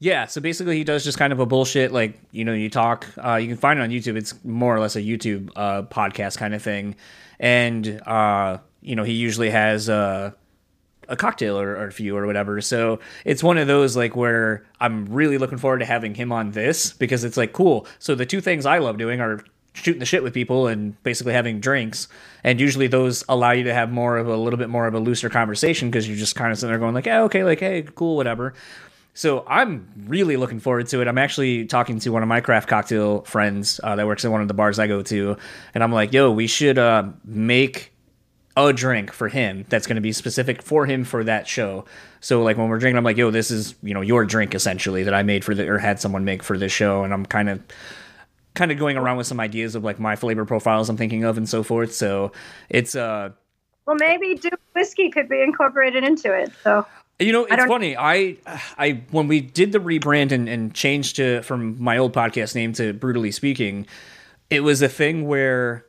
Yeah, 0.00 0.26
so 0.26 0.40
basically 0.40 0.76
he 0.76 0.84
does 0.84 1.04
just 1.04 1.18
kind 1.18 1.32
of 1.32 1.40
a 1.40 1.46
bullshit 1.46 1.92
like, 1.92 2.18
you 2.30 2.44
know, 2.44 2.52
you 2.52 2.70
talk, 2.70 3.06
uh, 3.22 3.34
you 3.34 3.48
can 3.48 3.56
find 3.56 3.80
it 3.80 3.82
on 3.82 3.90
YouTube. 3.90 4.16
It's 4.16 4.34
more 4.44 4.74
or 4.74 4.80
less 4.80 4.96
a 4.96 5.02
YouTube 5.02 5.50
uh, 5.56 5.82
podcast 5.82 6.38
kind 6.38 6.54
of 6.54 6.62
thing. 6.62 6.94
And 7.40 8.00
uh, 8.06 8.58
you 8.80 8.96
know, 8.96 9.04
he 9.04 9.12
usually 9.12 9.50
has 9.50 9.88
uh 9.88 10.32
a 11.08 11.16
cocktail 11.16 11.58
or, 11.58 11.70
or 11.70 11.86
a 11.86 11.92
few 11.92 12.16
or 12.16 12.26
whatever. 12.26 12.60
So 12.60 13.00
it's 13.24 13.42
one 13.42 13.56
of 13.58 13.66
those 13.66 13.96
like 13.96 14.14
where 14.14 14.66
I'm 14.78 15.06
really 15.06 15.38
looking 15.38 15.58
forward 15.58 15.78
to 15.78 15.86
having 15.86 16.14
him 16.14 16.32
on 16.32 16.50
this 16.50 16.92
because 16.92 17.24
it's 17.24 17.36
like 17.36 17.52
cool. 17.52 17.86
So 17.98 18.14
the 18.14 18.26
two 18.26 18.40
things 18.40 18.66
I 18.66 18.78
love 18.78 18.98
doing 18.98 19.20
are 19.20 19.42
shooting 19.72 20.00
the 20.00 20.06
shit 20.06 20.22
with 20.22 20.34
people 20.34 20.66
and 20.66 21.00
basically 21.02 21.32
having 21.32 21.60
drinks. 21.60 22.08
And 22.44 22.60
usually 22.60 22.88
those 22.88 23.24
allow 23.28 23.52
you 23.52 23.64
to 23.64 23.74
have 23.74 23.90
more 23.90 24.18
of 24.18 24.28
a 24.28 24.36
little 24.36 24.58
bit 24.58 24.68
more 24.68 24.86
of 24.86 24.94
a 24.94 24.98
looser 24.98 25.30
conversation 25.30 25.90
because 25.90 26.06
you're 26.06 26.16
just 26.16 26.36
kind 26.36 26.52
of 26.52 26.58
sitting 26.58 26.72
there 26.72 26.78
going 26.78 26.94
like, 26.94 27.06
yeah, 27.06 27.22
okay, 27.22 27.44
like, 27.44 27.60
hey, 27.60 27.82
cool, 27.94 28.16
whatever. 28.16 28.54
So 29.18 29.42
I'm 29.48 29.90
really 30.06 30.36
looking 30.36 30.60
forward 30.60 30.86
to 30.90 31.00
it. 31.00 31.08
I'm 31.08 31.18
actually 31.18 31.66
talking 31.66 31.98
to 31.98 32.10
one 32.10 32.22
of 32.22 32.28
my 32.28 32.40
craft 32.40 32.68
cocktail 32.68 33.22
friends 33.22 33.80
uh, 33.82 33.96
that 33.96 34.06
works 34.06 34.24
at 34.24 34.30
one 34.30 34.42
of 34.42 34.46
the 34.46 34.54
bars 34.54 34.78
I 34.78 34.86
go 34.86 35.02
to, 35.02 35.36
and 35.74 35.82
I'm 35.82 35.90
like, 35.90 36.12
"Yo, 36.12 36.30
we 36.30 36.46
should 36.46 36.78
uh, 36.78 37.02
make 37.24 37.92
a 38.56 38.72
drink 38.72 39.12
for 39.12 39.26
him 39.26 39.66
that's 39.68 39.88
going 39.88 39.96
to 39.96 40.00
be 40.00 40.12
specific 40.12 40.62
for 40.62 40.86
him 40.86 41.02
for 41.02 41.24
that 41.24 41.48
show. 41.48 41.84
So 42.20 42.44
like 42.44 42.56
when 42.56 42.68
we're 42.68 42.78
drinking, 42.78 42.96
I'm 42.96 43.02
like, 43.02 43.16
yo, 43.16 43.32
this 43.32 43.50
is 43.50 43.74
you 43.82 43.92
know 43.92 44.02
your 44.02 44.24
drink 44.24 44.54
essentially 44.54 45.02
that 45.02 45.14
I 45.14 45.24
made 45.24 45.44
for 45.44 45.52
the 45.52 45.68
or 45.68 45.78
had 45.78 45.98
someone 45.98 46.24
make 46.24 46.44
for 46.44 46.56
this 46.56 46.70
show, 46.70 47.02
and 47.02 47.12
I'm 47.12 47.26
kind 47.26 47.48
of 47.48 47.60
kind 48.54 48.70
of 48.70 48.78
going 48.78 48.96
around 48.96 49.16
with 49.16 49.26
some 49.26 49.40
ideas 49.40 49.74
of 49.74 49.82
like 49.82 49.98
my 49.98 50.14
flavor 50.14 50.44
profiles 50.44 50.88
I'm 50.88 50.96
thinking 50.96 51.24
of 51.24 51.36
and 51.36 51.48
so 51.48 51.64
forth. 51.64 51.92
So 51.92 52.30
it's 52.68 52.94
uh 52.94 53.30
Well, 53.84 53.96
maybe 53.98 54.36
Duke 54.36 54.60
whiskey 54.76 55.10
could 55.10 55.28
be 55.28 55.42
incorporated 55.42 56.04
into 56.04 56.32
it. 56.32 56.52
So 56.62 56.86
you 57.18 57.32
know, 57.32 57.44
it's 57.44 57.56
don't- 57.56 57.68
funny. 57.68 57.96
I, 57.96 58.36
I, 58.76 59.02
when 59.10 59.28
we 59.28 59.40
did 59.40 59.72
the 59.72 59.78
rebrand 59.78 60.32
and, 60.32 60.48
and 60.48 60.74
changed 60.74 61.16
to 61.16 61.42
from 61.42 61.82
my 61.82 61.98
old 61.98 62.12
podcast 62.12 62.54
name 62.54 62.72
to 62.74 62.94
Brewtally 62.94 63.34
Speaking, 63.34 63.86
it 64.50 64.60
was 64.60 64.82
a 64.82 64.88
thing 64.88 65.26
where 65.26 65.84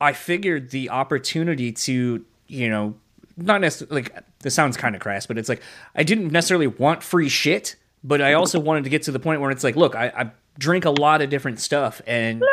I 0.00 0.12
figured 0.12 0.70
the 0.70 0.90
opportunity 0.90 1.72
to, 1.72 2.24
you 2.48 2.68
know, 2.68 2.94
not 3.36 3.60
necessarily 3.60 4.02
like 4.02 4.16
this 4.40 4.54
sounds 4.54 4.76
kind 4.76 4.94
of 4.94 5.00
crass, 5.00 5.26
but 5.26 5.38
it's 5.38 5.48
like 5.48 5.62
I 5.94 6.02
didn't 6.02 6.30
necessarily 6.30 6.66
want 6.66 7.02
free 7.02 7.28
shit, 7.28 7.76
but 8.02 8.20
I 8.20 8.34
also 8.34 8.60
wanted 8.60 8.84
to 8.84 8.90
get 8.90 9.02
to 9.04 9.12
the 9.12 9.18
point 9.18 9.40
where 9.40 9.50
it's 9.50 9.64
like, 9.64 9.76
look, 9.76 9.96
I, 9.96 10.08
I 10.08 10.30
drink 10.58 10.84
a 10.84 10.90
lot 10.90 11.22
of 11.22 11.30
different 11.30 11.60
stuff, 11.60 12.00
and 12.06 12.44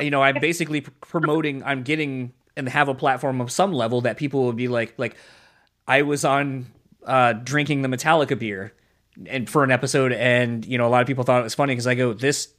you 0.00 0.10
know, 0.10 0.22
I'm 0.22 0.40
basically 0.40 0.80
promoting. 0.80 1.62
I'm 1.64 1.82
getting 1.82 2.32
and 2.56 2.68
have 2.68 2.88
a 2.88 2.94
platform 2.94 3.40
of 3.40 3.50
some 3.50 3.72
level 3.72 4.02
that 4.02 4.16
people 4.16 4.44
will 4.44 4.52
be 4.52 4.68
like, 4.68 4.94
like 4.98 5.16
I 5.86 6.02
was 6.02 6.24
on 6.24 6.66
uh, 7.06 7.32
drinking 7.34 7.82
the 7.82 7.88
Metallica 7.88 8.38
beer 8.38 8.72
and 9.26 9.48
for 9.48 9.64
an 9.64 9.70
episode, 9.70 10.12
and 10.12 10.64
you 10.64 10.78
know, 10.78 10.86
a 10.86 10.90
lot 10.90 11.00
of 11.02 11.06
people 11.06 11.24
thought 11.24 11.40
it 11.40 11.44
was 11.44 11.54
funny 11.54 11.72
because 11.72 11.86
I 11.86 11.94
go, 11.94 12.12
this 12.12 12.52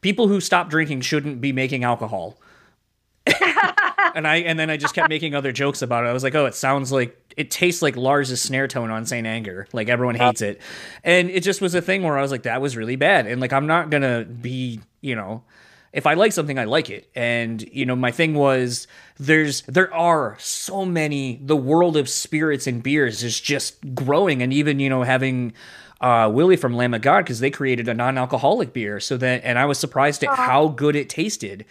people 0.00 0.28
who 0.28 0.40
stop 0.40 0.70
drinking 0.70 1.02
shouldn't 1.02 1.40
be 1.40 1.52
making 1.52 1.84
alcohol. 1.84 2.38
and 4.14 4.26
I 4.26 4.36
and 4.36 4.58
then 4.58 4.70
I 4.70 4.76
just 4.76 4.94
kept 4.94 5.08
making 5.08 5.34
other 5.34 5.52
jokes 5.52 5.82
about 5.82 6.04
it. 6.04 6.08
I 6.08 6.12
was 6.12 6.22
like, 6.22 6.34
oh, 6.34 6.46
it 6.46 6.54
sounds 6.54 6.90
like 6.90 7.34
it 7.36 7.50
tastes 7.50 7.82
like 7.82 7.96
Lars's 7.96 8.40
snare 8.40 8.68
tone 8.68 8.90
on 8.90 9.04
Saint 9.06 9.26
Anger. 9.26 9.68
Like 9.72 9.88
everyone 9.88 10.14
hates 10.14 10.40
it, 10.40 10.60
and 11.04 11.30
it 11.30 11.42
just 11.42 11.60
was 11.60 11.74
a 11.74 11.82
thing 11.82 12.02
where 12.02 12.16
I 12.16 12.22
was 12.22 12.30
like, 12.30 12.44
that 12.44 12.60
was 12.60 12.76
really 12.76 12.96
bad. 12.96 13.26
And 13.26 13.40
like 13.40 13.52
I'm 13.52 13.66
not 13.66 13.90
gonna 13.90 14.24
be, 14.24 14.80
you 15.00 15.14
know, 15.14 15.42
if 15.98 16.06
I 16.06 16.14
like 16.14 16.32
something, 16.32 16.58
I 16.58 16.64
like 16.64 16.88
it. 16.90 17.10
And 17.14 17.60
you 17.72 17.84
know, 17.84 17.96
my 17.96 18.12
thing 18.12 18.34
was 18.34 18.86
there's 19.18 19.62
there 19.62 19.92
are 19.92 20.36
so 20.38 20.84
many. 20.84 21.40
The 21.42 21.56
world 21.56 21.96
of 21.96 22.08
spirits 22.08 22.68
and 22.68 22.82
beers 22.82 23.24
is 23.24 23.40
just 23.40 23.94
growing, 23.94 24.40
and 24.40 24.52
even 24.52 24.80
you 24.80 24.88
know 24.88 25.02
having. 25.02 25.52
Uh, 26.00 26.30
Willie 26.32 26.54
from 26.54 26.76
Lamb 26.76 26.94
of 26.94 27.02
God 27.02 27.24
because 27.24 27.40
they 27.40 27.50
created 27.50 27.88
a 27.88 27.92
non-alcoholic 27.92 28.72
beer, 28.72 29.00
so 29.00 29.16
that 29.16 29.42
and 29.42 29.58
I 29.58 29.66
was 29.66 29.80
surprised 29.80 30.22
at 30.22 30.30
how 30.30 30.68
good 30.68 30.94
it 30.94 31.08
tasted 31.08 31.64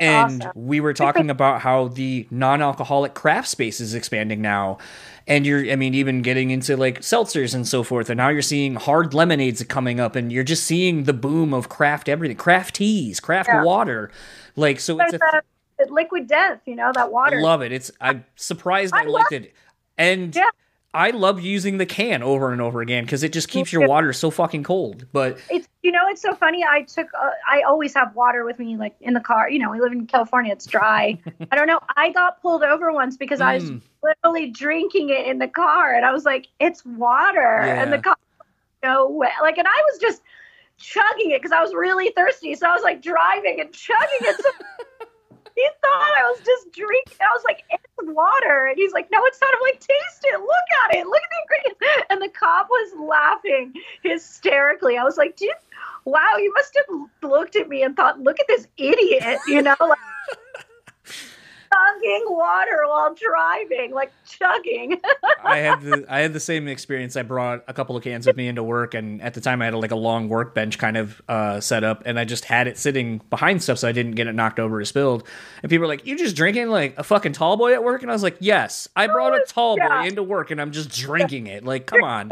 that's 0.00 0.32
and 0.32 0.42
awesome. 0.44 0.52
we 0.66 0.80
were 0.80 0.92
talking 0.92 1.30
about 1.30 1.60
how 1.60 1.88
the 1.88 2.26
non-alcoholic 2.30 3.14
craft 3.14 3.48
space 3.48 3.80
is 3.80 3.94
expanding 3.94 4.40
now 4.42 4.78
and 5.26 5.46
you're 5.46 5.70
i 5.70 5.76
mean 5.76 5.94
even 5.94 6.22
getting 6.22 6.50
into 6.50 6.76
like 6.76 7.00
seltzers 7.00 7.54
and 7.54 7.66
so 7.66 7.82
forth 7.82 8.10
and 8.10 8.18
now 8.18 8.28
you're 8.28 8.42
seeing 8.42 8.74
hard 8.74 9.14
lemonades 9.14 9.62
coming 9.64 10.00
up 10.00 10.16
and 10.16 10.32
you're 10.32 10.44
just 10.44 10.64
seeing 10.64 11.04
the 11.04 11.12
boom 11.12 11.54
of 11.54 11.68
craft 11.68 12.08
everything 12.08 12.36
craft 12.36 12.74
teas 12.76 13.20
craft 13.20 13.48
Yeah. 13.52 13.62
water 13.62 14.10
like 14.56 14.80
so 14.80 15.00
it's 15.00 15.12
There's 15.12 15.22
a 15.34 15.42
that 15.78 15.90
liquid 15.90 16.28
death, 16.28 16.60
you 16.66 16.76
know, 16.76 16.92
that 16.94 17.10
water. 17.10 17.38
I 17.38 17.42
love 17.42 17.60
it. 17.60 17.72
It's 17.72 17.90
I'm 18.00 18.24
surprised 18.36 18.94
I, 18.94 19.02
I 19.02 19.06
liked 19.06 19.32
it, 19.32 19.52
and 19.98 20.34
Yeah. 20.34 20.44
I 20.94 21.10
love 21.10 21.40
using 21.40 21.78
the 21.78 21.86
can 21.86 22.22
over 22.22 22.52
and 22.52 22.60
over 22.62 22.80
again 22.80 23.04
because 23.04 23.22
it 23.24 23.32
just 23.32 23.48
keeps 23.48 23.72
your 23.72 23.86
water 23.88 24.12
so 24.12 24.30
fucking 24.30 24.62
cold. 24.62 25.06
But 25.12 25.38
it's 25.50 25.66
you 25.82 25.90
know 25.92 26.02
it's 26.08 26.22
so 26.22 26.34
funny 26.34 26.64
i 26.66 26.80
took 26.82 27.08
uh, 27.20 27.30
i 27.46 27.60
always 27.60 27.92
have 27.92 28.14
water 28.14 28.42
with 28.46 28.58
me 28.58 28.74
like 28.78 28.94
in 29.02 29.12
the 29.12 29.20
car 29.20 29.50
you 29.50 29.58
know 29.58 29.70
we 29.70 29.78
live 29.82 29.92
in 29.92 30.06
california 30.06 30.50
it's 30.50 30.64
dry 30.64 31.18
i 31.52 31.56
don't 31.56 31.66
know 31.66 31.78
i 31.94 32.10
got 32.10 32.40
pulled 32.40 32.62
over 32.62 32.90
once 32.90 33.18
because 33.18 33.42
i 33.42 33.56
was 33.56 33.64
Mm. 33.70 33.82
literally 34.02 34.50
drinking 34.50 35.10
it 35.10 35.26
in 35.26 35.38
the 35.40 35.46
car 35.48 35.92
and 35.94 36.06
i 36.06 36.10
was 36.12 36.24
like 36.24 36.46
it's 36.58 36.82
water 36.86 37.58
and 37.60 37.92
the 37.92 37.96
Yeah. 37.96 38.00
car 38.02 38.16
no 38.82 39.08
way 39.10 39.28
like 39.42 39.58
and 39.58 39.68
i 39.68 39.82
was 39.92 40.00
just 40.00 40.22
chugging 40.78 41.32
it 41.32 41.42
because 41.42 41.52
i 41.52 41.60
was 41.60 41.74
really 41.74 42.10
thirsty 42.16 42.54
so 42.54 42.66
i 42.66 42.72
was 42.72 42.82
like 42.82 43.02
driving 43.02 43.60
and 43.60 43.70
chugging 43.74 44.20
it 44.22 44.36
so 44.40 44.50
he 45.54 45.68
thought 45.80 46.12
i 46.18 46.30
was 46.30 46.40
just 46.44 46.72
drinking 46.72 47.18
i 47.20 47.30
was 47.34 47.44
like 47.44 47.64
it's 47.70 47.84
water. 48.12 48.66
And 48.66 48.76
he's 48.76 48.92
like 48.92 49.08
no 49.10 49.24
it's 49.24 49.40
not. 49.40 49.54
I'm 49.54 49.62
like 49.62 49.80
taste 49.80 50.24
it. 50.24 50.38
Look 50.38 50.68
at 50.84 50.96
it. 50.96 51.06
Look 51.06 51.22
at 51.22 51.30
the 51.30 51.40
ingredients 51.42 52.06
and 52.10 52.20
the 52.20 52.28
cop 52.28 52.68
was 52.68 52.92
laughing 53.08 53.72
hysterically. 54.02 54.98
I 54.98 55.04
was 55.04 55.16
like 55.16 55.36
dude 55.36 55.50
wow, 56.04 56.36
you 56.38 56.52
must 56.54 56.76
have 56.76 57.30
looked 57.30 57.56
at 57.56 57.68
me 57.68 57.82
and 57.82 57.96
thought, 57.96 58.20
look 58.20 58.38
at 58.38 58.46
this 58.46 58.66
idiot, 58.76 59.38
you 59.46 59.62
know, 59.62 59.74
like 59.80 59.98
chugging 61.74 62.24
water 62.28 62.82
while 62.86 63.14
driving, 63.14 63.92
like 63.92 64.12
chugging. 64.28 65.00
I 65.44 65.58
had 65.58 65.80
the 65.82 66.04
I 66.08 66.20
had 66.20 66.32
the 66.32 66.40
same 66.40 66.68
experience. 66.68 67.16
I 67.16 67.22
brought 67.22 67.64
a 67.68 67.72
couple 67.74 67.96
of 67.96 68.02
cans 68.04 68.26
with 68.26 68.36
me 68.36 68.48
into 68.48 68.62
work, 68.62 68.94
and 68.94 69.20
at 69.22 69.34
the 69.34 69.40
time 69.40 69.60
I 69.62 69.66
had 69.66 69.74
a, 69.74 69.78
like 69.78 69.90
a 69.90 69.96
long 69.96 70.28
workbench 70.28 70.78
kind 70.78 70.96
of 70.96 71.20
uh, 71.28 71.60
set 71.60 71.84
up, 71.84 72.02
and 72.06 72.18
I 72.18 72.24
just 72.24 72.44
had 72.44 72.66
it 72.66 72.78
sitting 72.78 73.20
behind 73.30 73.62
stuff 73.62 73.78
so 73.78 73.88
I 73.88 73.92
didn't 73.92 74.12
get 74.12 74.26
it 74.26 74.34
knocked 74.34 74.58
over 74.60 74.80
or 74.80 74.84
spilled. 74.84 75.26
And 75.62 75.70
people 75.70 75.82
were 75.82 75.88
like, 75.88 76.06
"You 76.06 76.16
just 76.16 76.36
drinking 76.36 76.68
like 76.68 76.98
a 76.98 77.02
fucking 77.04 77.32
tall 77.32 77.56
boy 77.56 77.72
at 77.74 77.82
work?" 77.84 78.02
And 78.02 78.10
I 78.10 78.14
was 78.14 78.22
like, 78.22 78.36
"Yes, 78.40 78.88
I 78.96 79.06
brought 79.06 79.34
a 79.34 79.44
tall 79.46 79.76
Yeah. 79.78 80.02
boy 80.02 80.08
into 80.08 80.22
work, 80.22 80.50
and 80.50 80.60
I'm 80.60 80.72
just 80.72 80.90
drinking 80.90 81.46
it. 81.46 81.64
Like, 81.64 81.86
come 81.86 82.02
on." 82.04 82.30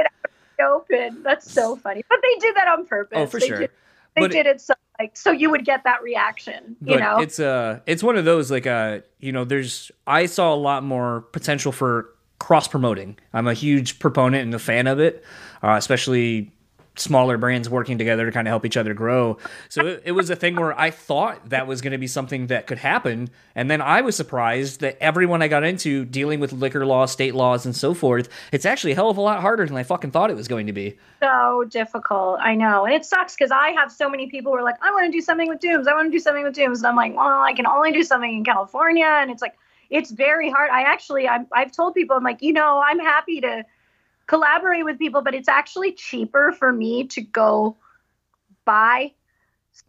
Open. 0.62 1.22
That's 1.24 1.50
so 1.50 1.74
funny. 1.76 2.04
But 2.08 2.18
they 2.22 2.38
did 2.38 2.54
that 2.54 2.68
on 2.68 2.86
purpose. 2.86 3.18
Oh, 3.18 3.26
for 3.26 3.40
they 3.40 3.48
sure. 3.48 3.58
Did, 3.58 3.70
they 4.14 4.20
But- 4.22 4.30
did 4.30 4.46
it 4.46 4.60
so 4.60 4.74
like 5.02 5.16
so 5.16 5.32
you 5.32 5.50
would 5.50 5.64
get 5.64 5.82
that 5.84 6.02
reaction, 6.02 6.76
you 6.80 6.94
but 6.94 7.00
know. 7.00 7.18
it's 7.18 7.40
uh 7.40 7.80
it's 7.86 8.02
one 8.02 8.16
of 8.16 8.24
those 8.24 8.50
like 8.50 8.66
uh 8.66 9.00
you 9.18 9.32
know 9.32 9.44
there's 9.44 9.90
i 10.06 10.26
saw 10.26 10.54
a 10.54 10.56
lot 10.56 10.84
more 10.84 11.22
potential 11.32 11.72
for 11.72 12.08
cross 12.38 12.68
promoting 12.68 13.16
i'm 13.32 13.46
a 13.46 13.54
huge 13.54 13.98
proponent 13.98 14.42
and 14.42 14.54
a 14.54 14.58
fan 14.58 14.86
of 14.86 14.98
it 14.98 15.24
uh, 15.62 15.74
especially 15.78 16.52
smaller 16.96 17.38
brands 17.38 17.68
working 17.68 17.98
together 17.98 18.26
to 18.26 18.32
kind 18.32 18.46
of 18.46 18.50
help 18.50 18.66
each 18.66 18.76
other 18.76 18.94
grow 18.94 19.38
so 19.68 19.86
it, 19.86 20.02
it 20.06 20.12
was 20.12 20.30
a 20.30 20.36
thing 20.36 20.56
where 20.56 20.78
i 20.78 20.90
thought 20.90 21.48
that 21.48 21.66
was 21.66 21.80
going 21.80 21.92
to 21.92 21.98
be 21.98 22.06
something 22.06 22.48
that 22.48 22.66
could 22.66 22.78
happen 22.78 23.30
and 23.54 23.70
then 23.70 23.80
i 23.80 24.00
was 24.00 24.14
surprised 24.14 24.80
that 24.80 24.96
everyone 25.00 25.42
i 25.42 25.48
got 25.48 25.64
into 25.64 26.04
dealing 26.04 26.40
with 26.40 26.52
liquor 26.52 26.84
laws 26.84 27.10
state 27.10 27.34
laws 27.34 27.64
and 27.64 27.74
so 27.74 27.94
forth 27.94 28.28
it's 28.52 28.66
actually 28.66 28.92
a 28.92 28.94
hell 28.94 29.10
of 29.10 29.16
a 29.16 29.20
lot 29.20 29.40
harder 29.40 29.66
than 29.66 29.76
i 29.76 29.82
fucking 29.82 30.10
thought 30.10 30.30
it 30.30 30.36
was 30.36 30.48
going 30.48 30.66
to 30.66 30.72
be 30.72 30.96
so 31.22 31.64
difficult. 31.68 32.40
I 32.40 32.54
know. 32.54 32.84
And 32.84 32.94
it 32.94 33.04
sucks 33.04 33.34
because 33.34 33.50
I 33.50 33.70
have 33.70 33.92
so 33.92 34.08
many 34.08 34.28
people 34.28 34.52
who 34.52 34.58
are 34.58 34.62
like, 34.62 34.76
I 34.82 34.90
want 34.90 35.06
to 35.06 35.12
do 35.12 35.20
something 35.20 35.48
with 35.48 35.60
Dooms. 35.60 35.86
I 35.86 35.94
want 35.94 36.06
to 36.06 36.10
do 36.10 36.18
something 36.18 36.42
with 36.42 36.54
Dooms. 36.54 36.78
And 36.78 36.88
I'm 36.88 36.96
like, 36.96 37.14
well, 37.16 37.42
I 37.42 37.52
can 37.52 37.66
only 37.66 37.92
do 37.92 38.02
something 38.02 38.38
in 38.38 38.44
California. 38.44 39.06
And 39.06 39.30
it's 39.30 39.42
like, 39.42 39.54
it's 39.90 40.10
very 40.10 40.50
hard. 40.50 40.70
I 40.70 40.82
actually, 40.82 41.28
I'm, 41.28 41.46
I've 41.52 41.70
told 41.70 41.94
people, 41.94 42.16
I'm 42.16 42.24
like, 42.24 42.42
you 42.42 42.52
know, 42.52 42.82
I'm 42.84 42.98
happy 42.98 43.40
to 43.40 43.64
collaborate 44.26 44.84
with 44.84 44.98
people, 44.98 45.22
but 45.22 45.34
it's 45.34 45.48
actually 45.48 45.92
cheaper 45.92 46.52
for 46.52 46.72
me 46.72 47.06
to 47.08 47.20
go 47.20 47.76
buy 48.64 49.12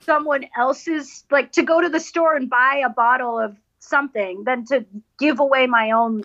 someone 0.02 0.46
else's 0.58 1.26
like 1.32 1.52
to 1.54 1.64
go 1.64 1.82
to 1.82 1.90
the 1.90 2.00
store 2.00 2.36
and 2.36 2.50
buy 2.50 2.82
a 2.86 2.90
bottle 2.90 3.40
of 3.40 3.56
something 3.80 4.44
than 4.46 4.66
to 4.66 4.86
give 5.20 5.40
away 5.40 5.68
my 5.68 5.92
own 5.92 6.24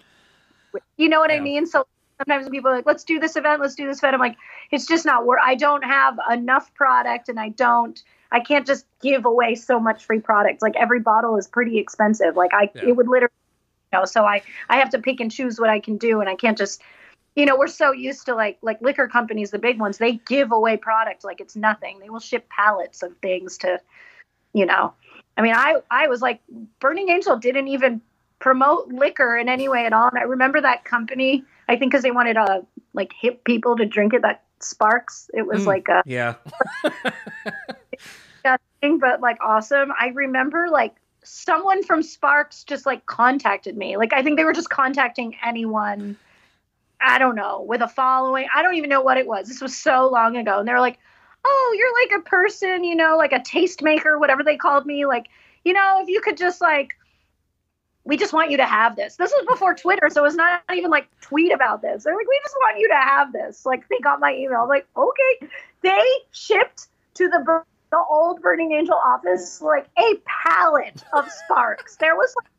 you 0.97 1.09
know 1.09 1.21
what 1.21 1.31
Yeah. 1.31 1.37
I 1.37 1.41
mean? 1.41 1.67
So 1.67 1.87
sometimes 2.19 2.49
people 2.49 2.71
are 2.71 2.77
like, 2.77 2.87
let's 2.87 3.05
do 3.05 3.19
this 3.19 3.37
event, 3.37 3.61
let's 3.61 3.75
do 3.75 3.87
this 3.87 3.99
event. 3.99 4.15
I'm 4.15 4.21
like, 4.21 4.37
it's 4.71 4.87
just 4.87 5.05
not 5.07 5.27
where 5.27 5.39
I 5.39 5.55
don't 5.55 5.85
have 5.85 6.19
enough 6.31 6.73
product 6.75 7.29
and 7.29 7.39
I 7.39 7.51
don't 7.51 8.01
I 8.31 8.41
can't 8.41 8.67
just 8.67 8.87
give 9.01 9.25
away 9.25 9.55
so 9.55 9.81
much 9.81 10.05
free 10.05 10.21
product. 10.21 10.63
Like 10.63 10.77
every 10.77 11.01
bottle 11.01 11.37
is 11.37 11.47
pretty 11.47 11.79
expensive. 11.79 12.37
Like 12.37 12.53
I 12.55 12.71
Yeah. 12.75 12.83
it 12.89 12.93
would 12.93 13.09
literally 13.09 13.33
you 13.93 13.99
know, 13.99 14.05
so 14.05 14.25
I 14.25 14.43
I 14.69 14.79
have 14.79 14.91
to 14.91 14.99
pick 14.99 15.21
and 15.21 15.31
choose 15.31 15.59
what 15.59 15.71
I 15.71 15.81
can 15.81 15.97
do 15.97 16.21
and 16.21 16.29
I 16.29 16.35
can't 16.37 16.59
just 16.59 16.83
you 17.37 17.47
know, 17.47 17.57
we're 17.57 17.69
so 17.69 17.93
used 17.93 18.27
to 18.27 18.35
like 18.35 18.59
like 18.63 18.81
liquor 18.81 19.09
companies, 19.09 19.51
the 19.51 19.59
big 19.59 19.79
ones, 19.79 19.99
they 19.99 20.15
give 20.27 20.53
away 20.53 20.77
product 20.77 21.25
like 21.25 21.41
it's 21.41 21.57
nothing. 21.57 21.99
They 22.01 22.11
will 22.11 22.21
ship 22.21 22.49
pallets 22.49 23.03
of 23.03 23.17
things 23.19 23.59
to, 23.59 23.81
you 24.53 24.67
know. 24.67 24.95
I 25.37 25.43
mean, 25.43 25.55
I 25.55 25.77
I 25.91 26.09
was 26.09 26.21
like 26.21 26.41
Burning 26.81 27.09
Angel 27.11 27.37
didn't 27.37 27.69
even 27.69 28.01
promote 28.41 28.89
liquor 28.89 29.37
in 29.37 29.49
any 29.49 29.69
way 29.69 29.87
at 29.87 29.93
all. 29.93 30.09
And 30.09 30.19
I 30.19 30.23
remember 30.23 30.61
that 30.61 30.85
company, 30.85 31.45
I 31.69 31.77
think 31.77 31.93
because 31.93 32.03
they 32.03 32.11
wanted 32.11 32.37
uh 32.37 32.63
like 32.93 33.13
hip 33.21 33.45
people 33.45 33.77
to 33.77 33.87
drink 33.87 34.15
it, 34.15 34.23
that 34.23 34.43
Sparks. 34.61 35.31
It 35.35 35.47
was 35.47 35.63
Mm. 35.63 35.67
like 35.67 35.89
a 35.89 36.03
Yeah. 36.07 36.35
thing, 38.81 38.99
but 38.99 39.21
like 39.21 39.39
awesome. 39.41 39.93
I 39.99 40.09
remember 40.09 40.69
like 40.71 40.95
someone 41.25 41.83
from 41.83 42.03
Sparks 42.03 42.65
just 42.65 42.87
like 42.87 43.07
contacted 43.07 43.77
me. 43.77 43.97
Like 43.97 44.13
I 44.13 44.23
think 44.23 44.37
they 44.39 44.45
were 44.45 44.53
just 44.53 44.71
contacting 44.71 45.37
anyone. 45.45 46.17
I 47.01 47.19
don't 47.19 47.37
know 47.37 47.63
with 47.63 47.81
a 47.81 47.89
following. 47.89 48.47
I 48.55 48.63
don't 48.63 48.75
even 48.75 48.91
know 48.91 49.03
what 49.03 49.17
it 49.17 49.27
was. 49.27 49.49
This 49.49 49.61
was 49.61 49.77
so 49.77 50.09
long 50.09 50.37
ago, 50.37 50.59
and 50.59 50.69
they 50.69 50.73
were 50.73 50.81
like, 50.81 50.99
"Oh, 51.45 51.77
you're 51.79 51.95
like 52.03 52.21
a 52.21 52.29
person, 52.29 52.85
you 52.85 52.97
know, 52.97 53.17
like 53.17 53.33
a 53.33 53.41
tastemaker, 53.41 54.19
whatever 54.19 54.43
they 54.43 54.57
called 54.57 54.87
me. 54.87 55.07
Like, 55.07 55.29
you 55.65 55.73
know, 55.73 56.01
if 56.03 56.09
you 56.09 56.21
could 56.21 56.37
just 56.37 56.61
like." 56.61 56.91
We 58.05 58.17
just 58.17 58.33
want 58.33 58.51
you 58.51 58.57
to 58.57 58.65
have 58.65 58.97
this. 58.97 59.17
This 59.17 59.31
was 59.37 59.45
before 59.47 59.75
Twitter, 59.75 60.09
so 60.09 60.23
it 60.23 60.25
was 60.25 60.35
not 60.35 60.63
even 60.75 60.91
like 60.91 61.09
tweet 61.21 61.53
about 61.53 61.83
this. 61.83 62.05
They're 62.05 62.17
like, 62.17 62.27
we 62.27 62.41
just 62.43 62.57
want 62.63 62.79
you 62.79 62.89
to 62.89 62.95
have 62.95 63.35
this. 63.35 63.67
Like 63.67 63.87
they 63.91 63.99
got 63.99 64.19
my 64.19 64.35
email. 64.35 64.61
I'm 64.63 64.69
like, 64.69 64.87
okay. 64.97 65.49
They 65.83 66.07
shipped 66.33 66.87
to 67.17 67.29
the 67.29 67.65
the 67.91 67.99
old 68.09 68.43
Burning 68.43 68.73
Angel 68.73 68.95
office 68.95 69.61
like 69.63 69.87
a 69.99 70.15
pallet 70.25 71.03
of 71.13 71.31
sparks. 71.31 71.97
There 71.97 72.17
was 72.17 72.35
like 72.43 72.51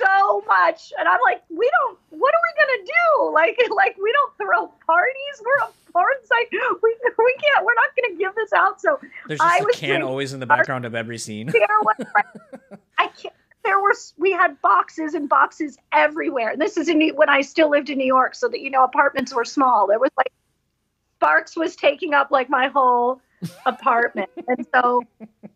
so 0.00 0.42
much, 0.46 0.92
and 0.98 1.08
I'm 1.08 1.20
like, 1.24 1.42
we 1.48 1.70
don't. 1.70 1.98
What 2.10 2.34
are 2.34 2.40
we 2.42 2.64
gonna 2.64 2.86
do? 2.86 3.30
Like, 3.40 3.58
like 3.74 3.96
we 4.02 4.12
don't 4.12 4.36
throw 4.36 4.66
parties. 4.86 5.42
We're 5.44 5.66
a 5.66 5.70
porn 5.92 6.14
site. 6.24 6.48
We 6.82 6.96
we 7.18 7.34
can't. 7.40 7.64
We're 7.64 7.74
not 7.74 7.90
gonna 7.96 8.18
give 8.18 8.34
this 8.34 8.52
out. 8.52 8.80
So 8.80 8.98
There's 9.28 9.40
just 9.40 9.60
a 9.60 9.64
was 9.64 9.76
can 9.76 10.02
always 10.02 10.32
in 10.32 10.40
the 10.40 10.46
background 10.46 10.84
of 10.84 10.94
every 10.94 11.18
scene. 11.18 11.46
there 11.52 11.66
was 11.82 11.96
I 12.98 13.06
can't. 13.08 13.34
There 13.64 13.78
were 13.80 13.94
we 14.18 14.32
had 14.32 14.60
boxes 14.62 15.14
and 15.14 15.28
boxes 15.28 15.78
everywhere. 15.92 16.50
And 16.50 16.60
this 16.60 16.76
is 16.76 16.88
in 16.88 17.10
when 17.14 17.28
I 17.28 17.42
still 17.42 17.70
lived 17.70 17.90
in 17.90 17.98
New 17.98 18.06
York, 18.06 18.34
so 18.34 18.48
that 18.48 18.60
you 18.60 18.70
know 18.70 18.84
apartments 18.84 19.34
were 19.34 19.44
small. 19.44 19.86
There 19.86 19.98
was 19.98 20.10
like 20.16 20.32
Sparks 21.16 21.56
was 21.56 21.76
taking 21.76 22.14
up 22.14 22.30
like 22.30 22.48
my 22.48 22.68
whole 22.68 23.20
apartment, 23.66 24.30
and 24.48 24.66
so 24.74 25.02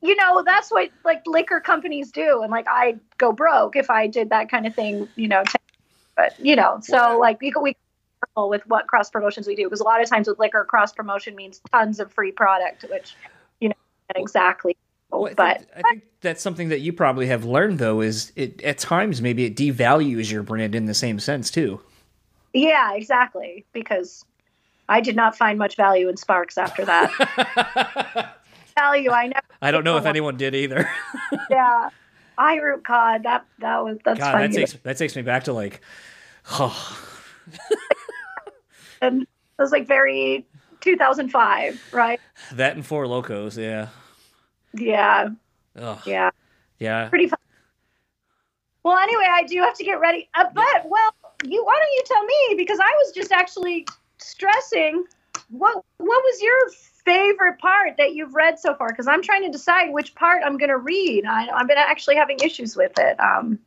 you 0.03 0.17
know 0.17 0.43
that's 0.45 0.71
what 0.71 0.91
like 1.05 1.23
liquor 1.27 1.61
companies 1.61 2.11
do. 2.11 2.43
And 2.43 2.51
like 2.51 2.67
I 2.69 2.97
go 3.19 3.33
broke 3.33 3.77
if 3.77 3.91
I 3.91 4.07
did 4.07 4.31
that 4.31 4.51
kind 4.51 4.67
of 4.67 4.75
thing, 4.75 5.09
you 5.17 5.29
know. 5.29 5.43
but 6.17 6.39
you 6.39 6.57
know, 6.57 6.79
so 6.83 7.19
like 7.19 7.41
we 7.41 7.53
we 7.61 7.77
with 8.37 8.67
what 8.67 8.87
cross 8.87 9.11
promotions 9.11 9.47
we 9.47 9.55
do 9.55 9.65
because 9.65 9.81
a 9.81 9.85
lot 9.85 10.03
of 10.03 10.09
times 10.09 10.29
with 10.29 10.39
liquor, 10.39 10.65
cross 10.65 10.93
promotion 10.93 11.35
means 11.37 11.61
tons 11.73 12.01
of 12.01 12.13
free 12.13 12.33
product, 12.33 12.85
which 12.91 13.15
you 13.61 13.69
know 13.69 13.75
exactly. 14.17 14.77
Well, 15.11 15.29
I 15.29 15.35
but 15.35 15.59
think, 15.59 15.69
I 15.77 15.83
think 15.91 16.05
that's 16.21 16.43
something 16.43 16.69
that 16.71 16.81
you 16.81 16.93
probably 16.93 17.27
have 17.27 17.45
learned 17.45 17.79
though 17.79 18.01
is 18.01 18.33
it 18.37 18.63
at 18.63 18.79
times 18.79 19.23
maybe 19.23 19.45
it 19.45 19.57
devalues 19.57 20.31
your 20.31 20.43
brand 20.43 20.75
in 20.75 20.87
the 20.87 20.95
same 20.95 21.19
sense 21.19 21.51
too. 21.51 21.81
Yeah, 22.53 22.95
exactly. 22.95 23.65
Because 23.73 24.25
I 24.89 25.01
did 25.01 25.17
not 25.17 25.37
find 25.37 25.59
much 25.59 25.77
value 25.77 26.09
in 26.09 26.17
Sparks 26.17 26.59
after 26.59 26.85
that. 26.85 28.37
value, 28.77 29.11
I 29.11 29.29
never. 29.29 29.47
I 29.63 29.71
don't 29.71 29.85
know 29.85 29.97
if 29.97 30.07
anyone 30.07 30.37
did 30.37 30.55
either. 30.55 30.89
Yeah, 31.51 31.91
I 32.39 32.57
root 32.57 32.85
God. 32.85 33.25
That 33.25 33.45
that 33.59 33.85
was 33.85 33.99
that's 34.05 34.19
God, 34.19 34.33
funny. 34.33 34.49
that 34.49 34.55
takes 34.55 34.73
that 34.73 34.97
takes 34.97 35.17
me 35.17 35.23
back 35.23 35.45
to 35.45 35.53
like, 35.53 35.81
oh, 36.53 37.09
and 39.03 39.23
it 39.23 39.29
was 39.59 39.73
like 39.73 39.87
very 39.87 40.47
2005, 40.81 41.83
right? 41.93 42.21
that 42.53 42.77
and 42.77 42.87
Four 42.87 43.07
Lokos. 43.07 43.57
Yeah. 43.61 43.89
Yeah, 44.75 45.29
Ugh, 45.77 45.99
yeah, 46.07 46.31
yeah. 46.79 47.09
pretty 47.09 47.29
fun. 47.29 47.39
Well, 48.85 48.99
anyway, 48.99 49.27
I 49.29 49.45
do 49.45 49.61
have 49.61 49.75
to 49.75 49.85
get 49.85 50.01
ready. 50.01 50.29
Uh, 50.35 50.45
but 50.55 50.89
well, 50.89 51.15
you 51.45 51.65
why 51.65 51.79
don't 51.81 51.93
you 51.93 52.03
tell 52.07 52.25
me 52.25 52.55
because 52.57 52.79
I 52.81 52.91
was 53.05 53.13
just 53.13 53.33
actually 53.33 53.87
stressing 54.25 55.05
what 55.51 55.75
what 55.99 56.23
was 56.23 56.43
your 56.43 56.71
favorite 57.05 57.59
part 57.59 57.97
that 57.99 58.15
you've 58.15 58.35
read 58.35 58.59
so 58.59 58.75
far? 58.75 58.89
Because 58.89 59.07
i'm 59.07 59.23
trying 59.23 59.43
to 59.43 59.51
decide 59.51 59.93
which 59.93 60.15
part 60.15 60.43
i'm 60.45 60.57
going 60.57 60.71
to 60.71 60.79
read. 60.79 61.25
I, 61.27 61.49
i've 61.49 61.69
been 61.69 61.77
actually 61.79 62.17
having 62.17 62.39
issues 62.41 62.77
with 62.77 62.93
it. 62.99 63.19
Um, 63.21 63.59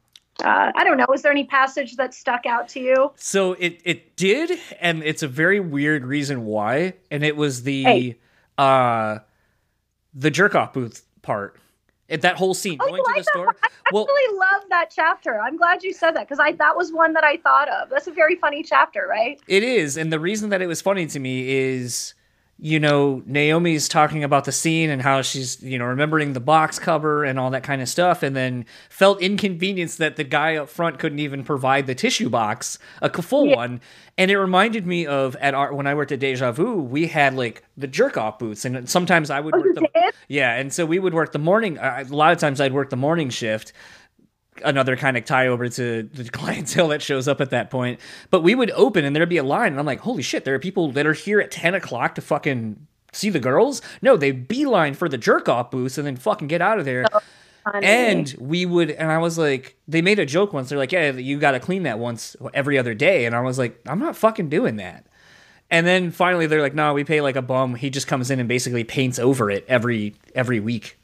uh, 0.44 0.72
i 0.76 0.84
don't 0.84 0.98
know. 0.98 1.08
Is 1.14 1.22
there 1.22 1.32
any 1.32 1.46
passage 1.46 1.96
that 1.98 2.14
stuck 2.14 2.46
out 2.46 2.68
to 2.70 2.80
you? 2.80 3.12
So 3.16 3.54
it 3.54 3.82
it 3.86 4.16
did, 4.16 4.52
and 4.80 5.04
it's 5.04 5.24
a 5.24 5.28
very 5.28 5.60
weird 5.60 6.04
reason 6.06 6.46
why, 6.46 6.94
and 7.12 7.24
it 7.24 7.36
was 7.36 7.64
the 7.64 7.84
Hey. 7.84 8.18
uh 8.58 9.20
the 10.14 10.32
jerk 10.32 10.56
off 10.56 10.74
booth 10.74 11.06
part. 11.22 11.60
That 12.10 12.38
whole 12.38 12.54
scene 12.54 12.78
Oh, 12.82 12.88
going 12.88 13.04
to 13.04 13.12
the 13.16 13.22
that 13.22 13.26
store. 13.26 13.56
i 13.64 13.70
Well, 13.92 14.04
actually 14.10 14.38
love 14.38 14.64
that 14.70 14.90
chapter. 14.90 15.40
I'm 15.42 15.58
glad 15.58 15.84
you 15.84 15.94
said 15.94 16.12
that 16.12 16.28
because 16.28 16.40
i 16.40 16.54
that 16.54 16.76
was 16.76 16.92
one 16.94 17.14
that 17.14 17.24
i 17.24 17.38
thought 17.38 17.68
of. 17.70 17.90
That's 17.90 18.08
a 18.08 18.12
very 18.12 18.36
funny 18.38 18.64
chapter 18.64 19.06
right? 19.10 19.40
It 19.48 19.64
is, 19.64 19.98
and 19.98 20.12
the 20.12 20.20
reason 20.20 20.50
that 20.50 20.62
it 20.62 20.68
was 20.68 20.82
funny 20.82 21.06
to 21.08 21.20
me 21.20 21.50
is, 21.50 22.14
you 22.60 22.80
know, 22.80 23.22
Naomi's 23.28 23.88
talking 23.88 24.24
about 24.24 24.46
the 24.46 24.52
scene 24.52 24.90
and 24.90 25.02
how 25.02 25.22
she's, 25.22 25.62
you 25.62 25.78
know, 25.78 25.86
remembering 25.86 26.34
the 26.34 26.40
box 26.40 26.80
cover 26.80 27.24
and 27.24 27.38
all 27.38 27.52
that 27.52 27.62
kind 27.64 27.82
of 27.84 27.90
stuff, 27.90 28.24
and 28.24 28.36
then 28.36 28.66
felt 28.90 29.22
inconvenienced 29.22 30.00
that 30.00 30.16
the 30.16 30.24
guy 30.24 30.56
up 30.56 30.68
front 30.68 30.98
couldn't 30.98 31.20
even 31.20 31.44
provide 31.44 31.86
the 31.86 31.94
tissue 31.94 32.30
box, 32.30 32.80
a 33.02 33.10
full 33.22 33.48
Yeah. 33.48 33.56
one. 33.56 33.82
And 34.18 34.32
it 34.32 34.40
reminded 34.40 34.88
me 34.88 35.06
of 35.06 35.36
at 35.36 35.54
our 35.54 35.72
when 35.72 35.86
I 35.86 35.94
worked 35.94 36.12
at 36.12 36.20
Deja 36.20 36.52
Vu, 36.52 36.78
we 36.82 37.06
had 37.08 37.36
like 37.36 37.64
the 37.78 37.86
jerk 37.88 38.18
off 38.18 38.40
booths, 38.40 38.66
and 38.66 38.90
sometimes 38.90 39.30
I 39.30 39.40
would 39.40 39.54
oh 39.54 39.60
work 39.60 39.76
the 39.76 40.12
yeah, 40.28 40.56
and 40.56 40.74
so 40.74 40.86
we 40.88 40.98
would 40.98 41.14
work 41.14 41.34
the 41.34 41.40
morning. 41.40 41.78
Uh, 41.78 42.04
a 42.10 42.14
lot 42.16 42.32
of 42.32 42.40
times, 42.40 42.60
I'd 42.60 42.74
work 42.74 42.90
the 42.90 42.96
morning 42.98 43.30
shift. 43.30 43.72
Another 44.64 44.96
kind 44.96 45.18
of 45.18 45.26
tie 45.26 45.48
over 45.48 45.70
to 45.70 46.04
the 46.04 46.24
clientele 46.32 46.90
that 46.90 47.02
shows 47.02 47.28
up 47.28 47.42
at 47.42 47.50
that 47.52 47.70
point. 47.70 48.00
But 48.30 48.42
we 48.42 48.56
would 48.56 48.72
open, 48.72 49.06
and 49.06 49.16
there'd 49.16 49.30
be 49.30 49.38
a 49.38 49.44
line, 49.44 49.72
and 49.72 49.80
I'm 49.80 49.86
like, 49.86 50.02
"Holy 50.02 50.24
shit! 50.24 50.46
There 50.46 50.56
are 50.56 50.60
people 50.60 50.92
that 50.92 51.06
are 51.06 51.14
here 51.14 51.40
at 51.40 51.52
ten 51.52 51.76
o'clock 51.76 52.16
to 52.16 52.22
fucking 52.22 52.88
see 53.12 53.30
the 53.30 53.40
girls." 53.40 53.82
No, 54.02 54.18
they 54.18 54.32
beeline 54.32 54.94
for 54.94 55.10
the 55.10 55.18
jerk 55.18 55.50
off 55.50 55.72
booths 55.72 55.98
and 55.98 56.06
then 56.08 56.16
fucking 56.16 56.48
get 56.48 56.62
out 56.62 56.80
of 56.80 56.86
there. 56.86 57.06
And 57.74 58.34
we 58.40 58.66
would, 58.66 58.92
and 58.92 59.12
I 59.12 59.18
was 59.18 59.38
like, 59.38 59.78
they 59.88 60.02
made 60.02 60.20
a 60.20 60.26
joke 60.26 60.54
once. 60.54 60.70
They're 60.70 60.78
like, 60.78 60.92
"Yeah, 60.92 61.12
you 61.12 61.38
got 61.38 61.52
to 61.52 61.60
clean 61.60 61.84
that 61.84 62.00
once 62.00 62.36
every 62.54 62.78
other 62.78 62.94
day," 62.94 63.26
and 63.26 63.36
I 63.36 63.42
was 63.42 63.58
like, 63.58 63.80
"I'm 63.86 64.00
not 64.00 64.16
fucking 64.16 64.50
doing 64.50 64.78
that." 64.78 65.06
And 65.70 65.86
then 65.86 66.12
finally, 66.12 66.48
they're 66.48 66.62
like, 66.62 66.76
"No, 66.76 66.94
we 66.94 67.04
pay 67.04 67.20
like 67.20 67.36
a 67.36 67.42
bum. 67.42 67.76
He 67.76 67.90
just 67.90 68.08
comes 68.08 68.32
in 68.32 68.40
and 68.40 68.48
basically 68.48 68.84
paints 68.86 69.20
over 69.20 69.50
it 69.52 69.66
every 69.68 70.16
every 70.34 70.60
week. 70.60 70.98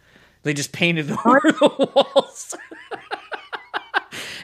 They 0.44 0.54
just 0.54 0.72
painted 0.72 1.12
over 1.26 1.42
the 1.44 1.92
walls." 1.96 2.56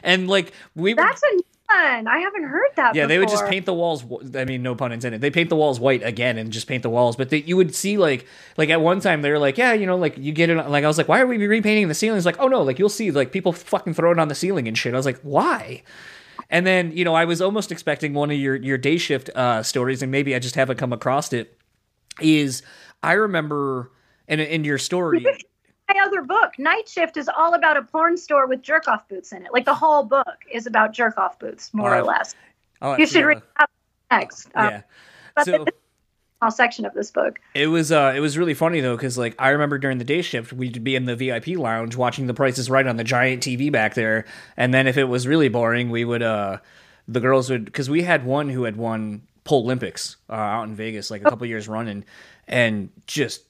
and 0.02 0.28
like 0.28 0.52
we, 0.74 0.94
would, 0.94 0.98
that's 0.98 1.22
a 1.22 1.34
new 1.34 1.44
one 1.70 2.08
i 2.08 2.18
haven't 2.18 2.44
heard 2.44 2.70
that 2.76 2.92
before. 2.92 3.02
yeah, 3.02 3.06
they 3.06 3.18
would 3.18 3.28
just 3.28 3.46
paint 3.46 3.66
the 3.66 3.74
walls. 3.74 4.04
I 4.34 4.44
mean, 4.44 4.62
no 4.62 4.74
pun 4.74 4.92
intended. 4.92 5.20
They 5.20 5.30
paint 5.30 5.48
the 5.48 5.56
walls 5.56 5.78
white 5.78 6.02
again 6.02 6.38
and 6.38 6.52
just 6.52 6.66
paint 6.66 6.82
the 6.82 6.90
walls. 6.90 7.16
But 7.16 7.30
they, 7.30 7.38
you 7.38 7.56
would 7.56 7.74
see 7.74 7.96
like, 7.96 8.26
like 8.56 8.70
at 8.70 8.80
one 8.80 9.00
time 9.00 9.22
they 9.22 9.30
were 9.30 9.38
like, 9.38 9.58
yeah, 9.58 9.72
you 9.72 9.86
know, 9.86 9.96
like 9.96 10.16
you 10.18 10.32
get 10.32 10.50
it. 10.50 10.56
Like 10.56 10.84
I 10.84 10.86
was 10.86 10.98
like, 10.98 11.08
why 11.08 11.20
are 11.20 11.26
we 11.26 11.44
repainting 11.46 11.88
the 11.88 11.94
ceilings? 11.94 12.26
Like, 12.26 12.36
oh 12.38 12.48
no, 12.48 12.62
like 12.62 12.78
you'll 12.78 12.88
see 12.88 13.10
like 13.10 13.32
people 13.32 13.52
fucking 13.52 13.94
throw 13.94 14.12
it 14.12 14.18
on 14.18 14.28
the 14.28 14.34
ceiling 14.34 14.68
and 14.68 14.76
shit. 14.76 14.94
I 14.94 14.96
was 14.96 15.06
like, 15.06 15.20
why? 15.22 15.82
And 16.48 16.66
then 16.66 16.92
you 16.92 17.04
know, 17.04 17.14
I 17.14 17.24
was 17.24 17.40
almost 17.40 17.70
expecting 17.70 18.14
one 18.14 18.30
of 18.30 18.36
your 18.36 18.56
your 18.56 18.78
day 18.78 18.98
shift 18.98 19.30
uh, 19.30 19.62
stories, 19.62 20.02
and 20.02 20.10
maybe 20.10 20.34
I 20.34 20.38
just 20.38 20.56
haven't 20.56 20.78
come 20.78 20.92
across 20.92 21.32
it. 21.32 21.56
Is 22.20 22.62
I 23.02 23.12
remember 23.12 23.92
in 24.26 24.40
in 24.40 24.64
your 24.64 24.78
story. 24.78 25.24
My 25.94 26.04
other 26.04 26.22
book, 26.22 26.58
Night 26.58 26.88
Shift, 26.88 27.16
is 27.16 27.28
all 27.28 27.54
about 27.54 27.76
a 27.76 27.82
porn 27.82 28.16
store 28.16 28.46
with 28.46 28.62
jerk 28.62 28.88
off 28.88 29.08
booths 29.08 29.32
in 29.32 29.44
it. 29.44 29.52
Like 29.52 29.64
the 29.64 29.74
whole 29.74 30.04
book 30.04 30.26
is 30.52 30.66
about 30.66 30.92
jerk 30.92 31.18
off 31.18 31.38
booths, 31.38 31.72
more 31.72 31.96
or 31.96 32.02
less. 32.02 32.34
I'll 32.80 32.98
You 32.98 33.06
should 33.06 33.24
read 33.24 33.42
that 33.58 33.70
next. 34.10 34.48
Um, 34.54 34.66
Yeah. 34.66 34.82
but 35.34 35.44
So 35.44 35.64
the 35.64 35.72
small 36.38 36.50
section 36.50 36.84
of 36.86 36.94
this 36.94 37.10
book. 37.10 37.38
it 37.54 37.66
was 37.66 37.92
uh 37.92 38.12
it 38.16 38.20
was 38.20 38.38
really 38.38 38.54
funny 38.54 38.80
though 38.80 38.96
because 38.96 39.18
like 39.18 39.34
I 39.38 39.50
remember 39.50 39.78
during 39.78 39.98
the 39.98 40.04
day 40.04 40.22
shift 40.22 40.52
we'd 40.52 40.82
be 40.82 40.96
in 40.96 41.04
the 41.04 41.14
VIP 41.14 41.48
lounge 41.48 41.96
watching 41.96 42.26
The 42.26 42.34
Price 42.34 42.58
is 42.58 42.70
Right 42.70 42.86
on 42.86 42.96
the 42.96 43.04
giant 43.04 43.42
TV 43.42 43.70
back 43.70 43.94
there, 43.94 44.24
and 44.56 44.72
then 44.72 44.86
if 44.86 44.96
it 44.96 45.04
was 45.04 45.26
really 45.26 45.48
boring, 45.48 45.90
we 45.90 46.04
would 46.04 46.22
uh 46.22 46.58
the 47.08 47.20
girls 47.20 47.50
would 47.50 47.64
because 47.66 47.90
we 47.90 48.02
had 48.02 48.24
one 48.24 48.48
who 48.48 48.64
had 48.64 48.76
won 48.76 49.22
Pole 49.44 49.64
Olympics 49.64 50.16
uh, 50.28 50.34
out 50.34 50.64
in 50.64 50.74
Vegas 50.74 51.10
like 51.10 51.22
a 51.22 51.24
couple 51.24 51.46
years 51.46 51.66
running, 51.66 52.04
and 52.46 52.90
just 53.06 53.42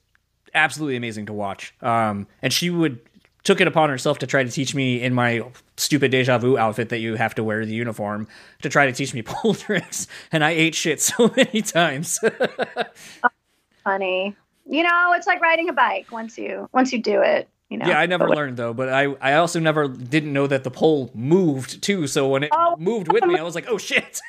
absolutely 0.55 0.97
amazing 0.97 1.27
to 1.27 1.33
watch. 1.33 1.75
Um, 1.83 2.27
and 2.43 2.53
she 2.53 2.71
would 2.71 2.99
took 3.43 3.61
it 3.61 3.67
upon 3.67 3.89
herself 3.89 4.19
to 4.19 4.27
try 4.27 4.45
to 4.45 4.51
teach 4.51 4.75
me 4.75 5.01
in 5.01 5.15
my 5.15 5.43
stupid 5.79 6.11
deja 6.11 6.37
vu 6.39 6.59
outfit 6.59 6.91
that 6.91 6.99
you 6.99 7.15
have 7.15 7.35
to 7.35 7.43
wear 7.43 7.65
the 7.65 7.73
uniform 7.75 8.29
to 8.61 8.69
try 8.69 8.85
to 8.87 8.93
teach 8.93 9.15
me 9.15 9.23
pole 9.27 9.55
tricks, 9.55 10.07
and 10.31 10.45
I 10.45 10.51
ate 10.51 10.75
shit 10.75 11.01
so 11.01 11.33
many 11.37 11.63
times. 11.63 12.19
Funny, 13.85 14.37
you 14.69 14.83
know, 14.83 15.13
it's 15.15 15.27
like 15.27 15.41
riding 15.41 15.69
a 15.69 15.73
bike. 15.73 16.13
Once 16.13 16.37
you 16.37 16.69
once 16.73 16.93
you 16.93 17.01
do 17.03 17.23
it, 17.23 17.49
you 17.71 17.79
know. 17.79 17.87
Yeah, 17.87 17.99
I 17.99 18.05
never 18.07 18.29
learned 18.29 18.59
though, 18.59 18.75
but 18.75 18.91
I 18.91 19.05
I 19.23 19.35
also 19.35 19.59
never 19.59 19.89
didn't 19.89 20.33
know 20.35 20.47
that 20.47 20.63
the 20.65 20.71
pole 20.71 21.11
moved 21.15 21.83
too. 21.83 22.07
So 22.07 22.29
when 22.29 22.43
it 22.43 22.51
Oh. 22.53 22.77
moved 22.79 23.11
with 23.11 23.25
me, 23.25 23.39
I 23.39 23.43
was 23.43 23.55
like, 23.55 23.67
oh 23.69 23.79
shit. 23.79 24.21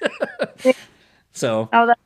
so, 1.34 1.70
Oh, 1.74 1.86
that, 1.88 2.00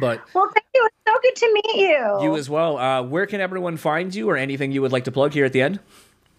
but 0.00 0.22
well, 0.34 0.50
thank 0.52 0.66
you. 0.74 0.86
It's 0.86 0.96
so 1.06 1.14
good 1.22 1.36
to 1.36 1.52
meet 1.52 1.76
you. 1.76 2.18
you 2.22 2.36
as 2.36 2.50
well. 2.50 2.78
Uh, 2.78 3.02
where 3.02 3.26
can 3.26 3.40
everyone 3.40 3.76
find 3.76 4.14
you, 4.14 4.28
or 4.28 4.36
anything 4.36 4.72
you 4.72 4.82
would 4.82 4.92
like 4.92 5.04
to 5.04 5.12
plug 5.12 5.32
here 5.32 5.44
at 5.44 5.52
the 5.52 5.62
end? 5.62 5.78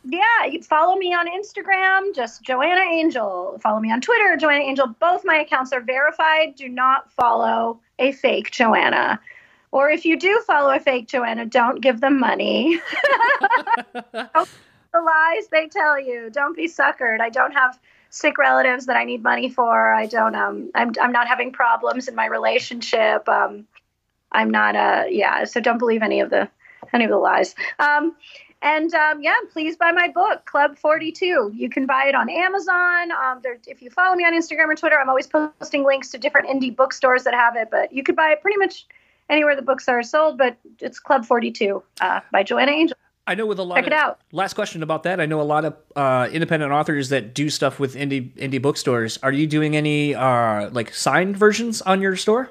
Yeah, 0.04 0.46
you 0.50 0.64
follow 0.64 0.96
me 0.96 1.14
on 1.14 1.28
Instagram, 1.28 2.16
just 2.16 2.42
Joanna 2.42 2.82
Angel. 2.82 3.60
Follow 3.62 3.80
me 3.80 3.92
on 3.92 4.02
Twitter, 4.02 4.36
Joanna 4.36 4.64
Angel. 4.64 4.88
Both 5.00 5.22
my 5.24 5.36
accounts 5.36 5.72
are 5.74 5.82
verified. 5.82 6.56
Do 6.56 6.68
not 6.68 7.12
follow 7.12 7.80
a 8.00 8.12
fake 8.12 8.50
Joanna. 8.50 9.20
Or 9.72 9.90
if 9.90 10.04
you 10.04 10.18
do 10.18 10.42
follow 10.46 10.74
a 10.74 10.80
fake 10.80 11.08
Joanna, 11.08 11.46
don't 11.46 11.82
give 11.82 12.02
them 12.02 12.20
money. 12.20 12.82
the 13.94 14.48
lies 14.94 15.48
they 15.52 15.68
tell 15.68 16.00
you. 16.00 16.30
Don't 16.32 16.56
be 16.56 16.68
suckered. 16.68 17.22
I 17.22 17.30
don't 17.30 17.54
have 17.54 17.80
sick 18.12 18.38
relatives 18.38 18.86
that 18.86 18.98
I 18.98 19.04
need 19.06 19.24
money 19.24 19.50
for. 19.50 19.94
I 19.94 20.06
don't 20.06 20.36
um 20.36 20.70
I'm 20.76 20.92
I'm 21.02 21.12
not 21.12 21.28
having 21.28 21.52
problems 21.52 22.08
in 22.08 22.16
my 22.16 22.28
relationship. 22.28 23.28
Um 23.28 23.66
I'm 24.32 24.52
not 24.52 24.76
uh 24.76 25.06
yeah, 25.10 25.46
so 25.46 25.60
don't 25.60 25.80
believe 25.80 26.04
any 26.04 26.20
of 26.20 26.30
the 26.30 26.48
any 26.94 27.06
of 27.06 27.10
the 27.10 27.18
lies. 27.18 27.56
Um 27.80 28.16
and 28.64 28.94
um, 28.94 29.24
yeah, 29.24 29.36
please 29.52 29.76
buy 29.76 29.92
my 29.92 30.08
book, 30.08 30.46
Club 30.46 30.78
42. 30.78 31.52
You 31.56 31.70
can 31.70 31.88
buy 31.88 32.06
it 32.06 32.14
on 32.14 32.30
Amazon. 32.30 33.12
Um, 33.12 33.40
there, 33.42 33.58
if 33.66 33.82
you 33.82 33.90
follow 33.90 34.16
me 34.16 34.24
on 34.24 34.34
Instagram 34.34 34.68
or 34.68 34.76
Twitter, 34.76 35.00
I'm 35.00 35.10
always 35.10 35.26
posting 35.26 35.84
links 35.84 36.12
to 36.12 36.20
different 36.20 36.48
indie 36.48 36.76
bookstores 36.76 37.24
that 37.24 37.34
have 37.34 37.56
it. 37.56 37.70
But 37.72 37.92
you 37.92 38.04
could 38.04 38.16
buy 38.16 38.30
it 38.32 38.42
pretty 38.42 38.58
much 38.58 38.86
anywhere 39.30 39.56
the 39.56 39.64
books 39.64 39.88
are 39.88 40.04
sold. 40.04 40.38
But 40.38 40.58
it's 40.80 41.00
Club 41.00 41.26
42 41.26 41.82
uh, 42.02 42.20
by 42.32 42.44
Joanna 42.44 42.72
Angel. 42.72 42.98
I 43.28 43.36
know 43.36 43.46
with 43.46 43.60
a 43.60 43.64
lot 43.64 43.76
Check 43.76 43.84
of 43.88 43.94
it 43.94 43.94
out. 43.94 44.20
last 44.32 44.56
question 44.56 44.82
about 44.84 45.04
that. 45.04 45.20
I 45.22 45.26
know 45.26 45.42
a 45.42 45.44
lot 45.44 45.64
of 45.64 45.76
uh, 45.96 46.28
independent 46.32 46.72
authors 46.72 47.10
that 47.10 47.34
do 47.34 47.50
stuff 47.50 47.80
with 47.80 47.96
indie 47.96 48.32
indie 48.36 48.62
bookstores. 48.62 49.20
Are 49.22 49.32
you 49.32 49.46
doing 49.48 49.76
any 49.76 50.16
uh, 50.16 50.70
like 50.72 50.94
signed 50.94 51.38
versions 51.38 51.82
on 51.84 52.02
your 52.02 52.16
store? 52.16 52.50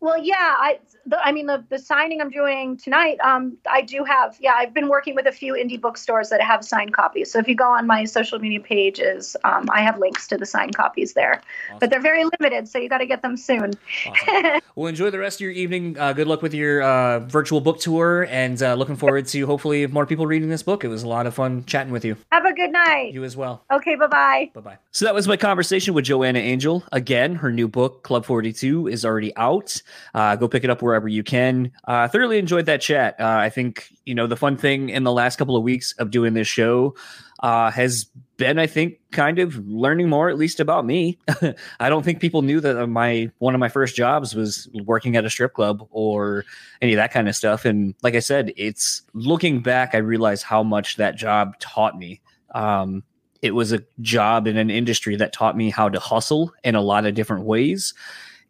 Well, 0.00 0.18
yeah, 0.22 0.34
I, 0.58 0.78
the, 1.06 1.18
I 1.18 1.32
mean, 1.32 1.46
the, 1.46 1.64
the 1.68 1.78
signing 1.78 2.20
I'm 2.20 2.30
doing 2.30 2.76
tonight, 2.76 3.18
um, 3.20 3.56
I 3.68 3.82
do 3.82 4.04
have, 4.04 4.36
yeah, 4.40 4.52
I've 4.56 4.74
been 4.74 4.88
working 4.88 5.14
with 5.14 5.26
a 5.26 5.32
few 5.32 5.54
indie 5.54 5.80
bookstores 5.80 6.28
that 6.30 6.40
have 6.42 6.64
signed 6.64 6.92
copies. 6.92 7.30
So 7.30 7.38
if 7.38 7.48
you 7.48 7.54
go 7.54 7.68
on 7.68 7.86
my 7.86 8.04
social 8.04 8.38
media 8.38 8.60
pages, 8.60 9.36
um, 9.44 9.66
I 9.70 9.82
have 9.82 9.98
links 9.98 10.26
to 10.28 10.36
the 10.36 10.46
signed 10.46 10.76
copies 10.76 11.14
there, 11.14 11.42
but 11.78 11.90
they're 11.90 12.00
very 12.00 12.24
limited, 12.24 12.68
so 12.68 12.78
you 12.78 12.88
got 12.88 12.98
to 12.98 13.06
get 13.06 13.22
them 13.22 13.36
soon. 13.36 13.72
Awesome. 14.06 14.60
well, 14.74 14.86
enjoy 14.86 15.10
the 15.10 15.18
rest 15.18 15.38
of 15.38 15.42
your 15.42 15.52
evening. 15.52 15.98
Uh, 15.98 16.12
good 16.12 16.26
luck 16.26 16.42
with 16.42 16.54
your 16.54 16.82
uh, 16.82 17.20
virtual 17.20 17.60
book 17.60 17.80
tour, 17.80 18.26
and 18.30 18.62
uh, 18.62 18.74
looking 18.74 18.96
forward 18.96 19.26
to 19.28 19.46
hopefully 19.46 19.86
more 19.86 20.06
people 20.06 20.26
reading 20.26 20.48
this 20.48 20.62
book. 20.62 20.84
It 20.84 20.88
was 20.88 21.02
a 21.02 21.08
lot 21.08 21.26
of 21.26 21.34
fun 21.34 21.64
chatting 21.66 21.92
with 21.92 22.04
you. 22.04 22.16
have 22.32 22.44
a 22.44 22.52
good 22.52 22.72
night. 22.72 23.12
You 23.12 23.24
as 23.24 23.36
well. 23.36 23.64
Okay, 23.72 23.94
bye 23.96 24.06
bye. 24.06 24.50
Bye 24.54 24.60
bye. 24.60 24.78
So 24.92 25.04
that 25.04 25.14
was 25.14 25.26
my 25.26 25.36
conversation 25.36 25.94
with 25.94 26.04
Joanna 26.04 26.38
Angel. 26.38 26.84
Again, 26.92 27.36
her 27.36 27.50
new 27.50 27.68
book, 27.68 28.02
Club 28.02 28.24
42, 28.24 28.88
is 28.88 29.04
already 29.04 29.34
out. 29.36 29.80
Uh, 30.14 30.36
go 30.36 30.48
pick 30.48 30.64
it 30.64 30.70
up 30.70 30.82
wherever 30.90 31.06
you 31.06 31.22
can. 31.22 31.70
Uh, 31.84 32.08
thoroughly 32.08 32.36
enjoyed 32.36 32.66
that 32.66 32.80
chat. 32.80 33.14
Uh, 33.20 33.36
I 33.38 33.48
think, 33.48 33.88
you 34.04 34.12
know, 34.12 34.26
the 34.26 34.36
fun 34.36 34.56
thing 34.56 34.88
in 34.88 35.04
the 35.04 35.12
last 35.12 35.36
couple 35.36 35.56
of 35.56 35.62
weeks 35.62 35.92
of 35.98 36.10
doing 36.10 36.34
this 36.34 36.48
show 36.48 36.96
uh, 37.44 37.70
has 37.70 38.06
been, 38.36 38.58
I 38.58 38.66
think, 38.66 38.98
kind 39.12 39.38
of 39.38 39.56
learning 39.68 40.08
more, 40.08 40.28
at 40.28 40.36
least 40.36 40.58
about 40.58 40.84
me. 40.84 41.16
I 41.80 41.88
don't 41.88 42.04
think 42.04 42.20
people 42.20 42.42
knew 42.42 42.60
that 42.60 42.88
my 42.88 43.30
one 43.38 43.54
of 43.54 43.60
my 43.60 43.68
first 43.68 43.94
jobs 43.94 44.34
was 44.34 44.68
working 44.84 45.14
at 45.14 45.24
a 45.24 45.30
strip 45.30 45.54
club 45.54 45.86
or 45.92 46.44
any 46.82 46.92
of 46.92 46.96
that 46.96 47.12
kind 47.12 47.28
of 47.28 47.36
stuff. 47.36 47.64
And 47.64 47.94
like 48.02 48.16
I 48.16 48.20
said, 48.20 48.52
it's 48.56 49.02
looking 49.14 49.62
back, 49.62 49.94
I 49.94 49.98
realize 49.98 50.42
how 50.42 50.64
much 50.64 50.96
that 50.96 51.16
job 51.16 51.56
taught 51.60 51.96
me. 51.96 52.20
Um, 52.52 53.04
it 53.42 53.52
was 53.52 53.70
a 53.70 53.84
job 54.00 54.48
in 54.48 54.56
an 54.56 54.70
industry 54.70 55.14
that 55.16 55.32
taught 55.32 55.56
me 55.56 55.70
how 55.70 55.88
to 55.88 56.00
hustle 56.00 56.52
in 56.64 56.74
a 56.74 56.82
lot 56.82 57.06
of 57.06 57.14
different 57.14 57.44
ways. 57.44 57.94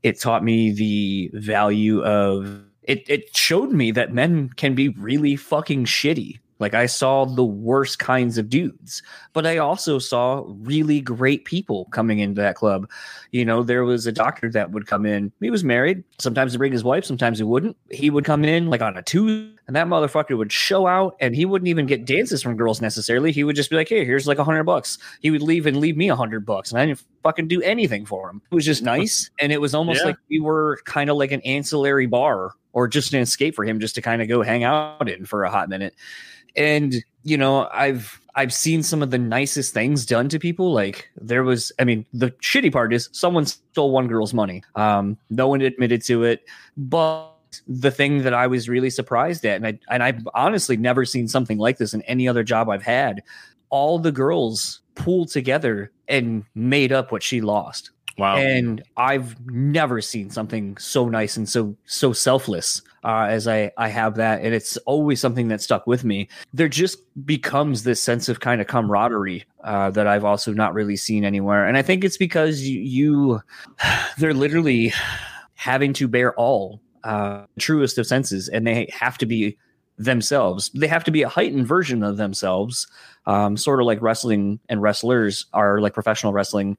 It 0.02 0.20
taught 0.20 0.44
me 0.44 0.72
the 0.72 1.30
value 1.34 2.02
of 2.02 2.62
it. 2.82 3.08
It 3.08 3.36
showed 3.36 3.70
me 3.70 3.90
that 3.92 4.12
men 4.12 4.50
can 4.50 4.74
be 4.74 4.88
really 4.90 5.36
fucking 5.36 5.84
shitty. 5.84 6.38
Like 6.60 6.74
I 6.74 6.84
saw 6.84 7.24
the 7.24 7.44
worst 7.44 7.98
kinds 7.98 8.36
of 8.36 8.50
dudes, 8.50 9.02
but 9.32 9.46
I 9.46 9.56
also 9.56 9.98
saw 9.98 10.44
really 10.46 11.00
great 11.00 11.46
people 11.46 11.86
coming 11.86 12.18
into 12.18 12.42
that 12.42 12.54
club. 12.54 12.88
You 13.30 13.46
know, 13.46 13.62
there 13.62 13.82
was 13.86 14.06
a 14.06 14.12
doctor 14.12 14.50
that 14.50 14.70
would 14.70 14.86
come 14.86 15.06
in. 15.06 15.32
He 15.40 15.50
was 15.50 15.64
married. 15.64 16.04
Sometimes 16.18 16.52
he'd 16.52 16.58
bring 16.58 16.72
his 16.72 16.84
wife, 16.84 17.06
sometimes 17.06 17.38
he 17.38 17.44
wouldn't. 17.44 17.78
He 17.90 18.10
would 18.10 18.26
come 18.26 18.44
in 18.44 18.68
like 18.68 18.82
on 18.82 18.98
a 18.98 19.02
Tuesday, 19.02 19.56
and 19.66 19.74
that 19.74 19.86
motherfucker 19.86 20.36
would 20.36 20.52
show 20.52 20.86
out, 20.86 21.16
and 21.18 21.34
he 21.34 21.46
wouldn't 21.46 21.68
even 21.68 21.86
get 21.86 22.04
dances 22.04 22.42
from 22.42 22.58
girls 22.58 22.82
necessarily. 22.82 23.32
He 23.32 23.42
would 23.42 23.56
just 23.56 23.70
be 23.70 23.76
like, 23.76 23.88
"Hey, 23.88 24.04
here's 24.04 24.26
like 24.26 24.38
a 24.38 24.44
hundred 24.44 24.64
bucks." 24.64 24.98
He 25.22 25.30
would 25.30 25.42
leave 25.42 25.64
and 25.64 25.78
leave 25.78 25.96
me 25.96 26.10
a 26.10 26.16
hundred 26.16 26.44
bucks, 26.44 26.72
and 26.72 26.78
I 26.78 26.84
didn't 26.84 27.02
fucking 27.22 27.48
do 27.48 27.60
anything 27.62 28.06
for 28.06 28.30
him. 28.30 28.40
It 28.50 28.54
was 28.54 28.64
just 28.64 28.82
nice, 28.82 29.30
and 29.40 29.52
it 29.52 29.60
was 29.60 29.74
almost 29.74 30.00
Yeah. 30.00 30.06
like 30.08 30.16
we 30.28 30.40
were 30.40 30.80
kind 30.84 31.10
of 31.10 31.16
like 31.16 31.32
an 31.32 31.40
ancillary 31.42 32.06
bar 32.06 32.52
or 32.72 32.86
just 32.88 33.12
an 33.14 33.20
escape 33.20 33.54
for 33.54 33.64
him, 33.64 33.80
just 33.80 33.94
to 33.96 34.02
kind 34.02 34.22
of 34.22 34.28
go 34.28 34.42
hang 34.42 34.64
out 34.64 35.08
in 35.08 35.24
for 35.26 35.44
a 35.44 35.50
hot 35.50 35.68
minute 35.68 35.94
and 36.56 36.96
you 37.22 37.36
know 37.36 37.68
i've 37.72 38.20
i've 38.34 38.52
seen 38.52 38.82
some 38.82 39.02
of 39.04 39.12
the 39.12 39.18
nicest 39.18 39.72
things 39.72 40.04
done 40.04 40.28
to 40.28 40.36
people 40.36 40.72
like 40.72 41.08
there 41.16 41.44
was 41.44 41.70
i 41.78 41.84
mean 41.84 42.04
the 42.12 42.30
shitty 42.42 42.72
part 42.72 42.92
is 42.92 43.08
someone 43.12 43.46
stole 43.46 43.92
one 43.92 44.08
girl's 44.08 44.34
money 44.34 44.60
um 44.74 45.16
no 45.30 45.46
one 45.46 45.60
admitted 45.60 46.02
to 46.02 46.24
it 46.24 46.44
but 46.76 47.30
the 47.68 47.92
thing 47.92 48.22
that 48.22 48.34
i 48.34 48.48
was 48.48 48.68
really 48.68 48.90
surprised 48.90 49.44
at 49.46 49.54
and 49.62 49.66
i 49.68 49.78
and 49.90 50.02
i've 50.02 50.26
honestly 50.34 50.76
never 50.76 51.04
seen 51.04 51.28
something 51.28 51.56
like 51.56 51.78
this 51.78 51.94
in 51.94 52.02
any 52.02 52.26
other 52.26 52.42
job 52.42 52.68
i've 52.68 52.82
had 52.82 53.22
all 53.68 53.96
the 54.00 54.10
girls 54.10 54.80
pooled 54.96 55.28
together 55.28 55.92
and 56.10 56.44
made 56.54 56.92
up 56.92 57.12
what 57.12 57.22
she 57.22 57.40
lost 57.40 57.90
Wow. 58.18 58.36
and 58.36 58.82
I've 58.98 59.34
never 59.46 60.02
seen 60.02 60.28
something 60.28 60.76
so 60.76 61.08
nice 61.08 61.38
and 61.38 61.48
so 61.48 61.74
so 61.86 62.12
selfless 62.12 62.82
uh, 63.02 63.26
as 63.30 63.48
I 63.48 63.72
I 63.78 63.88
have 63.88 64.16
that, 64.16 64.42
and 64.42 64.54
it's 64.54 64.76
always 64.78 65.20
something 65.20 65.48
that 65.48 65.62
stuck 65.62 65.86
with 65.86 66.04
me. 66.04 66.28
There 66.52 66.68
just 66.68 66.98
becomes 67.24 67.82
this 67.84 68.02
sense 68.02 68.28
of 68.28 68.40
kind 68.40 68.60
of 68.60 68.66
camaraderie 68.66 69.44
uh, 69.64 69.90
that 69.92 70.06
I've 70.06 70.24
also 70.24 70.52
not 70.52 70.74
really 70.74 70.96
seen 70.96 71.24
anywhere, 71.24 71.66
and 71.66 71.76
I 71.76 71.82
think 71.82 72.04
it's 72.04 72.18
because 72.18 72.62
you, 72.62 72.80
you 72.80 73.40
they're 74.18 74.34
literally 74.34 74.92
having 75.54 75.92
to 75.94 76.08
bear 76.08 76.34
all 76.34 76.80
uh, 77.04 77.44
truest 77.58 77.96
of 77.96 78.06
senses, 78.06 78.48
and 78.48 78.66
they 78.66 78.90
have 78.92 79.16
to 79.18 79.26
be 79.26 79.56
themselves. 80.04 80.70
They 80.70 80.86
have 80.88 81.04
to 81.04 81.10
be 81.10 81.22
a 81.22 81.28
heightened 81.28 81.66
version 81.66 82.02
of 82.02 82.16
themselves, 82.16 82.86
um, 83.26 83.56
sort 83.56 83.80
of 83.80 83.86
like 83.86 84.00
wrestling 84.02 84.60
and 84.68 84.82
wrestlers 84.82 85.46
are 85.52 85.80
like 85.80 85.94
professional 85.94 86.32
wrestling 86.32 86.76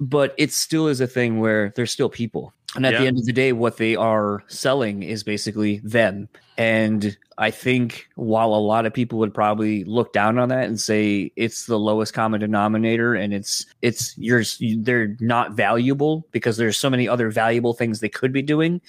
but 0.00 0.34
it 0.38 0.52
still 0.52 0.86
is 0.86 1.00
a 1.00 1.06
thing 1.06 1.40
where 1.40 1.72
they're 1.74 1.86
still 1.86 2.08
people. 2.08 2.52
And 2.76 2.84
at 2.84 2.92
Yeah. 2.92 3.00
the 3.00 3.06
end 3.06 3.18
of 3.18 3.24
the 3.24 3.32
day, 3.32 3.52
what 3.52 3.78
they 3.78 3.96
are 3.96 4.44
selling 4.46 5.02
is 5.02 5.24
basically 5.24 5.80
them. 5.82 6.28
And 6.56 7.16
I 7.38 7.50
think 7.50 8.06
while 8.14 8.54
a 8.54 8.60
lot 8.60 8.84
of 8.84 8.92
people 8.92 9.18
would 9.20 9.32
probably 9.32 9.84
look 9.84 10.12
down 10.12 10.38
on 10.38 10.50
that 10.50 10.68
and 10.68 10.78
say 10.78 11.32
it's 11.36 11.66
the 11.66 11.78
lowest 11.78 12.12
common 12.12 12.40
denominator 12.40 13.14
and 13.14 13.32
it's 13.32 13.64
it's 13.80 14.16
yours 14.18 14.60
they're 14.78 15.16
not 15.20 15.52
valuable 15.52 16.26
because 16.30 16.56
there's 16.58 16.76
so 16.76 16.90
many 16.90 17.08
other 17.08 17.30
valuable 17.30 17.74
things 17.74 18.00
they 18.00 18.08
could 18.08 18.32
be 18.32 18.42
doing, 18.42 18.80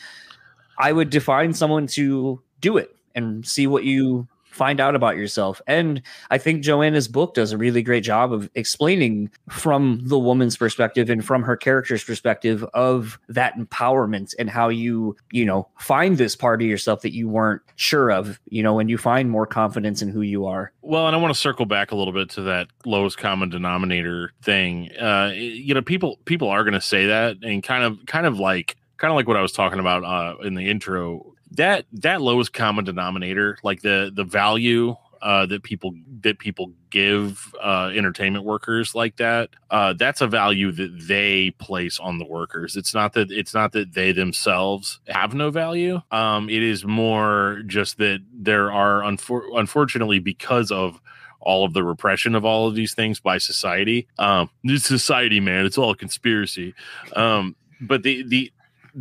I 0.77 0.91
would 0.91 1.09
define 1.09 1.53
someone 1.53 1.87
to 1.87 2.41
do 2.59 2.77
it 2.77 2.95
and 3.23 3.45
see 3.47 3.67
what 3.67 3.83
you 3.83 4.27
find 4.59 4.79
out 4.79 4.95
about 4.95 5.15
yourself. 5.15 5.61
And 5.67 6.01
I 6.31 6.37
think 6.37 6.63
Joanna's 6.63 7.07
book 7.07 7.33
does 7.33 7.51
a 7.51 7.57
really 7.57 7.81
great 7.81 8.03
job 8.03 8.33
of 8.33 8.49
explaining 8.55 9.31
from 9.49 10.01
the 10.03 10.19
woman's 10.19 10.57
perspective 10.57 11.09
and 11.09 11.23
from 11.23 11.43
her 11.43 11.55
character's 11.55 12.03
perspective 12.03 12.63
of 12.73 13.19
that 13.29 13.55
empowerment 13.57 14.35
and 14.37 14.49
how 14.49 14.67
you, 14.67 15.15
you 15.31 15.45
know, 15.45 15.69
find 15.79 16.17
this 16.17 16.35
part 16.35 16.61
of 16.61 16.67
yourself 16.67 17.01
that 17.01 17.13
you 17.13 17.29
weren't 17.29 17.61
sure 17.77 18.11
of, 18.11 18.39
you 18.49 18.61
know, 18.61 18.73
when 18.73 18.89
you 18.89 18.97
find 18.97 19.29
more 19.29 19.45
confidence 19.45 20.01
in 20.01 20.09
who 20.09 20.21
you 20.21 20.45
are. 20.45 20.73
Well, 20.81 21.07
and 21.07 21.15
I 21.15 21.19
want 21.19 21.33
to 21.33 21.39
circle 21.39 21.65
back 21.65 21.91
a 21.91 21.95
little 21.95 22.13
bit 22.13 22.29
to 22.31 22.41
that 22.41 22.67
lowest 22.85 23.17
common 23.17 23.49
denominator 23.49 24.33
thing. 24.41 24.91
Uh, 24.97 25.31
you 25.35 25.73
know, 25.73 25.81
people 25.81 26.19
people 26.25 26.49
are 26.49 26.63
going 26.63 26.73
to 26.73 26.81
say 26.81 27.05
that, 27.05 27.37
and 27.43 27.63
kind 27.63 27.83
of 27.83 28.05
kind 28.07 28.25
of 28.25 28.39
like 28.39 28.75
kind 28.97 29.11
of 29.11 29.15
like 29.15 29.27
what 29.27 29.37
I 29.37 29.41
was 29.41 29.51
talking 29.51 29.79
about 29.79 30.03
uh, 30.03 30.41
in 30.41 30.55
the 30.55 30.69
intro. 30.69 31.28
That 31.51 31.85
that 31.93 32.21
lowest 32.21 32.53
common 32.53 32.85
denominator, 32.85 33.57
like 33.63 33.81
the 33.81 34.11
the 34.13 34.23
value 34.23 34.95
uh, 35.21 35.45
that 35.47 35.63
people 35.63 35.93
that 36.21 36.39
people 36.39 36.71
give 36.89 37.53
uh, 37.61 37.91
entertainment 37.93 38.45
workers 38.45 38.95
like 38.95 39.17
that, 39.17 39.49
uh, 39.69 39.93
that's 39.93 40.21
a 40.21 40.27
value 40.27 40.71
that 40.71 41.07
they 41.07 41.51
place 41.51 41.99
on 41.99 42.17
the 42.19 42.25
workers. 42.25 42.75
It's 42.75 42.93
not 42.93 43.13
that 43.13 43.31
it's 43.31 43.53
not 43.53 43.71
that 43.73 43.93
they 43.93 44.11
themselves 44.11 44.99
have 45.07 45.33
no 45.33 45.51
value. 45.51 46.01
Um, 46.11 46.49
it 46.49 46.63
is 46.63 46.85
more 46.85 47.61
just 47.65 47.97
that 47.97 48.23
there 48.33 48.71
are 48.71 49.01
unfor- 49.01 49.59
unfortunately 49.59 50.19
because 50.19 50.71
of 50.71 51.01
all 51.41 51.65
of 51.65 51.73
the 51.73 51.83
repression 51.83 52.35
of 52.35 52.43
all 52.45 52.67
of 52.67 52.75
these 52.75 52.93
things 52.93 53.19
by 53.19 53.37
society. 53.37 54.07
Um, 54.17 54.49
society, 54.77 55.39
man, 55.39 55.65
it's 55.65 55.77
all 55.77 55.95
conspiracy. 55.95 56.73
Um, 57.15 57.55
but 57.81 58.03
the 58.03 58.23
the 58.23 58.51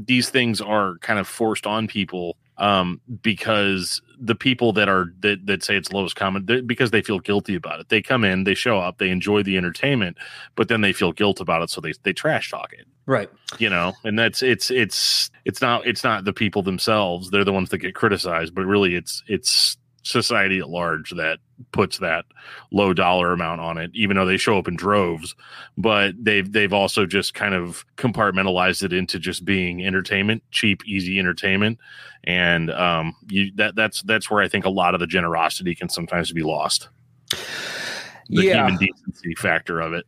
these 0.07 0.31
things 0.31 0.61
are 0.61 0.99
kind 0.99 1.19
of 1.19 1.27
forced 1.27 1.67
on 1.67 1.89
people 1.89 2.37
um, 2.59 3.01
because 3.23 4.03
the 4.21 4.35
people 4.35 4.73
that 4.73 4.89
are 4.89 5.13
that, 5.21 5.47
that 5.47 5.63
say 5.63 5.77
it's 5.77 5.93
lowest 5.93 6.17
common 6.17 6.45
because 6.67 6.91
they 6.91 7.03
feel 7.03 7.21
guilty 7.21 7.55
about 7.55 7.81
it. 7.81 7.89
They 7.89 8.03
come 8.03 8.25
in, 8.25 8.45
they 8.45 8.55
show 8.55 8.79
up, 8.79 8.99
they 8.99 9.11
enjoy 9.11 9.43
the 9.43 9.57
entertainment, 9.57 10.17
but 10.57 10.69
then 10.69 10.81
they 10.81 10.93
feel 10.93 11.13
guilt 11.13 11.41
about 11.41 11.63
it, 11.63 11.71
so 11.71 11.81
they 11.81 11.93
they 12.03 12.13
trash 12.13 12.51
talk 12.51 12.73
it. 12.73 12.87
Right. 13.07 13.31
You 13.59 13.71
know, 13.71 13.95
and 14.05 14.19
that's 14.19 14.43
it's 14.43 14.71
it's 14.71 15.31
it's 15.45 15.61
not 15.61 15.87
it's 15.87 16.05
not 16.05 16.25
the 16.25 16.33
people 16.33 16.63
themselves. 16.63 17.31
They're 17.31 17.45
the 17.45 17.53
ones 17.53 17.71
that 17.71 17.79
get 17.79 17.95
criticized, 17.95 18.55
but 18.55 18.67
really 18.67 18.95
it's 18.95 19.23
it's 19.27 19.77
society 20.09 20.59
at 20.59 20.71
large 20.71 21.11
that 21.11 21.39
puts 21.73 21.99
that 21.99 22.25
low 22.73 22.95
dollar 22.95 23.33
amount 23.33 23.61
on 23.61 23.79
it, 23.79 23.91
even 23.95 24.17
though 24.17 24.25
they 24.25 24.37
show 24.37 24.59
up 24.59 24.69
in 24.69 24.77
droves. 24.77 25.35
But 25.77 26.15
they've 26.19 26.51
they've 26.51 26.73
also 26.73 27.07
just 27.07 27.35
kind 27.35 27.55
of 27.55 27.85
compartmentalized 27.97 28.83
it 28.83 28.93
into 28.93 29.19
just 29.19 29.45
being 29.45 29.85
entertainment, 29.85 30.43
cheap, 30.51 30.83
easy 30.87 31.19
entertainment, 31.19 31.79
and 32.25 32.71
um, 32.71 33.15
you 33.29 33.53
that 33.57 33.77
that's 33.77 34.03
that's 34.03 34.31
where 34.31 34.43
I 34.43 34.49
think 34.49 34.65
a 34.65 34.71
lot 34.71 34.95
of 34.95 35.01
the 35.01 35.07
generosity 35.07 35.75
can 35.75 35.89
sometimes 35.89 36.33
be 36.33 36.43
lost. 36.43 36.89
The 38.31 38.45
yeah. 38.45 38.67
human 38.67 38.77
decency 38.77 39.35
factor 39.35 39.81
of 39.81 39.93
it. 39.93 40.07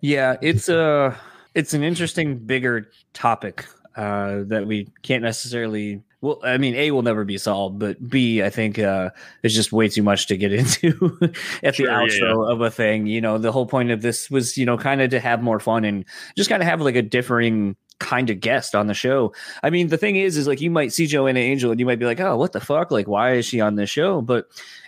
Yeah, 0.00 0.36
it's 0.42 0.68
a 0.68 1.16
it's 1.54 1.72
an 1.72 1.82
interesting 1.82 2.38
bigger 2.38 2.90
topic 3.14 3.66
uh, 3.96 4.42
that 4.46 4.66
we 4.66 4.88
can't 5.02 5.22
necessarily 5.22 6.02
well 6.20 6.40
i 6.44 6.56
mean 6.56 6.74
a 6.74 6.90
will 6.90 7.02
never 7.02 7.24
be 7.24 7.38
solved 7.38 7.78
but 7.78 8.08
b 8.08 8.42
i 8.42 8.50
think 8.50 8.78
uh 8.78 9.10
it's 9.42 9.54
just 9.54 9.72
way 9.72 9.88
too 9.88 10.02
much 10.02 10.26
to 10.26 10.36
get 10.36 10.52
into 10.60 11.18
at 11.62 11.74
Sure, 11.74 11.86
the 11.86 11.92
yeah, 11.92 12.00
outro 12.00 12.50
of 12.50 12.60
a 12.60 12.70
thing 12.70 13.06
you 13.06 13.20
know? 13.20 13.38
The 13.38 13.52
whole 13.52 13.66
point 13.66 13.90
of 13.90 14.02
this 14.02 14.30
was 14.30 14.56
you 14.56 14.64
know 14.66 14.76
kind 14.78 15.00
of 15.00 15.10
to 15.10 15.20
have 15.20 15.42
more 15.42 15.60
fun 15.60 15.84
and 15.84 16.04
just 16.36 16.48
kind 16.50 16.62
of 16.62 16.68
have 16.68 16.80
like 16.80 16.96
a 16.96 17.02
differing 17.02 17.76
kind 17.98 18.28
of 18.28 18.40
guest 18.40 18.74
on 18.74 18.88
the 18.88 18.94
show. 18.94 19.32
I 19.62 19.70
mean 19.70 19.88
the 19.88 19.96
thing 19.96 20.16
is 20.16 20.36
is 20.36 20.46
like 20.46 20.60
you 20.60 20.70
might 20.70 20.92
see 20.92 21.06
joanna 21.06 21.40
angel 21.40 21.70
and 21.70 21.80
you 21.80 21.86
might 21.86 21.98
be 21.98 22.04
like 22.06 22.20
oh 22.20 22.36
what 22.36 22.52
the 22.52 22.60
fuck? 22.60 22.90
Like 22.90 23.08
why 23.08 23.34
is 23.34 23.46
she 23.46 23.60
on 23.60 23.76
this 23.76 23.90
show? 23.90 24.20
But 24.20 24.46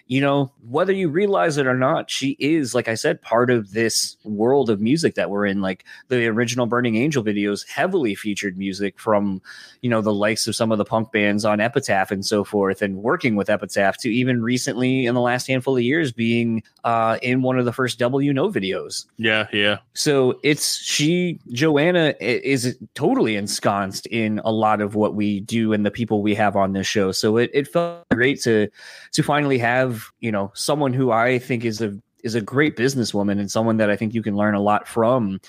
you 0.09 0.23
know, 0.23 0.51
whether 0.69 0.93
you 0.93 1.09
realize 1.11 1.59
it 1.59 1.67
or 1.67 1.77
not, 1.77 2.11
she 2.11 2.35
is, 2.41 2.75
like 2.75 2.89
I 2.89 2.95
said, 2.95 3.21
part 3.21 3.51
of 3.51 3.73
this 3.73 4.17
world 4.25 4.71
of 4.71 4.81
music 4.81 5.15
that 5.17 5.29
we're 5.29 5.45
in. 5.45 5.61
Like 5.61 5.85
the 6.09 6.27
original 6.27 6.65
Burning 6.65 6.97
Angel 6.97 7.23
videos 7.23 7.69
heavily 7.69 8.15
featured 8.15 8.57
music 8.57 8.99
from, 8.99 9.43
you 9.83 9.91
know, 9.91 10.01
the 10.01 10.13
likes 10.13 10.49
of 10.49 10.57
some 10.57 10.73
of 10.73 10.79
the 10.79 10.85
punk 10.85 11.13
bands 11.13 11.45
on 11.45 11.61
Epitaph 11.61 12.11
and 12.11 12.25
so 12.25 12.43
forth, 12.43 12.81
and 12.81 12.97
working 12.97 13.37
with 13.37 13.51
Epitaph 13.51 13.99
to 13.99 14.09
even 14.09 14.43
recently 14.43 15.05
in 15.05 15.15
the 15.15 15.21
last 15.21 15.47
handful 15.47 15.77
of 15.77 15.83
years 15.83 16.11
being 16.11 16.63
uh, 16.85 17.19
in 17.23 17.43
one 17.43 17.59
of 17.59 17.67
the 17.67 17.73
first 17.73 17.99
W 17.99 18.33
No 18.33 18.51
videos. 18.51 19.05
Yeah, 19.19 19.47
yeah. 19.53 19.79
So 19.93 20.41
it's 20.43 20.79
she, 20.83 21.39
Joanna 21.53 22.15
is 22.19 22.79
totally 22.95 23.37
ensconced 23.37 24.07
in 24.07 24.41
a 24.43 24.51
lot 24.51 24.81
of 24.81 24.95
what 24.95 25.15
we 25.15 25.41
do 25.41 25.75
and 25.75 25.85
the 25.85 25.91
people 25.91 26.23
we 26.23 26.35
have 26.35 26.57
on 26.57 26.73
this 26.73 26.87
show. 26.87 27.13
So 27.13 27.37
it, 27.37 27.51
it 27.53 27.69
felt 27.69 28.09
great 28.11 28.41
to 28.45 28.69
to 29.13 29.23
finally 29.23 29.59
have 29.59 29.98
you 30.20 30.33
know 30.33 30.51
someone 30.55 30.93
who 30.93 31.11
I 31.11 31.39
think 31.39 31.65
is 31.65 31.81
a 31.81 31.97
is 32.25 32.35
a 32.35 32.41
great 32.41 32.77
businesswoman 32.77 33.39
and 33.39 33.51
someone 33.51 33.77
that 33.79 33.91
I 33.91 33.97
think 33.97 34.15
you 34.15 34.23
can 34.23 34.37
learn 34.37 34.55
a 34.55 34.61
lot 34.61 34.89
from. 34.89 35.41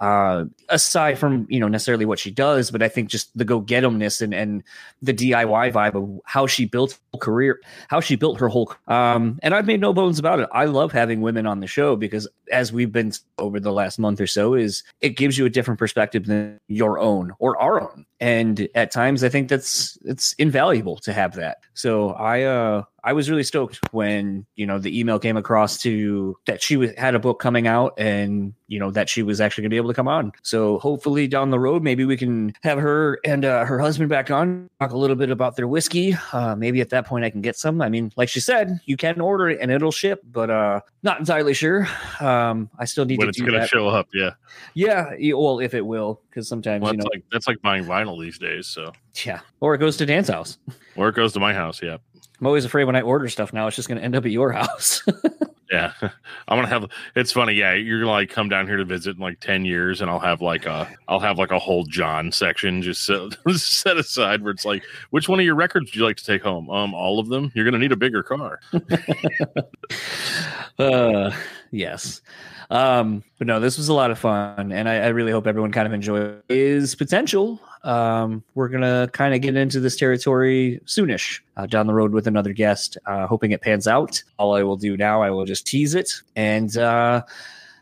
Uh, 0.00 0.44
aside 0.68 1.18
from 1.18 1.44
you 1.50 1.58
know 1.58 1.66
necessarily 1.66 2.06
what 2.06 2.20
she 2.20 2.30
does, 2.30 2.70
but 2.70 2.82
I 2.82 2.88
think 2.88 3.08
just 3.08 3.36
the 3.36 3.44
go 3.44 3.58
get 3.58 3.82
'emness 3.82 4.20
and 4.20 4.32
and 4.32 4.62
the 5.02 5.12
DIY 5.12 5.72
vibe 5.72 5.96
of 5.96 6.20
how 6.24 6.46
she 6.46 6.66
built 6.66 6.96
her 7.12 7.18
career, 7.18 7.60
how 7.88 7.98
she 7.98 8.14
built 8.14 8.38
her 8.38 8.46
whole. 8.46 8.72
Um, 8.86 9.40
and 9.42 9.54
I've 9.54 9.66
made 9.66 9.80
no 9.80 9.92
bones 9.92 10.20
about 10.20 10.38
it. 10.38 10.48
I 10.52 10.66
love 10.66 10.92
having 10.92 11.20
women 11.20 11.48
on 11.48 11.58
the 11.58 11.66
show 11.66 11.96
because 11.96 12.28
as 12.52 12.72
we've 12.72 12.92
been 12.92 13.10
over 13.38 13.58
the 13.58 13.72
last 13.72 13.98
month 13.98 14.20
or 14.20 14.28
so, 14.28 14.54
is 14.54 14.84
it 15.00 15.16
gives 15.16 15.36
you 15.36 15.46
a 15.46 15.50
different 15.50 15.80
perspective 15.80 16.26
than 16.26 16.60
your 16.68 17.00
own 17.00 17.32
or 17.40 17.60
our 17.60 17.80
own. 17.82 18.06
And 18.20 18.68
at 18.74 18.90
times, 18.90 19.22
I 19.22 19.28
think 19.28 19.48
that's 19.48 19.96
it's 20.04 20.32
invaluable 20.34 20.96
to 20.98 21.12
have 21.12 21.34
that. 21.36 21.58
So 21.74 22.10
I 22.10 22.42
uh 22.42 22.82
I 23.04 23.12
was 23.12 23.30
really 23.30 23.44
stoked 23.44 23.78
when 23.92 24.44
you 24.56 24.66
know 24.66 24.78
the 24.78 24.98
email 24.98 25.18
came 25.18 25.36
across 25.36 25.78
to 25.82 26.36
that 26.46 26.60
she 26.62 26.76
was, 26.76 26.90
had 26.98 27.14
a 27.14 27.18
book 27.18 27.38
coming 27.40 27.66
out 27.66 27.94
and 27.96 28.52
you 28.66 28.78
know 28.78 28.90
that 28.90 29.08
she 29.08 29.22
was 29.22 29.40
actually 29.40 29.62
going 29.62 29.70
to 29.70 29.74
be 29.74 29.78
able 29.78 29.88
to 29.88 29.94
come 29.94 30.08
on. 30.08 30.32
So 30.42 30.78
hopefully 30.80 31.28
down 31.28 31.50
the 31.50 31.60
road, 31.60 31.82
maybe 31.82 32.04
we 32.04 32.16
can 32.16 32.52
have 32.64 32.78
her 32.78 33.20
and 33.24 33.44
uh, 33.44 33.64
her 33.64 33.78
husband 33.78 34.08
back 34.10 34.30
on 34.30 34.68
talk 34.80 34.90
a 34.90 34.96
little 34.96 35.16
bit 35.16 35.30
about 35.30 35.56
their 35.56 35.68
whiskey. 35.68 36.16
Uh, 36.32 36.56
maybe 36.56 36.80
at 36.80 36.90
that 36.90 37.06
point 37.06 37.24
I 37.24 37.30
can 37.30 37.40
get 37.40 37.56
some. 37.56 37.80
I 37.80 37.88
mean, 37.88 38.12
like 38.16 38.28
she 38.28 38.40
said, 38.40 38.78
you 38.84 38.96
can 38.96 39.20
order 39.20 39.48
it 39.48 39.58
and 39.60 39.70
it'll 39.70 39.92
ship, 39.92 40.22
but 40.32 40.50
uh, 40.50 40.80
not 41.02 41.18
entirely 41.20 41.54
sure. 41.54 41.86
Um, 42.20 42.68
I 42.78 42.84
still 42.84 43.04
need 43.04 43.18
When 43.18 43.26
to 43.26 43.30
it's 43.30 43.38
do 43.38 43.44
going 43.44 43.54
to 43.54 43.60
that. 43.60 43.68
show 43.68 43.88
up, 43.88 44.08
yeah. 44.12 44.30
Yeah, 44.74 45.14
well, 45.34 45.60
if 45.60 45.72
it 45.72 45.86
will, 45.86 46.20
because 46.28 46.48
sometimes 46.48 46.82
Well, 46.82 46.92
you 46.92 46.98
know, 46.98 47.06
like 47.12 47.24
that's 47.32 47.46
like 47.46 47.62
buying 47.62 47.84
vinyl 47.84 48.07
these 48.16 48.38
days. 48.38 48.66
So, 48.68 48.92
yeah, 49.24 49.40
or 49.60 49.74
it 49.74 49.78
goes 49.78 49.96
to 49.98 50.06
Dan's 50.06 50.28
house. 50.28 50.56
or 50.96 51.08
it 51.08 51.14
goes 51.14 51.32
to 51.34 51.40
my 51.40 51.52
house. 51.52 51.82
Yeah, 51.82 51.98
I'm 52.40 52.46
always 52.46 52.64
afraid 52.64 52.84
when 52.84 52.96
I 52.96 53.02
order 53.02 53.28
stuff 53.28 53.52
now, 53.52 53.66
it's 53.66 53.76
just 53.76 53.88
going 53.88 53.98
to 53.98 54.04
end 54.04 54.14
up 54.14 54.24
at 54.24 54.30
your 54.30 54.52
house. 54.52 55.02
yeah. 55.70 55.92
I'm 56.00 56.56
gonna 56.56 56.68
have. 56.68 56.86
It's 57.14 57.32
funny. 57.32 57.52
Yeah, 57.52 57.74
you're 57.74 58.00
gonna 58.00 58.10
like 58.10 58.30
come 58.30 58.48
down 58.48 58.66
here 58.66 58.78
to 58.78 58.84
visit 58.84 59.16
in 59.16 59.22
like 59.22 59.40
ten 59.40 59.64
years, 59.64 60.00
and 60.00 60.10
I'll 60.10 60.18
have 60.18 60.40
like 60.40 60.64
a 60.64 60.88
I'll 61.08 61.20
have 61.20 61.38
like 61.38 61.50
a 61.50 61.58
whole 61.58 61.84
John 61.84 62.32
section 62.32 62.80
just 62.80 63.04
set, 63.04 63.36
set 63.56 63.96
aside 63.98 64.42
where 64.42 64.52
it's 64.52 64.64
like, 64.64 64.82
which 65.10 65.28
one 65.28 65.38
of 65.38 65.44
your 65.44 65.54
records 65.56 65.90
would 65.90 65.96
you 65.96 66.04
like 66.04 66.16
to 66.16 66.24
take 66.24 66.42
home? 66.42 66.70
Um, 66.70 66.94
all 66.94 67.18
of 67.18 67.28
them. 67.28 67.52
You're 67.54 67.64
gonna 67.66 67.78
need 67.78 67.92
a 67.92 67.96
bigger 67.96 68.22
car. 68.22 68.60
uh, 70.78 71.30
yes. 71.70 72.20
Um, 72.70 73.24
but 73.38 73.46
no, 73.46 73.60
this 73.60 73.78
was 73.78 73.88
a 73.88 73.94
lot 73.94 74.10
of 74.10 74.18
fun, 74.18 74.72
and 74.72 74.88
I, 74.88 74.96
I 74.96 75.08
really 75.08 75.32
hope 75.32 75.46
everyone 75.46 75.72
kind 75.72 75.86
of 75.86 75.92
enjoyed 75.92 76.42
is 76.48 76.94
potential. 76.94 77.60
Um, 77.84 78.42
we're 78.54 78.68
gonna 78.68 79.08
kind 79.12 79.34
of 79.34 79.40
get 79.40 79.56
into 79.56 79.80
this 79.80 79.96
territory 79.96 80.80
soonish 80.84 81.40
uh, 81.56 81.66
down 81.66 81.86
the 81.86 81.94
road 81.94 82.12
with 82.12 82.26
another 82.26 82.52
guest, 82.52 82.98
uh, 83.06 83.26
hoping 83.26 83.52
it 83.52 83.62
pans 83.62 83.86
out. 83.86 84.22
All 84.38 84.54
I 84.54 84.62
will 84.62 84.76
do 84.76 84.96
now, 84.96 85.22
I 85.22 85.30
will 85.30 85.44
just 85.44 85.66
tease 85.66 85.94
it, 85.94 86.10
and 86.36 86.76
uh, 86.76 87.22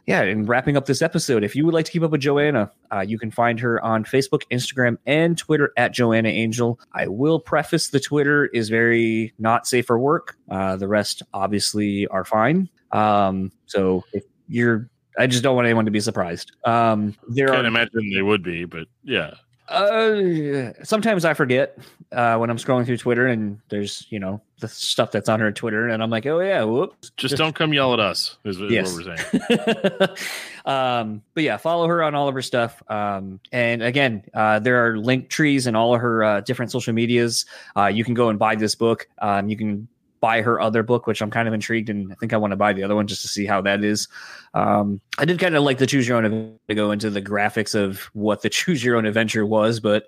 yeah, 0.06 0.22
and 0.22 0.48
wrapping 0.48 0.76
up 0.76 0.86
this 0.86 1.02
episode, 1.02 1.42
if 1.42 1.56
you 1.56 1.66
would 1.66 1.74
like 1.74 1.84
to 1.86 1.90
keep 1.90 2.04
up 2.04 2.12
with 2.12 2.20
Joanna, 2.20 2.70
uh, 2.92 3.00
you 3.00 3.18
can 3.18 3.32
find 3.32 3.58
her 3.58 3.82
on 3.84 4.04
Facebook, 4.04 4.42
Instagram, 4.52 4.98
and 5.04 5.36
Twitter 5.36 5.72
at 5.76 5.92
Joanna 5.92 6.28
Angel. 6.28 6.78
I 6.92 7.08
will 7.08 7.40
preface 7.40 7.88
the 7.88 7.98
Twitter 7.98 8.46
is 8.46 8.68
very 8.68 9.34
not 9.40 9.66
safe 9.66 9.86
for 9.86 9.98
work. 9.98 10.36
Uh, 10.48 10.76
the 10.76 10.86
rest 10.86 11.24
obviously 11.34 12.06
are 12.06 12.24
fine. 12.24 12.68
Um, 12.92 13.52
so 13.66 14.04
if 14.12 14.24
you're, 14.48 14.88
I 15.18 15.26
just 15.26 15.42
don't 15.42 15.56
want 15.56 15.66
anyone 15.66 15.84
to 15.86 15.90
be 15.90 16.00
surprised. 16.00 16.52
Um, 16.64 17.14
there 17.28 17.48
Can't 17.48 17.64
are 17.64 17.66
imagine 17.68 18.12
they 18.14 18.22
would 18.22 18.42
be, 18.42 18.64
but 18.64 18.86
yeah. 19.02 19.34
uh, 19.68 20.72
sometimes 20.84 21.24
I 21.24 21.34
forget 21.34 21.78
uh, 22.12 22.36
when 22.36 22.50
I'm 22.50 22.56
scrolling 22.58 22.86
through 22.86 22.98
Twitter 22.98 23.26
and 23.26 23.58
there's 23.68 24.06
you 24.10 24.20
know 24.20 24.40
the 24.60 24.68
stuff 24.68 25.10
that's 25.10 25.28
on 25.28 25.40
her 25.40 25.50
Twitter, 25.52 25.88
and 25.88 26.02
I'm 26.02 26.10
like, 26.10 26.24
oh 26.26 26.40
yeah, 26.40 26.62
whoops. 26.64 27.10
Just 27.16 27.36
don't 27.36 27.54
come 27.54 27.72
yell 27.74 27.92
at 27.92 28.00
us. 28.00 28.38
Is, 28.44 28.60
is 28.60 28.70
Yes. 28.70 28.92
what 28.94 29.06
we're 29.06 29.16
saying. 29.16 30.08
um, 30.66 31.22
but 31.34 31.42
yeah, 31.42 31.56
follow 31.56 31.86
her 31.88 32.02
on 32.02 32.14
all 32.14 32.28
of 32.28 32.34
her 32.34 32.42
stuff. 32.42 32.82
Um, 32.90 33.40
and 33.52 33.82
again, 33.82 34.22
uh, 34.34 34.58
there 34.60 34.86
are 34.86 34.98
link 34.98 35.28
trees 35.28 35.66
and 35.66 35.76
all 35.76 35.94
of 35.94 36.00
her 36.00 36.22
uh, 36.24 36.40
different 36.42 36.70
social 36.70 36.92
medias. 36.92 37.44
Uh, 37.76 37.86
you 37.86 38.04
can 38.04 38.14
go 38.14 38.28
and 38.28 38.38
buy 38.38 38.54
this 38.54 38.74
book. 38.74 39.08
Um, 39.18 39.48
you 39.48 39.56
can 39.56 39.88
buy 40.20 40.42
her 40.42 40.60
other 40.60 40.82
book, 40.82 41.06
which 41.06 41.20
I'm 41.20 41.30
kind 41.30 41.48
of 41.48 41.54
intrigued, 41.54 41.90
and 41.90 42.12
I 42.12 42.14
think 42.16 42.32
I 42.32 42.36
want 42.36 42.52
to 42.52 42.56
buy 42.56 42.72
the 42.72 42.82
other 42.82 42.94
one 42.94 43.06
just 43.06 43.22
to 43.22 43.28
see 43.28 43.46
how 43.46 43.60
that 43.62 43.84
is. 43.84 44.08
Um, 44.54 45.00
I 45.18 45.24
did 45.24 45.38
kind 45.38 45.56
of 45.56 45.62
like 45.62 45.78
the 45.78 45.86
choose 45.86 46.08
your 46.08 46.16
own 46.16 46.24
adventure 46.24 46.58
to 46.68 46.74
go 46.74 46.90
into 46.90 47.10
the 47.10 47.22
graphics 47.22 47.74
of 47.74 48.00
what 48.12 48.42
the 48.42 48.48
choose 48.50 48.82
your 48.84 48.96
own 48.96 49.06
adventure 49.06 49.46
was, 49.46 49.80
but. 49.80 50.06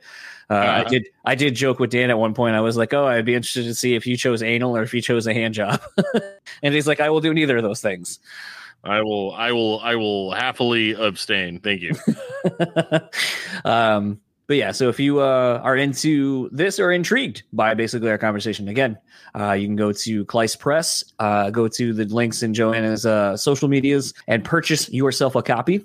Uh, 0.50 0.82
I 0.86 0.88
did. 0.88 1.06
I 1.26 1.34
did 1.34 1.54
joke 1.54 1.78
with 1.78 1.90
Dan 1.90 2.08
at 2.08 2.18
one 2.18 2.32
point. 2.32 2.56
I 2.56 2.62
was 2.62 2.74
like, 2.74 2.94
"Oh, 2.94 3.04
I'd 3.04 3.26
be 3.26 3.34
interested 3.34 3.64
to 3.64 3.74
see 3.74 3.94
if 3.96 4.06
you 4.06 4.16
chose 4.16 4.42
anal 4.42 4.74
or 4.74 4.82
if 4.82 4.94
you 4.94 5.02
chose 5.02 5.26
a 5.26 5.34
hand 5.34 5.52
job." 5.52 5.78
and 6.62 6.72
he's 6.72 6.86
like, 6.86 7.00
"I 7.00 7.10
will 7.10 7.20
do 7.20 7.34
neither 7.34 7.58
of 7.58 7.62
those 7.62 7.82
things." 7.82 8.18
I 8.84 9.02
will. 9.02 9.34
I 9.34 9.52
will. 9.52 9.80
I 9.80 9.96
will 9.96 10.32
happily 10.32 10.92
abstain. 10.92 11.60
Thank 11.60 11.82
you. 11.82 11.94
um, 13.64 14.20
but 14.48 14.56
yeah, 14.56 14.72
so 14.72 14.88
if 14.88 14.98
you 14.98 15.20
uh, 15.20 15.60
are 15.62 15.76
into 15.76 16.48
this 16.50 16.80
or 16.80 16.90
intrigued 16.90 17.42
by 17.52 17.74
basically 17.74 18.10
our 18.10 18.16
conversation, 18.16 18.66
again, 18.68 18.96
uh, 19.38 19.52
you 19.52 19.66
can 19.66 19.76
go 19.76 19.92
to 19.92 20.24
Cleis 20.24 20.58
Press, 20.58 21.04
uh, 21.18 21.50
go 21.50 21.68
to 21.68 21.92
the 21.92 22.06
links 22.06 22.42
in 22.42 22.54
Joanna's 22.54 23.04
uh, 23.04 23.36
social 23.36 23.68
medias, 23.68 24.14
and 24.26 24.42
purchase 24.42 24.90
yourself 24.90 25.36
a 25.36 25.42
copy. 25.42 25.84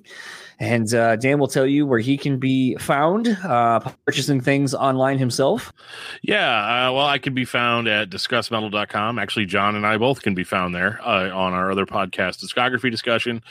And 0.63 0.93
uh, 0.93 1.17
Dan 1.17 1.39
will 1.39 1.49
tell 1.49 1.65
you 1.65 1.85
where 1.85 1.99
he 1.99 2.17
can 2.17 2.37
be 2.37 2.77
found 2.77 3.27
uh, 3.27 3.81
purchasing 4.05 4.39
things 4.39 4.73
online 4.73 5.17
himself. 5.17 5.73
Yeah, 6.21 6.87
uh, 6.87 6.93
well, 6.93 7.05
I 7.05 7.17
can 7.17 7.33
be 7.33 7.43
found 7.43 7.89
at 7.89 8.09
discussmetal.com. 8.09 9.19
Actually, 9.19 9.45
John 9.45 9.75
and 9.75 9.85
I 9.85 9.97
both 9.97 10.21
can 10.21 10.35
be 10.35 10.45
found 10.45 10.73
there 10.73 11.01
uh, 11.05 11.35
on 11.35 11.51
our 11.51 11.69
other 11.69 11.85
podcast, 11.85 12.41
Discography 12.41 12.89
Discussion. 12.89 13.43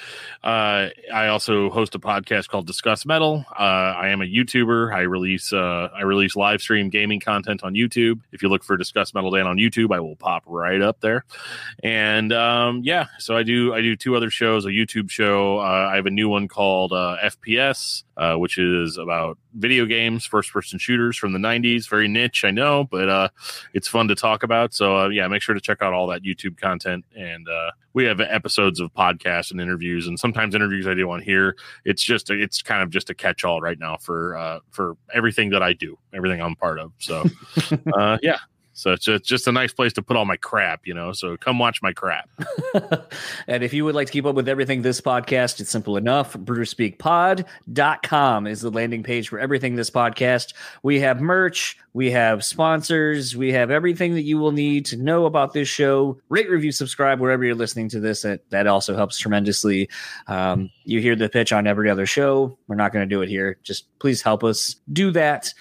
Uh, 0.43 0.89
I 1.13 1.27
also 1.27 1.69
host 1.69 1.95
a 1.95 1.99
podcast 1.99 2.49
called 2.49 2.67
Discuss 2.67 3.05
Metal. 3.05 3.45
Uh, 3.51 3.63
I 3.63 4.09
am 4.09 4.23
a 4.23 4.25
YouTuber. 4.25 4.95
I 4.95 5.03
release 5.03 5.53
I 5.53 6.01
release 6.01 6.35
live 6.35 6.63
stream 6.63 6.89
gaming 6.89 7.21
content 7.21 7.63
on 7.63 7.75
YouTube. 7.75 8.21
If 8.33 8.43
you 8.43 8.49
look 8.49 8.65
for 8.65 8.79
Discuss 8.79 9.13
Metal 9.13 9.31
Dan 9.31 9.47
on 9.47 9.59
YouTube, 9.59 9.95
I 9.95 10.01
will 10.01 10.17
pop 10.17 10.45
right 10.47 10.81
up 10.81 11.01
there. 11.01 11.27
And 11.83 12.33
um, 12.33 12.81
yeah, 12.85 13.09
so 13.19 13.37
I 13.37 13.43
do 13.43 13.75
I 13.75 13.83
do 13.83 13.97
two 13.97 14.17
other 14.17 14.31
shows, 14.31 14.65
a 14.65 14.71
YouTube 14.71 15.11
show. 15.11 15.59
I 15.59 15.97
have 15.97 16.07
a 16.07 16.11
new 16.11 16.31
one 16.31 16.49
called 16.49 16.95
FPS, 17.23 18.05
which 18.39 18.59
is 18.59 18.99
about 18.99 19.39
video 19.55 19.87
games, 19.87 20.25
first 20.25 20.53
person 20.53 20.79
shooters 20.79 21.17
from 21.17 21.33
the 21.33 21.39
90s. 21.39 21.89
Very 21.89 22.09
niche, 22.09 22.45
I 22.45 22.51
know, 22.51 22.85
but 22.85 23.09
uh, 23.09 23.29
it's 23.75 23.89
fun 23.89 24.09
to 24.09 24.15
talk 24.15 24.43
about. 24.43 24.75
So, 24.75 24.97
uh, 24.97 25.09
yeah, 25.09 25.27
make 25.29 25.43
sure 25.43 25.55
to 25.55 25.61
check 25.61 25.83
out 25.83 25.93
all 25.93 26.07
that 26.09 26.23
YouTube 26.23 26.59
content. 26.59 27.05
And 27.17 27.49
uh, 27.49 27.73
we 27.93 28.05
have 28.05 28.21
episodes 28.21 28.81
of 28.81 28.93
podcasts 28.95 29.51
and 29.51 29.61
interviews, 29.61 30.07
and 30.07 30.19
sometimes 30.19 30.55
interviews 30.55 30.87
I 30.87 30.95
do 30.95 31.11
on 31.11 31.21
here. 31.21 31.57
It's 31.85 32.03
just, 32.03 32.31
it's 32.31 32.63
kind 32.63 32.83
of 32.83 32.91
just 32.91 33.11
a 33.11 33.15
catch 33.15 33.45
all 33.45 33.61
right 33.61 33.79
now 33.79 33.97
for 33.99 34.37
uh, 34.37 34.61
for 34.71 34.97
everything 35.13 35.51
that 35.51 35.63
I 35.63 35.73
do, 35.73 35.99
everything 36.13 36.41
I'm 36.41 36.57
part 36.57 36.79
of. 36.79 36.93
So, 36.99 37.25
uh, 37.95 38.19
yeah, 38.23 38.39
so 38.75 38.93
it's 38.93 39.05
just, 39.05 39.47
a 39.47 39.53
nice 39.53 39.73
place 39.73 39.93
to 39.95 40.03
put 40.03 40.17
all 40.17 40.25
my 40.25 40.37
crap, 40.37 40.87
you 40.87 40.95
know. 40.95 41.13
So 41.13 41.37
come 41.37 41.59
watch 41.59 41.83
my 41.83 41.93
crap. 41.93 42.29
and 43.47 43.63
if 43.63 43.75
you 43.75 43.85
would 43.85 43.95
like 43.95 44.07
to 44.07 44.13
keep 44.13 44.25
up 44.25 44.35
with 44.35 44.49
everything 44.49 44.83
this 44.83 45.01
podcast, 45.01 45.61
it's 45.61 45.71
simple 45.71 45.97
enough. 45.97 46.35
BrewSpeakPod.com 46.35 48.47
is 48.47 48.61
the 48.61 48.71
landing 48.71 49.03
page 49.03 49.29
for 49.29 49.39
everything 49.39 49.75
this 49.75 49.91
podcast. 49.91 50.55
We 50.83 51.01
have 51.01 51.21
merch, 51.21 51.77
we 51.93 52.11
have 52.13 52.45
sponsors, 52.45 53.37
we 53.37 53.53
have 53.53 53.71
everything 53.71 54.15
that 54.15 54.23
you 54.23 54.39
will 54.39 54.53
need 54.53 54.87
to 54.87 54.97
know 54.97 55.27
about 55.27 55.53
this 55.53 55.69
show. 55.69 56.19
Rate, 56.29 56.49
review, 56.49 56.73
subscribe 56.73 57.21
wherever 57.21 57.45
you're 57.45 57.55
listening 57.55 57.89
to 57.91 58.01
this. 58.01 58.23
That, 58.23 58.49
that 58.51 58.67
also 58.67 58.97
helps 58.97 59.19
tremendously. 59.19 59.91
Um, 60.29 60.71
you 60.85 61.01
hear 61.01 61.17
the 61.17 61.29
pitch 61.29 61.53
on 61.53 61.67
every 61.67 61.91
other 61.91 62.07
show. 62.07 62.57
We're 62.69 62.77
not 62.77 62.93
going 62.93 63.07
to 63.07 63.15
do 63.15 63.23
it 63.23 63.29
here. 63.29 63.59
Just 63.63 63.87
please 63.99 64.23
help 64.23 64.45
us 64.45 64.77
do 64.93 65.11
that. 65.11 65.53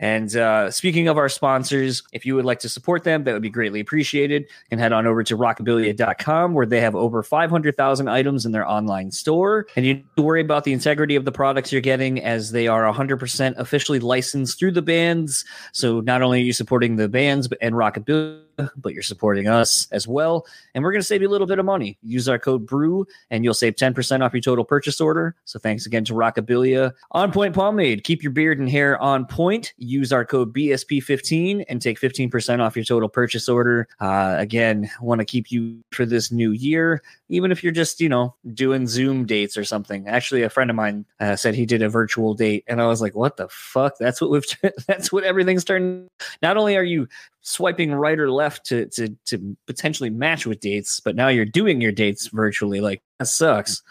And 0.00 0.34
uh, 0.36 0.70
speaking 0.70 1.08
of 1.08 1.18
our 1.18 1.28
sponsors, 1.28 2.02
if 2.12 2.24
you 2.24 2.34
would 2.36 2.44
like 2.44 2.60
to 2.60 2.68
support 2.68 3.04
them, 3.04 3.24
that 3.24 3.32
would 3.32 3.42
be 3.42 3.50
greatly 3.50 3.80
appreciated. 3.80 4.46
And 4.70 4.80
head 4.80 4.92
on 4.92 5.06
over 5.06 5.22
to 5.24 5.36
rockabilia.com 5.36 6.54
where 6.54 6.66
they 6.66 6.80
have 6.80 6.94
over 6.94 7.22
500,000 7.22 8.08
items 8.08 8.46
in 8.46 8.52
their 8.52 8.68
online 8.68 9.10
store. 9.10 9.66
And 9.76 9.84
you 9.84 10.02
worry 10.16 10.40
about 10.40 10.64
the 10.64 10.72
integrity 10.72 11.16
of 11.16 11.24
the 11.24 11.32
products 11.32 11.72
you're 11.72 11.80
getting 11.80 12.22
as 12.22 12.52
they 12.52 12.68
are 12.68 12.84
100% 12.92 13.56
officially 13.56 13.98
licensed 13.98 14.58
through 14.58 14.72
the 14.72 14.82
bands. 14.82 15.44
So 15.72 16.00
not 16.00 16.22
only 16.22 16.40
are 16.40 16.44
you 16.44 16.52
supporting 16.52 16.96
the 16.96 17.08
bands 17.08 17.48
but 17.48 17.58
and 17.60 17.74
Rockabilia, 17.74 18.42
but 18.76 18.92
you're 18.92 19.02
supporting 19.02 19.48
us 19.48 19.88
as 19.92 20.06
well. 20.06 20.46
And 20.74 20.82
we're 20.84 20.92
going 20.92 21.00
to 21.00 21.06
save 21.06 21.22
you 21.22 21.28
a 21.28 21.30
little 21.30 21.46
bit 21.46 21.58
of 21.58 21.64
money. 21.64 21.98
Use 22.02 22.28
our 22.28 22.38
code 22.38 22.66
BREW 22.66 23.06
and 23.30 23.44
you'll 23.44 23.54
save 23.54 23.76
10% 23.76 24.24
off 24.24 24.32
your 24.32 24.40
total 24.40 24.64
purchase 24.64 25.00
order. 25.00 25.34
So 25.44 25.58
thanks 25.58 25.86
again 25.86 26.04
to 26.06 26.14
Rockabilia. 26.14 26.92
On 27.12 27.32
Point 27.32 27.54
Pomade, 27.54 28.04
keep 28.04 28.22
your 28.22 28.32
beard 28.32 28.58
and 28.58 28.68
hair 28.68 29.00
on 29.00 29.26
point. 29.26 29.74
Use 29.76 30.12
our 30.12 30.24
code 30.24 30.54
BSP15 30.54 31.64
and 31.68 31.80
take 31.80 32.00
15% 32.00 32.60
off 32.60 32.76
your 32.76 32.84
total 32.84 33.08
purchase 33.08 33.48
order. 33.48 33.88
Uh, 34.00 34.36
again, 34.38 34.90
want 35.00 35.20
to 35.20 35.24
keep 35.24 35.50
you 35.50 35.78
for 35.92 36.06
this 36.06 36.30
new 36.30 36.52
year, 36.52 37.02
even 37.28 37.52
if 37.52 37.62
you're 37.62 37.72
just, 37.72 38.00
you 38.00 38.08
know, 38.08 38.34
doing 38.54 38.86
Zoom 38.86 39.26
dates 39.26 39.56
or 39.56 39.64
something. 39.64 40.06
Actually, 40.08 40.42
a 40.42 40.50
friend 40.50 40.70
of 40.70 40.76
mine 40.76 41.04
uh, 41.20 41.36
said 41.36 41.54
he 41.54 41.66
did 41.66 41.82
a 41.82 41.88
virtual 41.88 42.34
date, 42.34 42.64
and 42.66 42.80
I 42.80 42.86
was 42.86 43.00
like, 43.00 43.14
what 43.14 43.36
the 43.36 43.48
fuck? 43.48 43.98
That's 43.98 44.20
what 44.20 44.30
we've, 44.30 44.44
that's 44.86 45.12
what 45.12 45.24
everything's 45.24 45.64
turned. 45.64 46.08
Not 46.42 46.56
only 46.56 46.76
are 46.76 46.84
you 46.84 47.08
swiping 47.48 47.92
right 47.92 48.18
or 48.18 48.30
left 48.30 48.66
to 48.66 48.86
to 48.86 49.16
to 49.24 49.56
potentially 49.66 50.10
match 50.10 50.46
with 50.46 50.60
dates, 50.60 51.00
but 51.00 51.16
now 51.16 51.28
you're 51.28 51.44
doing 51.44 51.80
your 51.80 51.92
dates 51.92 52.26
virtually. 52.28 52.80
Like 52.80 53.02
that 53.18 53.26
sucks. 53.26 53.82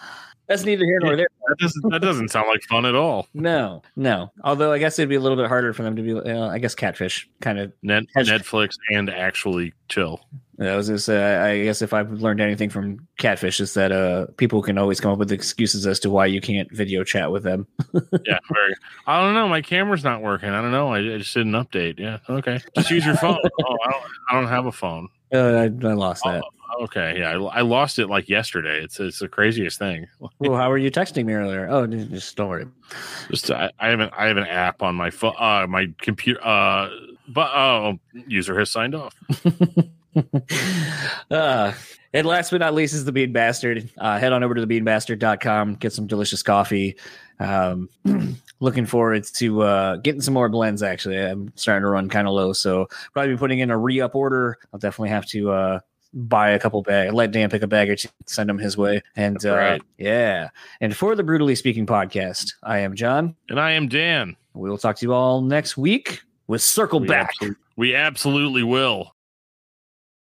That's 0.48 0.64
neither 0.64 0.86
here 0.86 1.00
nor 1.02 1.16
there. 1.16 1.28
That 1.48 1.58
doesn't 1.58 1.90
that 1.90 2.02
doesn't 2.02 2.30
sound 2.30 2.48
like 2.48 2.64
fun 2.64 2.86
at 2.86 2.96
all. 2.96 3.28
No, 3.38 3.82
no. 3.96 4.32
Although 4.44 4.74
I 4.74 4.80
guess 4.80 4.98
it'd 5.00 5.10
be 5.10 5.16
a 5.16 5.20
little 5.20 5.38
bit 5.38 5.48
harder 5.48 5.72
for 5.72 5.84
them 5.84 5.96
to 5.96 6.02
be. 6.02 6.14
Uh, 6.14 6.48
I 6.48 6.58
guess 6.58 6.76
catfish 6.76 7.30
kind 7.40 7.60
of 7.60 7.72
Net, 7.82 8.04
Netflix 8.18 8.78
and 8.92 9.10
actually 9.10 9.74
chill. 9.90 10.22
I 10.60 10.76
was 10.76 10.88
just, 10.88 11.08
uh, 11.08 11.44
I 11.46 11.64
guess 11.64 11.84
if 11.84 11.94
I've 11.94 12.12
learned 12.12 12.42
anything 12.42 12.72
from 12.72 13.08
catfish 13.20 13.60
is 13.60 13.76
that 13.76 13.92
uh, 13.92 14.26
people 14.38 14.64
can 14.64 14.80
always 14.80 15.00
come 15.00 15.12
up 15.12 15.20
with 15.20 15.32
excuses 15.32 15.86
as 15.86 16.00
to 16.00 16.10
why 16.10 16.26
you 16.26 16.42
can't 16.42 16.72
video 16.72 17.04
chat 17.04 17.32
with 17.32 17.44
them. 17.44 17.68
yeah, 18.26 18.40
very. 18.52 18.76
I 19.06 19.22
don't 19.22 19.36
know. 19.36 19.48
My 19.48 19.62
camera's 19.62 20.04
not 20.04 20.24
working. 20.24 20.50
I 20.50 20.62
don't 20.62 20.72
know. 20.72 20.94
I, 20.94 20.98
I 20.98 21.18
just 21.20 21.34
did 21.36 21.46
an 21.46 21.54
update. 21.54 22.00
Yeah. 22.00 22.18
Okay. 22.28 22.60
Just 22.76 22.90
use 22.90 23.06
your 23.06 23.16
phone. 23.16 23.38
oh, 23.66 23.78
I 23.86 23.92
don't. 23.92 24.04
I 24.30 24.34
don't 24.34 24.50
have 24.50 24.66
a 24.66 24.72
phone. 24.72 25.10
Uh, 25.34 25.38
I, 25.38 25.64
I, 25.64 25.94
lost 25.94 26.24
that. 26.24 26.44
Oh, 26.44 26.84
okay. 26.84 27.20
Yeah, 27.20 27.32
I, 27.32 27.60
I, 27.60 27.62
lost 27.62 28.00
it 28.00 28.08
like 28.08 28.30
yesterday. 28.30 28.82
It's 28.82 29.00
it's 29.00 29.20
the 29.20 29.28
craziest 29.28 29.78
thing. 29.78 30.08
well, 30.40 30.56
how 30.56 30.70
were 30.70 30.78
you 30.78 30.92
texting 30.92 31.26
me 31.26 31.34
earlier? 31.34 31.68
Oh, 31.70 31.86
just 31.88 32.36
don't 32.36 32.50
worry. 32.50 32.66
Just 33.30 33.52
I, 33.52 33.72
I 33.80 33.90
have 33.90 34.00
an 34.00 34.10
I 34.18 34.28
have 34.28 34.38
an 34.38 34.48
app 34.48 34.82
on 34.82 34.96
my 34.96 35.10
phone, 35.10 35.36
uh, 35.38 35.68
my 35.68 35.88
computer. 36.00 36.46
Uh, 36.46 36.90
but 37.28 37.52
oh, 37.54 38.00
user 38.28 38.58
has 38.58 38.72
signed 38.72 38.96
off. 38.96 39.16
uh, 41.32 41.74
and 42.14 42.26
last 42.26 42.52
but 42.52 42.60
not 42.60 42.74
least 42.74 42.94
is 42.94 43.06
the 43.06 43.12
Bean 43.12 43.32
Bastard. 43.32 43.90
Uh, 43.98 44.18
head 44.18 44.34
on 44.34 44.44
over 44.44 44.56
to 44.56 44.66
thebeanbastard.com, 44.66 45.76
get 45.76 45.94
some 45.94 46.08
delicious 46.08 46.42
coffee. 46.44 46.96
Um, 47.40 47.90
looking 48.60 48.86
forward 48.86 49.24
to 49.24 49.62
uh, 49.62 49.96
getting 49.98 50.22
some 50.22 50.34
more 50.34 50.50
blends. 50.50 50.84
Actually, 50.84 51.20
I'm 51.20 51.52
starting 51.56 51.84
to 51.84 51.90
run 51.90 52.10
kind 52.10 52.28
of 52.28 52.34
low, 52.34 52.54
so 52.54 52.88
probably 53.14 53.34
be 53.34 53.38
putting 53.38 53.60
in 53.60 53.72
a 53.72 53.78
re-up 53.78 54.16
order. 54.16 54.58
I'll 54.74 54.80
definitely 54.80 55.10
have 55.10 55.26
to 55.28 55.52
uh, 55.52 55.80
buy 56.14 56.50
a 56.50 56.60
couple 56.60 56.82
bags. 56.82 57.14
Let 57.14 57.32
Dan 57.32 57.50
pick 57.50 57.62
a 57.62 57.68
bag 57.68 57.90
or 57.90 57.96
two, 57.96 58.10
send 58.26 58.50
them 58.50 58.58
his 58.58 58.78
way. 58.78 59.02
And 59.16 59.44
uh, 59.46 59.56
right. 59.56 59.82
yeah, 59.98 60.50
and 60.82 60.96
for 60.96 61.16
the 61.16 61.24
Brewtally 61.24 61.58
Speaking 61.58 61.86
podcast, 61.86 62.54
I 62.64 62.80
am 62.80 62.96
John, 62.96 63.36
and 63.50 63.60
I 63.60 63.72
am 63.72 63.88
Dan. 63.88 64.36
We 64.54 64.70
will 64.70 64.78
talk 64.78 64.96
to 64.98 65.06
you 65.06 65.14
all 65.14 65.42
next 65.42 65.78
week 65.78 66.22
with 66.48 66.62
Circle 66.62 67.02
we 67.02 67.08
Back. 67.08 67.30
Absolutely, 67.30 67.64
we 67.76 67.96
absolutely 67.96 68.64
will. 68.64 69.14